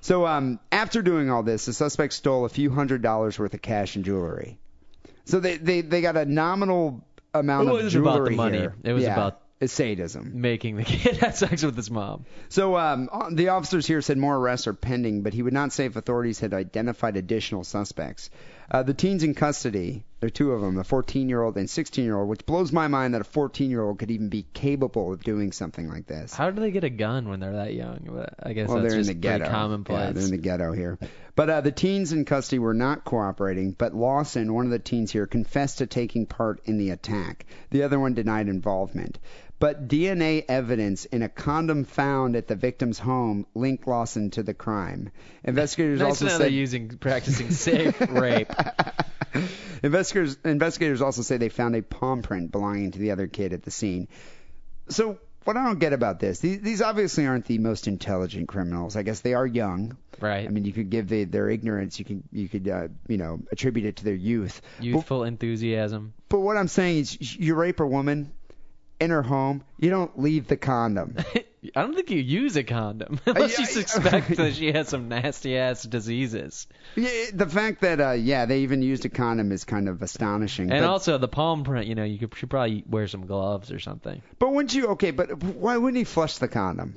So, 0.00 0.26
um, 0.26 0.58
after 0.70 1.02
doing 1.02 1.30
all 1.30 1.42
this, 1.42 1.66
the 1.66 1.72
suspect 1.72 2.12
stole 2.14 2.44
a 2.44 2.48
few 2.48 2.70
hundred 2.70 3.02
dollars 3.02 3.38
worth 3.38 3.54
of 3.54 3.62
cash 3.62 3.94
and 3.96 4.04
jewelry. 4.04 4.58
So 5.24 5.38
they 5.40 5.56
they, 5.56 5.80
they 5.82 6.00
got 6.00 6.16
a 6.16 6.24
nominal 6.24 7.04
amount 7.34 7.68
It 7.68 7.74
of 7.76 7.82
was 7.84 7.92
jewelry 7.92 8.08
about 8.16 8.24
the 8.30 8.36
money. 8.36 8.58
here. 8.58 8.74
It 8.84 8.92
was 8.92 9.02
Yeah, 9.04 9.12
about- 9.14 9.40
it's 9.62 9.72
sadism. 9.72 10.40
Making 10.40 10.76
the 10.76 10.82
kid 10.82 11.16
have 11.20 11.36
sex 11.36 11.62
with 11.62 11.76
his 11.76 11.88
mom. 11.88 12.26
So 12.48 12.76
um, 12.76 13.08
the 13.30 13.50
officers 13.50 13.86
here 13.86 14.02
said 14.02 14.18
more 14.18 14.36
arrests 14.36 14.66
are 14.66 14.74
pending, 14.74 15.22
but 15.22 15.32
he 15.32 15.42
would 15.42 15.52
not 15.52 15.72
say 15.72 15.86
if 15.86 15.94
authorities 15.94 16.40
had 16.40 16.52
identified 16.52 17.16
additional 17.16 17.62
suspects. 17.62 18.28
Uh, 18.72 18.82
the 18.82 18.94
teens 18.94 19.22
in 19.22 19.34
custody, 19.34 20.02
there 20.18 20.26
are 20.26 20.30
two 20.30 20.50
of 20.52 20.62
them, 20.62 20.78
a 20.78 20.82
14-year-old 20.82 21.56
and 21.56 21.68
16-year-old, 21.68 22.28
which 22.28 22.44
blows 22.46 22.72
my 22.72 22.88
mind 22.88 23.14
that 23.14 23.20
a 23.20 23.24
14-year-old 23.24 23.98
could 23.98 24.10
even 24.10 24.30
be 24.30 24.46
capable 24.52 25.12
of 25.12 25.22
doing 25.22 25.52
something 25.52 25.88
like 25.88 26.06
this. 26.06 26.34
How 26.34 26.50
do 26.50 26.60
they 26.60 26.70
get 26.70 26.82
a 26.82 26.90
gun 26.90 27.28
when 27.28 27.38
they're 27.38 27.52
that 27.52 27.74
young? 27.74 28.26
I 28.42 28.52
guess 28.52 28.68
well, 28.68 28.78
that's 28.78 28.88
they're 28.88 28.98
in 28.98 29.04
just 29.04 29.08
the 29.08 29.14
ghetto. 29.14 29.44
pretty 29.44 29.52
commonplace. 29.52 29.98
Yeah, 29.98 30.12
they're 30.12 30.24
in 30.24 30.30
the 30.30 30.38
ghetto 30.38 30.72
here. 30.72 30.98
But 31.34 31.50
uh, 31.50 31.60
the 31.60 31.72
teens 31.72 32.12
in 32.12 32.24
custody 32.24 32.58
were 32.58 32.74
not 32.74 33.04
cooperating. 33.04 33.72
But 33.72 33.94
Lawson, 33.94 34.52
one 34.54 34.64
of 34.64 34.70
the 34.70 34.78
teens 34.78 35.12
here, 35.12 35.26
confessed 35.26 35.78
to 35.78 35.86
taking 35.86 36.26
part 36.26 36.60
in 36.64 36.78
the 36.78 36.90
attack. 36.90 37.46
The 37.70 37.82
other 37.82 38.00
one 38.00 38.14
denied 38.14 38.48
involvement. 38.48 39.18
But 39.62 39.86
DNA 39.86 40.44
evidence 40.48 41.04
in 41.04 41.22
a 41.22 41.28
condom 41.28 41.84
found 41.84 42.34
at 42.34 42.48
the 42.48 42.56
victim's 42.56 42.98
home 42.98 43.46
linked 43.54 43.86
Lawson 43.86 44.30
to 44.30 44.42
the 44.42 44.54
crime. 44.54 45.12
Investigators 45.44 46.00
nice 46.00 46.20
also 46.20 46.36
they're 46.36 46.48
using 46.48 46.88
practicing 46.98 47.52
safe 47.52 48.00
rape. 48.10 48.50
investigators 49.84 50.36
investigators 50.44 51.00
also 51.00 51.22
say 51.22 51.36
they 51.36 51.48
found 51.48 51.76
a 51.76 51.82
palm 51.82 52.22
print 52.22 52.50
belonging 52.50 52.90
to 52.90 52.98
the 52.98 53.12
other 53.12 53.28
kid 53.28 53.52
at 53.52 53.62
the 53.62 53.70
scene. 53.70 54.08
So 54.88 55.20
what 55.44 55.56
I 55.56 55.64
don't 55.64 55.78
get 55.78 55.92
about 55.92 56.18
this, 56.18 56.40
these, 56.40 56.60
these 56.60 56.82
obviously 56.82 57.28
aren't 57.28 57.44
the 57.44 57.58
most 57.58 57.86
intelligent 57.86 58.48
criminals. 58.48 58.96
I 58.96 59.02
guess 59.02 59.20
they 59.20 59.34
are 59.34 59.46
young. 59.46 59.96
Right. 60.20 60.44
I 60.44 60.48
mean, 60.48 60.64
you 60.64 60.72
could 60.72 60.90
give 60.90 61.08
the, 61.08 61.22
their 61.22 61.48
ignorance, 61.48 62.00
you 62.00 62.04
can 62.04 62.24
you 62.32 62.48
could 62.48 62.68
uh, 62.68 62.88
you 63.06 63.16
know 63.16 63.38
attribute 63.52 63.86
it 63.86 63.96
to 63.96 64.04
their 64.04 64.14
youth. 64.14 64.60
Youthful 64.80 65.22
enthusiasm. 65.22 66.14
But 66.28 66.40
what 66.40 66.56
I'm 66.56 66.68
saying 66.68 66.98
is, 66.98 67.36
you 67.36 67.54
rape 67.54 67.78
a 67.78 67.86
woman 67.86 68.32
in 69.02 69.10
her 69.10 69.22
home, 69.22 69.62
you 69.78 69.90
don't 69.90 70.18
leave 70.18 70.46
the 70.48 70.56
condom. 70.56 71.16
I 71.76 71.82
don't 71.82 71.94
think 71.94 72.10
you 72.10 72.18
use 72.18 72.56
a 72.56 72.64
condom 72.64 73.20
unless 73.26 73.56
you 73.58 73.66
suspect 73.66 74.28
that 74.36 74.54
she 74.54 74.72
has 74.72 74.88
some 74.88 75.08
nasty 75.08 75.56
ass 75.56 75.82
diseases. 75.84 76.66
yeah, 76.96 77.26
the 77.32 77.46
fact 77.46 77.82
that 77.82 78.00
uh, 78.00 78.10
yeah, 78.12 78.46
they 78.46 78.60
even 78.60 78.82
used 78.82 79.04
a 79.04 79.08
condom 79.08 79.52
is 79.52 79.64
kind 79.64 79.88
of 79.88 80.02
astonishing. 80.02 80.72
And 80.72 80.82
but, 80.82 80.88
also 80.90 81.18
the 81.18 81.28
palm 81.28 81.62
print, 81.62 81.86
you 81.86 81.94
know, 81.94 82.04
you 82.04 82.18
could 82.18 82.34
should 82.36 82.50
probably 82.50 82.82
wear 82.88 83.06
some 83.06 83.26
gloves 83.26 83.70
or 83.70 83.78
something. 83.78 84.22
but 84.38 84.52
wouldn't 84.52 84.74
you? 84.74 84.88
Okay, 84.88 85.12
but 85.12 85.40
why 85.42 85.76
wouldn't 85.76 85.98
he 85.98 86.04
flush 86.04 86.38
the 86.38 86.48
condom? 86.48 86.96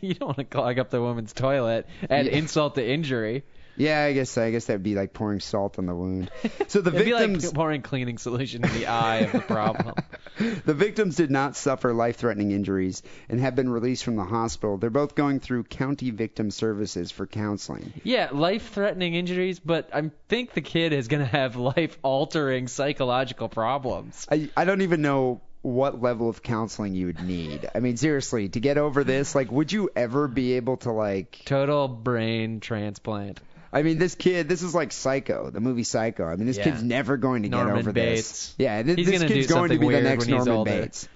you 0.00 0.14
don't 0.14 0.28
want 0.28 0.38
to 0.38 0.44
clog 0.44 0.78
up 0.78 0.90
the 0.90 1.00
woman's 1.02 1.32
toilet 1.32 1.88
and 2.08 2.28
Yeah. 2.28 2.34
insult 2.34 2.76
to 2.76 2.88
injury. 2.88 3.42
Yeah, 3.76 4.02
I 4.02 4.12
guess 4.12 4.36
I 4.38 4.50
guess 4.50 4.66
that'd 4.66 4.82
be 4.82 4.94
like 4.94 5.12
pouring 5.12 5.40
salt 5.40 5.78
on 5.78 5.86
the 5.86 5.94
wound. 5.94 6.30
So 6.68 6.80
the 6.80 6.90
It'd 6.90 7.04
be 7.04 7.12
victims 7.12 7.44
like 7.44 7.54
pouring 7.54 7.82
cleaning 7.82 8.18
solution 8.18 8.64
in 8.64 8.72
the 8.72 8.86
eye 8.86 9.18
of 9.18 9.32
the 9.32 9.40
problem. 9.40 9.94
the 10.64 10.74
victims 10.74 11.16
did 11.16 11.30
not 11.30 11.56
suffer 11.56 11.92
life-threatening 11.92 12.50
injuries 12.50 13.02
and 13.28 13.40
have 13.40 13.54
been 13.54 13.68
released 13.68 14.04
from 14.04 14.16
the 14.16 14.24
hospital. 14.24 14.78
They're 14.78 14.90
both 14.90 15.14
going 15.14 15.38
through 15.40 15.64
county 15.64 16.10
victim 16.10 16.50
services 16.50 17.12
for 17.12 17.26
counseling. 17.26 17.92
Yeah, 18.02 18.30
life-threatening 18.32 19.14
injuries, 19.14 19.60
but 19.60 19.90
I 19.92 20.10
think 20.28 20.54
the 20.54 20.60
kid 20.60 20.92
is 20.92 21.08
gonna 21.08 21.24
have 21.24 21.56
life-altering 21.56 22.68
psychological 22.68 23.48
problems. 23.48 24.26
I 24.30 24.50
I 24.56 24.64
don't 24.64 24.82
even 24.82 25.02
know 25.02 25.40
what 25.62 26.00
level 26.00 26.28
of 26.28 26.42
counseling 26.42 26.94
you 26.94 27.06
would 27.06 27.22
need. 27.22 27.68
I 27.74 27.80
mean, 27.80 27.96
seriously, 27.96 28.48
to 28.50 28.60
get 28.60 28.78
over 28.78 29.02
this, 29.02 29.34
like, 29.34 29.50
would 29.50 29.72
you 29.72 29.90
ever 29.96 30.28
be 30.28 30.54
able 30.54 30.76
to 30.78 30.92
like? 30.92 31.42
Total 31.44 31.88
brain 31.88 32.60
transplant. 32.60 33.40
I 33.72 33.82
mean, 33.82 33.98
this 33.98 34.14
kid, 34.14 34.48
this 34.48 34.62
is 34.62 34.74
like 34.74 34.92
Psycho, 34.92 35.50
the 35.50 35.60
movie 35.60 35.82
Psycho. 35.82 36.26
I 36.26 36.36
mean, 36.36 36.46
this 36.46 36.56
Yeah. 36.56 36.64
kid's 36.64 36.82
never 36.82 37.16
going 37.16 37.42
to 37.42 37.48
Norman 37.48 37.74
get 37.74 37.80
over 37.80 37.92
Bates. 37.92 38.28
this. 38.30 38.54
Yeah, 38.58 38.82
th- 38.82 38.96
He's 38.96 39.06
this 39.06 39.18
gonna 39.20 39.28
kid's 39.32 39.46
do 39.48 39.54
going 39.54 39.68
to 39.70 39.74
something 39.74 39.78
be 39.80 39.84
the 39.84 39.86
weird 39.86 40.04
next 40.04 40.26
when 40.26 40.36
he's 40.36 40.46
Norman 40.46 40.54
older. 40.58 40.70
Bates. 40.82 41.08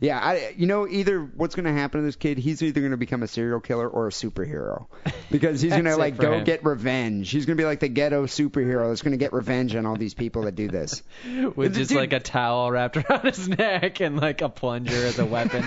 Yeah, 0.00 0.18
I, 0.18 0.54
you 0.56 0.66
know, 0.66 0.86
either 0.86 1.20
what's 1.20 1.54
going 1.54 1.64
to 1.66 1.72
happen 1.72 2.00
to 2.00 2.04
this 2.06 2.16
kid, 2.16 2.38
he's 2.38 2.62
either 2.62 2.80
going 2.80 2.90
to 2.92 2.96
become 2.96 3.22
a 3.22 3.28
serial 3.28 3.60
killer 3.60 3.88
or 3.88 4.06
a 4.08 4.10
superhero, 4.10 4.86
because 5.30 5.60
he's 5.60 5.72
going 5.72 5.84
to 5.84 5.96
like 5.96 6.16
go 6.16 6.32
him. 6.34 6.44
get 6.44 6.64
revenge. 6.64 7.30
He's 7.30 7.46
going 7.46 7.56
to 7.56 7.60
be 7.60 7.66
like 7.66 7.80
the 7.80 7.88
ghetto 7.88 8.26
superhero 8.26 8.88
that's 8.90 9.02
going 9.02 9.12
to 9.12 9.18
get 9.18 9.32
revenge 9.32 9.74
on 9.74 9.86
all 9.86 9.96
these 9.96 10.14
people 10.14 10.42
that 10.42 10.54
do 10.54 10.68
this. 10.68 11.02
With 11.24 11.56
Dude- 11.56 11.74
just 11.74 11.92
like 11.92 12.12
a 12.12 12.20
towel 12.20 12.70
wrapped 12.70 12.96
around 13.10 13.24
his 13.24 13.48
neck 13.48 14.00
and 14.00 14.16
like 14.16 14.42
a 14.42 14.48
plunger 14.48 15.06
as 15.06 15.18
a 15.18 15.24
weapon. 15.26 15.64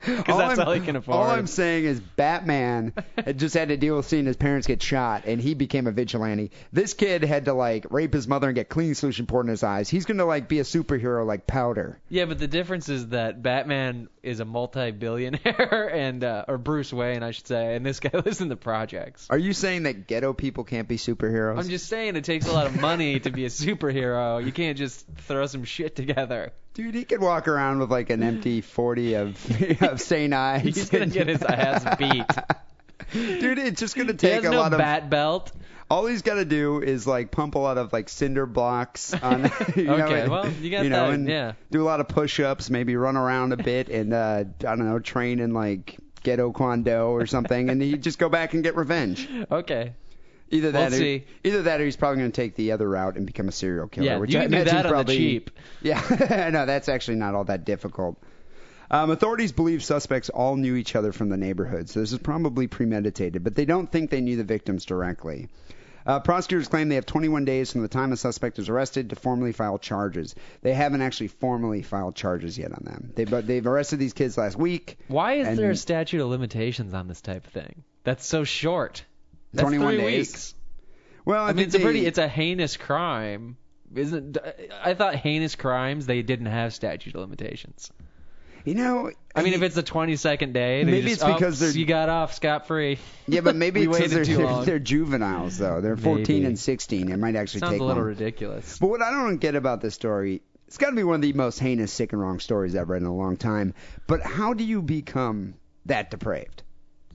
Because 0.00 0.24
All 0.28 0.38
that's 0.38 0.58
I'm- 0.60 0.68
all 0.68 0.74
he 0.74 0.80
can 0.80 0.94
afford. 0.96 1.16
All 1.16 1.24
I'm 1.30 1.46
saying 1.48 1.84
is 1.84 1.98
Batman 2.00 2.92
had 3.16 3.36
just 3.38 3.54
had 3.54 3.68
to 3.68 3.76
deal 3.76 3.96
with 3.96 4.06
seeing 4.06 4.26
his 4.26 4.36
parents 4.36 4.66
get 4.68 4.80
shot, 4.80 5.24
and 5.26 5.40
he 5.40 5.54
became 5.54 5.88
a 5.88 5.90
vigilante. 5.92 6.52
This 6.72 6.94
kid 6.94 7.24
had 7.24 7.46
to 7.46 7.52
like 7.52 7.86
rape 7.90 8.14
his 8.14 8.28
mother 8.28 8.46
and 8.48 8.54
get 8.54 8.68
cleaning 8.68 8.94
solution 8.94 9.26
poured 9.26 9.46
in 9.46 9.50
his 9.50 9.64
eyes. 9.64 9.88
He's 9.88 10.04
gonna 10.04 10.24
like 10.24 10.48
be 10.48 10.60
a 10.60 10.62
superhero 10.62 11.26
like 11.26 11.48
Powder. 11.48 11.98
Yeah, 12.08 12.26
but 12.26 12.38
the 12.38 12.46
difference 12.46 12.88
is 12.88 13.08
that 13.08 13.42
Batman 13.42 13.67
is 13.70 14.40
a 14.40 14.44
multi-billionaire 14.44 15.90
and 15.94 16.24
uh, 16.24 16.44
or 16.48 16.58
Bruce 16.58 16.92
Wayne, 16.92 17.22
I 17.22 17.30
should 17.30 17.46
say, 17.46 17.76
and 17.76 17.84
this 17.84 18.00
guy 18.00 18.10
lives 18.24 18.40
in 18.40 18.48
the 18.48 18.56
projects. 18.56 19.26
Are 19.30 19.38
you 19.38 19.52
saying 19.52 19.84
that 19.84 20.06
ghetto 20.06 20.32
people 20.32 20.64
can't 20.64 20.88
be 20.88 20.96
superheroes? 20.96 21.58
I'm 21.58 21.68
just 21.68 21.88
saying 21.88 22.16
it 22.16 22.24
takes 22.24 22.46
a 22.46 22.52
lot 22.52 22.66
of 22.66 22.80
money 22.80 23.20
to 23.20 23.30
be 23.30 23.44
a 23.44 23.48
superhero. 23.48 24.44
You 24.44 24.52
can't 24.52 24.78
just 24.78 25.06
throw 25.18 25.46
some 25.46 25.64
shit 25.64 25.96
together. 25.96 26.52
Dude, 26.74 26.94
he 26.94 27.04
could 27.04 27.20
walk 27.20 27.48
around 27.48 27.80
with 27.80 27.90
like 27.90 28.10
an 28.10 28.22
empty 28.22 28.60
40 28.60 29.14
of 29.14 29.82
of 29.82 30.00
St. 30.00 30.32
Ides. 30.32 30.64
He's 30.64 30.90
gonna 30.90 31.06
get 31.06 31.26
his 31.26 31.42
ass 31.42 31.96
beat. 31.96 32.26
Dude, 33.12 33.58
it's 33.58 33.80
just 33.80 33.96
gonna 33.96 34.14
take 34.14 34.44
a 34.44 34.50
no 34.50 34.58
lot 34.58 34.72
of. 34.72 34.78
He 34.78 34.84
has 34.84 35.00
no 35.00 35.00
bat 35.00 35.10
belt. 35.10 35.52
All 35.90 36.04
he's 36.06 36.20
got 36.22 36.34
to 36.34 36.44
do 36.44 36.82
is 36.82 37.06
like 37.06 37.30
pump 37.30 37.54
a 37.54 37.58
lot 37.58 37.78
of 37.78 37.92
like 37.92 38.08
cinder 38.08 38.44
blocks 38.46 39.14
on. 39.14 39.50
You 39.76 39.84
know, 39.84 39.94
Okay, 39.94 40.20
and- 40.22 40.30
well, 40.30 40.48
you 40.50 40.70
got 40.70 40.84
know, 40.84 41.06
that, 41.06 41.14
and 41.14 41.28
yeah. 41.28 41.52
Do 41.70 41.82
a 41.82 41.84
lot 41.86 42.00
of 42.00 42.08
push-ups, 42.08 42.68
maybe 42.70 42.96
run 42.96 43.16
around 43.16 43.52
a 43.52 43.56
bit, 43.62 43.88
and 43.88 44.12
uh, 44.12 44.44
I 44.60 44.76
don't 44.76 44.84
know, 44.86 44.98
train 44.98 45.40
in 45.40 45.54
like 45.54 45.96
Ghetto 46.22 46.52
Kwando 46.52 47.08
or 47.10 47.26
something, 47.26 47.70
and 47.70 47.80
he'd 47.80 48.02
just 48.02 48.18
go 48.18 48.28
back 48.28 48.52
and 48.54 48.62
get 48.62 48.76
revenge. 48.76 49.28
Okay. 49.50 49.92
Either 50.50 50.72
that, 50.72 50.90
We'll 50.90 51.00
or, 51.00 51.02
see. 51.02 51.24
either 51.44 51.62
that, 51.62 51.80
or 51.80 51.84
he's 51.84 51.96
probably 51.96 52.18
going 52.20 52.32
to 52.32 52.36
take 52.40 52.54
the 52.54 52.72
other 52.72 52.88
route 52.88 53.16
and 53.16 53.26
become 53.26 53.48
a 53.48 53.52
serial 53.52 53.86
killer. 53.86 54.06
Yeah, 54.06 54.16
which 54.16 54.32
you 54.32 54.40
I 54.40 54.44
can 54.44 54.52
do 54.52 54.64
that 54.64 54.86
on 54.86 55.04
the 55.04 55.14
cheap. 55.16 55.50
Yeah, 55.82 56.48
no, 56.52 56.64
that's 56.66 56.88
actually 56.88 57.16
not 57.18 57.34
all 57.34 57.44
that 57.44 57.64
difficult. 57.66 58.18
Um, 58.90 59.10
authorities 59.10 59.52
believe 59.52 59.84
suspects 59.84 60.30
all 60.30 60.56
knew 60.56 60.74
each 60.74 60.96
other 60.96 61.12
from 61.12 61.28
the 61.28 61.36
neighborhood, 61.36 61.90
so 61.90 62.00
this 62.00 62.12
is 62.12 62.18
probably 62.18 62.66
premeditated, 62.66 63.44
but 63.44 63.54
they 63.54 63.66
don't 63.66 63.92
think 63.92 64.08
they 64.10 64.22
knew 64.22 64.36
the 64.38 64.44
victims 64.44 64.86
directly. 64.86 65.48
Uh, 66.08 66.18
prosecutors 66.18 66.68
claim 66.68 66.88
they 66.88 66.94
have 66.94 67.04
21 67.04 67.44
days 67.44 67.70
from 67.70 67.82
the 67.82 67.88
time 67.88 68.12
a 68.12 68.16
suspect 68.16 68.58
is 68.58 68.70
arrested 68.70 69.10
to 69.10 69.16
formally 69.16 69.52
file 69.52 69.78
charges. 69.78 70.34
They 70.62 70.72
haven't 70.72 71.02
actually 71.02 71.28
formally 71.28 71.82
filed 71.82 72.16
charges 72.16 72.56
yet 72.56 72.72
on 72.72 72.82
them. 72.82 73.12
They, 73.14 73.26
but 73.26 73.46
they've 73.46 73.66
arrested 73.66 73.98
these 73.98 74.14
kids 74.14 74.38
last 74.38 74.56
week. 74.56 74.98
Why 75.08 75.34
is 75.34 75.48
And- 75.48 75.58
there 75.58 75.70
a 75.70 75.76
statute 75.76 76.22
of 76.22 76.28
limitations 76.30 76.94
on 76.94 77.08
this 77.08 77.20
type 77.20 77.46
of 77.46 77.52
thing? 77.52 77.84
That's 78.04 78.24
so 78.26 78.44
short. 78.44 79.04
That's 79.52 79.64
21 79.64 79.94
three 79.94 80.02
days. 80.02 80.28
weeks. 80.30 80.54
Well, 81.26 81.44
I, 81.44 81.50
I 81.50 81.52
mean, 81.52 81.66
it's 81.66 81.74
a 81.74 81.80
pretty, 81.80 82.06
it's 82.06 82.16
a 82.18 82.26
heinous 82.26 82.78
crime. 82.78 83.58
Isn't 83.94 84.38
I 84.82 84.94
thought 84.94 85.14
heinous 85.14 85.56
crimes 85.56 86.06
they 86.06 86.22
didn't 86.22 86.46
have 86.46 86.72
statute 86.72 87.14
of 87.14 87.20
limitations. 87.20 87.90
You 88.68 88.74
know. 88.74 89.10
I 89.34 89.42
mean, 89.42 89.54
if 89.54 89.62
it's 89.62 89.74
the 89.76 89.82
22nd 89.84 90.52
day, 90.52 90.82
Maybe 90.84 91.02
just, 91.02 91.22
it's 91.22 91.32
because 91.32 91.62
oh, 91.62 91.66
they're- 91.66 91.74
you 91.76 91.86
got 91.86 92.08
off 92.08 92.34
scot 92.34 92.66
free. 92.66 92.98
Yeah, 93.28 93.40
but 93.42 93.54
maybe 93.56 93.80
we 93.86 93.88
it's 93.96 93.98
'cause 93.98 94.14
waited 94.14 94.26
they're, 94.36 94.46
they're, 94.46 94.64
they're 94.64 94.78
juveniles 94.78 95.58
though. 95.58 95.80
They're 95.80 95.96
14 95.96 96.24
Maybe. 96.36 96.44
and 96.46 96.58
16. 96.58 97.10
It 97.12 97.16
might 97.18 97.36
actually 97.36 97.60
Sounds 97.60 97.72
take 97.72 97.80
a 97.80 97.84
little 97.84 98.02
long. 98.02 98.08
ridiculous. 98.10 98.78
But 98.78 98.88
what 98.88 99.02
I 99.02 99.10
don't 99.10 99.36
get 99.38 99.54
about 99.54 99.80
this 99.80 99.94
story, 99.94 100.42
it's 100.66 100.76
got 100.78 100.90
to 100.90 100.96
be 100.96 101.04
one 101.04 101.16
of 101.16 101.22
the 101.22 101.32
most 101.34 101.58
heinous, 101.60 101.92
sick 101.92 102.12
and 102.12 102.20
wrong 102.20 102.40
stories 102.40 102.74
I've 102.74 102.88
read 102.88 103.02
in 103.02 103.06
a 103.08 103.14
long 103.14 103.36
time. 103.36 103.74
But 104.06 104.22
how 104.22 104.54
do 104.54 104.64
you 104.64 104.82
become 104.82 105.54
that 105.86 106.10
depraved? 106.10 106.62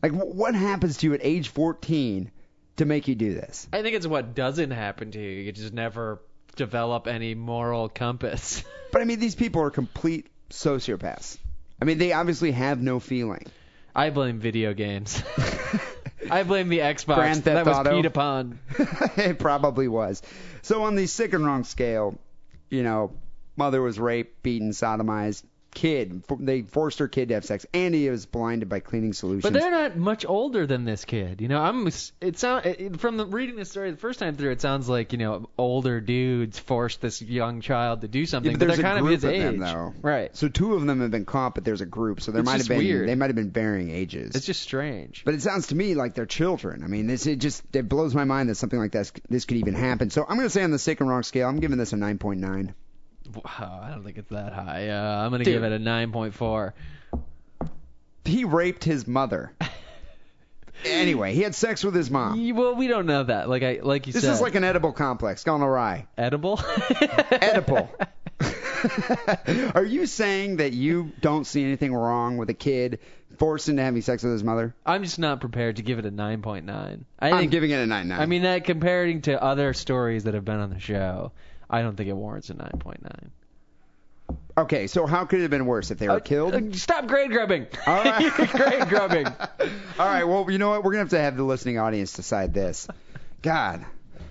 Like, 0.02 0.14
what 0.14 0.56
happens 0.56 0.98
to 0.98 1.08
you 1.08 1.14
at 1.14 1.20
age 1.24 1.50
14 1.50 2.32
to 2.78 2.86
make 2.86 3.08
you 3.08 3.16
do 3.16 3.34
this? 3.34 3.68
I 3.72 3.82
think 3.82 3.96
it's 3.96 4.08
what 4.08 4.34
doesn't 4.34 4.72
happen 4.72 5.12
to 5.12 5.20
you. 5.20 5.42
You 5.42 5.52
just 5.52 5.74
never 5.74 6.22
develop 6.56 7.08
any 7.08 7.36
moral 7.36 7.90
compass. 7.90 8.64
But 8.92 9.02
I 9.02 9.06
mean, 9.06 9.20
these 9.20 9.34
people 9.36 9.62
are 9.64 9.72
complete 9.72 10.28
sociopaths. 10.50 11.38
I 11.82 11.86
mean, 11.86 11.98
they 11.98 12.14
obviously 12.14 12.52
have 12.52 12.82
no 12.82 13.00
feeling. 13.00 13.46
I 13.96 14.10
blame 14.10 14.40
video 14.40 14.74
games. 14.74 15.22
I 16.32 16.44
blame 16.44 16.70
the 16.70 16.80
Xbox. 16.80 17.16
Grand 17.16 17.44
Theft 17.44 17.66
that 17.66 17.66
was 17.66 17.78
Auto. 17.78 17.92
peed 17.92 18.06
upon. 18.06 18.60
it 19.18 19.40
probably 19.40 19.88
was. 19.88 20.22
So 20.62 20.84
on 20.84 20.96
the 20.96 21.08
sick 21.08 21.34
and 21.34 21.46
wrong 21.46 21.64
scale, 21.64 22.18
you 22.70 22.84
know, 22.84 23.12
mother 23.56 23.82
was 23.82 24.00
raped, 24.00 24.42
beaten, 24.42 24.72
sodomized. 24.72 25.44
Kid, 25.74 26.24
they 26.40 26.62
forced 26.62 27.00
her 27.00 27.08
kid 27.08 27.30
to 27.30 27.34
have 27.36 27.46
sex, 27.46 27.66
and 27.74 27.94
he 27.96 28.10
was 28.10 28.26
blinded 28.26 28.70
by 28.70 28.80
cleaning 28.80 29.14
solutions. 29.14 29.44
But 29.44 29.54
they're 29.54 29.72
not 29.72 29.98
much 29.98 30.26
older 30.26 30.66
than 30.68 30.86
this 30.86 31.06
kid. 31.06 31.42
You 31.42 31.48
know, 31.48 31.60
I'm. 31.62 31.88
It 32.22 32.38
sound 32.38 33.00
from 33.02 33.18
the 33.18 33.26
reading 33.26 33.56
the 33.56 33.66
story 33.66 33.92
the 33.92 33.98
first 33.98 34.20
time 34.20 34.36
through. 34.36 34.52
It 34.52 34.62
sounds 34.62 34.88
like 34.88 35.12
you 35.12 35.18
know 35.18 35.50
older 35.58 36.00
dudes 36.00 36.60
forced 36.60 37.02
this 37.02 37.22
young 37.22 37.62
child 37.62 38.02
to 38.02 38.08
do 38.08 38.26
something, 38.26 38.52
Yeah, 38.52 38.58
but 38.58 38.68
but 38.68 38.76
they're 38.78 38.84
kind 38.84 39.00
of 39.04 39.12
his 39.12 39.24
of 39.24 39.32
age, 39.32 39.42
them, 39.42 39.58
though. 39.60 39.94
right? 40.02 40.36
So 40.36 40.48
two 40.50 40.74
of 40.76 40.86
them 40.86 41.02
have 41.02 41.12
been 41.12 41.26
caught, 41.26 41.56
but 41.56 41.64
there's 41.66 41.82
a 41.82 41.86
group, 41.86 42.22
so 42.22 42.32
there 42.32 42.42
It's 42.42 42.46
might 42.46 42.60
have 42.60 42.68
been 42.68 42.78
weird. 42.78 43.10
they 43.10 43.16
might 43.16 43.28
have 43.28 43.36
been 43.36 43.52
varying 43.52 43.90
ages. 43.92 44.36
It's 44.36 44.46
just 44.46 44.62
strange. 44.62 45.24
but 45.26 45.34
it 45.34 45.42
sounds 45.42 45.68
to 45.68 45.76
me 45.76 45.96
like 45.96 46.14
they're 46.14 46.26
children. 46.26 46.84
I 46.84 46.88
mean, 46.88 47.08
this 47.08 47.26
it 47.26 47.38
just 47.38 47.64
it 47.76 47.90
blows 47.90 48.14
my 48.14 48.24
mind 48.26 48.50
that 48.50 48.56
something 48.56 48.80
like 48.80 48.92
this 48.92 49.12
this 49.30 49.46
could 49.46 49.58
even 49.58 49.74
happen. 49.74 50.10
So 50.10 50.26
I'm 50.28 50.38
to 50.40 50.50
say 50.50 50.64
on 50.64 50.72
the 50.72 50.80
sick 50.80 51.00
and 51.00 51.10
wrong 51.10 51.24
scale, 51.24 51.48
I'm 51.48 51.60
giving 51.60 51.78
this 51.78 51.94
a 51.94 51.96
9.9. 51.96 52.74
Wow, 53.36 53.82
I 53.84 53.90
don't 53.92 54.04
think 54.04 54.18
it's 54.18 54.30
that 54.30 54.54
high. 54.54 54.90
Uh, 54.90 55.26
I'm 55.26 55.32
gonna 55.32 55.44
Dude. 55.44 55.54
give 55.54 55.64
it 55.64 55.72
a 55.72 55.80
9.4. 55.80 56.74
He 58.26 58.44
raped 58.46 58.84
his 58.84 59.08
mother. 59.08 59.52
anyway, 60.86 61.34
he 61.34 61.42
had 61.42 61.56
sex 61.56 61.84
with 61.84 61.96
his 61.96 62.10
mom. 62.10 62.54
Well, 62.56 62.76
we 62.76 62.88
don't 62.88 63.06
know 63.06 63.24
that. 63.24 63.50
Like 63.50 63.64
I, 63.64 63.80
like 63.82 64.08
you 64.08 64.14
said. 64.14 64.22
This 64.22 64.28
said, 64.30 64.34
is 64.36 64.42
like 64.42 64.56
an 64.56 64.64
edible 64.64 64.92
complex 64.94 65.44
gone 65.44 65.62
awry. 65.62 66.08
edible. 66.18 66.60
Edible. 67.32 67.90
Are 69.76 69.84
you 69.86 70.06
saying 70.06 70.58
that 70.58 70.74
you 70.74 71.12
don't 71.22 71.46
see 71.46 71.64
anything 71.64 71.94
wrong 71.94 72.38
with 72.38 72.50
a 72.50 72.54
kid 72.54 73.00
forced 73.38 73.70
into 73.70 73.82
having 73.82 74.02
sex 74.02 74.24
with 74.24 74.34
his 74.34 74.44
mother? 74.44 74.76
I'm 74.86 75.04
just 75.04 75.20
not 75.20 75.40
prepared 75.40 75.78
to 75.78 75.82
give 75.84 76.00
it 76.00 76.06
a 76.06 76.12
9.9. 76.12 77.04
I 77.20 77.30
I'm 77.30 77.38
think. 77.40 77.52
giving 77.52 77.72
it 77.72 77.76
a 77.76 77.86
9.9. 77.86 78.18
I 78.18 78.26
mean 78.26 78.42
that 78.44 78.66
comparing 78.66 79.22
to 79.24 79.42
other 79.42 79.74
stories 79.74 80.26
that 80.26 80.34
have 80.34 80.44
been 80.46 80.60
on 80.60 80.70
the 80.70 80.80
show, 80.80 81.32
I 81.70 81.82
don't 81.82 81.96
think 81.96 82.10
it 82.10 82.14
warrants 82.14 82.50
a 82.50 82.54
9.9. 82.56 83.30
okay, 84.58 84.88
so 84.88 85.06
how 85.06 85.26
could 85.26 85.40
it 85.40 85.44
have 85.44 85.52
been 85.52 85.66
worse 85.66 85.92
if 85.92 85.98
they 86.00 86.08
were 86.08 86.16
Uh, 86.16 86.20
killed? 86.20 86.54
uh, 86.56 86.72
stop 86.74 87.08
grade 87.08 87.32
grubbing. 87.32 87.68
All 87.88 88.04
right. 88.04 88.32
grade 88.52 88.90
grubbing. 88.90 89.28
All 90.00 90.08
right, 90.08 90.24
well, 90.24 90.50
you 90.50 90.58
know 90.58 90.70
what? 90.70 90.84
We're 90.84 90.94
going 90.94 91.08
to 91.08 91.16
have 91.16 91.22
to 91.22 91.24
have 91.24 91.38
the 91.38 91.44
listening 91.44 91.78
audience 91.80 92.14
decide 92.14 92.54
this. 92.54 92.88
God, 93.42 93.86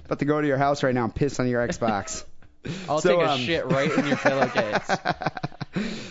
about 0.06 0.18
to 0.20 0.24
go 0.24 0.40
to 0.40 0.46
your 0.46 0.58
house 0.58 0.82
right 0.82 0.94
now 0.94 1.04
and 1.04 1.14
piss 1.14 1.38
on 1.40 1.48
your 1.48 1.66
Xbox. 1.66 2.24
I'll 2.88 3.00
So, 3.00 3.16
take 3.18 3.26
a 3.26 3.30
um, 3.32 3.40
shit 3.40 3.66
right 3.66 3.90
in 3.90 4.06
your 4.06 4.16
pillowcase. 4.16 4.88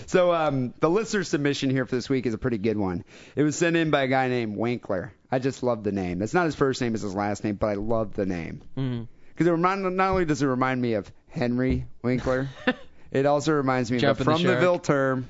so 0.08 0.34
um, 0.34 0.74
the 0.80 0.90
listener 0.90 1.24
submission 1.24 1.70
here 1.70 1.86
for 1.86 1.96
this 1.96 2.10
week 2.10 2.26
is 2.26 2.34
a 2.34 2.38
pretty 2.38 2.58
good 2.58 2.78
one. 2.78 3.06
It 3.36 3.44
was 3.44 3.56
sent 3.56 3.76
in 3.78 3.90
by 3.90 4.04
a 4.04 4.08
guy 4.08 4.28
named 4.28 4.58
Winkler. 4.58 5.14
I 5.32 5.40
just 5.40 5.64
love 5.64 5.84
the 5.84 5.92
name. 5.94 6.22
It's 6.22 6.34
not 6.34 6.46
his 6.46 6.56
first 6.56 6.82
name; 6.82 6.94
it's 6.94 7.04
his 7.04 7.16
last 7.16 7.44
name, 7.46 7.56
but 7.56 7.68
I 7.68 7.74
love 7.76 8.14
the 8.16 8.26
name 8.26 8.62
Mhm. 8.78 9.08
Because 9.32 9.48
it 9.48 9.52
remind, 9.52 9.84
not 9.98 10.10
only 10.12 10.26
does 10.26 10.42
it 10.42 10.48
remind 10.48 10.82
me 10.82 10.94
of 10.94 11.12
Henry 11.30 11.86
Winkler, 12.04 12.50
it 13.12 13.26
also 13.26 13.54
reminds 13.54 13.92
me 13.92 13.98
of 14.04 14.04
a 14.04 14.14
the 14.20 14.24
from 14.24 14.42
the 14.44 14.50
shark. 14.50 14.60
Ville 14.60 14.80
term, 14.80 15.30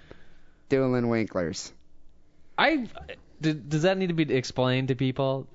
dueling 0.69 1.05
Winklers. 1.05 1.71
I 2.57 2.87
does 3.39 3.83
that 3.83 3.97
need 3.97 4.07
to 4.07 4.13
be 4.13 4.31
explained 4.33 4.89
to 4.89 4.95
people? 4.95 5.47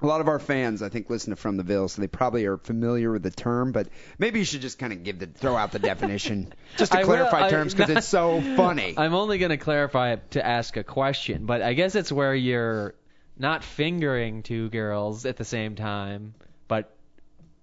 A 0.00 0.06
lot 0.06 0.20
of 0.20 0.26
our 0.26 0.40
fans, 0.40 0.82
I 0.82 0.88
think, 0.88 1.08
listen 1.10 1.30
to 1.30 1.36
From 1.36 1.56
the 1.56 1.62
Ville, 1.62 1.86
so 1.88 2.00
they 2.02 2.08
probably 2.08 2.44
are 2.46 2.56
familiar 2.58 3.12
with 3.12 3.22
the 3.22 3.30
term. 3.30 3.70
But 3.70 3.86
maybe 4.18 4.40
you 4.40 4.44
should 4.44 4.60
just 4.60 4.78
kind 4.78 4.92
of 4.92 5.04
give 5.04 5.20
the 5.20 5.26
throw 5.26 5.56
out 5.56 5.70
the 5.70 5.78
definition, 5.90 6.52
just 6.76 6.90
to 6.92 6.98
I 6.98 7.00
will- 7.02 7.06
clarify 7.08 7.46
I- 7.46 7.50
terms, 7.50 7.72
because 7.74 7.90
it's 7.90 8.08
so 8.08 8.40
funny. 8.56 8.94
I'm 8.96 9.14
only 9.14 9.38
going 9.38 9.50
to 9.50 9.56
clarify 9.58 10.12
it 10.14 10.32
to 10.32 10.44
ask 10.44 10.76
a 10.76 10.82
question, 10.84 11.46
but 11.46 11.62
I 11.62 11.74
guess 11.74 11.94
it's 11.94 12.10
where 12.10 12.34
you're 12.34 12.94
not 13.38 13.62
fingering 13.62 14.42
two 14.42 14.70
girls 14.70 15.24
at 15.24 15.36
the 15.36 15.44
same 15.44 15.76
time, 15.76 16.34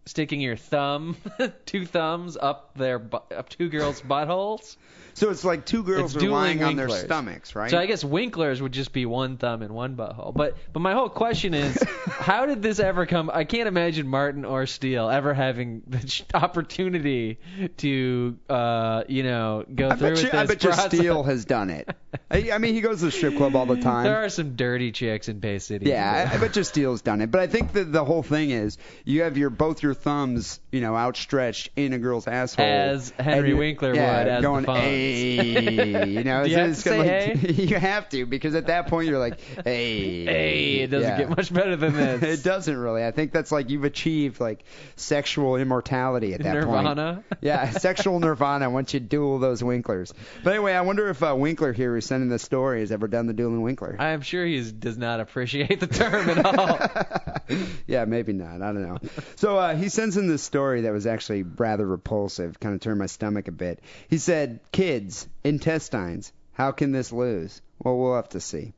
sticking 0.10 0.42
your 0.42 0.56
thumb, 0.58 1.16
two 1.66 1.86
thumbs 1.86 2.38
up 2.40 2.72
their 2.76 3.00
bu- 3.00 3.18
up 3.36 3.50
two 3.50 3.70
girls' 3.70 4.02
buttholes. 4.02 4.76
So 5.16 5.32
it's 5.32 5.44
like 5.44 5.66
two 5.66 5.84
girls 5.84 6.16
It's 6.16 6.24
are 6.24 6.30
lying 6.30 6.64
on 6.64 6.76
their 6.78 6.88
Winklers. 6.88 7.04
stomachs, 7.06 7.56
right? 7.56 7.70
So 7.70 7.78
I 7.78 7.88
guess 7.88 8.04
Winklers 8.04 8.62
would 8.62 8.72
just 8.72 8.94
be 8.94 9.06
one 9.06 9.36
thumb 9.38 9.62
and 9.64 9.74
one 9.74 9.98
butthole. 9.98 10.34
But 10.34 10.56
but 10.72 10.80
my 10.82 10.94
whole 10.94 11.10
question 11.10 11.54
is, 11.54 11.78
how 12.08 12.46
did 12.46 12.62
this 12.62 12.80
ever 12.80 13.06
come? 13.06 13.30
I 13.34 13.44
can't 13.44 13.68
imagine 13.68 14.08
Martin 14.08 14.46
or 14.46 14.66
Steele 14.66 15.10
ever 15.10 15.34
having 15.34 15.82
the 15.88 16.24
opportunity 16.34 17.40
to 17.78 18.38
uh 18.50 19.04
you 19.08 19.24
know 19.24 19.66
go 19.74 19.90
I 19.90 19.96
through 19.96 20.10
bet 20.16 20.18
you, 20.18 20.24
with 20.24 20.32
this 20.32 20.34
I 20.34 20.46
bet 20.46 20.64
you 20.64 20.70
process. 20.70 20.86
Steele 20.94 21.24
has 21.24 21.46
done 21.46 21.70
it. 21.70 21.90
I, 22.32 22.52
I 22.54 22.58
mean, 22.58 22.74
he 22.74 22.82
goes 22.82 23.00
to 23.00 23.06
the 23.06 23.12
strip 23.12 23.36
club 23.36 23.56
all 23.56 23.66
the 23.66 23.78
time. 23.82 24.04
There 24.06 24.24
are 24.24 24.30
some 24.30 24.56
dirty 24.56 24.92
chicks 24.92 25.28
in 25.30 25.40
Bay 25.40 25.60
City. 25.60 25.90
Yeah, 25.90 26.30
I, 26.32 26.36
I 26.36 26.38
bet 26.40 26.56
you 26.56 26.64
Steele's 26.64 27.02
done 27.02 27.22
it. 27.22 27.30
But 27.32 27.42
I 27.42 27.48
think 27.48 27.74
that 27.74 27.92
the 27.92 28.06
whole 28.06 28.24
thing 28.24 28.52
is 28.52 28.78
you 29.06 29.24
have 29.24 29.38
your 29.38 29.50
both 29.50 29.84
your 29.84 29.94
thumbs, 30.00 30.60
you 30.72 30.82
know, 30.82 30.96
outstretched 30.96 31.70
in 31.76 31.94
a 31.94 32.00
girl's 32.00 32.28
asshole. 32.28 32.66
As 32.66 33.12
Henry 33.20 33.52
and 33.52 33.60
Winkler 33.60 33.94
yeah, 33.96 34.18
would 34.20 34.28
as 34.28 34.42
going, 34.42 34.66
hey, 34.66 36.06
you 36.08 36.24
know, 36.24 36.44
you 36.46 36.56
have 36.58 36.70
it's 36.70 36.84
to 36.84 36.90
say 36.90 37.34
like, 37.36 37.58
you 37.58 37.78
have 37.78 38.10
to 38.10 38.26
because 38.26 38.56
at 38.56 38.68
that 38.68 38.88
point 38.88 39.08
you're 39.08 39.20
like, 39.20 39.40
hey, 39.64 40.26
Hey, 40.26 40.76
it 40.82 40.88
doesn't 40.88 41.10
Yeah. 41.10 41.18
get 41.18 41.30
much 41.30 41.54
better 41.54 41.76
than 41.76 41.94
this. 42.20 42.40
it 42.40 42.44
doesn't 42.44 42.76
really. 42.78 43.06
I 43.06 43.12
think 43.12 43.32
that's 43.32 43.52
like 43.52 43.70
you've 43.70 43.84
achieved 43.84 44.40
like 44.40 44.64
sexual 44.96 45.56
immortality 45.56 46.34
at 46.34 46.42
that 46.44 46.64
point. 46.66 46.84
Nirvana. 46.86 47.24
Yeah, 47.42 47.70
sexual 47.72 48.20
nirvana 48.20 48.70
once 48.70 48.94
you 48.94 49.00
duel 49.00 49.40
those 49.40 49.62
Winklers. 49.62 50.14
But 50.44 50.52
anyway, 50.54 50.74
I 50.74 50.82
wonder 50.82 51.10
if 51.10 51.22
uh, 51.24 51.36
Winkler 51.38 51.74
here, 51.74 51.94
who's 51.96 52.06
sending 52.06 52.30
this 52.30 52.44
story, 52.44 52.80
has 52.82 52.92
ever 52.92 53.08
done 53.08 53.28
the 53.28 53.34
dueling 53.34 53.62
Winkler. 53.62 53.96
I'm 54.00 54.22
sure 54.22 54.46
he 54.46 54.60
does 54.72 54.98
not 54.98 55.20
appreciate 55.20 55.80
the 55.80 55.88
term 55.88 56.30
at 56.30 56.46
all. 56.46 57.58
yeah, 57.88 58.06
maybe 58.06 58.34
not. 58.34 58.62
I 58.62 58.72
don't 58.74 58.82
know. 58.82 58.98
So 59.36 59.58
uh, 59.58 59.76
he 59.80 59.90
sends 59.90 60.18
in 60.18 60.28
this 60.28 60.44
story 60.44 60.82
that 60.82 60.94
was 60.94 61.08
actually 61.08 61.44
rather 61.44 61.86
repulsive, 61.86 62.60
kind 62.60 62.76
of 62.76 62.82
turned 62.82 63.00
my 63.00 63.06
stomach 63.06 63.48
a 63.48 63.52
bit. 63.52 63.80
He 64.08 64.18
said, 64.18 64.60
"Kids, 64.72 65.28
intestines. 65.44 66.32
How 66.54 66.72
can 66.72 66.92
this 66.92 67.12
lose?" 67.12 67.62
Well, 67.84 67.98
we'll 67.98 68.16
have 68.16 68.30
to 68.30 68.40
see. 68.40 68.74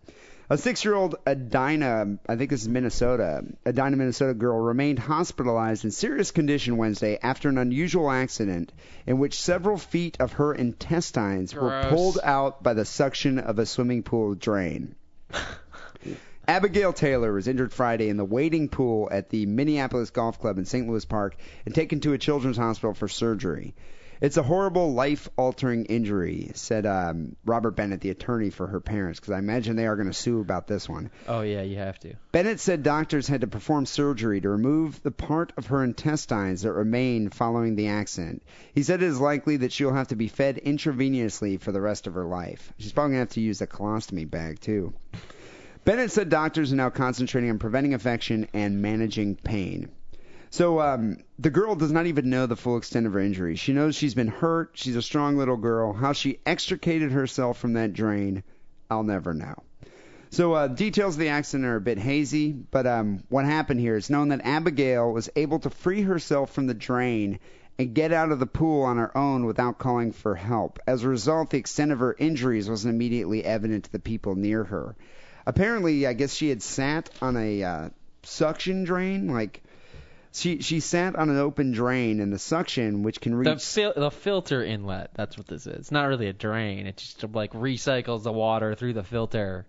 A 0.52 0.58
six-year-old 0.58 1.16
Edina, 1.26 2.18
I 2.28 2.36
think 2.36 2.49
this 2.49 2.64
is 2.64 2.68
Minnesota, 2.68 3.45
Edina, 3.66 3.95
Minnesota 3.95 4.34
girl 4.34 4.60
remained 4.60 4.99
hospitalized 4.99 5.86
in 5.86 5.91
serious 5.91 6.32
condition 6.32 6.76
Wednesday 6.76 7.18
after 7.24 7.47
an 7.47 7.58
unusual 7.58 8.12
accident 8.12 8.74
in 9.08 9.18
which 9.18 9.39
several 9.39 9.78
feet 9.78 10.18
of 10.20 10.34
her 10.34 10.54
intestines 10.54 11.56
were 11.56 11.86
pulled 11.88 12.20
out 12.22 12.62
by 12.62 12.74
the 12.74 12.84
suction 12.84 13.39
of 13.39 13.60
a 13.60 13.66
swimming 13.66 14.04
pool 14.04 14.36
drain. 14.36 14.93
Abigail 16.48 16.92
Taylor 16.92 17.32
was 17.32 17.48
injured 17.48 17.72
Friday 17.72 18.10
in 18.10 18.18
the 18.18 18.26
wading 18.26 18.70
pool 18.70 19.08
at 19.12 19.30
the 19.30 19.46
Minneapolis 19.46 20.10
Golf 20.10 20.39
Club 20.39 20.58
in 20.58 20.66
St. 20.66 20.88
Louis 20.88 21.06
Park 21.06 21.36
and 21.66 21.74
taken 21.74 22.00
to 22.02 22.14
a 22.14 22.18
children's 22.18 22.58
hospital 22.58 22.94
for 22.94 23.08
surgery. 23.08 23.76
It's 24.22 24.38
a 24.38 24.44
horrible, 24.44 24.94
life-altering 24.94 25.86
injury," 25.86 26.52
said 26.54 26.86
um, 26.86 27.36
Robert 27.44 27.72
Bennett, 27.72 28.02
the 28.02 28.12
attorney 28.12 28.52
for 28.52 28.68
her 28.68 28.80
parents, 28.80 29.20
because 29.20 29.34
I 29.34 29.39
imagine 29.39 29.76
they 29.76 29.88
are 29.88 29.96
going 29.96 30.10
to 30.10 30.14
sue 30.14 30.42
about 30.42 30.68
this 30.68 30.88
one. 30.88 31.10
Oh 31.28 31.42
yeah, 31.42 31.64
you 31.64 31.78
have 31.78 31.98
to. 32.02 32.14
Bennett 32.32 32.60
said 32.60 32.84
doctors 32.84 33.28
had 33.28 33.42
to 33.42 33.48
perform 33.48 33.88
surgery 33.88 34.39
to 34.39 34.50
remove 34.50 35.02
the 35.02 35.10
part 35.10 35.54
of 35.58 35.68
her 35.68 35.84
intestines 35.84 36.62
that 36.62 36.74
remained 36.74 37.34
following 37.34 37.76
the 37.76 37.88
accident. 37.88 38.44
He 38.76 38.84
said 38.84 39.02
it 39.02 39.08
is 39.08 39.20
likely 39.20 39.58
that 39.58 39.72
she'll 39.72 39.94
have 39.94 40.10
to 40.10 40.16
be 40.16 40.28
fed 40.28 40.58
intravenously 40.64 41.60
for 41.60 41.72
the 41.72 41.82
rest 41.82 42.06
of 42.06 42.14
her 42.14 42.26
life. 42.26 42.74
She's 42.78 42.92
probably 42.92 43.14
going 43.14 43.26
to 43.26 43.30
have 43.30 43.34
to 43.36 43.42
use 43.42 43.62
a 43.62 43.68
colostomy 43.68 44.30
bag, 44.30 44.60
too. 44.60 44.94
Bennett 45.84 46.12
said 46.12 46.30
doctors 46.30 46.72
are 46.72 46.76
now 46.76 46.92
concentrating 46.92 47.50
on 47.50 47.58
preventing 47.58 47.94
infection 47.94 48.48
and 48.54 48.82
managing 48.82 49.36
pain. 49.36 49.90
So 50.52 50.80
um, 50.80 51.18
the 51.40 51.50
girl 51.50 51.76
does 51.76 51.92
not 51.92 52.06
even 52.06 52.30
know 52.30 52.46
the 52.46 52.56
full 52.56 52.78
extent 52.78 53.08
of 53.08 53.14
her 53.14 53.20
injury. 53.20 53.56
She 53.56 53.74
knows 53.74 53.96
she's 53.96 54.14
been 54.14 54.28
hurt. 54.28 54.72
She's 54.74 54.96
a 54.96 55.02
strong 55.02 55.38
little 55.38 55.58
girl. 55.58 55.94
How 55.94 56.14
she 56.14 56.40
extricated 56.46 57.12
herself 57.12 57.58
from 57.58 57.74
that 57.74 57.94
drain, 57.94 58.44
I'll 58.90 59.04
never 59.04 59.34
know. 59.34 59.56
So 60.30 60.54
uh, 60.54 60.68
details 60.68 61.16
of 61.16 61.20
the 61.20 61.30
accident 61.30 61.68
are 61.68 61.78
a 61.78 61.82
bit 61.82 61.98
hazy, 61.98 62.52
but 62.52 62.86
um, 62.86 63.24
what 63.30 63.46
happened 63.46 63.80
here 63.80 63.96
is 63.96 64.10
known 64.10 64.30
that 64.30 64.42
Abigail 64.46 65.12
was 65.12 65.30
able 65.36 65.60
to 65.60 65.70
free 65.70 66.04
herself 66.04 66.52
from 66.54 66.68
the 66.68 66.74
drain 66.74 67.40
and 67.80 67.96
get 67.96 68.14
out 68.14 68.32
of 68.32 68.40
the 68.40 68.46
pool 68.46 68.84
on 68.84 68.98
her 68.98 69.18
own 69.18 69.46
without 69.46 69.80
calling 69.80 70.12
for 70.12 70.36
help. 70.36 70.80
As 70.86 71.04
a 71.04 71.10
result, 71.10 71.50
the 71.50 71.58
extent 71.58 71.92
of 71.92 72.00
her 72.00 72.16
injuries 72.18 72.70
wasn't 72.70 72.94
immediately 72.94 73.44
evident 73.44 73.86
to 73.86 73.92
the 73.92 74.00
people 74.00 74.36
near 74.36 74.64
her. 74.64 74.96
Apparently, 75.46 76.06
I 76.08 76.14
guess 76.14 76.34
she 76.34 76.50
had 76.50 76.62
sat 76.62 77.10
on 77.22 77.38
a 77.38 77.64
uh, 77.64 77.89
suction 78.24 78.84
drain, 78.84 79.28
like 79.28 79.62
she 80.32 80.62
she 80.62 80.80
sat 80.80 81.16
on 81.16 81.30
an 81.30 81.38
open 81.38 81.72
drain, 81.72 82.20
and 82.20 82.32
the 82.32 82.39
suction, 82.39 83.04
which 83.04 83.20
can 83.20 83.36
reach 83.36 83.48
The 83.48 83.58
fil- 83.58 83.94
the 83.96 84.12
filter 84.12 84.64
inlet. 84.64 85.12
That's 85.14 85.38
what 85.38 85.48
this 85.48 85.68
is. 85.68 85.74
It's 85.74 85.92
not 85.92 86.06
really 86.06 86.28
a 86.28 86.34
drain. 86.34 86.88
It 86.88 86.98
just 86.98 87.24
like 87.34 87.54
recycles 87.54 88.24
the 88.24 88.32
water 88.32 88.76
through 88.76 88.94
the 88.94 89.04
filter. 89.04 89.66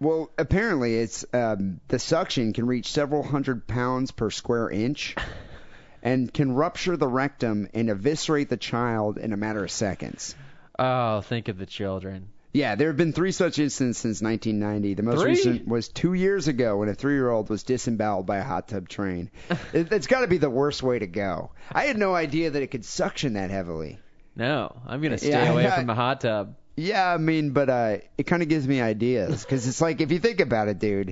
Well, 0.00 0.30
apparently 0.36 0.96
it's 0.98 1.24
um, 1.32 1.80
the 1.88 1.98
suction 1.98 2.52
can 2.52 2.66
reach 2.66 2.90
several 2.90 3.22
hundred 3.22 3.66
pounds 3.66 4.10
per 4.10 4.30
square 4.30 4.68
inch, 4.68 5.16
and 6.02 6.32
can 6.32 6.52
rupture 6.54 6.96
the 6.96 7.08
rectum 7.08 7.68
and 7.74 7.88
eviscerate 7.88 8.48
the 8.48 8.56
child 8.56 9.18
in 9.18 9.32
a 9.32 9.36
matter 9.36 9.64
of 9.64 9.70
seconds. 9.70 10.34
Oh, 10.78 11.20
think 11.22 11.48
of 11.48 11.56
the 11.58 11.66
children. 11.66 12.28
Yeah, 12.54 12.76
there 12.76 12.86
have 12.88 12.96
been 12.96 13.12
three 13.12 13.32
such 13.32 13.58
incidents 13.58 13.98
since 13.98 14.22
1990. 14.22 14.94
The 14.94 15.02
most 15.02 15.20
Three? 15.20 15.30
recent 15.32 15.66
was 15.68 15.88
two 15.88 16.14
years 16.14 16.46
ago 16.48 16.76
when 16.78 16.88
a 16.88 16.94
three-year-old 16.94 17.50
was 17.50 17.64
disemboweled 17.64 18.26
by 18.26 18.36
a 18.38 18.44
hot 18.44 18.68
tub 18.68 18.88
train. 18.88 19.30
it, 19.72 19.92
it's 19.92 20.06
got 20.06 20.20
to 20.20 20.28
be 20.28 20.38
the 20.38 20.48
worst 20.48 20.80
way 20.82 20.98
to 21.00 21.06
go. 21.08 21.50
I 21.72 21.84
had 21.86 21.98
no 21.98 22.14
idea 22.14 22.50
that 22.50 22.62
it 22.62 22.68
could 22.68 22.84
suction 22.84 23.32
that 23.34 23.50
heavily. 23.50 23.98
No, 24.36 24.76
I'm 24.86 25.02
gonna 25.02 25.18
stay 25.18 25.30
Yeah, 25.30 25.50
away 25.52 25.66
I- 25.66 25.70
from 25.76 25.86
the 25.86 25.94
hot 25.94 26.20
tub. 26.22 26.54
Yeah, 26.76 27.12
I 27.12 27.18
mean, 27.18 27.50
but 27.50 27.68
uh, 27.70 27.96
it 28.18 28.24
kind 28.24 28.42
of 28.42 28.48
gives 28.48 28.66
me 28.66 28.80
ideas 28.80 29.44
because 29.44 29.66
it's 29.68 29.80
like 29.80 30.00
if 30.00 30.10
you 30.10 30.18
think 30.18 30.40
about 30.40 30.66
it, 30.68 30.80
dude, 30.80 31.10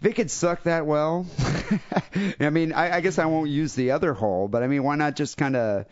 if 0.00 0.06
it 0.06 0.12
could 0.14 0.30
suck 0.30 0.62
that 0.64 0.84
well, 0.86 1.26
I 2.40 2.50
mean, 2.50 2.72
I, 2.74 2.96
I 2.96 3.00
guess 3.00 3.18
I 3.18 3.24
won't 3.26 3.48
use 3.50 3.74
the 3.74 3.92
other 3.92 4.12
hole, 4.12 4.46
but 4.48 4.62
I 4.62 4.66
mean, 4.66 4.82
why 4.82 4.96
not 4.96 5.16
just 5.16 5.36
kind 5.38 5.56
of, 5.56 5.86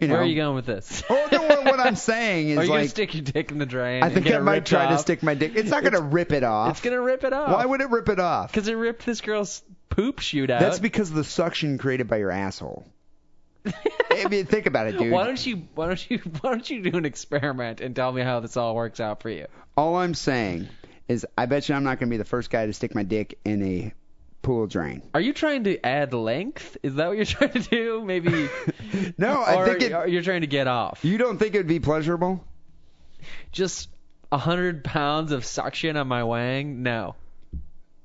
you 0.00 0.08
know? 0.08 0.14
Where 0.14 0.22
are 0.22 0.26
you 0.26 0.36
going 0.36 0.54
with 0.54 0.66
this? 0.66 1.02
Oh, 1.08 1.28
no, 1.30 1.42
what, 1.42 1.64
what 1.64 1.80
I'm 1.80 1.96
saying 2.10 2.50
is 2.50 2.58
Are 2.58 2.64
you 2.64 2.70
gonna 2.70 2.88
stick 2.88 3.14
your 3.14 3.22
dick 3.22 3.50
in 3.50 3.58
the 3.58 3.66
drain? 3.66 4.02
I 4.02 4.10
think 4.10 4.30
I 4.30 4.38
might 4.38 4.66
try 4.66 4.88
to 4.90 4.98
stick 4.98 5.22
my 5.22 5.34
dick. 5.34 5.52
It's 5.54 5.70
not 5.70 5.82
gonna 5.82 6.00
rip 6.00 6.32
it 6.32 6.44
off. 6.44 6.72
It's 6.72 6.80
gonna 6.80 7.00
rip 7.00 7.24
it 7.24 7.32
off. 7.32 7.50
Why 7.50 7.64
would 7.64 7.80
it 7.80 7.90
rip 7.90 8.08
it 8.08 8.20
off? 8.20 8.50
Because 8.50 8.68
it 8.68 8.74
ripped 8.74 9.04
this 9.04 9.20
girl's 9.20 9.62
poop 9.90 10.20
shoot 10.20 10.50
out. 10.50 10.60
That's 10.60 10.78
because 10.78 11.10
of 11.10 11.16
the 11.16 11.24
suction 11.24 11.78
created 11.78 12.08
by 12.08 12.18
your 12.18 12.30
asshole. 12.30 12.86
I 14.10 14.28
mean, 14.28 14.46
think 14.46 14.66
about 14.66 14.86
it, 14.86 14.98
dude. 14.98 15.12
Why 15.12 15.24
don't 15.24 15.44
you 15.44 15.68
why 15.74 15.86
don't 15.86 16.10
you 16.10 16.18
why 16.40 16.50
don't 16.50 16.68
you 16.68 16.82
do 16.82 16.96
an 16.96 17.04
experiment 17.04 17.80
and 17.80 17.94
tell 17.94 18.12
me 18.12 18.22
how 18.22 18.40
this 18.40 18.56
all 18.56 18.74
works 18.74 19.00
out 19.00 19.22
for 19.22 19.30
you? 19.30 19.46
All 19.76 19.96
I'm 19.96 20.14
saying 20.14 20.68
is, 21.08 21.26
I 21.36 21.46
bet 21.46 21.68
you 21.68 21.74
I'm 21.74 21.84
not 21.84 21.98
gonna 21.98 22.10
be 22.10 22.16
the 22.16 22.24
first 22.24 22.50
guy 22.50 22.66
to 22.66 22.72
stick 22.72 22.94
my 22.94 23.02
dick 23.02 23.38
in 23.44 23.62
a 23.62 23.92
pool 24.42 24.66
drain. 24.66 25.02
Are 25.14 25.20
you 25.20 25.32
trying 25.32 25.64
to 25.64 25.84
add 25.84 26.14
length? 26.14 26.76
Is 26.82 26.94
that 26.96 27.08
what 27.08 27.16
you're 27.16 27.26
trying 27.38 27.52
to 27.52 27.60
do? 27.60 28.02
Maybe. 28.04 28.48
No, 29.18 29.42
I 29.42 29.64
think 29.66 29.82
it- 29.82 30.10
you're 30.10 30.22
trying 30.22 30.40
to 30.42 30.46
get 30.46 30.66
off. 30.66 31.00
You 31.04 31.18
don't 31.18 31.38
think 31.38 31.54
it 31.54 31.58
would 31.58 31.66
be 31.66 31.80
pleasurable? 31.80 32.42
Just 33.52 33.88
a 34.32 34.38
hundred 34.38 34.84
pounds 34.84 35.32
of 35.32 35.44
suction 35.44 35.96
on 35.96 36.06
my 36.08 36.22
wang? 36.24 36.82
No. 36.82 37.14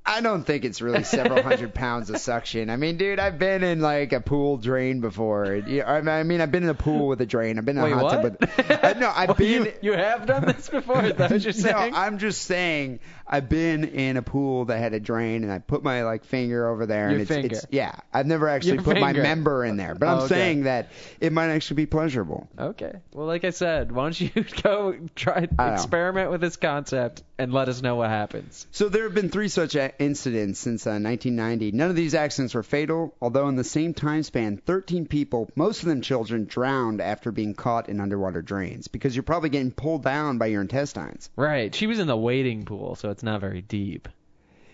I 0.06 0.20
don't 0.20 0.44
think 0.44 0.64
it's 0.66 0.82
really 0.82 1.02
several 1.02 1.42
hundred 1.50 1.72
pounds 1.74 2.10
of 2.10 2.18
suction. 2.18 2.68
I 2.68 2.76
mean, 2.76 2.98
dude, 2.98 3.18
I've 3.18 3.38
been 3.38 3.62
in 3.64 3.80
like 3.80 4.12
a 4.12 4.20
pool 4.20 4.58
drain 4.58 5.00
before. 5.00 5.54
You- 5.54 5.82
I 5.82 6.00
mean- 6.00 6.08
I 6.08 6.22
mean, 6.24 6.40
I've 6.42 6.50
been 6.52 6.62
in 6.64 6.68
a 6.68 6.74
pool 6.74 7.08
with 7.08 7.20
a 7.22 7.26
drain. 7.26 7.56
I've 7.58 7.64
been 7.64 7.78
in 7.78 7.84
Wait, 7.84 7.92
a 7.92 7.96
hot 7.96 8.02
what? 8.22 8.40
tub 8.40 8.50
with. 8.68 8.84
I, 8.84 8.92
no, 8.94 9.10
I've 9.14 9.28
Well, 9.34 9.36
been. 9.36 9.64
you, 9.64 9.72
you 9.80 9.92
have 9.92 10.26
done 10.26 10.44
this 10.44 10.68
before? 10.68 11.02
Is 11.04 11.14
that 11.14 11.30
what 11.30 11.42
you're 11.42 11.52
saying? 11.54 11.92
No, 11.92 11.98
I'm 11.98 12.18
just 12.18 12.42
saying 12.42 13.00
I've 13.26 13.48
been 13.48 13.84
in 13.84 14.18
a 14.18 14.22
pool 14.22 14.66
that 14.66 14.76
had 14.78 14.92
a 14.92 15.00
drain, 15.00 15.42
and 15.42 15.50
I 15.50 15.58
put 15.58 15.82
my 15.82 16.02
like 16.04 16.24
finger 16.24 16.68
over 16.68 16.84
there, 16.84 17.04
Your 17.04 17.12
and 17.12 17.20
it's, 17.22 17.30
finger. 17.30 17.46
it's 17.56 17.66
yeah. 17.70 17.94
I've 18.12 18.26
never 18.26 18.48
actually 18.48 18.74
Your 18.74 18.82
put 18.82 19.00
my 19.00 19.14
member 19.14 19.64
in 19.64 19.78
there, 19.78 19.94
but 19.94 20.06
I'm 20.06 20.18
Oh, 20.18 20.24
okay. 20.24 20.34
saying 20.34 20.64
that 20.64 20.90
it 21.20 21.32
might 21.32 21.48
actually 21.48 21.76
be 21.76 21.86
pleasurable. 21.86 22.46
Okay. 22.58 22.92
Well, 23.14 23.26
like 23.26 23.44
I 23.44 23.50
said, 23.50 23.90
why 23.90 24.02
don't 24.04 24.20
you 24.20 24.30
go 24.62 24.94
try 25.16 25.48
I 25.58 25.68
know. 25.68 25.72
experiment 25.74 26.30
with 26.30 26.42
this 26.42 26.56
concept 26.56 27.22
and 27.38 27.52
let 27.52 27.68
us 27.68 27.82
know 27.82 27.96
what 27.96 28.10
happens. 28.10 28.66
So 28.70 28.88
there 28.88 29.04
have 29.04 29.14
been 29.14 29.28
three 29.28 29.48
such 29.48 29.76
incidents 29.98 30.60
since 30.60 30.86
uh, 30.86 30.90
1990. 31.00 31.72
None 31.72 31.90
of 31.90 31.96
these 31.96 32.14
accidents 32.14 32.54
were 32.54 32.62
fatal, 32.62 33.14
although 33.20 33.48
in 33.48 33.56
the 33.56 33.64
same 33.64 33.94
time 33.94 34.22
span, 34.22 34.58
13 34.58 35.06
people, 35.06 35.50
most 35.56 35.82
of 35.82 35.88
them 35.88 36.00
children, 36.00 36.44
drowned 36.44 37.00
after 37.00 37.32
being 37.32 37.54
caught 37.54 37.88
in 37.88 38.00
underwater 38.00 38.42
drains 38.42 38.88
because 38.88 39.16
you're 39.16 39.22
probably 39.22 39.48
getting 39.48 39.72
pulled 39.72 40.04
down 40.04 40.38
by 40.38 40.46
your 40.46 40.60
intestines. 40.60 41.30
Right. 41.36 41.74
She 41.74 41.86
was 41.86 41.98
in 41.98 42.06
the 42.06 42.16
wading 42.16 42.66
pool, 42.66 42.94
so 42.94 43.10
it's 43.10 43.22
not 43.22 43.40
very 43.40 43.62
deep. 43.62 44.08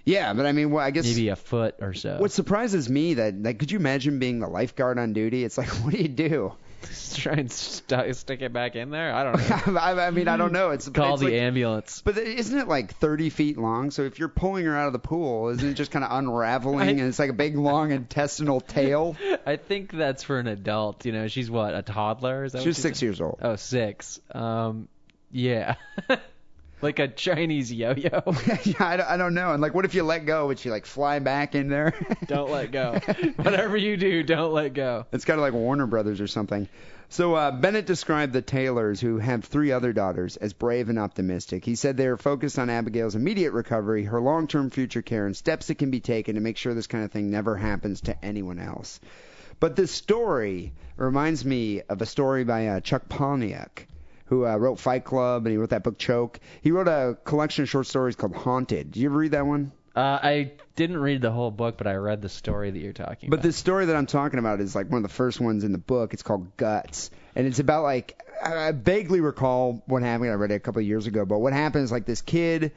Yeah, 0.05 0.33
but 0.33 0.47
I 0.47 0.53
mean, 0.53 0.71
well, 0.71 0.85
I 0.85 0.91
guess 0.91 1.05
Maybe 1.05 1.29
a 1.29 1.37
foot 1.37 1.77
or 1.81 1.95
so. 1.95 2.17
what 2.19 2.33
surprises 2.33 2.89
me 2.89 3.15
that 3.15 3.43
like, 3.43 3.59
could 3.59 3.71
you 3.71 3.79
imagine 3.79 4.19
being 4.19 4.41
the 4.41 4.49
lifeguard 4.49 4.99
on 4.99 5.13
duty? 5.13 5.45
It's 5.45 5.59
like, 5.59 5.69
what 5.85 5.95
do 5.95 6.01
you 6.01 6.09
do? 6.09 6.53
Try 7.15 7.35
and 7.35 7.51
st- 7.51 8.17
stick 8.17 8.41
it 8.43 8.53
back 8.53 8.77
in 8.77 8.91
there? 8.91 9.13
I 9.15 9.25
don't 9.25 9.67
know. 9.75 9.79
I, 9.81 10.11
mean, 10.11 10.29
I 10.29 10.37
don't 10.37 10.53
know. 10.53 10.71
It's 10.71 10.89
Call 10.89 11.15
it's 11.15 11.21
the 11.23 11.27
like- 11.31 11.35
ambulance. 11.35 12.03
But 12.05 12.17
isn't 12.19 12.59
it 12.59 12.69
like 12.69 12.95
30 12.97 13.31
feet 13.31 13.59
long? 13.59 13.91
So 13.91 14.03
if 14.03 14.19
you're 14.19 14.29
pulling 14.29 14.65
her 14.65 14.77
out 14.77 14.87
of 14.87 14.93
the 14.93 14.99
pool, 14.99 15.49
isn't 15.49 15.69
it 15.69 15.75
just 15.75 15.91
kind 15.91 16.05
of 16.05 16.11
unraveling 16.13 16.81
I- 16.89 16.93
and 16.93 17.01
it's 17.01 17.19
like 17.19 17.31
a 17.31 17.35
big 17.35 17.57
long 17.57 17.91
intestinal 17.93 18.61
tail? 18.61 19.17
I 19.47 19.57
think 19.57 19.93
that's 19.93 20.23
for 20.23 20.39
an 20.39 20.47
adult. 20.47 21.05
You 21.05 21.13
know, 21.13 21.29
she's 21.29 21.51
what, 21.51 21.75
a 21.75 21.83
toddler? 21.83 22.45
Is 22.45 22.53
that 22.53 22.59
She 22.59 22.69
what 22.69 22.69
was 22.69 22.79
six 22.79 23.03
years 23.03 23.21
old. 23.21 23.39
Oh, 23.43 23.57
six. 23.57 24.21
Um, 24.33 24.89
yeah. 25.33 25.75
like 26.83 26.99
a 26.99 27.09
Chinese 27.09 27.73
yo-yo. 27.73 28.23
yeah, 28.65 28.75
I 28.81 28.97
don't, 28.97 29.09
I 29.09 29.17
don't 29.17 29.35
know. 29.35 29.53
And 29.53 29.63
like, 29.63 29.75
what 29.75 29.85
if 29.85 29.95
you 29.95 30.03
let 30.03 30.27
go? 30.27 30.47
Would 30.49 30.59
she 30.59 30.71
like 30.71 30.87
fly 30.87 31.19
back 31.19 31.55
in 31.55 31.69
there? 31.69 31.95
don't 32.27 32.51
let 32.51 32.73
go. 32.73 32.99
Whatever 33.37 33.77
you 33.77 33.97
do, 33.97 34.23
don't 34.23 34.53
let 34.53 34.75
go. 34.75 35.07
It's 35.13 35.25
kind 35.25 35.39
of 35.39 35.43
like 35.43 35.53
Warner 35.53 35.87
Brothers 35.87 36.21
or 36.21 36.27
something. 36.27 36.69
So 37.13 37.35
uh, 37.35 37.51
Bennett 37.51 37.87
described 37.87 38.33
the 38.33 38.41
Taylors, 38.41 39.01
who 39.01 39.19
have 39.19 39.45
three 39.45 39.73
other 39.73 39.93
daughters, 39.93 40.37
as 40.37 40.53
brave 40.53 40.89
and 40.89 40.99
optimistic. 40.99 41.65
He 41.65 41.75
said 41.75 41.97
they 41.97 42.07
are 42.07 42.17
focused 42.17 42.57
on 42.57 42.71
Abigail's 42.71 43.17
immediate 43.17 43.51
recovery, 43.51 44.05
her 44.05 44.21
long-term 44.21 44.71
future 44.71 45.03
care, 45.03 45.27
and 45.27 45.37
steps 45.37 45.67
that 45.67 45.79
can 45.79 45.91
be 45.91 45.99
taken 45.99 46.37
to 46.37 46.41
make 46.41 46.57
sure 46.57 46.73
this 46.73 46.87
kind 46.87 47.05
of 47.05 47.11
thing 47.11 47.29
never 47.29 47.57
happens 47.57 48.03
to 48.03 48.25
anyone 48.25 48.61
else. 48.61 49.01
But 49.59 49.75
this 49.75 49.91
story 49.91 50.73
reminds 50.97 51.45
me 51.45 51.83
of 51.83 52.01
a 52.01 52.07
story 52.07 52.45
by 52.45 52.69
uh, 52.69 52.81
Chuck 52.81 53.09
Palahniuk, 53.09 53.87
who 54.31 54.47
uh, 54.47 54.57
wrote 54.57 54.79
Fight 54.79 55.05
Club 55.05 55.45
and 55.45 55.53
he 55.53 55.59
wrote 55.59 55.71
that 55.71 55.83
book 55.83 55.99
Choke. 55.99 56.39
He 56.63 56.71
wrote 56.71 56.87
a 56.87 57.19
collection 57.25 57.65
of 57.65 57.69
short 57.69 57.89
stories 57.89 58.15
called 58.15 58.35
Haunted. 58.35 58.93
Did 58.93 59.01
you 59.01 59.09
ever 59.11 59.19
read 59.19 59.33
that 59.33 59.45
one? 59.45 59.73
Uh, 59.95 60.21
I 60.23 60.53
didn't 60.77 60.99
read 60.99 61.21
the 61.21 61.33
whole 61.33 61.51
book, 61.51 61.77
but 61.77 61.89
I 61.89 61.95
read 61.95 62.23
the 62.23 62.29
story 62.29 62.71
that 62.71 62.79
you're 62.79 62.93
talking 62.93 63.29
about. 63.29 63.39
But 63.39 63.43
the 63.43 63.53
story 63.53 63.87
that 63.87 63.97
I'm 63.97 64.07
talking 64.07 64.39
about 64.39 64.61
is 64.61 64.77
like 64.77 64.89
one 64.89 64.99
of 64.99 65.03
the 65.03 65.15
first 65.15 65.41
ones 65.41 65.65
in 65.65 65.73
the 65.73 65.79
book. 65.79 66.15
It's 66.15 66.23
called 66.23 66.57
Guts, 66.57 67.11
and 67.35 67.45
it's 67.45 67.59
about 67.59 67.83
like 67.83 68.23
I 68.41 68.69
I 68.69 68.73
vaguely 68.73 69.21
recall 69.21 69.83
what 69.87 70.05
happened. 70.05 70.31
I 70.31 70.35
read 70.35 70.53
it 70.53 70.55
a 70.55 70.61
couple 70.61 70.81
of 70.81 70.87
years 70.87 71.09
ago, 71.09 71.27
but 71.27 71.41
what 71.41 71.53
happened 71.53 71.83
is 71.83 71.91
like 71.91 72.07
this 72.07 72.23
kid 72.23 72.71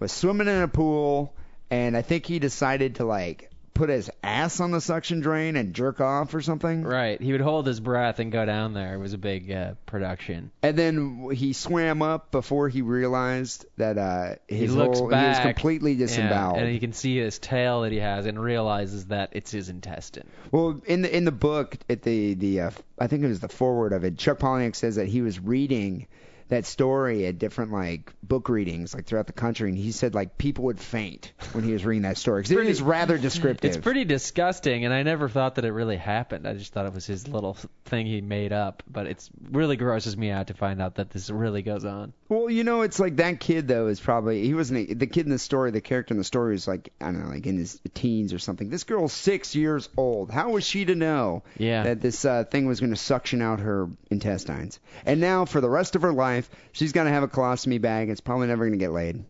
was 0.00 0.10
swimming 0.10 0.48
in 0.48 0.62
a 0.62 0.68
pool, 0.68 1.32
and 1.70 1.96
I 1.96 2.02
think 2.02 2.26
he 2.26 2.40
decided 2.40 2.96
to 2.96 3.04
like 3.04 3.47
put 3.78 3.88
his 3.88 4.10
ass 4.24 4.58
on 4.58 4.72
the 4.72 4.80
suction 4.80 5.20
drain 5.20 5.54
and 5.54 5.72
jerk 5.72 6.00
off 6.00 6.34
or 6.34 6.42
something. 6.42 6.82
Right. 6.82 7.20
He 7.20 7.30
would 7.30 7.40
hold 7.40 7.66
his 7.66 7.78
breath 7.78 8.18
and 8.18 8.32
go 8.32 8.44
down 8.44 8.74
there. 8.74 8.94
It 8.94 8.98
was 8.98 9.12
a 9.12 9.18
big 9.18 9.50
uh, 9.50 9.74
production. 9.86 10.50
And 10.62 10.76
then 10.76 11.30
he 11.32 11.52
swam 11.52 12.02
up 12.02 12.32
before 12.32 12.68
he 12.68 12.82
realized 12.82 13.66
that 13.76 13.96
uh, 13.96 14.34
his 14.48 14.72
he 14.72 14.76
looks 14.76 14.98
whole, 14.98 15.08
back. 15.08 15.22
he 15.22 15.28
was 15.28 15.54
completely 15.54 15.92
yeah, 15.92 16.06
disemboweled. 16.06 16.58
and 16.58 16.68
he 16.68 16.80
can 16.80 16.92
see 16.92 17.18
his 17.18 17.38
tail 17.38 17.82
that 17.82 17.92
he 17.92 17.98
has 17.98 18.26
and 18.26 18.38
realizes 18.42 19.06
that 19.06 19.30
it's 19.32 19.52
his 19.52 19.68
intestine. 19.68 20.28
Well, 20.50 20.80
in 20.84 21.02
the 21.02 21.16
in 21.16 21.24
the 21.24 21.32
book, 21.32 21.76
at 21.88 22.02
the 22.02 22.34
the 22.34 22.60
uh, 22.62 22.70
I 22.98 23.06
think 23.06 23.22
it 23.22 23.28
was 23.28 23.40
the 23.40 23.48
foreword 23.48 23.92
of 23.92 24.02
it, 24.04 24.18
Chuck 24.18 24.40
Palahniuk 24.40 24.74
says 24.74 24.96
that 24.96 25.06
he 25.06 25.22
was 25.22 25.38
reading 25.38 26.08
that 26.48 26.64
story 26.66 27.26
at 27.26 27.38
different 27.38 27.72
like 27.72 28.12
book 28.22 28.48
readings 28.48 28.94
like 28.94 29.06
throughout 29.06 29.26
the 29.26 29.32
country, 29.32 29.68
and 29.68 29.78
he 29.78 29.92
said 29.92 30.14
like 30.14 30.38
people 30.38 30.64
would 30.64 30.80
faint 30.80 31.32
when 31.52 31.64
he 31.64 31.72
was 31.72 31.84
reading 31.84 32.02
that 32.02 32.16
story 32.16 32.42
because 32.42 32.52
it 32.52 32.66
is 32.66 32.82
rather 32.82 33.18
descriptive. 33.28 33.68
It's 33.68 33.76
pretty 33.82 34.04
disgusting, 34.04 34.84
and 34.84 34.92
I 34.94 35.02
never 35.02 35.28
thought 35.28 35.56
that 35.56 35.64
it 35.64 35.72
really 35.72 35.96
happened. 35.96 36.46
I 36.46 36.54
just 36.54 36.72
thought 36.72 36.86
it 36.86 36.94
was 36.94 37.06
his 37.06 37.28
little 37.28 37.56
thing 37.84 38.06
he 38.06 38.20
made 38.20 38.52
up. 38.52 38.82
But 38.90 39.06
it's 39.06 39.30
really 39.50 39.76
grosses 39.76 40.16
me 40.16 40.30
out 40.30 40.46
to 40.48 40.54
find 40.54 40.80
out 40.80 40.96
that 40.96 41.10
this 41.10 41.30
really 41.30 41.62
goes 41.62 41.84
on. 41.84 42.12
Well, 42.28 42.50
you 42.50 42.64
know, 42.64 42.82
it's 42.82 42.98
like 42.98 43.16
that 43.16 43.40
kid 43.40 43.68
though 43.68 43.88
is 43.88 44.00
probably 44.00 44.44
he 44.44 44.54
wasn't 44.54 44.98
the 44.98 45.06
kid 45.06 45.26
in 45.26 45.30
the 45.32 45.38
story. 45.38 45.70
The 45.70 45.80
character 45.80 46.14
in 46.14 46.18
the 46.18 46.24
story 46.24 46.52
was 46.52 46.66
like 46.68 46.92
I 47.00 47.06
don't 47.06 47.24
know, 47.24 47.30
like 47.30 47.46
in 47.46 47.58
his 47.58 47.80
teens 47.94 48.32
or 48.32 48.38
something. 48.38 48.68
This 48.70 48.84
girl's 48.84 49.12
six 49.12 49.54
years 49.54 49.88
old. 49.96 50.30
How 50.30 50.50
was 50.50 50.64
she 50.64 50.84
to 50.86 50.94
know 50.94 51.42
Yeah. 51.58 51.82
that 51.84 52.00
this 52.00 52.24
uh, 52.24 52.44
thing 52.44 52.66
was 52.66 52.80
going 52.80 52.90
to 52.90 52.96
suction 52.96 53.42
out 53.42 53.60
her 53.60 53.88
intestines? 54.10 54.80
And 55.06 55.20
now 55.20 55.44
for 55.44 55.60
the 55.60 55.68
rest 55.70 55.96
of 55.96 56.02
her 56.02 56.12
life, 56.12 56.37
she's 56.72 56.92
going 56.92 57.06
to 57.06 57.12
have 57.12 57.22
a 57.22 57.28
colostomy 57.28 57.80
bag. 57.80 58.10
It's 58.10 58.20
probably 58.20 58.46
never 58.48 58.64
going 58.66 58.78
to 58.78 58.84
get 58.84 58.92
laid. 58.92 59.24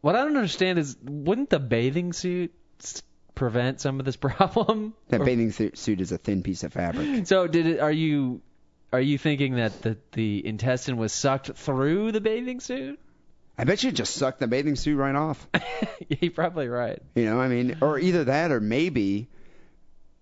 What 0.00 0.16
I 0.16 0.24
don't 0.24 0.36
understand 0.36 0.78
is, 0.78 0.96
wouldn't 1.02 1.50
the 1.50 1.58
bathing 1.58 2.12
suit 2.12 2.52
s- 2.80 3.02
prevent 3.34 3.80
some 3.80 3.98
of 4.00 4.06
this 4.06 4.16
problem? 4.28 4.94
That 5.08 5.24
bathing 5.24 5.50
su- 5.52 5.72
suit 5.74 6.00
is 6.00 6.12
a 6.12 6.18
thin 6.18 6.42
piece 6.42 6.62
of 6.62 6.72
fabric. 6.72 7.26
So 7.26 7.46
did 7.46 7.66
it? 7.66 7.80
Are 7.80 7.92
you 7.92 8.40
are 8.92 9.00
you 9.00 9.18
thinking 9.18 9.56
that 9.56 9.82
the 9.82 9.96
the 10.12 10.46
intestine 10.46 10.96
was 10.96 11.12
sucked 11.12 11.52
through 11.56 12.12
the 12.12 12.20
bathing 12.20 12.60
suit? 12.60 13.00
I 13.56 13.64
bet 13.64 13.82
you 13.84 13.92
just 13.92 14.14
sucked 14.16 14.40
the 14.40 14.48
bathing 14.48 14.74
suit 14.76 14.96
right 14.96 15.14
off. 15.14 15.46
You're 16.08 16.32
probably 16.32 16.66
right. 16.68 17.00
You 17.14 17.24
know, 17.26 17.40
I 17.40 17.46
mean, 17.48 17.76
or 17.82 18.00
either 18.00 18.24
that 18.24 18.50
or 18.50 18.60
maybe, 18.60 19.28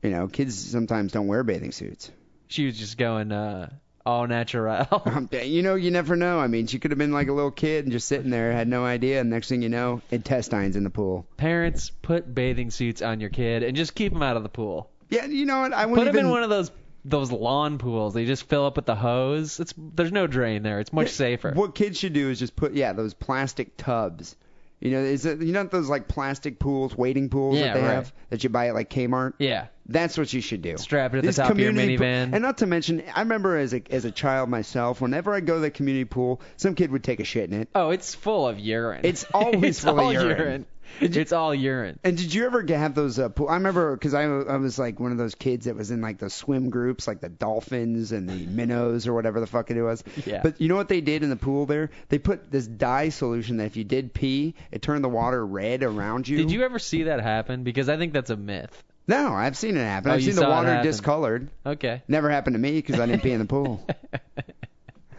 you 0.03 0.11
know, 0.11 0.29
kids 0.29 0.55
sometimes 0.55 1.13
don't 1.13 1.29
wear 1.29 1.43
bathing 1.43 1.73
suits. 1.73 2.11
She 2.49 2.67
was 2.67 2.79
just 2.79 2.99
going 2.99 3.33
uh, 3.33 3.71
all 4.07 4.27
natural. 4.27 4.87
Um, 5.07 5.29
you 5.33 5.63
know, 5.63 5.75
you 5.75 5.91
never 5.91 6.17
know. 6.17 6.39
I 6.39 6.47
mean, 6.47 6.67
she 6.67 6.79
could 6.79 6.91
have 6.91 6.99
been 6.99 7.13
like 7.13 7.29
a 7.29 7.33
little 7.33 7.51
kid 7.51 7.85
and 7.85 7.93
just 7.93 8.09
sitting 8.09 8.31
there, 8.31 8.53
had 8.53 8.69
no 8.69 8.85
idea, 8.85 9.21
and 9.21 9.31
next 9.31 9.49
thing 9.49 9.63
you 9.63 9.69
know, 9.69 10.01
intestines 10.11 10.77
in 10.77 10.85
the 10.85 10.91
pool. 10.91 11.27
Parents, 11.37 11.91
put 12.03 12.33
bathing 12.35 12.71
suits 12.71 13.03
on 13.03 13.21
your 13.21 13.31
kid 13.31 13.63
and 13.63 13.77
just 13.77 13.95
keep 13.95 14.13
them 14.13 14.23
out 14.23 14.37
of 14.37 14.43
the 14.43 14.49
pool. 14.49 14.91
Yeah, 15.11 15.27
you 15.27 15.45
know 15.45 15.61
what? 15.61 15.73
I 15.75 15.83
Put 15.85 15.91
wouldn't 15.91 16.09
him 16.09 16.15
even. 16.15 16.27
in 16.27 16.31
one 16.31 16.43
of 16.43 16.51
those 16.51 16.71
those 17.05 17.33
lawn 17.33 17.79
pools. 17.79 18.15
They 18.15 18.25
just 18.25 18.49
fill 18.49 18.65
up 18.65 18.77
with 18.77 18.87
the 18.87 18.95
hose. 18.95 19.59
It's 19.61 19.75
there's 19.77 20.13
no 20.13 20.27
drain 20.27 20.63
there. 20.63 20.79
It's 20.81 20.93
much 20.93 21.11
safer. 21.11 21.53
What 21.53 21.75
kids 21.75 21.99
should 21.99 22.13
do 22.13 22.31
is 22.31 22.39
just 22.39 22.55
put 22.57 22.75
yeah 22.75 22.93
those 22.93 23.13
plastic 23.13 23.77
tubs. 23.77 24.37
You 24.83 24.91
know, 24.91 24.99
is 24.99 25.25
it 25.25 25.41
you 25.41 25.53
know 25.53 25.63
those 25.63 25.89
like 25.89 26.09
plastic 26.09 26.59
pools, 26.59 26.97
waiting 26.99 27.29
pools 27.31 27.57
Yeah, 27.57 27.67
that 27.69 27.75
they 27.75 27.81
right. 27.87 27.95
have 27.95 28.13
that 28.31 28.43
you 28.43 28.51
buy 28.51 28.67
at 28.69 28.75
like 28.75 28.91
Kmart? 28.91 29.35
Yeah. 29.39 29.67
That's 29.87 30.19
what 30.19 30.33
you 30.33 30.41
should 30.41 30.61
do. 30.63 30.77
Strap 30.77 31.15
it 31.15 31.19
at 31.19 31.23
the 31.23 31.29
These 31.29 31.37
top 31.37 31.51
of 31.53 31.59
your 31.61 31.71
community 31.71 31.97
pool- 31.99 32.07
minivan. 32.07 32.33
and 32.33 32.43
not 32.43 32.59
to 32.59 32.67
mention, 32.67 33.03
I 33.15 33.21
remember 33.21 33.57
as 33.57 33.73
a 33.75 33.83
as 33.91 34.05
a 34.05 34.11
child 34.11 34.49
myself, 34.49 35.01
whenever 35.01 35.33
I 35.35 35.41
go 35.41 35.55
to 35.55 35.61
the 35.61 35.71
community 35.71 36.05
pool, 36.05 36.41
some 36.57 36.75
kid 36.75 36.91
would 36.91 37.05
take 37.05 37.21
a 37.21 37.25
shit 37.25 37.51
in 37.51 37.61
it. 37.63 37.69
Oh, 37.77 37.91
it's 37.91 38.15
full 38.15 38.49
of 38.49 38.59
urine. 38.59 39.01
It's 39.05 39.25
always 39.33 39.79
full 39.85 39.99
of 39.99 39.99
all 40.07 40.13
urine. 40.13 40.67
Did 41.01 41.15
you- 41.17 41.23
It's 41.23 41.33
all 41.33 41.55
urine. 41.55 41.99
And 42.05 42.17
did 42.17 42.33
you 42.35 42.47
ever 42.47 42.63
get- 42.63 42.79
have 42.79 42.95
those 42.95 43.19
uh, 43.19 43.29
pool? 43.29 43.49
I 43.49 43.55
remember 43.55 43.95
because 43.97 44.15
I, 44.15 44.23
I 44.25 44.57
was 44.57 44.79
like 44.79 45.01
one 45.01 45.13
of 45.13 45.19
those 45.19 45.35
kids 45.35 45.67
that 45.67 45.77
was 45.77 45.91
in 45.91 46.01
like 46.01 46.19
the 46.19 46.31
swim 46.31 46.71
groups, 46.71 47.07
like 47.07 47.21
the 47.21 47.29
dolphins 47.29 48.13
and 48.13 48.29
the 48.29 48.35
minnows 48.47 49.07
or 49.07 49.15
whatever 49.15 49.41
the 49.41 49.47
fuck 49.47 49.71
it 49.71 49.83
was. 49.83 50.03
Yeah. 50.27 50.41
But 50.43 50.61
you 50.61 50.69
know 50.69 50.77
what 50.77 50.89
they 50.89 51.01
did 51.01 51.23
in 51.23 51.31
the 51.31 51.37
pool 51.37 51.67
there? 51.67 51.91
They 52.09 52.19
put 52.19 52.51
this 52.51 52.67
dye 52.67 53.09
solution 53.09 53.57
that 53.59 53.65
if 53.67 53.77
you 53.77 53.85
did 53.85 54.13
pee, 54.15 54.55
it 54.71 54.83
turned 54.83 55.03
the 55.05 55.09
water 55.09 55.45
red 55.45 55.83
around 55.83 56.29
you. 56.29 56.37
Did 56.39 56.51
you 56.51 56.63
ever 56.65 56.79
see 56.79 57.05
that 57.05 57.21
happen? 57.21 57.63
Because 57.65 57.89
I 57.89 57.97
think 57.97 58.13
that's 58.13 58.31
a 58.31 58.37
myth. 58.37 58.83
No, 59.09 59.33
I've 59.33 59.57
seen 59.57 59.77
it 59.77 59.81
happen. 59.81 60.13
Oh, 60.13 60.15
I've 60.15 60.23
seen 60.23 60.37
the 60.37 60.43
water 60.49 60.81
discolored. 60.83 61.49
Okay. 61.67 62.03
Never 62.07 62.31
happened 62.31 62.55
to 62.55 62.61
me 62.61 62.73
because 62.73 63.01
I 63.01 63.07
didn't 63.07 63.23
pee 63.23 63.33
in 63.33 63.41
the 63.41 63.47
pool. 63.47 63.85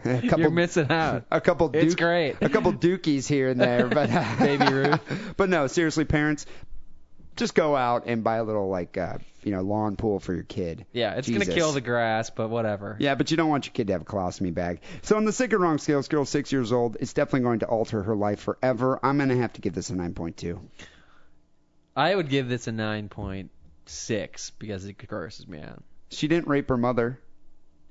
a 0.22 0.22
couple, 0.22 0.40
You're 0.40 0.50
missing 0.50 0.90
out. 0.90 1.24
a 1.30 1.40
couple. 1.40 1.68
Duke, 1.68 1.82
It's 1.82 1.94
great. 1.94 2.36
A 2.40 2.48
couple 2.48 2.72
dookies 2.72 3.26
here 3.26 3.48
and 3.48 3.60
there, 3.60 3.88
but 3.88 4.10
Baby 4.38 4.66
Ruth. 4.72 5.34
But 5.36 5.48
no, 5.48 5.66
seriously, 5.66 6.04
parents, 6.04 6.46
just 7.36 7.54
go 7.54 7.74
out 7.74 8.04
and 8.06 8.22
buy 8.22 8.36
a 8.36 8.44
little 8.44 8.68
like 8.68 8.98
uh, 8.98 9.18
you 9.42 9.52
know 9.52 9.62
lawn 9.62 9.96
pool 9.96 10.20
for 10.20 10.34
your 10.34 10.42
kid. 10.42 10.86
Yeah, 10.92 11.14
it's 11.14 11.26
Jesus. 11.26 11.46
gonna 11.46 11.58
kill 11.58 11.72
the 11.72 11.80
grass, 11.80 12.30
but 12.30 12.48
whatever. 12.48 12.96
Yeah, 13.00 13.14
but 13.14 13.30
you 13.30 13.36
don't 13.36 13.48
want 13.48 13.66
your 13.66 13.72
kid 13.72 13.86
to 13.86 13.94
have 13.94 14.02
a 14.02 14.04
colostomy 14.04 14.52
bag. 14.52 14.80
So 15.02 15.16
on 15.16 15.24
the 15.24 15.32
sick 15.32 15.52
and 15.52 15.62
wrong 15.62 15.78
scale, 15.78 15.98
this 15.98 16.08
girl's 16.08 16.28
six 16.28 16.52
years 16.52 16.70
old. 16.70 16.96
It's 17.00 17.12
definitely 17.12 17.40
going 17.40 17.60
to 17.60 17.66
alter 17.66 18.02
her 18.02 18.14
life 18.14 18.40
forever. 18.40 19.00
I'm 19.02 19.18
gonna 19.18 19.36
have 19.36 19.54
to 19.54 19.60
give 19.60 19.74
this 19.74 19.90
a 19.90 19.94
9.2. 19.94 20.60
I 21.96 22.14
would 22.14 22.28
give 22.28 22.48
this 22.48 22.66
a 22.66 22.72
9.6 22.72 24.52
because 24.58 24.84
it 24.84 25.06
grosses 25.06 25.46
me 25.46 25.60
out. 25.60 25.82
She 26.10 26.28
didn't 26.28 26.48
rape 26.48 26.68
her 26.68 26.76
mother. 26.76 27.20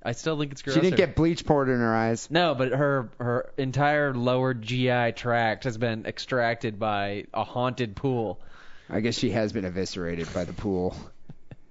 I 0.06 0.12
still 0.12 0.38
think 0.38 0.51
it's 0.51 0.62
gross. 0.62 0.76
She 0.76 0.82
didn't 0.82 0.97
get 0.97 1.16
bleach 1.16 1.45
poured 1.45 1.70
in 1.70 1.80
her 1.80 1.95
eyes. 1.95 2.30
No, 2.30 2.56
but 2.56 2.72
her 2.72 3.10
her 3.20 3.51
entire 3.58 4.14
lower 4.14 4.54
GI 4.54 5.14
tract 5.14 5.64
has 5.64 5.78
been 5.78 6.06
extracted 6.06 6.78
by 6.80 7.26
a 7.34 7.43
haunted 7.43 7.95
pool. 7.95 8.39
I 8.89 8.99
guess 8.99 9.18
she 9.18 9.32
has 9.32 9.54
been 9.54 9.64
eviscerated 9.66 10.34
by 10.34 10.43
the 10.43 10.54
pool. 10.54 10.95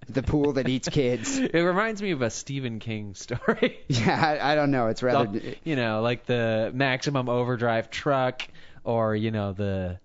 The 0.09 0.23
pool 0.23 0.55
that 0.55 0.69
eats 0.69 0.89
kids. 0.89 1.39
It 1.55 1.61
reminds 1.61 2.03
me 2.03 2.11
of 2.11 2.23
a 2.23 2.31
Stephen 2.31 2.81
King 2.81 3.15
story. 3.15 3.79
Yeah, 3.89 4.39
I, 4.41 4.53
I 4.53 4.55
don't 4.55 4.71
know. 4.71 4.89
It's 4.89 5.03
rather. 5.03 5.41
you 5.63 5.77
know, 5.77 6.01
like 6.03 6.27
the 6.27 6.71
maximum 6.75 7.29
overdrive 7.29 7.91
truck, 7.91 8.43
or 8.83 9.15
you 9.15 9.31
know 9.31 9.53
the 9.53 10.01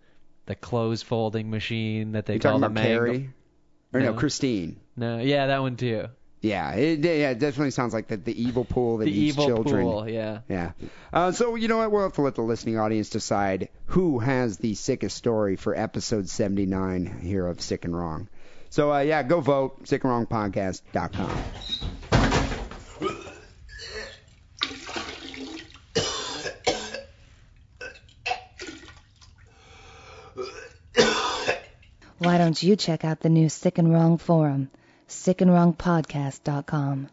the 0.46 0.56
clothes 0.56 1.02
folding 1.02 1.50
machine 1.50 2.12
that 2.12 2.26
they 2.26 2.36
You 2.36 2.40
call 2.40 2.60
talking 2.60 2.62
the 2.62 2.68
about 2.68 2.84
Mangler. 2.84 3.06
Carrie? 3.08 3.30
Or 3.94 4.00
no, 4.02 4.12
No. 4.12 4.14
Christine. 4.20 4.80
No, 4.96 5.18
yeah, 5.20 5.48
that 5.48 5.62
one 5.62 5.78
too. 5.78 6.08
Yeah, 6.42 6.74
it, 6.74 7.00
yeah, 7.04 7.32
it 7.32 7.40
definitely 7.40 7.72
sounds 7.72 7.94
like 7.94 8.08
the, 8.08 8.18
the 8.18 8.42
evil 8.44 8.64
pool 8.64 8.98
that 8.98 9.06
The 9.06 9.12
eats 9.12 9.36
evil 9.38 9.48
children. 9.48 9.84
pool, 9.84 10.08
yeah. 10.08 10.40
Yeah. 10.48 10.72
Uh, 11.12 11.32
so 11.32 11.56
you 11.56 11.68
know 11.68 11.78
what? 11.78 11.92
We'll 11.92 12.04
have 12.04 12.14
to 12.14 12.22
let 12.22 12.36
the 12.36 12.44
listening 12.44 12.78
audience 12.78 13.10
decide 13.10 13.70
who 13.88 14.20
has 14.20 14.58
the 14.58 14.76
sickest 14.76 15.18
story 15.18 15.56
for 15.56 15.76
episode 15.76 16.30
79 16.30 17.20
here 17.24 17.48
of 17.48 17.60
Sick 17.60 17.86
and 17.86 17.98
Wrong. 17.98 18.30
So 18.70 18.94
uh, 18.94 19.00
yeah, 19.00 19.24
go 19.24 19.42
vote. 19.42 19.86
SickandWrongPodcast.com. 19.86 21.44
Why 32.20 32.38
don't 32.38 32.62
you 32.62 32.76
check 32.76 33.06
out 33.06 33.20
the 33.20 33.30
new 33.30 33.50
Sick 33.50 33.78
and 33.78 33.94
Wrong 33.94 34.18
forum, 34.18 34.70
sickandwrongpodcast.com. 35.08 37.10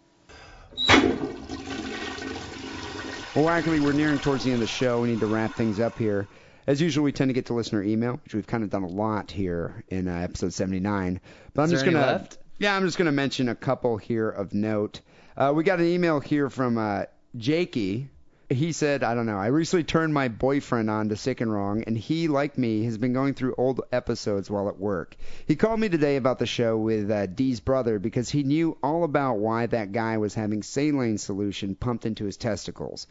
Well, 3.35 3.49
actually, 3.49 3.81
we're 3.81 3.93
nearing 3.93 4.19
towards 4.19 4.45
the 4.45 4.53
end 4.53 4.63
of 4.63 4.69
the 4.69 4.69
show. 4.69 5.01
We 5.01 5.09
need 5.09 5.21
to 5.21 5.27
wrap 5.27 5.55
things 5.55 5.81
up 5.81 5.99
here. 5.99 6.29
As 6.67 6.81
usual, 6.81 7.05
we 7.05 7.13
tend 7.13 7.31
to 7.31 7.33
get 7.33 7.47
to 7.47 7.55
listener 7.55 7.83
email, 7.83 8.21
which 8.23 8.35
we've 8.35 8.47
kind 8.47 8.63
of 8.63 8.71
done 8.71 8.85
a 8.85 8.89
lot 8.89 9.31
here 9.31 9.85
in 9.89 10.09
uh, 10.09 10.15
episode 10.15 10.53
79. 10.53 11.21
But 11.53 11.63
I'm 11.63 11.67
Is 11.67 11.73
just 11.73 11.85
gonna, 11.85 12.29
yeah, 12.59 12.77
I'm 12.77 12.87
just 12.87 12.97
gonna 12.97 13.13
mention 13.13 13.49
a 13.49 13.55
couple 13.55 13.97
here 13.97 14.31
of 14.31 14.55
note. 14.55 15.01
Uh, 15.37 15.53
we 15.55 15.65
got 15.65 15.81
an 15.81 15.87
email 15.87 16.21
here 16.21 16.49
from 16.49 16.79
uh, 16.79 17.05
Jakey. 17.37 18.09
He 18.51 18.73
said, 18.73 19.03
I 19.03 19.15
don't 19.15 19.27
know, 19.27 19.39
I 19.39 19.47
recently 19.47 19.85
turned 19.85 20.13
my 20.13 20.29
boyfriend 20.29 20.91
on 20.91 21.09
to 21.09 21.17
Sick 21.17 21.41
and 21.41 21.53
Wrong, 21.53 21.85
and 21.87 21.97
he, 21.97 22.29
like 22.29 22.59
me, 22.59 22.85
has 22.85 22.99
been 22.99 23.13
going 23.13 23.35
through 23.35 23.55
old 23.57 23.81
episodes 23.91 24.51
while 24.51 24.69
at 24.69 24.79
work. 24.79 25.17
He 25.47 25.57
called 25.57 25.81
me 25.81 25.89
today 25.89 26.17
about 26.17 26.39
the 26.39 26.47
show 26.47 26.77
with 26.77 27.11
uh, 27.11 27.27
Dee's 27.27 27.61
brother 27.61 27.99
because 27.99 28.29
he 28.29 28.43
knew 28.43 28.77
all 28.83 29.05
about 29.05 29.39
why 29.39 29.67
that 29.67 29.93
guy 29.93 30.19
was 30.19 30.35
having 30.35 30.63
saline 30.63 31.17
solution 31.17 31.75
pumped 31.75 32.05
into 32.05 32.27
his 32.27 32.37
testicles. 32.37 33.07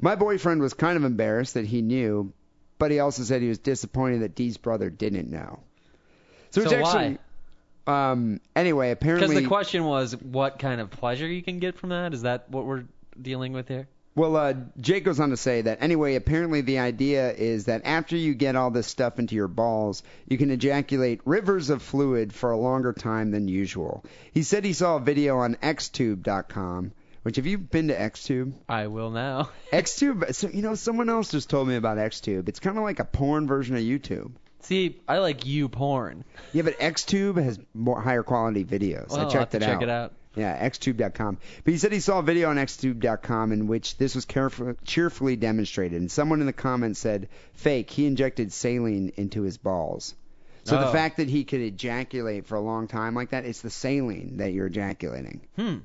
My 0.00 0.14
boyfriend 0.14 0.60
was 0.60 0.74
kind 0.74 0.96
of 0.96 1.04
embarrassed 1.04 1.54
that 1.54 1.66
he 1.66 1.82
knew, 1.82 2.32
but 2.78 2.90
he 2.90 3.00
also 3.00 3.22
said 3.24 3.42
he 3.42 3.48
was 3.48 3.58
disappointed 3.58 4.22
that 4.22 4.34
Dee's 4.34 4.56
brother 4.56 4.90
didn't 4.90 5.30
know. 5.30 5.60
So, 6.50 6.62
it's 6.62 6.70
So 6.70 6.76
actually, 6.76 7.18
um, 7.86 8.40
anyway, 8.54 8.90
apparently, 8.90 9.28
Because 9.28 9.42
the 9.42 9.48
question 9.48 9.84
was, 9.84 10.16
what 10.16 10.58
kind 10.58 10.80
of 10.80 10.90
pleasure 10.90 11.26
you 11.26 11.42
can 11.42 11.58
get 11.58 11.76
from 11.78 11.90
that? 11.90 12.14
Is 12.14 12.22
that 12.22 12.50
what 12.50 12.66
we're 12.66 12.84
dealing 13.20 13.52
with 13.52 13.68
here? 13.68 13.88
Well, 14.16 14.34
uh, 14.34 14.54
Jake 14.80 15.04
goes 15.04 15.20
on 15.20 15.28
to 15.28 15.36
say 15.36 15.60
that 15.60 15.82
anyway, 15.82 16.14
apparently 16.14 16.62
the 16.62 16.78
idea 16.78 17.32
is 17.32 17.66
that 17.66 17.82
after 17.84 18.16
you 18.16 18.34
get 18.34 18.56
all 18.56 18.70
this 18.70 18.86
stuff 18.86 19.18
into 19.18 19.34
your 19.34 19.46
balls, 19.46 20.02
you 20.26 20.38
can 20.38 20.50
ejaculate 20.50 21.20
rivers 21.26 21.68
of 21.68 21.82
fluid 21.82 22.32
for 22.32 22.50
a 22.50 22.56
longer 22.56 22.94
time 22.94 23.30
than 23.30 23.46
usual. 23.46 24.06
He 24.32 24.42
said 24.42 24.64
he 24.64 24.72
saw 24.72 24.96
a 24.96 25.00
video 25.00 25.36
on 25.36 25.56
xtube.com, 25.56 26.92
which 27.24 27.36
have 27.36 27.44
you 27.44 27.58
been 27.58 27.88
to 27.88 27.94
xtube? 27.94 28.54
I 28.66 28.86
will 28.86 29.10
now. 29.10 29.50
xtube, 29.72 30.34
so 30.34 30.48
you 30.48 30.62
know, 30.62 30.76
someone 30.76 31.10
else 31.10 31.30
just 31.30 31.50
told 31.50 31.68
me 31.68 31.76
about 31.76 31.98
xtube. 31.98 32.48
It's 32.48 32.60
kind 32.60 32.78
of 32.78 32.84
like 32.84 33.00
a 33.00 33.04
porn 33.04 33.46
version 33.46 33.76
of 33.76 33.82
YouTube. 33.82 34.32
See, 34.60 34.98
I 35.06 35.18
like 35.18 35.44
you 35.44 35.68
porn. 35.68 36.24
Yeah, 36.54 36.62
but 36.62 36.78
xtube 36.78 37.40
has 37.42 37.58
more 37.74 38.00
higher 38.00 38.22
quality 38.22 38.64
videos. 38.64 39.10
Well, 39.10 39.20
I 39.20 39.22
I'll 39.24 39.30
checked 39.30 39.52
have 39.52 39.60
to 39.60 39.66
it 39.66 39.70
check 39.70 39.82
it 39.82 39.90
out. 39.90 40.12
Yeah, 40.36 40.68
xtube.com. 40.68 41.38
But 41.64 41.72
he 41.72 41.78
said 41.78 41.92
he 41.92 42.00
saw 42.00 42.18
a 42.18 42.22
video 42.22 42.50
on 42.50 42.56
xtube.com 42.56 43.52
in 43.52 43.66
which 43.66 43.96
this 43.96 44.14
was 44.14 44.24
careful, 44.26 44.74
cheerfully 44.84 45.34
demonstrated, 45.36 45.98
and 46.00 46.10
someone 46.10 46.40
in 46.40 46.46
the 46.46 46.52
comments 46.52 47.00
said, 47.00 47.28
"Fake. 47.54 47.90
He 47.90 48.06
injected 48.06 48.52
saline 48.52 49.12
into 49.16 49.42
his 49.42 49.56
balls." 49.56 50.14
So 50.64 50.78
the 50.78 50.88
Oh. 50.88 50.92
fact 50.92 51.16
that 51.18 51.28
he 51.28 51.44
could 51.44 51.60
ejaculate 51.60 52.46
for 52.46 52.56
a 52.56 52.60
long 52.60 52.86
time 52.88 53.14
like 53.14 53.30
that, 53.30 53.44
it's 53.44 53.60
the 53.62 53.70
saline 53.70 54.36
that 54.38 54.52
you're 54.52 54.66
ejaculating. 54.66 55.40
Hmm. 55.56 55.76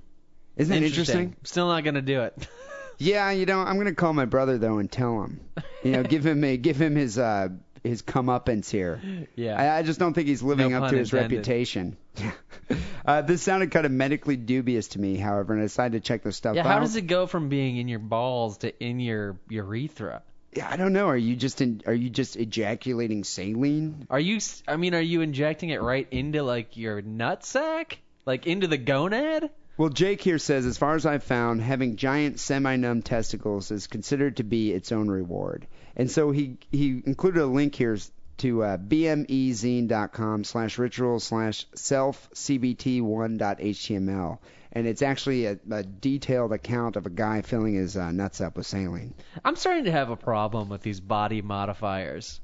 Isn't 0.58 0.74
that 0.74 0.84
interesting? 0.86 1.36
Still 1.43 1.68
not 1.68 1.84
gonna 1.84 2.02
do 2.02 2.22
it. 2.22 2.47
Yeah, 2.97 3.32
you 3.32 3.47
know, 3.47 3.62
I'm 3.62 3.78
gonna 3.78 3.95
call 3.95 4.14
my 4.14 4.26
brother 4.26 4.60
though 4.60 4.78
and 4.78 4.91
tell 4.91 5.24
him. 5.24 5.39
You 5.84 5.91
know, 5.93 6.04
give 6.04 6.24
him 6.24 6.43
a 6.43 6.56
give 6.56 6.80
him 6.80 6.95
his 6.95 7.18
uh 7.18 7.47
his 7.84 8.02
comeuppance 8.02 8.70
here. 8.70 9.02
Yeah. 9.36 9.60
I, 9.60 9.80
I 9.80 9.84
just 9.84 10.00
don't 10.00 10.14
think 10.14 10.28
he's 10.28 10.44
living 10.44 10.72
No 10.72 10.84
up 10.84 10.92
to 10.92 10.98
his 10.98 11.12
intended. 11.12 11.38
reputation. 11.38 11.98
uh, 13.06 13.22
this 13.22 13.42
sounded 13.42 13.72
kind 13.72 13.86
of 13.86 13.92
medically 13.92 14.36
dubious 14.36 14.90
to 14.90 15.00
me, 15.00 15.18
however, 15.18 15.54
and 15.54 15.62
I 15.62 15.66
decided 15.66 16.04
to 16.04 16.08
check 16.08 16.24
this 16.24 16.38
stuff 16.38 16.56
yeah, 16.56 16.62
out. 16.62 16.68
how 16.68 16.80
does 16.80 16.96
it 16.96 17.08
go 17.08 17.26
from 17.28 17.50
being 17.50 17.78
in 17.78 17.88
your 17.88 18.00
balls 18.00 18.60
to 18.60 18.84
in 18.84 19.00
your 19.00 19.38
urethra? 19.50 20.22
Yeah, 20.54 20.70
I 20.70 20.76
don't 20.76 20.92
know. 20.94 21.08
Are 21.08 21.18
you 21.18 21.36
just 21.38 21.62
in, 21.62 21.82
are 21.86 21.94
you 21.94 22.10
just 22.10 22.36
ejaculating 22.36 23.24
saline? 23.24 24.06
Are 24.10 24.20
you? 24.20 24.36
s- 24.36 24.62
I 24.68 24.76
mean, 24.76 24.94
are 24.94 25.02
you 25.02 25.22
injecting 25.22 25.70
it 25.70 25.82
right 25.82 26.08
into 26.12 26.44
like 26.44 26.76
your 26.76 27.02
nutsack, 27.02 27.94
like 28.26 28.48
into 28.48 28.68
the 28.68 28.78
gonad? 28.78 29.50
Well, 29.78 29.90
Jake 29.90 30.22
here 30.22 30.38
says, 30.38 30.66
as 30.66 30.78
far 30.78 30.96
as 30.96 31.06
I've 31.06 31.24
found, 31.24 31.62
having 31.62 31.96
giant 31.96 32.40
semi-numb 32.40 33.02
testicles 33.02 33.72
is 33.72 33.88
considered 33.88 34.38
to 34.38 34.44
be 34.44 34.72
its 34.72 34.92
own 34.92 35.10
reward. 35.10 35.66
And 35.96 36.12
so 36.12 36.32
he 36.32 36.58
he 36.72 37.02
included 37.06 37.42
a 37.42 37.46
link 37.46 37.76
here 37.76 37.98
to 38.38 38.64
uh, 38.64 38.78
bmezine.com 38.78 40.44
slash 40.44 40.78
ritual 40.78 41.20
slash 41.20 41.66
self 41.76 42.30
cbt1.html. 42.34 44.40
And 44.74 44.88
it's 44.88 45.02
actually 45.02 45.46
a, 45.46 45.60
a 45.70 45.84
detailed 45.84 46.54
account 46.54 46.96
of 46.96 47.06
a 47.06 47.10
guy 47.10 47.42
filling 47.42 47.76
his 47.76 47.98
uh, 47.98 48.12
nuts 48.12 48.42
up 48.42 48.58
with 48.58 48.66
saline. 48.66 49.14
I'm 49.44 49.56
starting 49.56 49.86
to 49.86 49.92
have 49.92 50.10
a 50.10 50.16
problem 50.16 50.70
with 50.70 50.82
these 50.82 51.00
body 51.00 51.42
modifiers. 51.42 52.40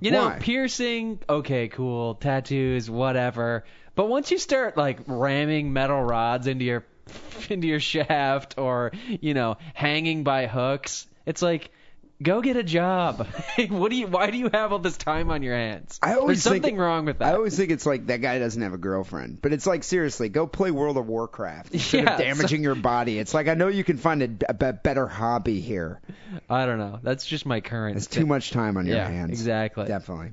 You 0.00 0.10
know, 0.10 0.26
Why? 0.26 0.38
piercing, 0.40 1.20
okay, 1.28 1.68
cool, 1.68 2.14
tattoos, 2.14 2.88
whatever. 2.88 3.64
But 3.94 4.08
once 4.08 4.30
you 4.30 4.38
start 4.38 4.76
like 4.76 5.00
ramming 5.06 5.72
metal 5.72 6.02
rods 6.02 6.46
into 6.46 6.64
your 6.64 6.86
into 7.50 7.66
your 7.66 7.80
shaft 7.80 8.56
or, 8.58 8.92
you 9.20 9.34
know, 9.34 9.56
hanging 9.74 10.24
by 10.24 10.46
hooks, 10.46 11.06
it's 11.26 11.42
like 11.42 11.70
go 12.22 12.40
get 12.42 12.56
a 12.56 12.62
job. 12.62 13.26
what 13.68 13.90
do 13.90 13.96
you 13.96 14.06
why 14.06 14.30
do 14.30 14.38
you 14.38 14.50
have 14.52 14.72
all 14.72 14.78
this 14.78 14.96
time 14.96 15.30
on 15.30 15.42
your 15.42 15.54
hands? 15.56 15.98
I 16.02 16.14
always 16.14 16.42
There's 16.44 16.52
think- 16.52 16.64
something 16.64 16.76
wrong 16.78 17.04
with 17.06 17.18
that. 17.18 17.32
I 17.32 17.36
always 17.36 17.56
think 17.56 17.70
it's 17.70 17.86
like 17.86 18.06
that 18.06 18.20
guy 18.20 18.38
doesn't 18.38 18.60
have 18.62 18.72
a 18.74 18.78
girlfriend, 18.78 19.40
but 19.42 19.52
it's 19.52 19.66
like 19.66 19.84
seriously, 19.84 20.28
go 20.28 20.46
play 20.46 20.70
World 20.70 20.96
of 20.96 21.06
Warcraft 21.06 21.72
instead 21.72 22.04
Yeah, 22.04 22.12
of 22.14 22.18
damaging 22.20 22.62
your 22.62 22.74
body. 22.74 23.18
It's 23.18 23.34
like 23.34 23.48
I 23.48 23.54
know 23.54 23.68
you 23.68 23.84
can 23.84 23.96
find 23.96 24.22
a, 24.22 24.30
a 24.66 24.72
better 24.72 25.06
hobby 25.06 25.60
here. 25.60 26.00
I 26.48 26.66
don't 26.66 26.78
know. 26.78 26.98
That's 27.02 27.26
just 27.26 27.46
my 27.46 27.60
current 27.60 27.96
It's 27.96 28.06
too 28.06 28.26
much 28.26 28.50
time 28.50 28.76
on 28.76 28.86
your 28.86 28.96
Yeah, 28.96 29.08
hands. 29.08 29.30
exactly. 29.30 29.86
Definitely. 29.86 30.32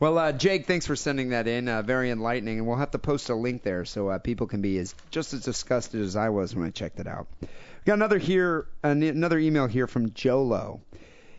Well, 0.00 0.18
uh, 0.18 0.32
Jake, 0.32 0.66
thanks 0.66 0.86
for 0.86 0.96
sending 0.96 1.30
that 1.30 1.46
in. 1.46 1.68
Uh, 1.68 1.80
very 1.80 2.10
enlightening, 2.10 2.58
and 2.58 2.66
we'll 2.66 2.76
have 2.76 2.90
to 2.90 2.98
post 2.98 3.30
a 3.30 3.34
link 3.34 3.62
there 3.62 3.84
so 3.84 4.08
uh, 4.08 4.18
people 4.18 4.46
can 4.48 4.60
be 4.60 4.76
as 4.78 4.94
just 5.12 5.32
as 5.32 5.42
disgusted 5.42 6.00
as 6.00 6.16
I 6.16 6.30
was 6.30 6.54
when 6.54 6.66
I 6.66 6.70
checked 6.70 6.98
it 6.98 7.06
out. 7.06 7.28
We've 7.40 7.48
got 7.86 7.94
another 7.94 8.18
here, 8.18 8.66
an- 8.82 9.02
another 9.04 9.38
email 9.38 9.66
here 9.68 9.86
from 9.86 10.12
Jolo. 10.12 10.80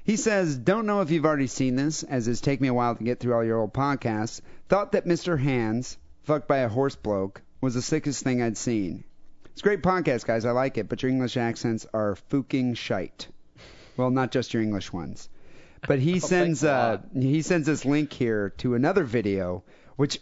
He 0.05 0.17
says, 0.17 0.55
"Don't 0.55 0.85
know 0.85 1.01
if 1.01 1.09
you've 1.09 1.25
already 1.25 1.47
seen 1.47 1.75
this, 1.75 2.03
as 2.03 2.27
it's 2.27 2.39
taken 2.39 2.61
me 2.61 2.67
a 2.67 2.73
while 2.73 2.95
to 2.95 3.03
get 3.03 3.19
through 3.19 3.33
all 3.33 3.43
your 3.43 3.59
old 3.59 3.73
podcasts. 3.73 4.39
Thought 4.69 4.91
that 4.91 5.07
Mr. 5.07 5.39
Hands, 5.39 5.97
fucked 6.23 6.47
by 6.47 6.59
a 6.59 6.69
horse 6.69 6.95
bloke, 6.95 7.41
was 7.59 7.73
the 7.73 7.81
sickest 7.81 8.23
thing 8.23 8.39
I'd 8.41 8.55
seen. 8.55 9.03
It's 9.45 9.61
a 9.61 9.63
great 9.63 9.81
podcast, 9.81 10.25
guys. 10.25 10.45
I 10.45 10.51
like 10.51 10.77
it, 10.77 10.87
but 10.89 11.01
your 11.01 11.09
English 11.09 11.37
accents 11.37 11.87
are 11.91 12.17
fucking 12.29 12.75
shite. 12.75 13.27
Well, 13.97 14.11
not 14.11 14.31
just 14.31 14.53
your 14.53 14.61
English 14.61 14.93
ones." 14.93 15.27
But 15.87 15.97
he 15.99 16.19
sends 16.31 16.63
uh, 16.63 16.99
he 17.13 17.41
sends 17.41 17.65
this 17.65 17.83
link 17.83 18.13
here 18.13 18.49
to 18.57 18.75
another 18.75 19.03
video, 19.03 19.63
which 19.95 20.19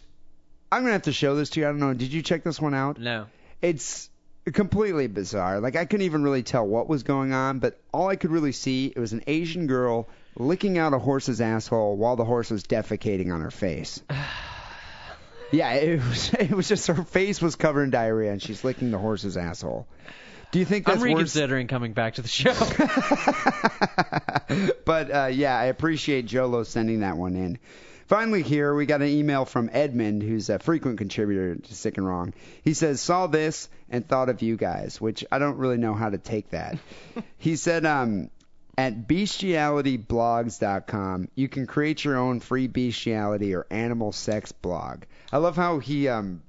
I'm 0.71 0.83
gonna 0.83 0.93
have 0.93 1.03
to 1.03 1.13
show 1.13 1.35
this 1.35 1.49
to 1.51 1.59
you. 1.59 1.67
I 1.67 1.69
don't 1.71 1.79
know. 1.79 1.93
Did 1.93 2.13
you 2.13 2.21
check 2.21 2.43
this 2.43 2.61
one 2.61 2.73
out? 2.73 2.99
No. 2.99 3.25
It's 3.61 4.09
completely 4.51 5.07
bizarre. 5.07 5.59
Like 5.59 5.75
I 5.75 5.85
couldn't 5.85 6.05
even 6.05 6.23
really 6.23 6.43
tell 6.43 6.65
what 6.65 6.89
was 6.89 7.03
going 7.03 7.33
on, 7.33 7.59
but 7.59 7.79
all 7.93 8.09
I 8.09 8.15
could 8.15 8.31
really 8.31 8.51
see 8.51 8.87
it 8.87 8.99
was 8.99 9.13
an 9.13 9.23
Asian 9.27 9.67
girl 9.67 10.07
licking 10.35 10.77
out 10.77 10.93
a 10.93 10.99
horse's 10.99 11.41
asshole 11.41 11.95
while 11.95 12.15
the 12.15 12.25
horse 12.25 12.49
was 12.49 12.63
defecating 12.63 13.33
on 13.33 13.41
her 13.41 13.51
face. 13.51 14.01
yeah, 15.51 15.73
it 15.73 15.99
was 15.99 16.33
it 16.39 16.51
was 16.51 16.67
just 16.67 16.87
her 16.87 17.03
face 17.03 17.41
was 17.41 17.55
covered 17.55 17.83
in 17.83 17.89
diarrhea 17.91 18.31
and 18.31 18.41
she's 18.41 18.63
licking 18.63 18.91
the 18.91 18.97
horse's 18.97 19.37
asshole. 19.37 19.87
Do 20.51 20.59
you 20.59 20.65
think 20.65 20.85
that's 20.85 20.97
I'm 20.97 21.01
worse? 21.01 21.15
reconsidering 21.15 21.67
coming 21.67 21.93
back 21.93 22.15
to 22.15 22.21
the 22.21 22.27
show. 22.27 22.53
but 24.85 25.11
uh, 25.11 25.29
yeah, 25.31 25.57
I 25.57 25.65
appreciate 25.65 26.27
Jolo 26.27 26.61
sending 26.61 26.99
that 26.99 27.17
one 27.17 27.35
in. 27.35 27.57
Finally, 28.13 28.43
here 28.43 28.75
we 28.75 28.85
got 28.85 29.01
an 29.01 29.07
email 29.07 29.43
from 29.43 29.71
Edmund, 29.73 30.21
who's 30.21 30.47
a 30.47 30.59
frequent 30.59 30.99
contributor 30.99 31.55
to 31.55 31.73
Sick 31.73 31.97
and 31.97 32.07
Wrong. 32.07 32.31
He 32.63 32.75
says, 32.75 33.01
"Saw 33.01 33.25
this 33.25 33.67
and 33.89 34.07
thought 34.07 34.29
of 34.29 34.43
you 34.43 34.55
guys," 34.55 35.01
which 35.01 35.25
I 35.31 35.39
don't 35.39 35.57
really 35.57 35.77
know 35.77 35.95
how 35.95 36.11
to 36.11 36.19
take 36.19 36.51
that. 36.51 36.77
he 37.39 37.55
said, 37.55 37.87
um, 37.87 38.29
"At 38.77 39.07
bestialityblogs.com, 39.07 41.29
you 41.33 41.49
can 41.49 41.65
create 41.65 42.05
your 42.05 42.17
own 42.17 42.39
free 42.39 42.67
bestiality 42.67 43.55
or 43.55 43.65
animal 43.71 44.11
sex 44.11 44.51
blog." 44.51 45.05
I 45.31 45.37
love 45.37 45.55
how 45.55 45.79
he 45.79 46.07
um, 46.07 46.43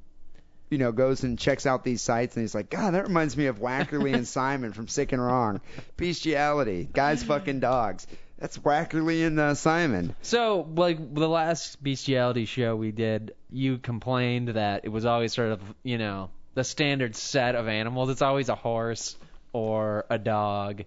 you 0.68 0.76
know, 0.76 0.92
goes 0.92 1.24
and 1.24 1.38
checks 1.38 1.64
out 1.64 1.82
these 1.82 2.02
sites 2.02 2.36
and 2.36 2.42
he's 2.42 2.54
like, 2.54 2.68
God, 2.68 2.92
that 2.94 3.06
reminds 3.06 3.36
me 3.36 3.46
of 3.46 3.60
Wackerly 3.60 4.12
and 4.12 4.26
Simon 4.28 4.72
from 4.72 4.88
Sick 4.88 5.12
and 5.12 5.24
Wrong. 5.24 5.60
Bestiality, 5.96 6.88
guys 6.92 7.22
fucking 7.22 7.60
dogs. 7.60 8.08
That's 8.38 8.58
Wackerly 8.58 9.26
and 9.26 9.38
uh, 9.38 9.54
Simon. 9.54 10.14
So, 10.22 10.68
like 10.74 11.14
the 11.14 11.28
last 11.28 11.82
bestiality 11.82 12.46
show 12.46 12.74
we 12.74 12.90
did, 12.90 13.34
you 13.50 13.78
complained 13.78 14.48
that 14.48 14.84
it 14.84 14.88
was 14.88 15.06
always 15.06 15.32
sort 15.32 15.52
of, 15.52 15.60
you 15.82 15.98
know, 15.98 16.30
the 16.54 16.64
standard 16.64 17.16
set 17.16 17.54
of 17.54 17.68
animals. 17.68 18.10
It's 18.10 18.22
always 18.22 18.48
a 18.48 18.54
horse 18.54 19.16
or 19.52 20.04
a 20.10 20.18
dog, 20.18 20.84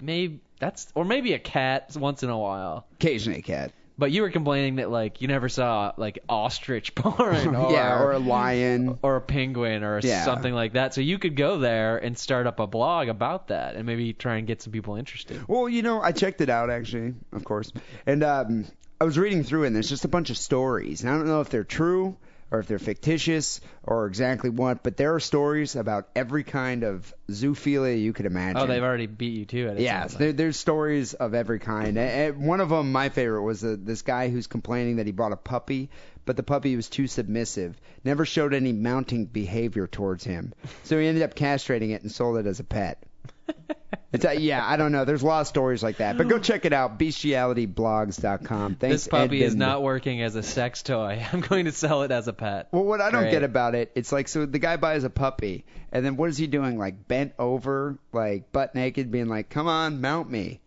maybe 0.00 0.40
that's 0.58 0.90
or 0.94 1.04
maybe 1.04 1.34
a 1.34 1.38
cat 1.38 1.94
once 1.96 2.22
in 2.22 2.30
a 2.30 2.38
while. 2.38 2.86
Occasionally 2.94 3.40
a 3.40 3.42
cat. 3.42 3.72
But 3.98 4.12
you 4.12 4.22
were 4.22 4.30
complaining 4.30 4.76
that 4.76 4.90
like 4.90 5.22
you 5.22 5.28
never 5.28 5.48
saw 5.48 5.92
like 5.96 6.18
ostrich 6.28 6.94
porn 6.94 7.54
or 7.56 7.72
yeah, 7.72 7.94
or 7.96 8.12
a 8.12 8.18
lion. 8.18 8.98
or 9.02 9.16
a 9.16 9.20
penguin 9.20 9.82
or 9.84 10.00
Yeah. 10.02 10.24
something 10.24 10.52
like 10.52 10.74
that. 10.74 10.92
So 10.94 11.00
you 11.00 11.18
could 11.18 11.34
go 11.36 11.58
there 11.58 11.96
and 11.96 12.16
start 12.18 12.46
up 12.46 12.60
a 12.60 12.66
blog 12.66 13.08
about 13.08 13.48
that 13.48 13.74
and 13.74 13.86
maybe 13.86 14.12
try 14.12 14.36
and 14.36 14.46
get 14.46 14.60
some 14.60 14.72
people 14.72 14.96
interested. 14.96 15.40
Well, 15.48 15.68
you 15.68 15.82
know, 15.82 16.00
I 16.02 16.12
checked 16.12 16.40
it 16.42 16.50
out 16.50 16.68
actually, 16.68 17.14
of 17.32 17.44
course, 17.44 17.72
and 18.06 18.22
um, 18.22 18.66
I 19.00 19.04
was 19.04 19.18
reading 19.18 19.44
through 19.44 19.64
it, 19.64 19.68
and 19.68 19.76
there's 19.76 19.88
just 19.88 20.04
a 20.04 20.08
bunch 20.08 20.30
of 20.30 20.36
stories, 20.38 21.02
and 21.02 21.10
I 21.10 21.16
don't 21.16 21.26
know 21.26 21.40
if 21.40 21.48
they're 21.48 21.64
true 21.64 22.16
or 22.50 22.60
if 22.60 22.66
they're 22.68 22.78
fictitious 22.78 23.60
or 23.82 24.06
exactly 24.06 24.50
what, 24.50 24.82
but 24.82 24.96
there 24.96 25.14
are 25.14 25.20
stories 25.20 25.74
about 25.76 26.08
every 26.14 26.44
kind 26.44 26.84
of 26.84 27.12
zoophilia 27.28 28.00
you 28.00 28.12
could 28.12 28.26
imagine. 28.26 28.58
Oh, 28.62 28.66
they've 28.66 28.82
already 28.82 29.06
beat 29.06 29.34
you 29.34 29.44
to 29.46 29.68
it. 29.68 29.78
it 29.78 29.82
Yeah, 29.82 30.02
like. 30.02 30.12
there, 30.12 30.32
there's 30.32 30.56
stories 30.56 31.14
of 31.14 31.34
every 31.34 31.58
kind. 31.58 31.98
And- 31.98 32.46
one 32.46 32.60
of 32.60 32.68
them, 32.68 32.92
my 32.92 33.08
favorite, 33.08 33.42
was 33.42 33.64
uh, 33.64 33.76
this 33.78 34.02
guy 34.02 34.28
who's 34.28 34.46
complaining 34.46 34.96
that 34.96 35.06
he 35.06 35.12
bought 35.12 35.32
a 35.32 35.36
puppy, 35.36 35.90
but 36.24 36.36
the 36.36 36.42
puppy 36.42 36.76
was 36.76 36.88
too 36.88 37.06
submissive, 37.06 37.80
never 38.04 38.24
showed 38.24 38.54
any 38.54 38.72
mounting 38.72 39.26
behavior 39.26 39.86
towards 39.86 40.24
him. 40.24 40.52
So 40.84 40.98
he 40.98 41.06
ended 41.06 41.22
up 41.22 41.34
castrating 41.34 41.90
it 41.90 42.02
and 42.02 42.10
sold 42.12 42.38
it 42.38 42.46
as 42.46 42.60
a 42.60 42.64
pet. 42.64 43.02
It's 44.12 44.24
uh, 44.24 44.30
yeah, 44.30 44.64
I 44.64 44.76
don't 44.76 44.92
know. 44.92 45.04
There's 45.04 45.22
a 45.22 45.26
lot 45.26 45.40
of 45.42 45.46
stories 45.46 45.82
like 45.82 45.98
that, 45.98 46.16
but 46.16 46.28
go 46.28 46.38
check 46.38 46.64
it 46.64 46.72
out. 46.72 46.98
Bestialityblogs.com. 46.98 48.76
Thanks, 48.76 48.94
this 48.94 49.08
puppy 49.08 49.42
is 49.42 49.54
not 49.54 49.82
working 49.82 50.22
as 50.22 50.36
a 50.36 50.42
sex 50.42 50.82
toy. 50.82 51.22
I'm 51.32 51.40
going 51.40 51.66
to 51.66 51.72
sell 51.72 52.02
it 52.02 52.10
as 52.10 52.26
a 52.28 52.32
pet. 52.32 52.68
Well, 52.72 52.84
what 52.84 53.00
I 53.00 53.10
don't 53.10 53.22
Great. 53.22 53.32
get 53.32 53.42
about 53.42 53.74
it, 53.74 53.92
it's 53.94 54.12
like 54.12 54.28
so 54.28 54.46
the 54.46 54.58
guy 54.58 54.76
buys 54.76 55.04
a 55.04 55.10
puppy, 55.10 55.66
and 55.92 56.04
then 56.04 56.16
what 56.16 56.30
is 56.30 56.38
he 56.38 56.46
doing? 56.46 56.78
Like 56.78 57.06
bent 57.06 57.34
over, 57.38 57.98
like 58.12 58.52
butt 58.52 58.74
naked, 58.74 59.10
being 59.10 59.28
like, 59.28 59.50
"Come 59.50 59.66
on, 59.66 60.00
mount 60.00 60.30
me." 60.30 60.60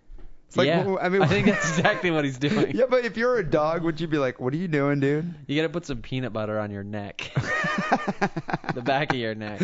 It's 0.47 0.57
like, 0.57 0.67
yeah, 0.67 0.83
well, 0.85 0.99
I 1.01 1.09
mean, 1.09 1.21
I 1.23 1.27
think 1.27 1.47
that's 1.47 1.77
exactly 1.77 2.11
what 2.11 2.25
he's 2.25 2.37
doing. 2.37 2.75
yeah, 2.75 2.85
but 2.89 3.05
if 3.05 3.17
you're 3.17 3.37
a 3.37 3.49
dog, 3.49 3.83
would 3.83 4.01
you 4.01 4.07
be 4.07 4.17
like, 4.17 4.39
"What 4.39 4.53
are 4.53 4.57
you 4.57 4.67
doing, 4.67 4.99
dude?" 4.99 5.33
You 5.47 5.55
gotta 5.55 5.69
put 5.69 5.85
some 5.85 6.01
peanut 6.01 6.33
butter 6.33 6.59
on 6.59 6.71
your 6.71 6.83
neck, 6.83 7.31
the 8.75 8.81
back 8.83 9.11
of 9.11 9.17
your 9.17 9.33
neck. 9.33 9.61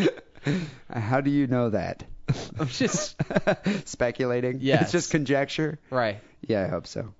How 0.91 1.21
do 1.21 1.29
you 1.29 1.45
know 1.45 1.69
that? 1.71 2.03
I'm 2.59 2.67
just 2.67 3.15
Speculating. 3.85 4.59
Yeah, 4.61 4.81
It's 4.81 4.91
just 4.91 5.11
conjecture. 5.11 5.79
right. 5.89 6.19
Yeah, 6.47 6.63
I 6.63 6.67
hope 6.67 6.85
so. 6.87 7.13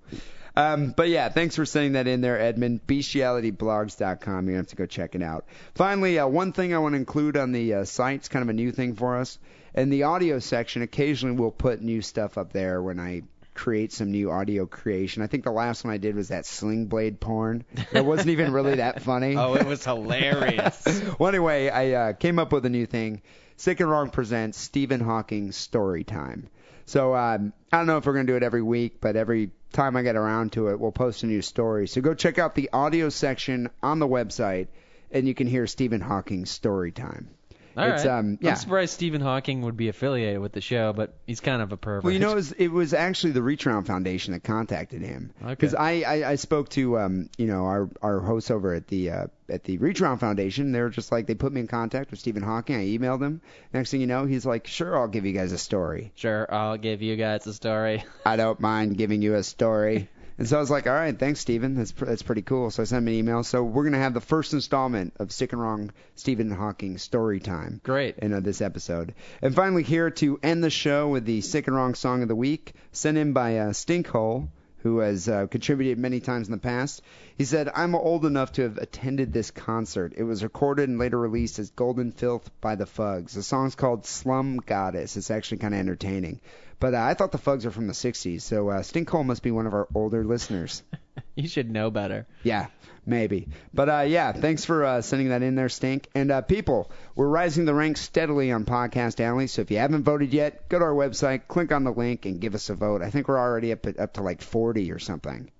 Um, 0.56 0.92
but 0.96 1.08
yeah, 1.08 1.28
thanks 1.28 1.56
for 1.56 1.66
sending 1.66 1.92
that 1.92 2.06
in 2.06 2.20
there, 2.20 2.40
Edmund. 2.40 2.80
Bestialityblogs.com. 2.86 4.48
You 4.48 4.56
have 4.56 4.68
to 4.68 4.76
go 4.76 4.86
check 4.86 5.14
it 5.14 5.22
out. 5.22 5.46
Finally, 5.74 6.18
uh, 6.18 6.26
one 6.26 6.52
thing 6.52 6.74
I 6.74 6.78
want 6.78 6.92
to 6.94 6.96
include 6.98 7.36
on 7.36 7.52
the 7.52 7.74
uh, 7.74 7.84
site, 7.84 8.16
it's 8.16 8.28
kind 8.28 8.42
of 8.42 8.48
a 8.48 8.52
new 8.52 8.72
thing 8.72 8.94
for 8.94 9.16
us. 9.16 9.38
In 9.74 9.90
the 9.90 10.04
audio 10.04 10.38
section, 10.38 10.82
occasionally 10.82 11.36
we'll 11.36 11.50
put 11.50 11.82
new 11.82 12.00
stuff 12.00 12.38
up 12.38 12.52
there 12.52 12.80
when 12.80 12.98
I 12.98 13.22
create 13.54 13.92
some 13.92 14.10
new 14.10 14.30
audio 14.30 14.66
creation. 14.66 15.22
I 15.22 15.26
think 15.26 15.44
the 15.44 15.50
last 15.50 15.84
one 15.84 15.92
I 15.92 15.98
did 15.98 16.14
was 16.14 16.28
that 16.28 16.46
sling 16.46 16.86
blade 16.86 17.20
porn. 17.20 17.64
It 17.92 18.04
wasn't 18.04 18.30
even 18.30 18.52
really 18.52 18.76
that 18.76 19.02
funny. 19.02 19.34
Oh, 19.38 19.54
it 19.54 19.66
was 19.66 19.84
hilarious. 19.84 21.02
well, 21.18 21.28
anyway, 21.28 21.68
I 21.68 21.92
uh, 21.92 22.12
came 22.14 22.38
up 22.38 22.52
with 22.52 22.64
a 22.64 22.70
new 22.70 22.86
thing. 22.86 23.22
Sick 23.58 23.80
and 23.80 23.90
Wrong 23.90 24.10
presents 24.10 24.58
Stephen 24.58 25.00
Hawking's 25.00 25.56
Story 25.56 26.04
Time. 26.04 26.50
So 26.84 27.16
um, 27.16 27.54
I 27.72 27.78
don't 27.78 27.86
know 27.86 27.96
if 27.96 28.04
we're 28.04 28.12
going 28.12 28.26
to 28.26 28.32
do 28.32 28.36
it 28.36 28.42
every 28.42 28.62
week, 28.62 29.00
but 29.00 29.16
every 29.16 29.50
time 29.72 29.96
I 29.96 30.02
get 30.02 30.14
around 30.14 30.52
to 30.52 30.68
it, 30.68 30.78
we'll 30.78 30.92
post 30.92 31.22
a 31.22 31.26
new 31.26 31.40
story. 31.40 31.88
So 31.88 32.00
go 32.00 32.14
check 32.14 32.38
out 32.38 32.54
the 32.54 32.70
audio 32.72 33.08
section 33.08 33.70
on 33.82 33.98
the 33.98 34.06
website, 34.06 34.68
and 35.10 35.26
you 35.26 35.34
can 35.34 35.46
hear 35.46 35.66
Stephen 35.66 36.02
Hawking's 36.02 36.50
Story 36.50 36.92
Time. 36.92 37.30
All 37.76 37.84
it's 37.90 38.04
right. 38.04 38.18
um 38.18 38.38
yeah. 38.40 38.50
I'm 38.50 38.56
surprised 38.56 38.94
Stephen 38.94 39.20
Hawking 39.20 39.62
would 39.62 39.76
be 39.76 39.88
affiliated 39.88 40.40
with 40.40 40.52
the 40.52 40.60
show, 40.60 40.92
but 40.92 41.14
he's 41.26 41.40
kind 41.40 41.60
of 41.60 41.72
a 41.72 41.76
pervert. 41.76 42.04
Well, 42.04 42.12
you 42.12 42.18
know, 42.18 42.32
it 42.32 42.36
was, 42.36 42.52
it 42.58 42.68
was 42.72 42.94
actually 42.94 43.32
the 43.32 43.42
Reach 43.42 43.66
Around 43.66 43.84
Foundation 43.84 44.32
that 44.32 44.44
contacted 44.44 45.02
him 45.02 45.32
Okay. 45.42 45.50
because 45.50 45.74
I, 45.74 46.02
I 46.06 46.30
I 46.30 46.34
spoke 46.36 46.68
to 46.70 46.98
um 46.98 47.28
you 47.36 47.46
know 47.46 47.64
our 47.66 47.90
our 48.02 48.20
hosts 48.20 48.50
over 48.50 48.74
at 48.74 48.86
the 48.88 49.10
uh, 49.10 49.26
at 49.48 49.64
the 49.64 49.78
Reach 49.78 50.00
Around 50.00 50.18
Foundation. 50.18 50.72
They 50.72 50.80
were 50.80 50.90
just 50.90 51.12
like 51.12 51.26
they 51.26 51.34
put 51.34 51.52
me 51.52 51.60
in 51.60 51.66
contact 51.68 52.10
with 52.10 52.20
Stephen 52.20 52.42
Hawking. 52.42 52.76
I 52.76 52.86
emailed 52.86 53.22
him. 53.22 53.40
Next 53.72 53.90
thing 53.90 54.00
you 54.00 54.06
know, 54.06 54.24
he's 54.26 54.46
like, 54.46 54.66
sure, 54.66 54.98
I'll 54.98 55.08
give 55.08 55.26
you 55.26 55.32
guys 55.32 55.52
a 55.52 55.58
story. 55.58 56.12
Sure, 56.14 56.46
I'll 56.52 56.78
give 56.78 57.02
you 57.02 57.16
guys 57.16 57.46
a 57.46 57.52
story. 57.54 58.04
I 58.24 58.36
don't 58.36 58.58
mind 58.58 58.96
giving 58.96 59.22
you 59.22 59.34
a 59.34 59.42
story. 59.42 60.08
And 60.38 60.46
so 60.46 60.58
I 60.58 60.60
was 60.60 60.70
like, 60.70 60.86
all 60.86 60.92
right, 60.92 61.18
thanks, 61.18 61.40
Stephen. 61.40 61.74
That's 61.74 61.92
pr- 61.92 62.04
that's 62.04 62.22
pretty 62.22 62.42
cool. 62.42 62.70
So 62.70 62.82
I 62.82 62.86
sent 62.86 63.02
him 63.02 63.08
an 63.08 63.14
email. 63.14 63.42
So 63.42 63.62
we're 63.62 63.84
gonna 63.84 63.98
have 63.98 64.14
the 64.14 64.20
first 64.20 64.52
installment 64.52 65.14
of 65.18 65.32
Sick 65.32 65.52
and 65.52 65.62
Wrong 65.62 65.92
Stephen 66.14 66.50
Hawking 66.50 66.98
story 66.98 67.40
time. 67.40 67.80
Great. 67.82 68.18
in 68.18 68.32
uh, 68.32 68.40
this 68.40 68.60
episode. 68.60 69.14
And 69.40 69.54
finally, 69.54 69.82
here 69.82 70.10
to 70.10 70.38
end 70.42 70.62
the 70.62 70.70
show 70.70 71.08
with 71.08 71.24
the 71.24 71.40
Sick 71.40 71.66
and 71.66 71.76
Wrong 71.76 71.94
Song 71.94 72.22
of 72.22 72.28
the 72.28 72.36
Week, 72.36 72.74
sent 72.92 73.16
in 73.16 73.32
by 73.32 73.58
uh, 73.58 73.70
Stinkhole, 73.70 74.48
who 74.86 74.98
has 74.98 75.28
uh, 75.28 75.48
contributed 75.48 75.98
many 75.98 76.20
times 76.20 76.46
in 76.46 76.52
the 76.52 76.58
past. 76.58 77.02
He 77.36 77.44
said, 77.44 77.68
I'm 77.74 77.96
old 77.96 78.24
enough 78.24 78.52
to 78.52 78.62
have 78.62 78.78
attended 78.78 79.32
this 79.32 79.50
concert. 79.50 80.12
It 80.16 80.22
was 80.22 80.44
recorded 80.44 80.88
and 80.88 80.96
later 80.96 81.18
released 81.18 81.58
as 81.58 81.70
Golden 81.70 82.12
Filth 82.12 82.48
by 82.60 82.76
the 82.76 82.86
Fugs. 82.86 83.34
The 83.34 83.42
song's 83.42 83.74
called 83.74 84.06
Slum 84.06 84.58
Goddess. 84.58 85.16
It's 85.16 85.32
actually 85.32 85.58
kind 85.58 85.74
of 85.74 85.80
entertaining. 85.80 86.40
But 86.78 86.94
uh, 86.94 87.02
I 87.02 87.14
thought 87.14 87.32
the 87.32 87.38
Fugs 87.38 87.66
are 87.66 87.72
from 87.72 87.88
the 87.88 87.94
60s, 87.94 88.42
so 88.42 88.68
uh, 88.68 88.82
Stinkhole 88.82 89.26
must 89.26 89.42
be 89.42 89.50
one 89.50 89.66
of 89.66 89.74
our 89.74 89.88
older 89.92 90.24
listeners. 90.24 90.84
You 91.34 91.48
should 91.48 91.70
know 91.70 91.90
better. 91.90 92.26
Yeah, 92.44 92.68
maybe. 93.04 93.48
But 93.74 93.88
uh, 93.90 94.00
yeah, 94.08 94.32
thanks 94.32 94.64
for 94.64 94.84
uh, 94.84 95.02
sending 95.02 95.28
that 95.28 95.42
in 95.42 95.54
there, 95.54 95.68
Stink. 95.68 96.08
And 96.14 96.30
uh, 96.30 96.40
people, 96.40 96.90
we're 97.14 97.28
rising 97.28 97.66
the 97.66 97.74
ranks 97.74 98.00
steadily 98.00 98.50
on 98.52 98.64
Podcast 98.64 99.20
Alley. 99.20 99.46
So 99.46 99.60
if 99.60 99.70
you 99.70 99.76
haven't 99.76 100.04
voted 100.04 100.32
yet, 100.32 100.70
go 100.70 100.78
to 100.78 100.84
our 100.86 100.94
website, 100.94 101.42
click 101.46 101.72
on 101.72 101.84
the 101.84 101.92
link, 101.92 102.24
and 102.24 102.40
give 102.40 102.54
us 102.54 102.70
a 102.70 102.74
vote. 102.74 103.02
I 103.02 103.10
think 103.10 103.28
we're 103.28 103.38
already 103.38 103.72
up 103.72 103.84
at, 103.86 104.00
up 104.00 104.14
to 104.14 104.22
like 104.22 104.40
40 104.40 104.90
or 104.92 104.98
something, 104.98 105.50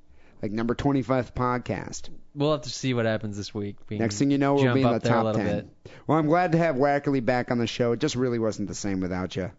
like 0.40 0.50
number 0.50 0.74
25th 0.74 1.34
podcast. 1.34 2.08
We'll 2.34 2.52
have 2.52 2.62
to 2.62 2.70
see 2.70 2.94
what 2.94 3.04
happens 3.04 3.36
this 3.36 3.52
week. 3.54 3.76
We 3.90 3.98
Next 3.98 4.18
thing 4.18 4.30
you 4.30 4.38
know, 4.38 4.54
we'll 4.54 4.72
be 4.72 4.80
in 4.80 4.86
up 4.86 5.02
the 5.02 5.08
there 5.10 5.18
a 5.18 5.22
top 5.22 5.36
10. 5.36 5.44
bit. 5.44 5.68
Well, 6.06 6.18
I'm 6.18 6.26
glad 6.26 6.52
to 6.52 6.58
have 6.58 6.76
Wackerly 6.76 7.22
back 7.22 7.50
on 7.50 7.58
the 7.58 7.66
show. 7.66 7.92
It 7.92 8.00
just 8.00 8.16
really 8.16 8.38
wasn't 8.38 8.68
the 8.68 8.74
same 8.74 9.00
without 9.00 9.36
you. 9.36 9.50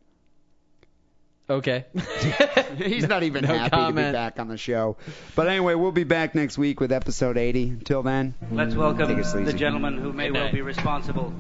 Okay. 1.50 1.86
He's 2.78 3.08
not 3.08 3.24
even 3.24 3.46
No 3.46 3.58
happy 3.58 3.78
to 3.78 3.94
be 3.94 4.12
back 4.12 4.38
on 4.38 4.50
the 4.50 4.58
show. 4.58 4.98
But 5.34 5.48
anyway, 5.48 5.76
we'll 5.76 5.94
be 5.94 6.04
back 6.04 6.36
next 6.36 6.58
week 6.58 6.82
with 6.82 6.92
episode 6.92 7.38
80. 7.38 7.70
Until 7.70 8.04
then, 8.04 8.36
Let's 8.52 8.76
welcome 8.76 9.16
the 9.16 9.54
gentleman 9.54 9.98
who 9.98 10.12
may 10.12 10.30
well 10.30 10.52
be 10.52 10.62
responsible 10.62 11.34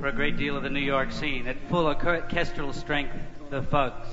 for 0.00 0.08
a 0.08 0.12
great 0.12 0.36
deal 0.36 0.56
of 0.56 0.64
the 0.64 0.70
New 0.70 0.80
York 0.80 1.12
scene 1.12 1.46
at 1.46 1.56
full 1.68 1.86
orchestral 1.86 2.72
strength, 2.72 3.14
the 3.50 3.62
Fugs. 3.62 4.08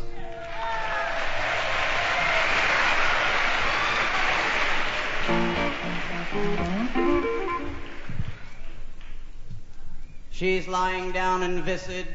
She's 10.29 10.67
lying 10.67 11.11
down 11.11 11.43
in 11.43 11.61
viscid, 11.61 12.07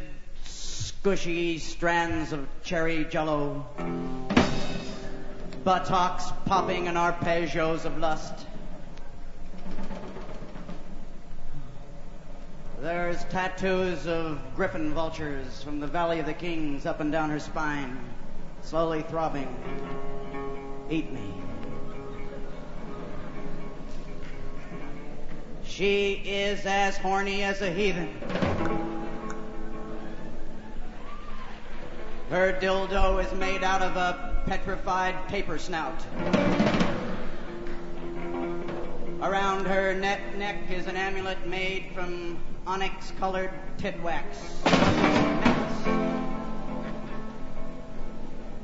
squishy 1.06 1.60
strands 1.60 2.32
of 2.32 2.48
cherry 2.64 3.04
jello. 3.04 3.64
Buttocks 5.62 6.32
popping 6.46 6.86
in 6.86 6.96
arpeggios 6.96 7.84
of 7.84 7.96
lust. 7.98 8.44
There's 12.80 13.22
tattoos 13.26 14.08
of 14.08 14.40
griffon 14.56 14.92
vultures 14.94 15.62
from 15.62 15.78
the 15.78 15.86
Valley 15.86 16.18
of 16.18 16.26
the 16.26 16.34
Kings 16.34 16.86
up 16.86 16.98
and 16.98 17.12
down 17.12 17.30
her 17.30 17.38
spine, 17.38 17.96
slowly 18.62 19.02
throbbing. 19.02 19.54
Eat 20.90 21.12
me. 21.12 21.34
She 25.62 26.14
is 26.14 26.66
as 26.66 26.96
horny 26.96 27.44
as 27.44 27.62
a 27.62 27.70
heathen. 27.70 28.85
Her 32.30 32.52
dildo 32.60 33.24
is 33.24 33.32
made 33.38 33.62
out 33.62 33.82
of 33.82 33.96
a 33.96 34.42
petrified 34.46 35.28
paper 35.28 35.58
snout. 35.58 36.04
Around 39.22 39.66
her 39.66 39.94
neck, 39.94 40.36
neck 40.36 40.56
is 40.68 40.88
an 40.88 40.96
amulet 40.96 41.46
made 41.46 41.86
from 41.94 42.36
onyx 42.66 43.12
colored 43.20 43.52
tit 43.78 44.02
wax. 44.02 44.38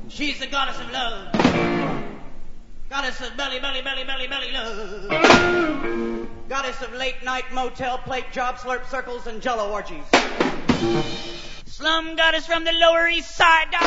She's 0.09 0.39
the 0.39 0.47
goddess 0.47 0.79
of 0.81 0.91
love. 0.91 1.31
Goddess 2.89 3.21
of 3.21 3.37
belly, 3.37 3.61
belly, 3.61 3.81
belly, 3.81 4.03
belly, 4.03 4.27
belly 4.27 4.51
love. 4.51 6.27
Goddess 6.49 6.81
of 6.81 6.93
late 6.93 7.23
night 7.23 7.45
motel 7.53 7.97
plate 7.99 8.29
job 8.33 8.57
slurp 8.57 8.85
circles 8.89 9.25
and 9.25 9.41
jello 9.41 9.71
orgies. 9.71 10.03
Slum 11.75 12.15
goddess 12.15 12.45
from 12.45 12.65
the 12.65 12.71
Lower 12.71 13.07
East 13.07 13.35
Side. 13.35 13.71
Da. 13.71 13.79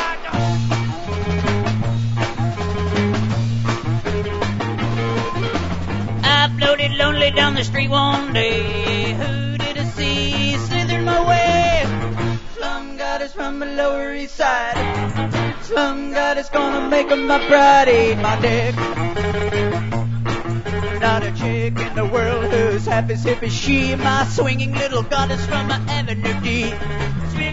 I 6.25 6.53
floated 6.59 6.91
lonely 6.95 7.31
down 7.31 7.55
the 7.55 7.63
street 7.63 7.89
one 7.89 8.33
day. 8.33 9.13
Who 9.13 9.57
did 9.59 9.79
I 9.79 9.85
see 9.85 10.57
slithering 10.67 11.05
my 11.05 11.29
way? 11.29 11.85
Slum 12.57 12.97
goddess 12.97 13.33
from 13.33 13.61
the 13.61 13.67
Lower 13.67 14.13
East 14.15 14.35
Side. 14.35 14.75
Slum 15.63 16.11
goddess 16.11 16.49
gonna 16.49 16.89
make 16.89 17.09
'em 17.13 17.29
my 17.29 17.39
bride, 17.47 17.89
eat 17.89 18.17
my 18.17 18.35
dick. 18.41 18.75
Not 21.01 21.23
a 21.23 21.31
chick 21.31 21.79
in 21.79 21.95
the 21.95 22.07
world 22.07 22.47
who's 22.47 22.87
half 22.87 23.09
as 23.11 23.23
hip 23.23 23.45
as 23.45 23.55
she, 23.55 23.95
my 23.95 24.25
swinging 24.25 24.75
little 24.75 25.05
goddess 25.05 25.47
from 25.47 25.69
my 25.69 25.81
Avenue 25.87 26.41
D. 26.41 26.75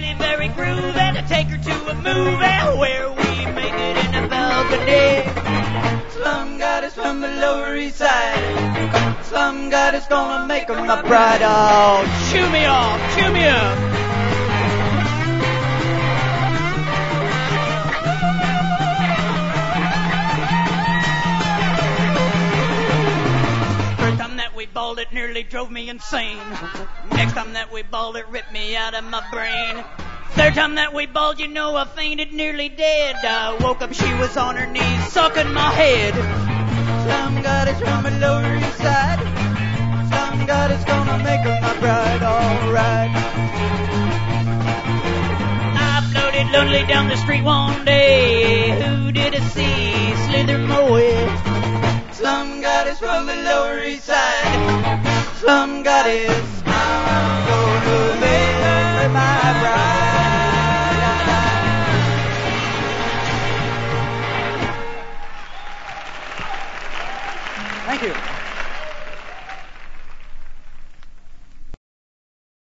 Really 0.03 0.15
very 0.15 0.49
groovy 0.49 1.13
to 1.13 1.27
take 1.29 1.47
her 1.47 1.57
to 1.57 1.89
a 1.89 1.95
movie 1.95 2.77
where 2.77 3.09
we 3.09 3.45
make 3.53 3.73
it 3.73 3.97
in 4.05 4.23
a 4.25 4.27
balcony. 4.27 6.09
Slum 6.11 6.57
goddess 6.57 6.93
from 6.93 7.21
the 7.21 7.29
Lower 7.29 7.77
East 7.77 7.99
Side. 7.99 9.23
Slum 9.23 9.69
goddess 9.69 10.05
gonna 10.07 10.45
make 10.45 10.67
her 10.67 10.75
my 10.75 11.01
bride. 11.03 11.39
Oh, 11.41 12.03
chew 12.33 12.49
me 12.49 12.65
off, 12.65 12.99
chew 13.15 13.31
me 13.31 13.45
up. 13.45 14.02
Balled 24.74 24.97
it 24.97 25.11
nearly 25.13 25.43
drove 25.43 25.69
me 25.69 25.89
insane. 25.89 26.39
Next 27.11 27.34
time 27.34 27.53
that 27.53 27.71
we 27.71 27.84
balled 27.84 28.17
it 28.17 28.28
ripped 28.30 28.51
me 28.51 28.76
out 28.76 28.95
of 28.95 29.03
my 29.03 29.24
brain. 29.32 29.84
Third 30.32 30.55
time 30.55 30.76
that 30.76 30.93
we 30.93 31.05
balled, 31.05 31.39
you 31.39 31.47
know 31.47 31.76
I 31.76 31.86
fainted 31.86 32.34
nearly 32.34 32.69
dead. 32.69 33.17
I 33.24 33.55
woke 33.61 33.82
up, 33.82 33.93
she 33.93 34.11
was 34.15 34.36
on 34.36 34.55
her 34.55 34.65
knees 34.65 35.13
sucking 35.13 35.53
my 35.53 35.69
head. 35.71 36.13
Some 37.07 37.43
goddess 37.43 37.80
from 37.80 38.03
the 38.03 38.11
lower 38.19 38.55
east 38.55 38.78
side. 38.78 39.19
Some 40.09 40.45
goddess 40.47 40.84
gonna 40.86 41.17
make 41.24 41.41
her 41.41 41.59
my 41.61 41.80
bride, 41.80 42.24
alright. 42.24 43.11
I 45.78 46.09
floated 46.11 46.51
lonely 46.51 46.84
down 46.88 47.09
the 47.09 47.17
street 47.17 47.43
one 47.43 47.86
day. 47.86 48.71
Who 48.82 49.11
did 49.11 49.36
I 49.36 49.39
see 49.39 50.15
slither 50.26 50.57
my? 50.57 51.52
Some 52.14 52.61
got 52.61 52.86
it 52.86 52.95
from 52.97 53.26
the 53.26 53.36
Lower 53.36 53.80
East 53.84 54.05
Side. 54.05 55.34
Some 55.38 55.82
got 55.82 56.05
it 56.05 56.30
from 56.30 57.43
gonna 57.47 58.20
make 58.22 58.55
her 58.61 59.09
my 59.09 59.53
bride. 59.61 60.03
Thank 67.88 68.01
you. 68.03 68.32